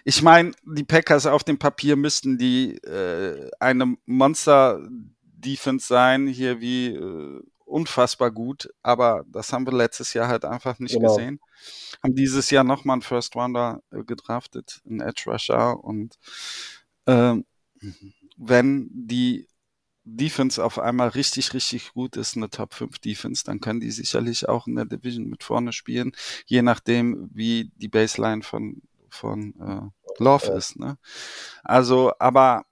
Ich 0.05 0.21
meine, 0.21 0.53
die 0.63 0.85
Packers 0.85 1.25
auf 1.25 1.43
dem 1.43 1.59
Papier 1.59 1.97
müssten 1.97 2.37
die 2.37 2.75
äh, 2.83 3.49
eine 3.59 3.97
Monster-Defense 4.05 5.87
sein, 5.87 6.27
hier 6.27 6.61
wie 6.61 6.95
äh, 6.95 7.41
unfassbar 7.67 8.31
gut, 8.31 8.69
aber 8.81 9.25
das 9.27 9.51
haben 9.51 9.65
wir 9.65 9.73
letztes 9.73 10.13
Jahr 10.13 10.29
halt 10.29 10.45
einfach 10.45 10.79
nicht 10.79 10.95
genau. 10.95 11.13
gesehen. 11.13 11.39
Haben 12.01 12.15
dieses 12.15 12.49
Jahr 12.49 12.63
nochmal 12.63 12.95
einen 12.95 13.01
First 13.01 13.35
Rounder 13.35 13.81
äh, 13.91 14.03
gedraftet, 14.03 14.81
einen 14.85 15.01
Edge 15.01 15.23
Rusher 15.27 15.83
und 15.83 16.15
ähm, 17.07 17.45
wenn 18.37 18.89
die 18.91 19.47
Defense 20.05 20.63
auf 20.63 20.79
einmal 20.79 21.09
richtig, 21.09 21.53
richtig 21.53 21.93
gut 21.93 22.15
ist, 22.15 22.37
eine 22.37 22.49
Top 22.49 22.73
5 22.73 22.99
Defense, 22.99 23.43
dann 23.43 23.59
können 23.59 23.81
die 23.81 23.91
sicherlich 23.91 24.47
auch 24.47 24.67
in 24.67 24.75
der 24.75 24.85
Division 24.85 25.27
mit 25.27 25.43
vorne 25.43 25.73
spielen, 25.73 26.13
je 26.45 26.61
nachdem, 26.61 27.29
wie 27.33 27.71
die 27.75 27.89
Baseline 27.89 28.41
von, 28.41 28.81
von 29.09 29.53
äh, 29.59 30.23
Love 30.23 30.51
ist. 30.53 30.79
Ne? 30.79 30.97
Also, 31.63 32.13
aber 32.19 32.65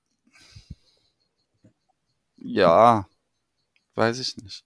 ja, 2.38 3.08
weiß 3.96 4.20
ich 4.20 4.38
nicht. 4.38 4.64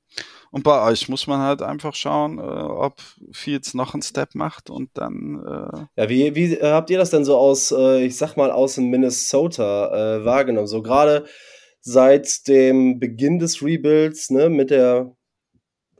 Und 0.51 0.63
bei 0.63 0.83
euch 0.89 1.07
muss 1.07 1.27
man 1.27 1.39
halt 1.39 1.61
einfach 1.61 1.93
schauen, 1.93 2.39
äh, 2.39 2.41
ob 2.41 3.01
Fields 3.31 3.73
noch 3.73 3.93
einen 3.93 4.01
Step 4.01 4.35
macht 4.35 4.69
und 4.69 4.89
dann. 4.95 5.43
Äh 5.45 6.01
ja, 6.01 6.09
wie, 6.09 6.35
wie 6.35 6.55
habt 6.61 6.89
ihr 6.89 6.97
das 6.97 7.11
denn 7.11 7.25
so 7.25 7.37
aus, 7.37 7.71
äh, 7.71 8.03
ich 8.03 8.17
sag 8.17 8.35
mal, 8.35 8.51
aus 8.51 8.77
Minnesota 8.77 10.17
äh, 10.17 10.25
wahrgenommen? 10.25 10.67
So 10.67 10.81
gerade 10.81 11.25
seit 11.81 12.47
dem 12.47 12.99
Beginn 12.99 13.39
des 13.39 13.61
Rebuilds, 13.61 14.31
ne, 14.31 14.49
mit 14.49 14.71
der 14.71 15.15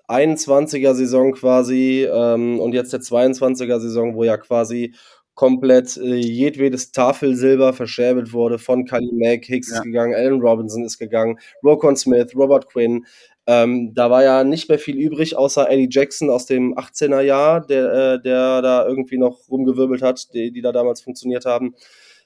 21er 0.08 0.96
Saison 0.96 1.34
quasi 1.34 2.08
ähm, 2.12 2.60
und 2.60 2.74
jetzt 2.74 2.92
der 2.94 3.02
22er 3.02 3.80
Saison, 3.80 4.16
wo 4.16 4.24
ja 4.24 4.38
quasi 4.38 4.96
komplett 5.40 5.96
äh, 5.96 6.16
jedwedes 6.16 6.92
Tafelsilber 6.92 7.72
verscherbelt 7.72 8.34
wurde 8.34 8.60
von 8.60 8.84
Kali 8.84 9.10
Mack, 9.14 9.46
Hicks 9.46 9.70
ja. 9.70 9.78
ist 9.78 9.84
gegangen, 9.84 10.14
Allen 10.14 10.42
Robinson 10.42 10.84
ist 10.84 10.98
gegangen, 10.98 11.40
Rokon 11.64 11.96
Smith, 11.96 12.36
Robert 12.36 12.68
Quinn, 12.68 13.06
ähm, 13.48 13.94
da 13.94 14.12
war 14.12 14.22
ja 14.22 14.44
nicht 14.44 14.68
mehr 14.68 14.80
viel 14.80 14.98
übrig, 14.98 15.38
außer 15.38 15.72
Eddie 15.72 15.88
Jackson 15.90 16.30
aus 16.30 16.46
dem 16.46 16.76
18er 16.76 17.22
Jahr, 17.22 17.66
der, 17.66 17.94
äh, 17.94 18.22
der 18.22 18.62
da 18.62 18.86
irgendwie 18.86 19.18
noch 19.18 19.48
rumgewirbelt 19.50 20.02
hat, 20.02 20.34
die, 20.34 20.52
die 20.52 20.60
da 20.60 20.74
damals 20.74 21.00
funktioniert 21.00 21.46
haben. 21.46 21.74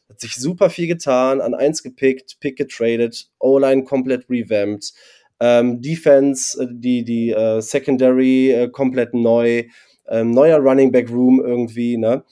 Hat 0.09 0.19
sich 0.19 0.33
super 0.33 0.71
viel 0.71 0.87
getan, 0.87 1.39
an 1.39 1.53
eins 1.53 1.83
gepickt, 1.83 2.39
Pick 2.39 2.57
getradet, 2.57 3.29
O-Line 3.37 3.83
komplett 3.83 4.27
revamped, 4.27 4.91
ähm, 5.39 5.83
Defense, 5.83 6.63
äh, 6.63 6.67
die, 6.67 7.03
die 7.03 7.29
äh, 7.29 7.61
Secondary 7.61 8.53
äh, 8.53 8.69
komplett 8.69 9.13
neu, 9.13 9.65
ähm, 10.07 10.31
neuer 10.31 10.57
Running 10.57 10.91
Back 10.91 11.11
Room 11.11 11.45
irgendwie, 11.45 11.97
ne? 11.97 12.23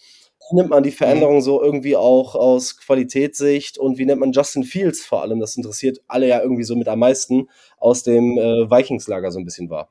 Nimmt 0.54 0.70
man 0.70 0.84
die 0.84 0.92
Veränderung 0.92 1.36
mhm. 1.36 1.42
so 1.42 1.62
irgendwie 1.62 1.96
auch 1.96 2.36
aus 2.36 2.78
Qualitätssicht 2.78 3.78
und 3.78 3.98
wie 3.98 4.06
nennt 4.06 4.20
man 4.20 4.32
Justin 4.32 4.64
Fields 4.64 5.06
vor 5.06 5.22
allem? 5.22 5.40
Das 5.40 5.56
interessiert 5.56 6.00
alle 6.08 6.28
ja 6.28 6.42
irgendwie 6.42 6.64
so 6.64 6.76
mit 6.76 6.88
am 6.88 7.00
meisten 7.00 7.50
aus 7.78 8.04
dem 8.04 8.38
äh, 8.38 8.70
Vikings-Lager 8.70 9.32
so 9.32 9.40
ein 9.40 9.46
bisschen 9.46 9.70
war. 9.70 9.90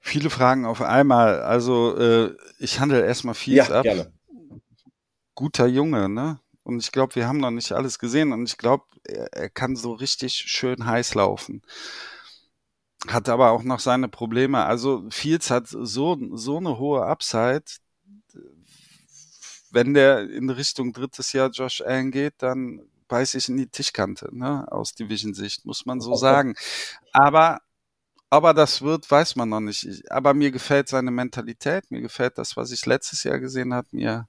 Viele 0.00 0.30
Fragen 0.30 0.66
auf 0.66 0.82
einmal. 0.82 1.40
Also 1.42 1.96
äh, 1.96 2.34
ich 2.58 2.80
handle 2.80 3.04
erstmal 3.04 3.34
Fields 3.34 3.68
ja, 3.68 3.76
ab. 3.76 3.82
Gerne. 3.82 4.12
Guter 5.34 5.66
Junge, 5.66 6.08
ne? 6.08 6.40
Und 6.62 6.82
ich 6.82 6.92
glaube, 6.92 7.14
wir 7.14 7.28
haben 7.28 7.38
noch 7.38 7.50
nicht 7.50 7.72
alles 7.72 7.98
gesehen 7.98 8.32
und 8.32 8.48
ich 8.48 8.56
glaube, 8.56 8.84
er, 9.04 9.32
er 9.32 9.50
kann 9.50 9.76
so 9.76 9.92
richtig 9.92 10.34
schön 10.34 10.86
heiß 10.86 11.14
laufen 11.14 11.62
hat 13.08 13.28
aber 13.28 13.50
auch 13.50 13.62
noch 13.62 13.80
seine 13.80 14.08
Probleme. 14.08 14.64
Also 14.64 15.04
Fields 15.10 15.50
hat 15.50 15.68
so, 15.68 16.18
so 16.32 16.58
eine 16.58 16.78
hohe 16.78 17.04
Upside, 17.04 17.64
wenn 19.70 19.94
der 19.94 20.28
in 20.30 20.50
Richtung 20.50 20.92
drittes 20.92 21.32
Jahr 21.32 21.50
Josh 21.50 21.80
Allen 21.80 22.10
geht, 22.10 22.34
dann 22.38 22.80
beiß 23.08 23.34
ich 23.34 23.48
in 23.48 23.56
die 23.56 23.68
Tischkante, 23.68 24.28
ne, 24.32 24.66
aus 24.70 24.94
Division-Sicht, 24.94 25.64
muss 25.64 25.86
man 25.86 26.00
so 26.00 26.14
sagen. 26.14 26.54
Aber 27.12 27.60
aber 28.28 28.54
das 28.54 28.82
wird, 28.82 29.08
weiß 29.10 29.36
man 29.36 29.48
noch 29.48 29.60
nicht. 29.60 30.10
Aber 30.10 30.34
mir 30.34 30.50
gefällt 30.50 30.88
seine 30.88 31.12
Mentalität, 31.12 31.90
mir 31.90 32.00
gefällt 32.00 32.38
das, 32.38 32.56
was 32.56 32.72
ich 32.72 32.84
letztes 32.84 33.22
Jahr 33.22 33.38
gesehen 33.38 33.72
habe. 33.72 33.86
Mir 33.92 34.28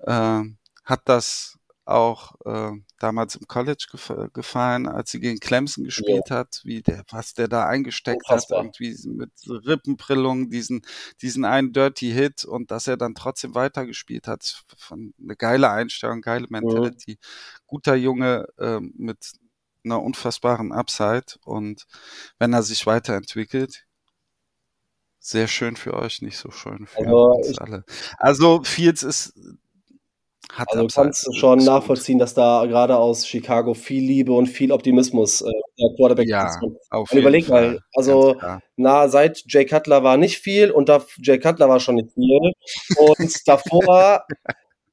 äh, 0.00 0.42
hat 0.84 1.00
das 1.06 1.58
auch 1.86 2.34
äh, 2.44 2.72
damals 2.98 3.36
im 3.36 3.46
College 3.46 3.86
gef 3.90 4.12
gefallen, 4.32 4.88
als 4.88 5.10
sie 5.10 5.20
gegen 5.20 5.38
Clemson 5.40 5.84
gespielt 5.84 6.30
ja. 6.30 6.36
hat, 6.36 6.60
wie 6.64 6.82
der, 6.82 7.04
was 7.10 7.34
der 7.34 7.48
da 7.48 7.66
eingesteckt 7.66 8.22
Unfassbar. 8.24 8.58
hat, 8.58 8.80
irgendwie 8.80 9.08
mit 9.08 9.30
Rippenprillung, 9.46 10.50
diesen, 10.50 10.82
diesen 11.20 11.44
einen 11.44 11.72
Dirty 11.72 12.12
Hit 12.12 12.44
und 12.44 12.70
dass 12.70 12.86
er 12.86 12.96
dann 12.96 13.14
trotzdem 13.14 13.54
weitergespielt 13.54 14.28
hat. 14.28 14.64
Von, 14.76 15.14
eine 15.22 15.36
geile 15.36 15.70
Einstellung, 15.70 16.20
geile 16.20 16.46
Mentality. 16.48 17.12
Ja. 17.12 17.28
Guter 17.66 17.94
Junge 17.94 18.46
äh, 18.58 18.80
mit 18.80 19.32
einer 19.84 20.02
unfassbaren 20.02 20.72
Upside 20.72 21.38
und 21.44 21.86
wenn 22.38 22.52
er 22.52 22.62
sich 22.62 22.86
weiterentwickelt, 22.86 23.86
sehr 25.18 25.48
schön 25.48 25.76
für 25.76 25.94
euch, 25.94 26.20
nicht 26.20 26.36
so 26.36 26.50
schön 26.50 26.86
für 26.86 26.98
also 26.98 27.32
uns 27.32 27.58
alle. 27.58 27.84
Also 28.18 28.62
Fields 28.62 29.02
ist 29.02 29.34
hat 30.52 30.68
also 30.70 30.86
du 30.86 30.94
kannst 30.94 31.26
halt 31.26 31.36
schon 31.36 31.58
nachvollziehen, 31.58 32.18
dass 32.18 32.34
da 32.34 32.64
gerade 32.66 32.96
aus 32.96 33.26
Chicago 33.26 33.74
viel 33.74 34.04
Liebe 34.04 34.32
und 34.32 34.46
viel 34.46 34.72
Optimismus 34.72 35.42
äh, 35.42 35.50
der 35.78 35.96
Quarterback 35.96 36.28
ja, 36.28 36.46
ist. 36.46 36.58
Auf 36.90 37.10
jeden 37.10 37.22
überleg 37.22 37.48
mal, 37.48 37.80
also 37.94 38.36
na, 38.76 39.08
seit 39.08 39.42
Jay 39.48 39.64
Cutler 39.64 40.02
war 40.02 40.16
nicht 40.16 40.38
viel 40.38 40.70
und 40.70 40.88
da 40.88 41.04
Jay 41.22 41.38
Cutler 41.38 41.68
war 41.68 41.80
schon 41.80 41.96
nicht 41.96 42.12
viel. 42.14 42.52
Und 42.98 43.34
davor 43.46 44.24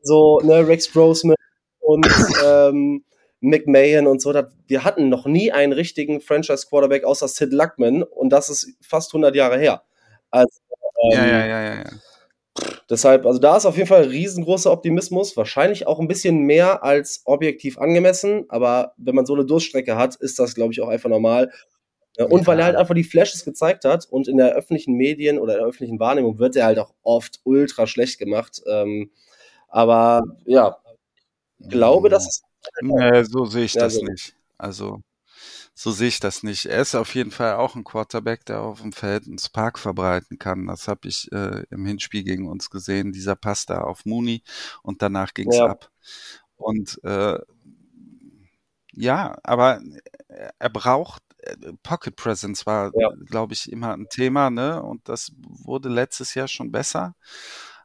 so, 0.02 0.40
ne, 0.44 0.68
Rex 0.68 0.92
Grossman 0.92 1.36
und 1.80 2.08
ähm, 2.46 3.04
McMahon 3.42 4.08
und 4.08 4.22
so, 4.22 4.32
dat, 4.34 4.52
wir 4.68 4.84
hatten 4.84 5.10
noch 5.10 5.26
nie 5.26 5.52
einen 5.52 5.74
richtigen 5.74 6.22
Franchise-Quarterback 6.22 7.04
außer 7.04 7.28
Sid 7.28 7.52
Luckman 7.52 8.04
und 8.04 8.30
das 8.30 8.50
ist 8.50 8.74
fast 8.82 9.12
100 9.12 9.36
Jahre 9.36 9.60
her. 9.60 9.84
Also, 10.30 10.60
ähm, 11.04 11.12
ja, 11.12 11.26
ja, 11.26 11.46
ja, 11.46 11.62
ja. 11.62 11.76
ja. 11.76 11.90
Deshalb, 12.90 13.26
also 13.26 13.40
da 13.40 13.58
ist 13.58 13.66
auf 13.66 13.78
jeden 13.78 13.88
Fall 13.88 14.04
riesengroßer 14.04 14.72
Optimismus, 14.72 15.38
wahrscheinlich 15.38 15.88
auch 15.88 16.00
ein 16.00 16.08
bisschen 16.08 16.42
mehr 16.42 16.84
als 16.84 17.22
objektiv 17.26 17.78
angemessen, 17.78 18.46
aber 18.50 18.94
wenn 18.98 19.16
man 19.16 19.26
so 19.26 19.34
eine 19.34 19.46
Durststrecke 19.46 19.96
hat, 19.96 20.16
ist 20.16 20.40
das, 20.40 20.56
glaube 20.56 20.74
ich, 20.74 20.82
auch 20.82 20.90
einfach 20.90 21.10
normal. 21.10 21.52
Und 22.18 22.42
ja. 22.42 22.48
weil 22.48 22.60
er 22.60 22.66
halt 22.66 22.76
einfach 22.76 22.94
die 22.94 23.06
Flashes 23.06 23.46
gezeigt 23.46 23.86
hat 23.86 24.06
und 24.10 24.28
in 24.28 24.36
der 24.38 24.54
öffentlichen 24.54 24.96
Medien 24.96 25.40
oder 25.40 25.54
in 25.54 25.60
der 25.60 25.68
öffentlichen 25.68 26.00
Wahrnehmung 26.00 26.40
wird 26.40 26.58
er 26.58 26.66
halt 26.66 26.80
auch 26.80 26.94
oft 27.04 27.40
ultra 27.46 27.88
schlecht 27.88 28.20
gemacht. 28.20 28.62
Ähm, 28.68 29.12
aber 29.70 30.24
ja, 30.46 30.76
glaube, 31.70 32.10
dass 32.10 32.28
es. 32.28 32.44
Nee, 32.82 33.24
so 33.24 33.46
sehe 33.46 33.64
ich 33.64 33.74
ja, 33.74 33.84
das 33.84 33.96
so. 33.96 34.04
nicht. 34.04 34.36
Also 34.58 35.02
so 35.74 35.92
sehe 35.92 36.10
ich 36.10 36.20
das 36.20 36.44
nicht. 36.44 36.66
Er 36.66 36.82
ist 36.82 36.96
auf 36.96 37.16
jeden 37.16 37.32
Fall 37.32 37.56
auch 37.56 37.76
ein 37.76 37.84
Quarterback, 37.84 38.46
der 38.46 38.62
auf 38.62 38.82
dem 38.82 38.92
Feld 38.92 39.26
einen 39.26 39.40
Spark 39.40 39.80
verbreiten 39.80 40.38
kann. 40.38 40.68
Das 40.68 40.88
habe 40.88 41.08
ich 41.08 41.32
äh, 41.32 41.64
im 41.70 41.86
Hinspiel 41.86 42.24
gegen 42.24 42.50
uns 42.50 42.70
gesehen. 42.70 43.12
Dieser 43.12 43.36
Pass 43.36 43.66
da 43.66 43.82
auf 43.82 44.06
Mooney 44.06 44.44
und 44.84 45.02
danach 45.02 45.34
ging 45.34 45.50
es 45.50 45.58
ja. 45.58 45.68
ab. 45.68 45.90
Und 46.58 47.00
äh, 47.04 47.40
ja, 48.94 49.38
aber 49.44 49.82
er 50.60 50.70
braucht 50.70 51.24
äh, 51.40 51.56
Pocket 51.82 52.16
Presence 52.16 52.66
war, 52.66 52.92
ja. 52.94 53.10
glaube 53.26 53.54
ich, 53.54 53.72
immer 53.72 53.94
ein 53.94 54.08
Thema, 54.10 54.50
ne? 54.50 54.82
Und 54.82 55.08
das 55.08 55.32
wurde 55.38 55.90
letztes 55.90 56.36
Jahr 56.36 56.48
schon 56.48 56.72
besser. 56.72 57.16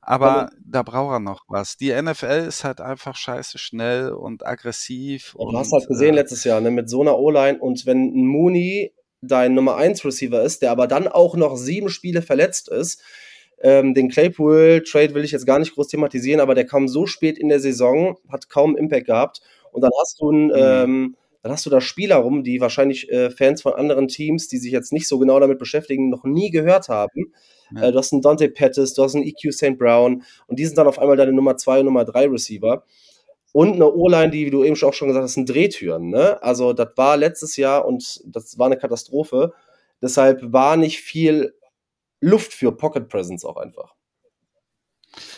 Aber 0.09 0.51
da 0.65 0.85
braucht 0.85 1.15
er 1.15 1.21
noch 1.21 1.43
was. 1.49 1.77
Die 1.77 1.91
NFL 1.91 2.47
ist 2.47 2.63
halt 2.63 2.81
einfach 2.81 3.17
scheiße 3.17 3.59
schnell 3.59 4.11
und 4.11 4.47
aggressiv. 4.47 5.35
Und, 5.35 5.53
du 5.53 5.59
hast 5.59 5.73
halt 5.73 5.89
gesehen 5.89 6.15
äh, 6.15 6.19
letztes 6.19 6.45
Jahr, 6.45 6.61
ne, 6.61 6.71
mit 6.71 6.89
so 6.89 7.01
einer 7.01 7.19
O-Line 7.19 7.59
und 7.59 7.87
wenn 7.87 8.13
Mooney 8.15 8.95
dein 9.21 9.55
Nummer 9.55 9.75
1 9.77 10.05
Receiver 10.05 10.43
ist, 10.43 10.63
der 10.63 10.71
aber 10.71 10.87
dann 10.87 11.09
auch 11.09 11.35
noch 11.35 11.57
sieben 11.57 11.89
Spiele 11.89 12.23
verletzt 12.23 12.69
ist, 12.69 13.03
ähm, 13.61 13.95
den 13.95 14.09
Claypool-Trade 14.09 15.15
will 15.15 15.25
ich 15.25 15.33
jetzt 15.33 15.47
gar 15.47 15.59
nicht 15.59 15.75
groß 15.75 15.89
thematisieren, 15.89 16.41
aber 16.41 16.55
der 16.55 16.67
kam 16.67 16.87
so 16.87 17.07
spät 17.07 17.37
in 17.37 17.49
der 17.49 17.59
Saison, 17.59 18.17
hat 18.31 18.49
kaum 18.49 18.77
Impact 18.77 19.07
gehabt. 19.07 19.41
Und 19.73 19.83
dann 19.83 19.91
hast 20.01 20.21
du 20.21 20.31
einen, 20.31 20.47
mhm. 20.47 20.53
ähm, 20.55 21.17
dann 21.47 21.53
hast 21.53 21.65
du 21.65 21.71
da 21.71 21.81
Spieler 21.81 22.17
rum, 22.17 22.43
die 22.43 22.61
wahrscheinlich 22.61 23.09
äh, 23.09 23.31
Fans 23.31 23.63
von 23.63 23.75
anderen 23.75 24.09
Teams, 24.09 24.49
die 24.49 24.59
sich 24.59 24.73
jetzt 24.73 24.93
nicht 24.93 25.07
so 25.07 25.17
genau 25.21 25.39
damit 25.39 25.61
beschäftigen, 25.61 26.11
noch 26.11 26.25
nie 26.25 26.51
gehört 26.51 26.89
haben. 26.89 27.33
Ja. 27.73 27.83
Äh, 27.83 27.93
du 27.93 27.99
hast 27.99 28.13
einen 28.13 28.21
Dante 28.21 28.49
Pettis, 28.49 28.95
du 28.95 29.05
hast 29.05 29.15
einen 29.15 29.25
EQ 29.25 29.53
St. 29.53 29.79
Brown 29.79 30.25
und 30.49 30.59
die 30.59 30.67
sind 30.67 30.77
dann 30.77 30.89
auf 30.89 30.99
einmal 30.99 31.17
deine 31.17 31.33
Nummer 31.33 31.57
2 31.57 31.79
und 31.79 31.85
Nummer 31.85 32.05
3 32.05 32.31
Receiver. 32.31 32.83
Und 33.53 33.75
eine 33.75 33.93
O-Line, 33.93 34.31
die, 34.31 34.47
wie 34.47 34.51
du 34.51 34.65
eben 34.65 34.75
auch 34.83 34.93
schon 34.93 35.07
gesagt 35.07 35.23
hast, 35.23 35.35
sind 35.35 35.49
Drehtüren. 35.49 36.11
Ne? 36.11 36.43
Also, 36.43 36.73
das 36.73 36.89
war 36.97 37.17
letztes 37.17 37.57
Jahr 37.57 37.87
und 37.87 38.23
das 38.27 38.59
war 38.59 38.67
eine 38.67 38.77
Katastrophe. 38.77 39.53
Deshalb 40.03 40.53
war 40.53 40.77
nicht 40.77 40.99
viel 40.99 41.55
Luft 42.21 42.55
für 42.55 42.73
Pocket 42.73 43.09
Presence 43.09 43.45
auch 43.45 43.57
einfach. 43.57 43.95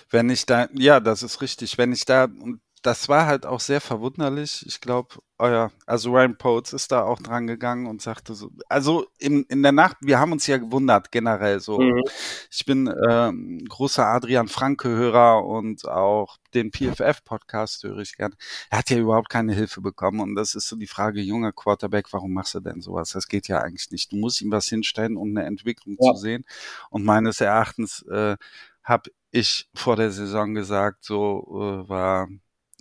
Wenn 0.08 0.30
ich 0.30 0.46
da, 0.46 0.68
ja, 0.72 1.00
das 1.00 1.22
ist 1.22 1.42
richtig. 1.42 1.76
Wenn 1.76 1.92
ich 1.92 2.06
da, 2.06 2.24
und 2.24 2.62
das 2.80 3.10
war 3.10 3.26
halt 3.26 3.44
auch 3.44 3.60
sehr 3.60 3.82
verwunderlich. 3.82 4.64
Ich 4.66 4.80
glaube, 4.80 5.16
euer, 5.38 5.70
also 5.86 6.10
Ryan 6.10 6.36
Potes 6.36 6.72
ist 6.72 6.90
da 6.90 7.02
auch 7.02 7.20
dran 7.20 7.46
gegangen 7.46 7.86
und 7.86 8.02
sagte 8.02 8.34
so, 8.34 8.50
also 8.68 9.06
in, 9.18 9.44
in 9.44 9.62
der 9.62 9.72
Nacht, 9.72 9.96
wir 10.00 10.18
haben 10.18 10.32
uns 10.32 10.46
ja 10.46 10.58
gewundert 10.58 11.12
generell 11.12 11.60
so. 11.60 11.78
Mhm. 11.78 12.02
Ich 12.50 12.64
bin 12.66 12.92
ähm, 13.08 13.64
großer 13.68 14.04
Adrian 14.04 14.48
Franke-Hörer 14.48 15.44
und 15.44 15.86
auch 15.86 16.38
den 16.54 16.72
PFF-Podcast 16.72 17.84
höre 17.84 17.98
ich 17.98 18.16
gern. 18.16 18.34
Er 18.70 18.78
hat 18.78 18.90
ja 18.90 18.98
überhaupt 18.98 19.28
keine 19.28 19.54
Hilfe 19.54 19.80
bekommen 19.80 20.20
und 20.20 20.34
das 20.34 20.54
ist 20.54 20.68
so 20.68 20.76
die 20.76 20.86
Frage, 20.88 21.20
junger 21.20 21.52
Quarterback, 21.52 22.12
warum 22.12 22.32
machst 22.32 22.54
du 22.54 22.60
denn 22.60 22.80
sowas? 22.80 23.10
Das 23.10 23.28
geht 23.28 23.46
ja 23.48 23.60
eigentlich 23.60 23.90
nicht. 23.90 24.10
Du 24.12 24.16
musst 24.16 24.40
ihm 24.40 24.50
was 24.50 24.66
hinstellen, 24.66 25.16
um 25.16 25.30
eine 25.30 25.46
Entwicklung 25.46 25.96
ja. 26.00 26.12
zu 26.12 26.20
sehen. 26.20 26.44
Und 26.90 27.04
meines 27.04 27.40
Erachtens 27.40 28.02
äh, 28.10 28.36
habe 28.82 29.10
ich 29.30 29.68
vor 29.74 29.96
der 29.96 30.10
Saison 30.10 30.54
gesagt, 30.54 31.04
so 31.04 31.44
äh, 31.50 31.88
war 31.88 32.28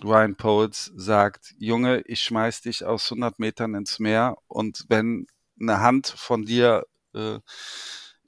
Ryan 0.03 0.35
Poles 0.35 0.91
sagt, 0.95 1.55
Junge, 1.57 2.01
ich 2.01 2.21
schmeiß 2.21 2.61
dich 2.61 2.85
aus 2.85 3.11
100 3.11 3.39
Metern 3.39 3.73
ins 3.75 3.99
Meer 3.99 4.37
und 4.47 4.85
wenn 4.89 5.27
eine 5.59 5.79
Hand 5.79 6.07
von 6.07 6.45
dir 6.45 6.85
äh, 7.13 7.39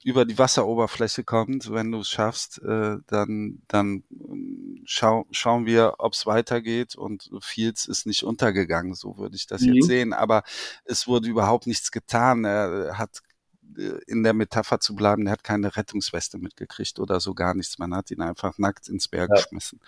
über 0.02 0.24
die 0.24 0.38
Wasseroberfläche 0.38 1.24
kommt, 1.24 1.70
wenn 1.70 1.92
du 1.92 2.00
es 2.00 2.08
schaffst, 2.08 2.60
äh, 2.62 2.96
dann, 3.06 3.62
dann 3.68 4.02
ähm, 4.10 4.82
schau, 4.84 5.26
schauen 5.30 5.66
wir, 5.66 5.96
ob 5.98 6.14
es 6.14 6.26
weitergeht 6.26 6.96
und 6.96 7.30
Fields 7.40 7.86
ist 7.86 8.06
nicht 8.06 8.22
untergegangen, 8.22 8.94
so 8.94 9.18
würde 9.18 9.36
ich 9.36 9.46
das 9.46 9.60
mhm. 9.60 9.74
jetzt 9.74 9.86
sehen. 9.86 10.12
Aber 10.12 10.42
es 10.84 11.06
wurde 11.06 11.28
überhaupt 11.28 11.66
nichts 11.66 11.90
getan. 11.90 12.44
Er 12.44 12.96
hat 12.96 13.20
in 14.06 14.22
der 14.22 14.32
Metapher 14.32 14.80
zu 14.80 14.94
bleiben, 14.94 15.24
der 15.24 15.32
hat 15.32 15.44
keine 15.44 15.76
Rettungsweste 15.76 16.38
mitgekriegt 16.38 16.98
oder 16.98 17.20
so 17.20 17.34
gar 17.34 17.54
nichts. 17.54 17.78
Man 17.78 17.94
hat 17.94 18.10
ihn 18.10 18.22
einfach 18.22 18.58
nackt 18.58 18.88
ins 18.88 19.08
Berg 19.08 19.30
ja. 19.30 19.36
geschmissen 19.36 19.80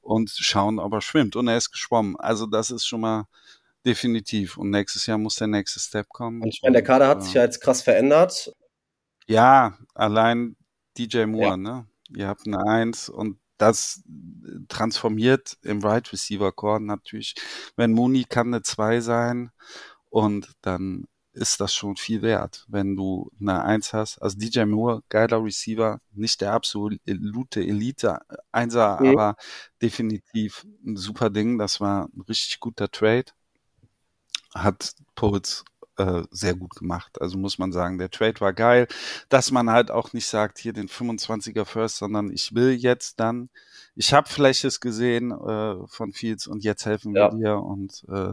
und 0.00 0.30
schauen, 0.30 0.78
ob 0.78 0.92
er 0.92 1.00
schwimmt. 1.00 1.36
Und 1.36 1.48
er 1.48 1.56
ist 1.56 1.70
geschwommen. 1.70 2.16
Also 2.16 2.46
das 2.46 2.70
ist 2.70 2.86
schon 2.86 3.00
mal 3.00 3.26
definitiv. 3.84 4.56
Und 4.56 4.70
nächstes 4.70 5.06
Jahr 5.06 5.18
muss 5.18 5.36
der 5.36 5.46
nächste 5.46 5.80
Step 5.80 6.08
kommen. 6.08 6.42
Und 6.42 6.48
ich 6.48 6.62
meine, 6.62 6.74
der 6.74 6.84
Kader 6.84 7.08
hat 7.08 7.22
sich 7.22 7.34
ja 7.34 7.42
jetzt 7.42 7.60
krass 7.60 7.82
verändert. 7.82 8.54
Ja, 9.26 9.78
allein 9.94 10.56
DJ 10.98 11.24
Moore, 11.24 11.50
ja. 11.50 11.56
ne? 11.56 11.86
Ihr 12.14 12.28
habt 12.28 12.46
eine 12.46 12.64
Eins 12.64 13.08
und 13.08 13.38
das 13.58 14.02
transformiert 14.68 15.56
im 15.62 15.82
Right 15.82 16.12
Receiver 16.12 16.52
Core 16.52 16.80
natürlich. 16.80 17.34
Wenn 17.74 17.92
Mooney 17.92 18.24
kann 18.24 18.48
eine 18.48 18.62
Zwei 18.62 19.00
sein 19.00 19.50
und 20.10 20.52
dann 20.62 21.06
ist 21.36 21.60
das 21.60 21.74
schon 21.74 21.96
viel 21.96 22.22
wert, 22.22 22.64
wenn 22.68 22.96
du 22.96 23.30
eine 23.38 23.62
Eins 23.62 23.92
hast. 23.92 24.18
Also 24.22 24.38
DJ 24.38 24.64
Moore, 24.64 25.02
geiler 25.10 25.44
Receiver, 25.44 26.00
nicht 26.12 26.40
der 26.40 26.52
absolute 26.52 27.60
Elite-Einser, 27.60 29.00
mhm. 29.00 29.06
aber 29.08 29.36
definitiv 29.82 30.66
ein 30.84 30.96
super 30.96 31.30
Ding. 31.30 31.58
Das 31.58 31.80
war 31.80 32.06
ein 32.06 32.22
richtig 32.22 32.58
guter 32.60 32.90
Trade. 32.90 33.26
Hat 34.54 34.94
Poets 35.14 35.64
äh, 35.98 36.22
sehr 36.30 36.54
gut 36.54 36.74
gemacht. 36.74 37.20
Also 37.20 37.36
muss 37.36 37.58
man 37.58 37.70
sagen, 37.70 37.98
der 37.98 38.10
Trade 38.10 38.40
war 38.40 38.54
geil, 38.54 38.88
dass 39.28 39.50
man 39.50 39.70
halt 39.70 39.90
auch 39.90 40.14
nicht 40.14 40.26
sagt, 40.26 40.58
hier 40.58 40.72
den 40.72 40.88
25er 40.88 41.66
First, 41.66 41.98
sondern 41.98 42.30
ich 42.30 42.54
will 42.54 42.72
jetzt 42.72 43.20
dann, 43.20 43.50
ich 43.94 44.14
habe 44.14 44.28
Flashes 44.28 44.80
gesehen 44.80 45.32
äh, 45.32 45.86
von 45.86 46.12
Fields 46.12 46.46
und 46.46 46.64
jetzt 46.64 46.86
helfen 46.86 47.14
wir 47.14 47.20
ja. 47.20 47.30
dir 47.30 47.58
und 47.58 48.04
äh, 48.08 48.32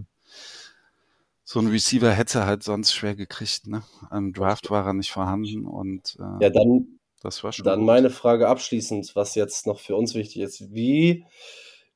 so 1.45 1.60
ein 1.60 1.68
Receiver 1.68 2.11
hätte 2.11 2.40
er 2.40 2.45
halt 2.45 2.64
sonst 2.64 2.94
schwer 2.94 3.15
gekriegt. 3.15 3.68
Ne? 3.68 3.84
Am 4.10 4.34
Draft 4.34 4.70
war 4.70 4.86
er 4.86 4.94
nicht 4.94 5.11
vorhanden 5.11 5.65
und 5.65 6.15
äh, 6.20 6.44
ja, 6.44 6.49
dann, 6.49 6.99
das 7.22 7.44
war 7.44 7.52
schon 7.52 7.65
dann 7.65 7.80
gut. 7.80 7.88
meine 7.88 8.10
Frage 8.10 8.48
abschließend, 8.48 9.15
was 9.15 9.36
jetzt 9.36 9.68
noch 9.68 9.80
für 9.80 9.95
uns 9.95 10.15
wichtig 10.15 10.41
ist. 10.41 10.74
Wie, 10.74 11.26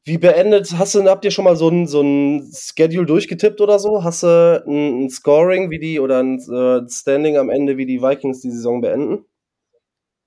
wie 0.04 0.18
beendet, 0.18 0.78
hast 0.78 0.96
du, 0.96 1.04
habt 1.06 1.24
ihr 1.24 1.32
schon 1.32 1.46
mal 1.46 1.56
so 1.56 1.70
ein, 1.70 1.88
so 1.88 2.02
ein 2.02 2.52
Schedule 2.54 3.06
durchgetippt 3.06 3.62
oder 3.62 3.80
so? 3.80 4.04
Hast 4.04 4.24
du 4.24 4.64
ein, 4.68 5.06
ein 5.06 5.10
Scoring 5.10 5.70
wie 5.70 5.80
die 5.80 6.00
oder 6.00 6.20
ein 6.20 6.40
äh, 6.40 6.90
Standing 6.90 7.38
am 7.38 7.50
Ende, 7.50 7.78
wie 7.78 7.86
die 7.86 8.02
Vikings 8.02 8.42
die 8.42 8.52
Saison 8.52 8.82
beenden? 8.82 9.26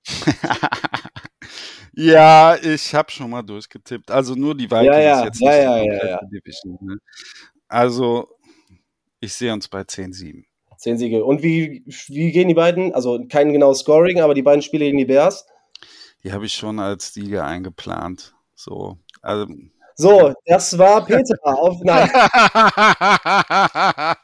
ja, 1.93 2.55
ich 2.55 2.95
habe 2.95 3.11
schon 3.11 3.29
mal 3.29 3.43
durchgetippt. 3.43 4.09
Also 4.09 4.33
nur 4.33 4.55
die 4.55 4.69
Vikings 4.69 4.85
ja, 4.85 4.99
ja, 4.99 5.25
jetzt 5.25 5.39
ja, 5.39 5.49
nicht 5.49 5.63
ja, 5.63 5.77
ja, 5.77 6.07
ja. 6.07 6.19
Division. 6.25 6.77
Ne? 6.81 6.97
Also 7.67 8.27
ich 9.21 9.33
sehe 9.33 9.53
uns 9.53 9.69
bei 9.69 9.81
10-7. 9.81 10.43
10 10.77 10.97
Siege. 10.97 11.23
Und 11.23 11.43
wie, 11.43 11.83
wie 12.07 12.31
gehen 12.31 12.47
die 12.47 12.55
beiden? 12.55 12.91
Also 12.93 13.23
kein 13.29 13.53
genaues 13.53 13.79
Scoring, 13.79 14.19
aber 14.19 14.33
die 14.33 14.41
beiden 14.41 14.63
Spiele 14.63 14.85
gegen 14.85 14.97
die 14.97 15.05
Bears? 15.05 15.45
Die 16.23 16.33
habe 16.33 16.47
ich 16.47 16.53
schon 16.53 16.79
als 16.79 17.13
Siege 17.13 17.43
eingeplant. 17.43 18.33
So, 18.55 18.97
also, 19.21 19.45
so 19.95 20.33
das 20.45 20.77
war 20.77 21.05
Peter. 21.05 21.35
Auf, 21.43 21.77
nein. 21.83 22.09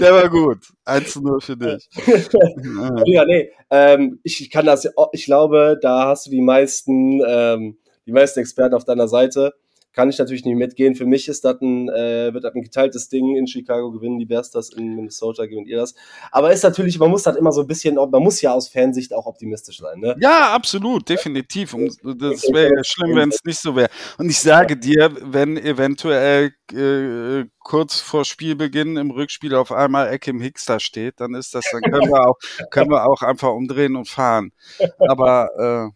Der 0.00 0.12
war 0.12 0.28
gut. 0.28 0.58
1-0 0.86 1.40
für 1.40 1.56
dich. 1.56 1.88
ja, 3.06 3.24
nee. 3.24 3.50
Ähm, 3.70 4.20
ich 4.22 4.50
kann 4.50 4.66
das, 4.66 4.88
ich 5.12 5.24
glaube, 5.24 5.78
da 5.80 6.06
hast 6.06 6.26
du 6.26 6.30
die 6.30 6.40
meisten, 6.40 7.20
ähm, 7.26 7.78
die 8.06 8.12
meisten 8.12 8.40
Experten 8.40 8.74
auf 8.74 8.84
deiner 8.84 9.08
Seite 9.08 9.54
kann 9.98 10.10
ich 10.10 10.18
natürlich 10.18 10.44
nicht 10.44 10.54
mitgehen. 10.54 10.94
Für 10.94 11.06
mich 11.06 11.26
ist 11.26 11.44
das 11.44 11.60
ein, 11.60 11.88
äh, 11.88 12.32
wird 12.32 12.44
das 12.44 12.54
ein 12.54 12.62
geteiltes 12.62 13.08
Ding. 13.08 13.34
In 13.34 13.48
Chicago 13.48 13.90
gewinnen 13.90 14.20
die 14.20 14.26
Bears 14.26 14.52
das, 14.52 14.72
in 14.72 14.94
Minnesota 14.94 15.46
gewinnt 15.46 15.66
ihr 15.66 15.76
das. 15.76 15.96
Aber 16.30 16.52
ist 16.52 16.62
natürlich, 16.62 17.00
man 17.00 17.10
muss 17.10 17.24
das 17.24 17.34
immer 17.34 17.50
so 17.50 17.62
ein 17.62 17.66
bisschen, 17.66 17.96
man 17.96 18.22
muss 18.22 18.40
ja 18.40 18.52
aus 18.52 18.68
Fansicht 18.68 19.12
auch 19.12 19.26
optimistisch 19.26 19.78
sein. 19.78 19.98
Ne? 19.98 20.14
Ja, 20.20 20.54
absolut, 20.54 21.08
definitiv. 21.08 21.74
Und 21.74 21.98
das 22.04 22.44
wäre 22.44 22.76
ja 22.76 22.84
schlimm, 22.84 23.16
wenn 23.16 23.30
es 23.30 23.42
nicht 23.42 23.58
so 23.58 23.74
wäre. 23.74 23.88
Und 24.18 24.30
ich 24.30 24.38
sage 24.38 24.76
dir, 24.76 25.10
wenn 25.20 25.56
eventuell 25.56 26.52
äh, 26.72 27.46
kurz 27.58 27.98
vor 27.98 28.24
Spielbeginn 28.24 28.96
im 28.98 29.10
Rückspiel 29.10 29.56
auf 29.56 29.72
einmal 29.72 30.14
Ekim 30.14 30.40
Hicks 30.40 30.64
da 30.64 30.78
steht, 30.78 31.18
dann 31.18 31.34
ist 31.34 31.56
das, 31.56 31.64
dann 31.72 31.80
können 31.82 32.08
wir 32.08 32.24
auch, 32.24 32.36
können 32.70 32.92
wir 32.92 33.04
auch 33.04 33.22
einfach 33.22 33.50
umdrehen 33.50 33.96
und 33.96 34.06
fahren. 34.06 34.52
Aber 35.00 35.92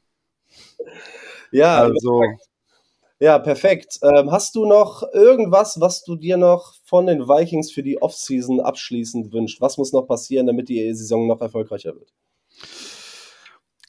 äh, 1.52 1.56
ja, 1.56 1.78
also. 1.78 2.24
Ja, 3.22 3.38
perfekt. 3.38 4.00
Ähm, 4.02 4.32
hast 4.32 4.56
du 4.56 4.66
noch 4.66 5.04
irgendwas, 5.12 5.78
was 5.78 6.02
du 6.02 6.16
dir 6.16 6.36
noch 6.36 6.74
von 6.82 7.06
den 7.06 7.20
Vikings 7.20 7.70
für 7.70 7.84
die 7.84 8.02
Offseason 8.02 8.60
abschließend 8.60 9.32
wünscht? 9.32 9.60
Was 9.60 9.78
muss 9.78 9.92
noch 9.92 10.08
passieren, 10.08 10.48
damit 10.48 10.68
die 10.68 10.92
Saison 10.92 11.28
noch 11.28 11.40
erfolgreicher 11.40 11.94
wird? 11.94 12.12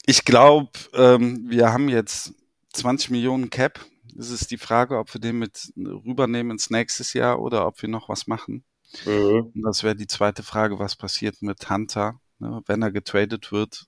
Ich 0.05 0.23
glaube, 0.25 0.69
ähm, 0.93 1.45
wir 1.49 1.73
haben 1.73 1.89
jetzt 1.89 2.33
20 2.73 3.09
Millionen 3.09 3.49
Cap. 3.49 3.83
Es 4.15 4.29
ist 4.29 4.51
die 4.51 4.59
Frage, 4.59 4.99
ob 4.99 5.11
wir 5.11 5.19
den 5.19 5.39
mit 5.39 5.73
rübernehmen 5.75 6.51
ins 6.51 6.69
nächste 6.69 7.17
Jahr 7.17 7.41
oder 7.41 7.65
ob 7.65 7.81
wir 7.81 7.89
noch 7.89 8.09
was 8.09 8.27
machen. 8.27 8.63
Mhm. 9.03 9.51
Und 9.55 9.63
das 9.63 9.81
wäre 9.81 9.95
die 9.95 10.05
zweite 10.05 10.43
Frage, 10.43 10.77
was 10.77 10.95
passiert 10.95 11.41
mit 11.41 11.71
Hunter? 11.71 12.19
Ne? 12.37 12.61
Wenn 12.67 12.83
er 12.83 12.91
getradet 12.91 13.51
wird, 13.51 13.87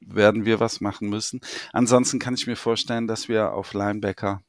werden 0.00 0.44
wir 0.44 0.60
was 0.60 0.80
machen 0.80 1.08
müssen. 1.08 1.40
Ansonsten 1.72 2.20
kann 2.20 2.34
ich 2.34 2.46
mir 2.46 2.54
vorstellen, 2.54 3.08
dass 3.08 3.28
wir 3.28 3.54
auf 3.54 3.72
Linebacker 3.72 4.40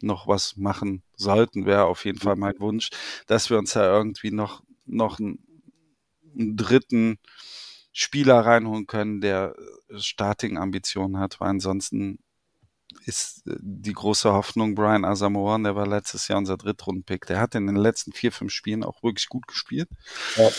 noch 0.00 0.26
was 0.28 0.56
machen 0.56 1.02
sollten, 1.16 1.66
wäre 1.66 1.84
auf 1.84 2.04
jeden 2.04 2.18
Fall 2.18 2.36
mein 2.36 2.58
Wunsch, 2.58 2.90
dass 3.26 3.50
wir 3.50 3.58
uns 3.58 3.72
da 3.72 3.84
irgendwie 3.96 4.30
noch, 4.30 4.62
noch 4.84 5.18
einen, 5.18 5.38
einen 6.34 6.56
dritten 6.56 7.18
Spieler 7.92 8.40
reinholen 8.40 8.86
können, 8.86 9.20
der 9.20 9.54
äh, 9.88 9.98
Starting-Ambitionen 9.98 11.18
hat, 11.18 11.40
weil 11.40 11.48
ansonsten 11.48 12.18
ist 13.06 13.46
äh, 13.46 13.56
die 13.58 13.92
große 13.92 14.32
Hoffnung 14.32 14.74
Brian 14.74 15.04
Asamoah, 15.04 15.58
der 15.62 15.76
war 15.76 15.86
letztes 15.86 16.28
Jahr 16.28 16.38
unser 16.38 16.56
Drittrunden-Pick. 16.56 17.26
Der 17.26 17.40
hat 17.40 17.54
in 17.54 17.66
den 17.66 17.76
letzten 17.76 18.12
vier, 18.12 18.32
fünf 18.32 18.52
Spielen 18.52 18.84
auch 18.84 19.02
wirklich 19.02 19.28
gut 19.28 19.46
gespielt. 19.46 19.88
Ja. 20.36 20.50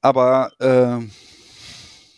Aber 0.00 0.50
äh, 0.60 1.06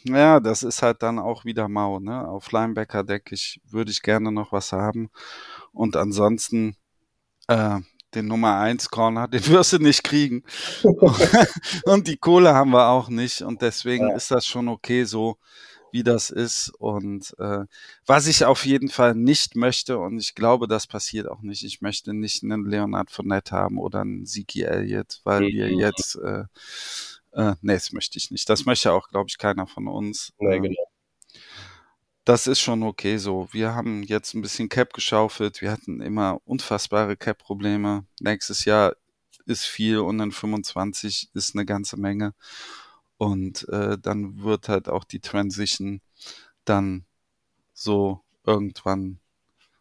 ja, 0.04 0.40
das 0.40 0.62
ist 0.62 0.82
halt 0.82 1.02
dann 1.02 1.18
auch 1.18 1.44
wieder 1.44 1.68
mau. 1.68 1.98
Ne? 1.98 2.26
Auf 2.26 2.52
Linebacker 2.52 3.04
denke 3.04 3.34
ich, 3.34 3.60
würde 3.64 3.90
ich 3.90 4.02
gerne 4.02 4.32
noch 4.32 4.52
was 4.52 4.72
haben. 4.72 5.10
Und 5.72 5.96
ansonsten 5.96 6.76
äh, 7.48 7.80
den 8.14 8.26
Nummer 8.26 8.58
1 8.58 8.90
Corner, 8.90 9.28
den 9.28 9.46
wirst 9.46 9.72
du 9.72 9.78
nicht 9.78 10.04
kriegen. 10.04 10.42
und 11.84 12.08
die 12.08 12.16
Kohle 12.16 12.54
haben 12.54 12.70
wir 12.70 12.88
auch 12.88 13.08
nicht. 13.08 13.42
Und 13.42 13.62
deswegen 13.62 14.08
ja. 14.08 14.16
ist 14.16 14.30
das 14.30 14.46
schon 14.46 14.68
okay 14.68 15.04
so, 15.04 15.38
wie 15.92 16.02
das 16.02 16.30
ist. 16.30 16.72
Und 16.78 17.34
äh, 17.38 17.64
was 18.06 18.26
ich 18.26 18.44
auf 18.44 18.64
jeden 18.64 18.88
Fall 18.88 19.14
nicht 19.14 19.56
möchte, 19.56 19.98
und 19.98 20.18
ich 20.18 20.34
glaube, 20.34 20.68
das 20.68 20.86
passiert 20.86 21.28
auch 21.28 21.42
nicht, 21.42 21.64
ich 21.64 21.80
möchte 21.80 22.14
nicht 22.14 22.42
einen 22.42 22.66
Leonard 22.66 23.10
Fournette 23.10 23.56
haben 23.56 23.78
oder 23.78 24.00
einen 24.00 24.26
Ziki 24.26 24.62
Elliott, 24.62 25.20
weil 25.24 25.42
mhm. 25.42 25.48
wir 25.48 25.72
jetzt 25.72 26.16
äh, 26.16 26.44
äh, 27.32 27.54
nee, 27.62 27.74
das 27.74 27.92
möchte 27.92 28.18
ich 28.18 28.30
nicht. 28.30 28.48
Das 28.48 28.64
möchte 28.64 28.92
auch, 28.92 29.08
glaube 29.08 29.28
ich, 29.28 29.38
keiner 29.38 29.66
von 29.66 29.86
uns. 29.86 30.32
Nee, 30.38 30.56
ähm, 30.56 30.62
genau 30.64 30.89
das 32.24 32.46
ist 32.46 32.60
schon 32.60 32.82
okay 32.82 33.16
so. 33.16 33.48
Wir 33.52 33.74
haben 33.74 34.02
jetzt 34.02 34.34
ein 34.34 34.42
bisschen 34.42 34.68
Cap 34.68 34.92
geschaufelt. 34.92 35.60
Wir 35.60 35.70
hatten 35.72 36.00
immer 36.00 36.40
unfassbare 36.44 37.16
Cap-Probleme. 37.16 38.06
Nächstes 38.20 38.64
Jahr 38.64 38.94
ist 39.46 39.64
viel 39.64 39.98
und 39.98 40.18
dann 40.18 40.32
25 40.32 41.30
ist 41.34 41.54
eine 41.54 41.64
ganze 41.64 41.98
Menge. 41.98 42.34
Und 43.16 43.68
äh, 43.68 43.98
dann 43.98 44.42
wird 44.42 44.68
halt 44.68 44.88
auch 44.88 45.04
die 45.04 45.20
Transition 45.20 46.00
dann 46.64 47.04
so 47.72 48.22
irgendwann 48.44 49.18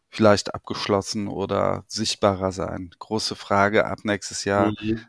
vielleicht 0.09 0.53
abgeschlossen 0.53 1.27
oder 1.27 1.83
sichtbarer 1.87 2.51
sein. 2.51 2.89
Große 2.99 3.35
Frage 3.35 3.85
ab 3.85 3.99
nächstes 4.03 4.43
Jahr. 4.43 4.71
Mhm. 4.81 5.01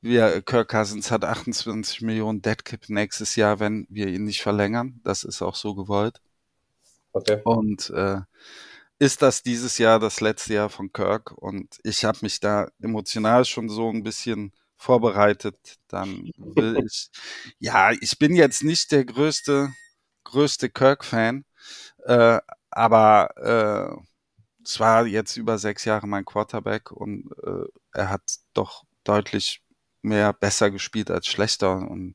wir, 0.00 0.42
Kirk 0.42 0.70
Cousins 0.70 1.10
hat 1.10 1.24
28 1.24 2.00
Millionen 2.02 2.42
Deadcap 2.42 2.88
nächstes 2.88 3.36
Jahr, 3.36 3.60
wenn 3.60 3.86
wir 3.88 4.08
ihn 4.08 4.24
nicht 4.24 4.42
verlängern. 4.42 5.00
Das 5.04 5.22
ist 5.22 5.42
auch 5.42 5.54
so 5.54 5.74
gewollt. 5.74 6.20
Okay. 7.12 7.40
Und 7.44 7.90
äh, 7.90 8.20
ist 8.98 9.22
das 9.22 9.42
dieses 9.42 9.78
Jahr 9.78 9.98
das 9.98 10.20
letzte 10.20 10.54
Jahr 10.54 10.68
von 10.68 10.92
Kirk 10.92 11.32
und 11.32 11.78
ich 11.84 12.04
habe 12.04 12.18
mich 12.22 12.40
da 12.40 12.68
emotional 12.82 13.44
schon 13.44 13.68
so 13.68 13.90
ein 13.90 14.02
bisschen 14.02 14.52
vorbereitet. 14.76 15.76
Dann 15.88 16.30
will 16.36 16.76
ich, 16.86 17.10
ja, 17.58 17.92
ich 17.92 18.18
bin 18.18 18.34
jetzt 18.34 18.62
nicht 18.62 18.92
der 18.92 19.04
größte, 19.04 19.72
größte 20.24 20.70
Kirk-Fan, 20.70 21.44
äh, 22.04 22.40
aber 22.70 23.98
äh, 23.98 24.02
es 24.64 24.78
war 24.80 25.06
jetzt 25.06 25.36
über 25.36 25.58
sechs 25.58 25.84
Jahre 25.84 26.06
mein 26.06 26.24
Quarterback 26.24 26.92
und 26.92 27.30
äh, 27.42 27.64
er 27.92 28.10
hat 28.10 28.22
doch 28.54 28.84
deutlich 29.04 29.62
mehr 30.02 30.32
besser 30.32 30.70
gespielt 30.70 31.10
als 31.10 31.26
schlechter. 31.26 31.76
Und 31.76 32.14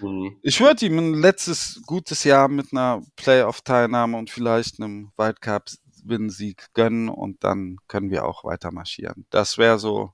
mhm. 0.00 0.36
ich 0.42 0.60
würde 0.60 0.86
ihm 0.86 0.98
ein 0.98 1.14
letztes 1.14 1.82
gutes 1.86 2.24
Jahr 2.24 2.48
mit 2.48 2.72
einer 2.72 3.02
Playoff-Teilnahme 3.16 4.16
und 4.16 4.30
vielleicht 4.30 4.80
einem 4.80 5.12
Wildcup-Win-Sieg 5.16 6.68
gönnen 6.74 7.08
und 7.08 7.44
dann 7.44 7.76
können 7.88 8.10
wir 8.10 8.24
auch 8.24 8.44
weiter 8.44 8.72
marschieren. 8.72 9.26
Das 9.30 9.58
wäre 9.58 9.78
so 9.78 10.12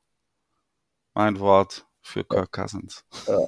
mein 1.14 1.38
Wort 1.38 1.86
für 2.00 2.24
Kirk 2.24 2.52
Cousins. 2.52 3.04
Ja. 3.26 3.38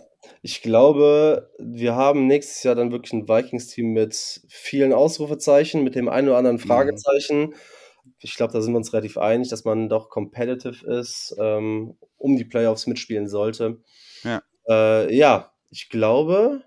Ich 0.41 0.63
glaube, 0.63 1.51
wir 1.59 1.97
haben 1.97 2.27
nächstes 2.27 2.63
Jahr 2.63 2.75
dann 2.75 2.93
wirklich 2.93 3.13
ein 3.13 3.29
Vikings-Team 3.29 3.93
mit 3.93 4.43
vielen 4.49 4.93
Ausrufezeichen, 4.93 5.85
mit 5.85 5.95
dem 5.95 6.09
einen 6.09 6.29
oder 6.29 6.39
anderen 6.39 6.57
mhm. 6.57 6.63
Fragezeichen. 6.63 7.41
Mhm. 7.41 7.55
Ich 8.25 8.37
glaube, 8.37 8.53
da 8.55 8.63
sind 8.63 8.73
wir 8.73 8.79
uns 8.79 8.93
relativ 8.93 9.19
einig, 9.19 9.51
dass 9.51 9.65
man 9.65 9.89
doch 9.89 10.09
competitive 10.09 10.87
ist, 10.99 11.37
ähm, 11.39 11.97
um 12.17 12.37
die 12.37 12.45
Playoffs 12.45 12.87
mitspielen 12.87 13.29
sollte. 13.29 13.83
Ja. 14.23 14.43
Äh, 14.67 15.15
ja, 15.15 15.53
ich 15.71 15.91
glaube, 15.91 16.65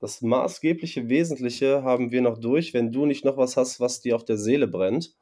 das 0.00 0.22
maßgebliche 0.22 1.08
Wesentliche 1.08 1.82
haben 1.82 2.10
wir 2.10 2.22
noch 2.22 2.38
durch, 2.38 2.72
wenn 2.72 2.90
du 2.90 3.04
nicht 3.04 3.24
noch 3.24 3.36
was 3.36 3.56
hast, 3.56 3.80
was 3.80 4.00
dir 4.00 4.16
auf 4.16 4.24
der 4.24 4.38
Seele 4.38 4.66
brennt. 4.66 5.14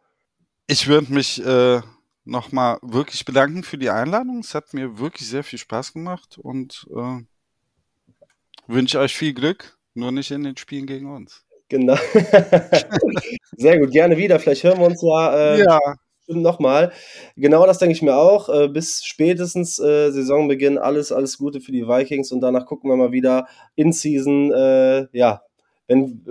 Ich 0.68 0.86
würde 0.86 1.12
mich 1.12 1.44
äh, 1.44 1.80
nochmal 2.24 2.78
wirklich 2.82 3.24
bedanken 3.24 3.64
für 3.64 3.78
die 3.78 3.90
Einladung. 3.90 4.38
Es 4.38 4.54
hat 4.54 4.74
mir 4.74 4.98
wirklich 4.98 5.28
sehr 5.28 5.42
viel 5.42 5.58
Spaß 5.58 5.92
gemacht 5.94 6.38
und 6.38 6.86
äh, 6.94 7.24
wünsche 8.68 9.00
euch 9.00 9.16
viel 9.16 9.34
Glück, 9.34 9.76
nur 9.94 10.12
nicht 10.12 10.30
in 10.30 10.44
den 10.44 10.56
Spielen 10.56 10.86
gegen 10.86 11.12
uns. 11.12 11.44
Genau. 11.72 11.96
Sehr 13.56 13.78
gut, 13.78 13.92
gerne 13.92 14.18
wieder. 14.18 14.38
Vielleicht 14.38 14.62
hören 14.62 14.78
wir 14.78 14.84
uns 14.88 15.00
ja, 15.00 15.54
äh, 15.54 15.60
ja. 15.60 15.78
nochmal. 16.26 16.92
Genau 17.34 17.66
das 17.66 17.78
denke 17.78 17.94
ich 17.94 18.02
mir 18.02 18.14
auch. 18.14 18.50
Äh, 18.50 18.68
bis 18.68 19.02
spätestens 19.02 19.78
äh, 19.78 20.10
Saisonbeginn 20.10 20.76
alles, 20.76 21.12
alles 21.12 21.38
Gute 21.38 21.62
für 21.62 21.72
die 21.72 21.88
Vikings 21.88 22.30
und 22.30 22.42
danach 22.42 22.66
gucken 22.66 22.90
wir 22.90 22.96
mal 22.96 23.10
wieder 23.10 23.46
in 23.74 23.94
Season. 23.94 24.52
Äh, 24.52 25.06
ja, 25.16 25.44
wenn 25.86 26.22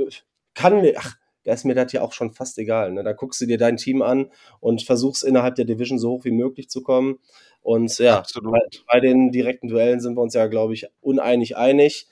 kann, 0.54 0.86
ach, 0.96 1.16
da 1.44 1.54
ist 1.54 1.66
mir 1.66 1.74
das 1.74 1.92
ja 1.92 2.04
auch 2.04 2.14
schon 2.14 2.30
fast 2.30 2.60
egal. 2.60 2.92
Ne? 2.92 3.04
Da 3.04 3.14
guckst 3.14 3.42
du 3.42 3.48
dir 3.48 3.58
dein 3.58 3.78
Team 3.78 4.04
an 4.04 4.30
und 4.60 4.84
versuchst 4.84 5.24
innerhalb 5.24 5.56
der 5.56 5.66
Division 5.66 5.98
so 5.98 6.12
hoch 6.12 6.26
wie 6.26 6.30
möglich 6.32 6.70
zu 6.70 6.84
kommen. 6.84 7.18
Und 7.64 7.98
ja, 7.98 8.24
bei, 8.44 8.60
bei, 8.88 9.00
den 9.00 9.32
direkten 9.32 9.70
Duellen 9.70 10.02
sind 10.02 10.16
wir 10.16 10.22
uns 10.22 10.36
ja, 10.36 10.46
glaube 10.46 10.76
ich, 10.76 10.86
uneinig 11.02 11.58
einig. 11.58 12.08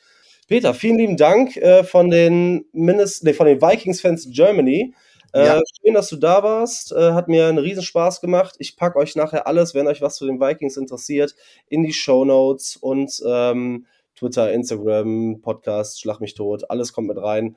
Peter, 0.50 0.74
vielen 0.74 0.98
lieben 0.98 1.16
Dank 1.16 1.58
äh, 1.58 1.84
von 1.84 2.10
den 2.10 2.66
Mindest, 2.72 3.24
nee, 3.24 3.34
von 3.34 3.46
den 3.46 3.62
Vikings-Fans 3.62 4.30
Germany. 4.32 4.96
Äh, 5.32 5.46
ja. 5.46 5.60
Schön, 5.80 5.94
dass 5.94 6.10
du 6.10 6.16
da 6.16 6.42
warst. 6.42 6.92
Äh, 6.92 7.12
hat 7.12 7.28
mir 7.28 7.46
einen 7.46 7.60
riesen 7.60 7.84
Spaß 7.84 8.20
gemacht. 8.20 8.56
Ich 8.58 8.76
packe 8.76 8.98
euch 8.98 9.16
nachher 9.16 9.46
alles, 9.46 9.76
wenn 9.76 9.86
euch 9.86 10.02
was 10.02 10.16
zu 10.16 10.26
den 10.26 10.42
Vikings 10.42 10.76
interessiert, 10.76 11.36
in 11.68 11.84
die 11.84 11.94
Show 11.94 12.26
Notes 12.26 12.78
und 12.78 13.22
ähm, 13.28 13.86
Twitter, 14.16 14.52
Instagram, 14.52 15.40
Podcast, 15.40 16.02
Schlag 16.02 16.20
mich 16.20 16.34
tot, 16.34 16.68
alles 16.72 16.94
kommt 16.94 17.10
mit 17.10 17.20
rein. 17.20 17.56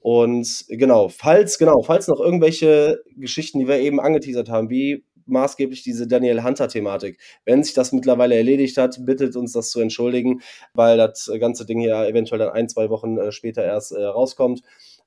Und 0.00 0.66
genau, 0.68 1.08
falls, 1.08 1.56
genau, 1.56 1.82
falls 1.82 2.08
noch 2.08 2.20
irgendwelche 2.20 3.00
Geschichten, 3.16 3.58
die 3.58 3.68
wir 3.68 3.78
eben 3.78 4.00
angeteasert 4.00 4.50
haben, 4.50 4.68
wie 4.68 5.02
maßgeblich 5.26 5.82
diese 5.82 6.06
Daniel 6.06 6.42
Hunter-Thematik. 6.42 7.18
Wenn 7.44 7.62
sich 7.62 7.74
das 7.74 7.92
mittlerweile 7.92 8.36
erledigt 8.36 8.76
hat, 8.76 9.04
bittet 9.04 9.36
uns 9.36 9.52
das 9.52 9.70
zu 9.70 9.80
entschuldigen, 9.80 10.42
weil 10.74 10.96
das 10.96 11.30
ganze 11.40 11.66
Ding 11.66 11.80
ja 11.80 12.04
eventuell 12.06 12.38
dann 12.38 12.50
ein, 12.50 12.68
zwei 12.68 12.90
Wochen 12.90 13.18
äh, 13.18 13.32
später 13.32 13.64
erst 13.64 13.92
äh, 13.92 14.02
rauskommt. 14.02 14.62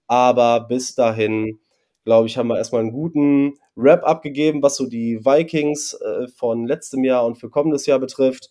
Aber 0.08 0.62
bis 0.62 0.96
dahin, 0.96 1.60
glaube 2.06 2.28
ich, 2.28 2.38
haben 2.38 2.48
wir 2.48 2.58
erstmal 2.58 2.82
einen 2.82 2.92
guten 2.92 3.56
Rap 3.76 4.04
abgegeben, 4.04 4.64
was 4.64 4.76
so 4.76 4.88
die 4.88 5.24
Vikings 5.24 5.94
äh, 5.94 6.28
von 6.28 6.66
letztem 6.66 7.04
Jahr 7.04 7.26
und 7.26 7.36
für 7.36 7.50
kommendes 7.50 7.86
Jahr 7.86 8.00
betrifft. 8.00 8.50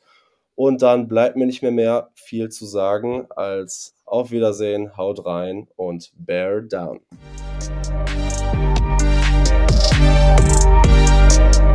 Und 0.55 0.81
dann 0.83 1.09
bleibt 1.09 1.37
mir 1.37 1.47
nicht 1.47 1.63
mehr 1.63 1.71
mehr 1.71 2.11
viel 2.15 2.49
zu 2.49 2.65
sagen 2.65 3.27
als 3.31 3.95
auf 4.07 4.31
Wiedersehen, 4.31 4.97
haut 4.97 5.27
rein 5.27 5.69
und 5.77 6.13
bear 6.17 6.63
down. 6.63 7.01
Thank 11.37 11.67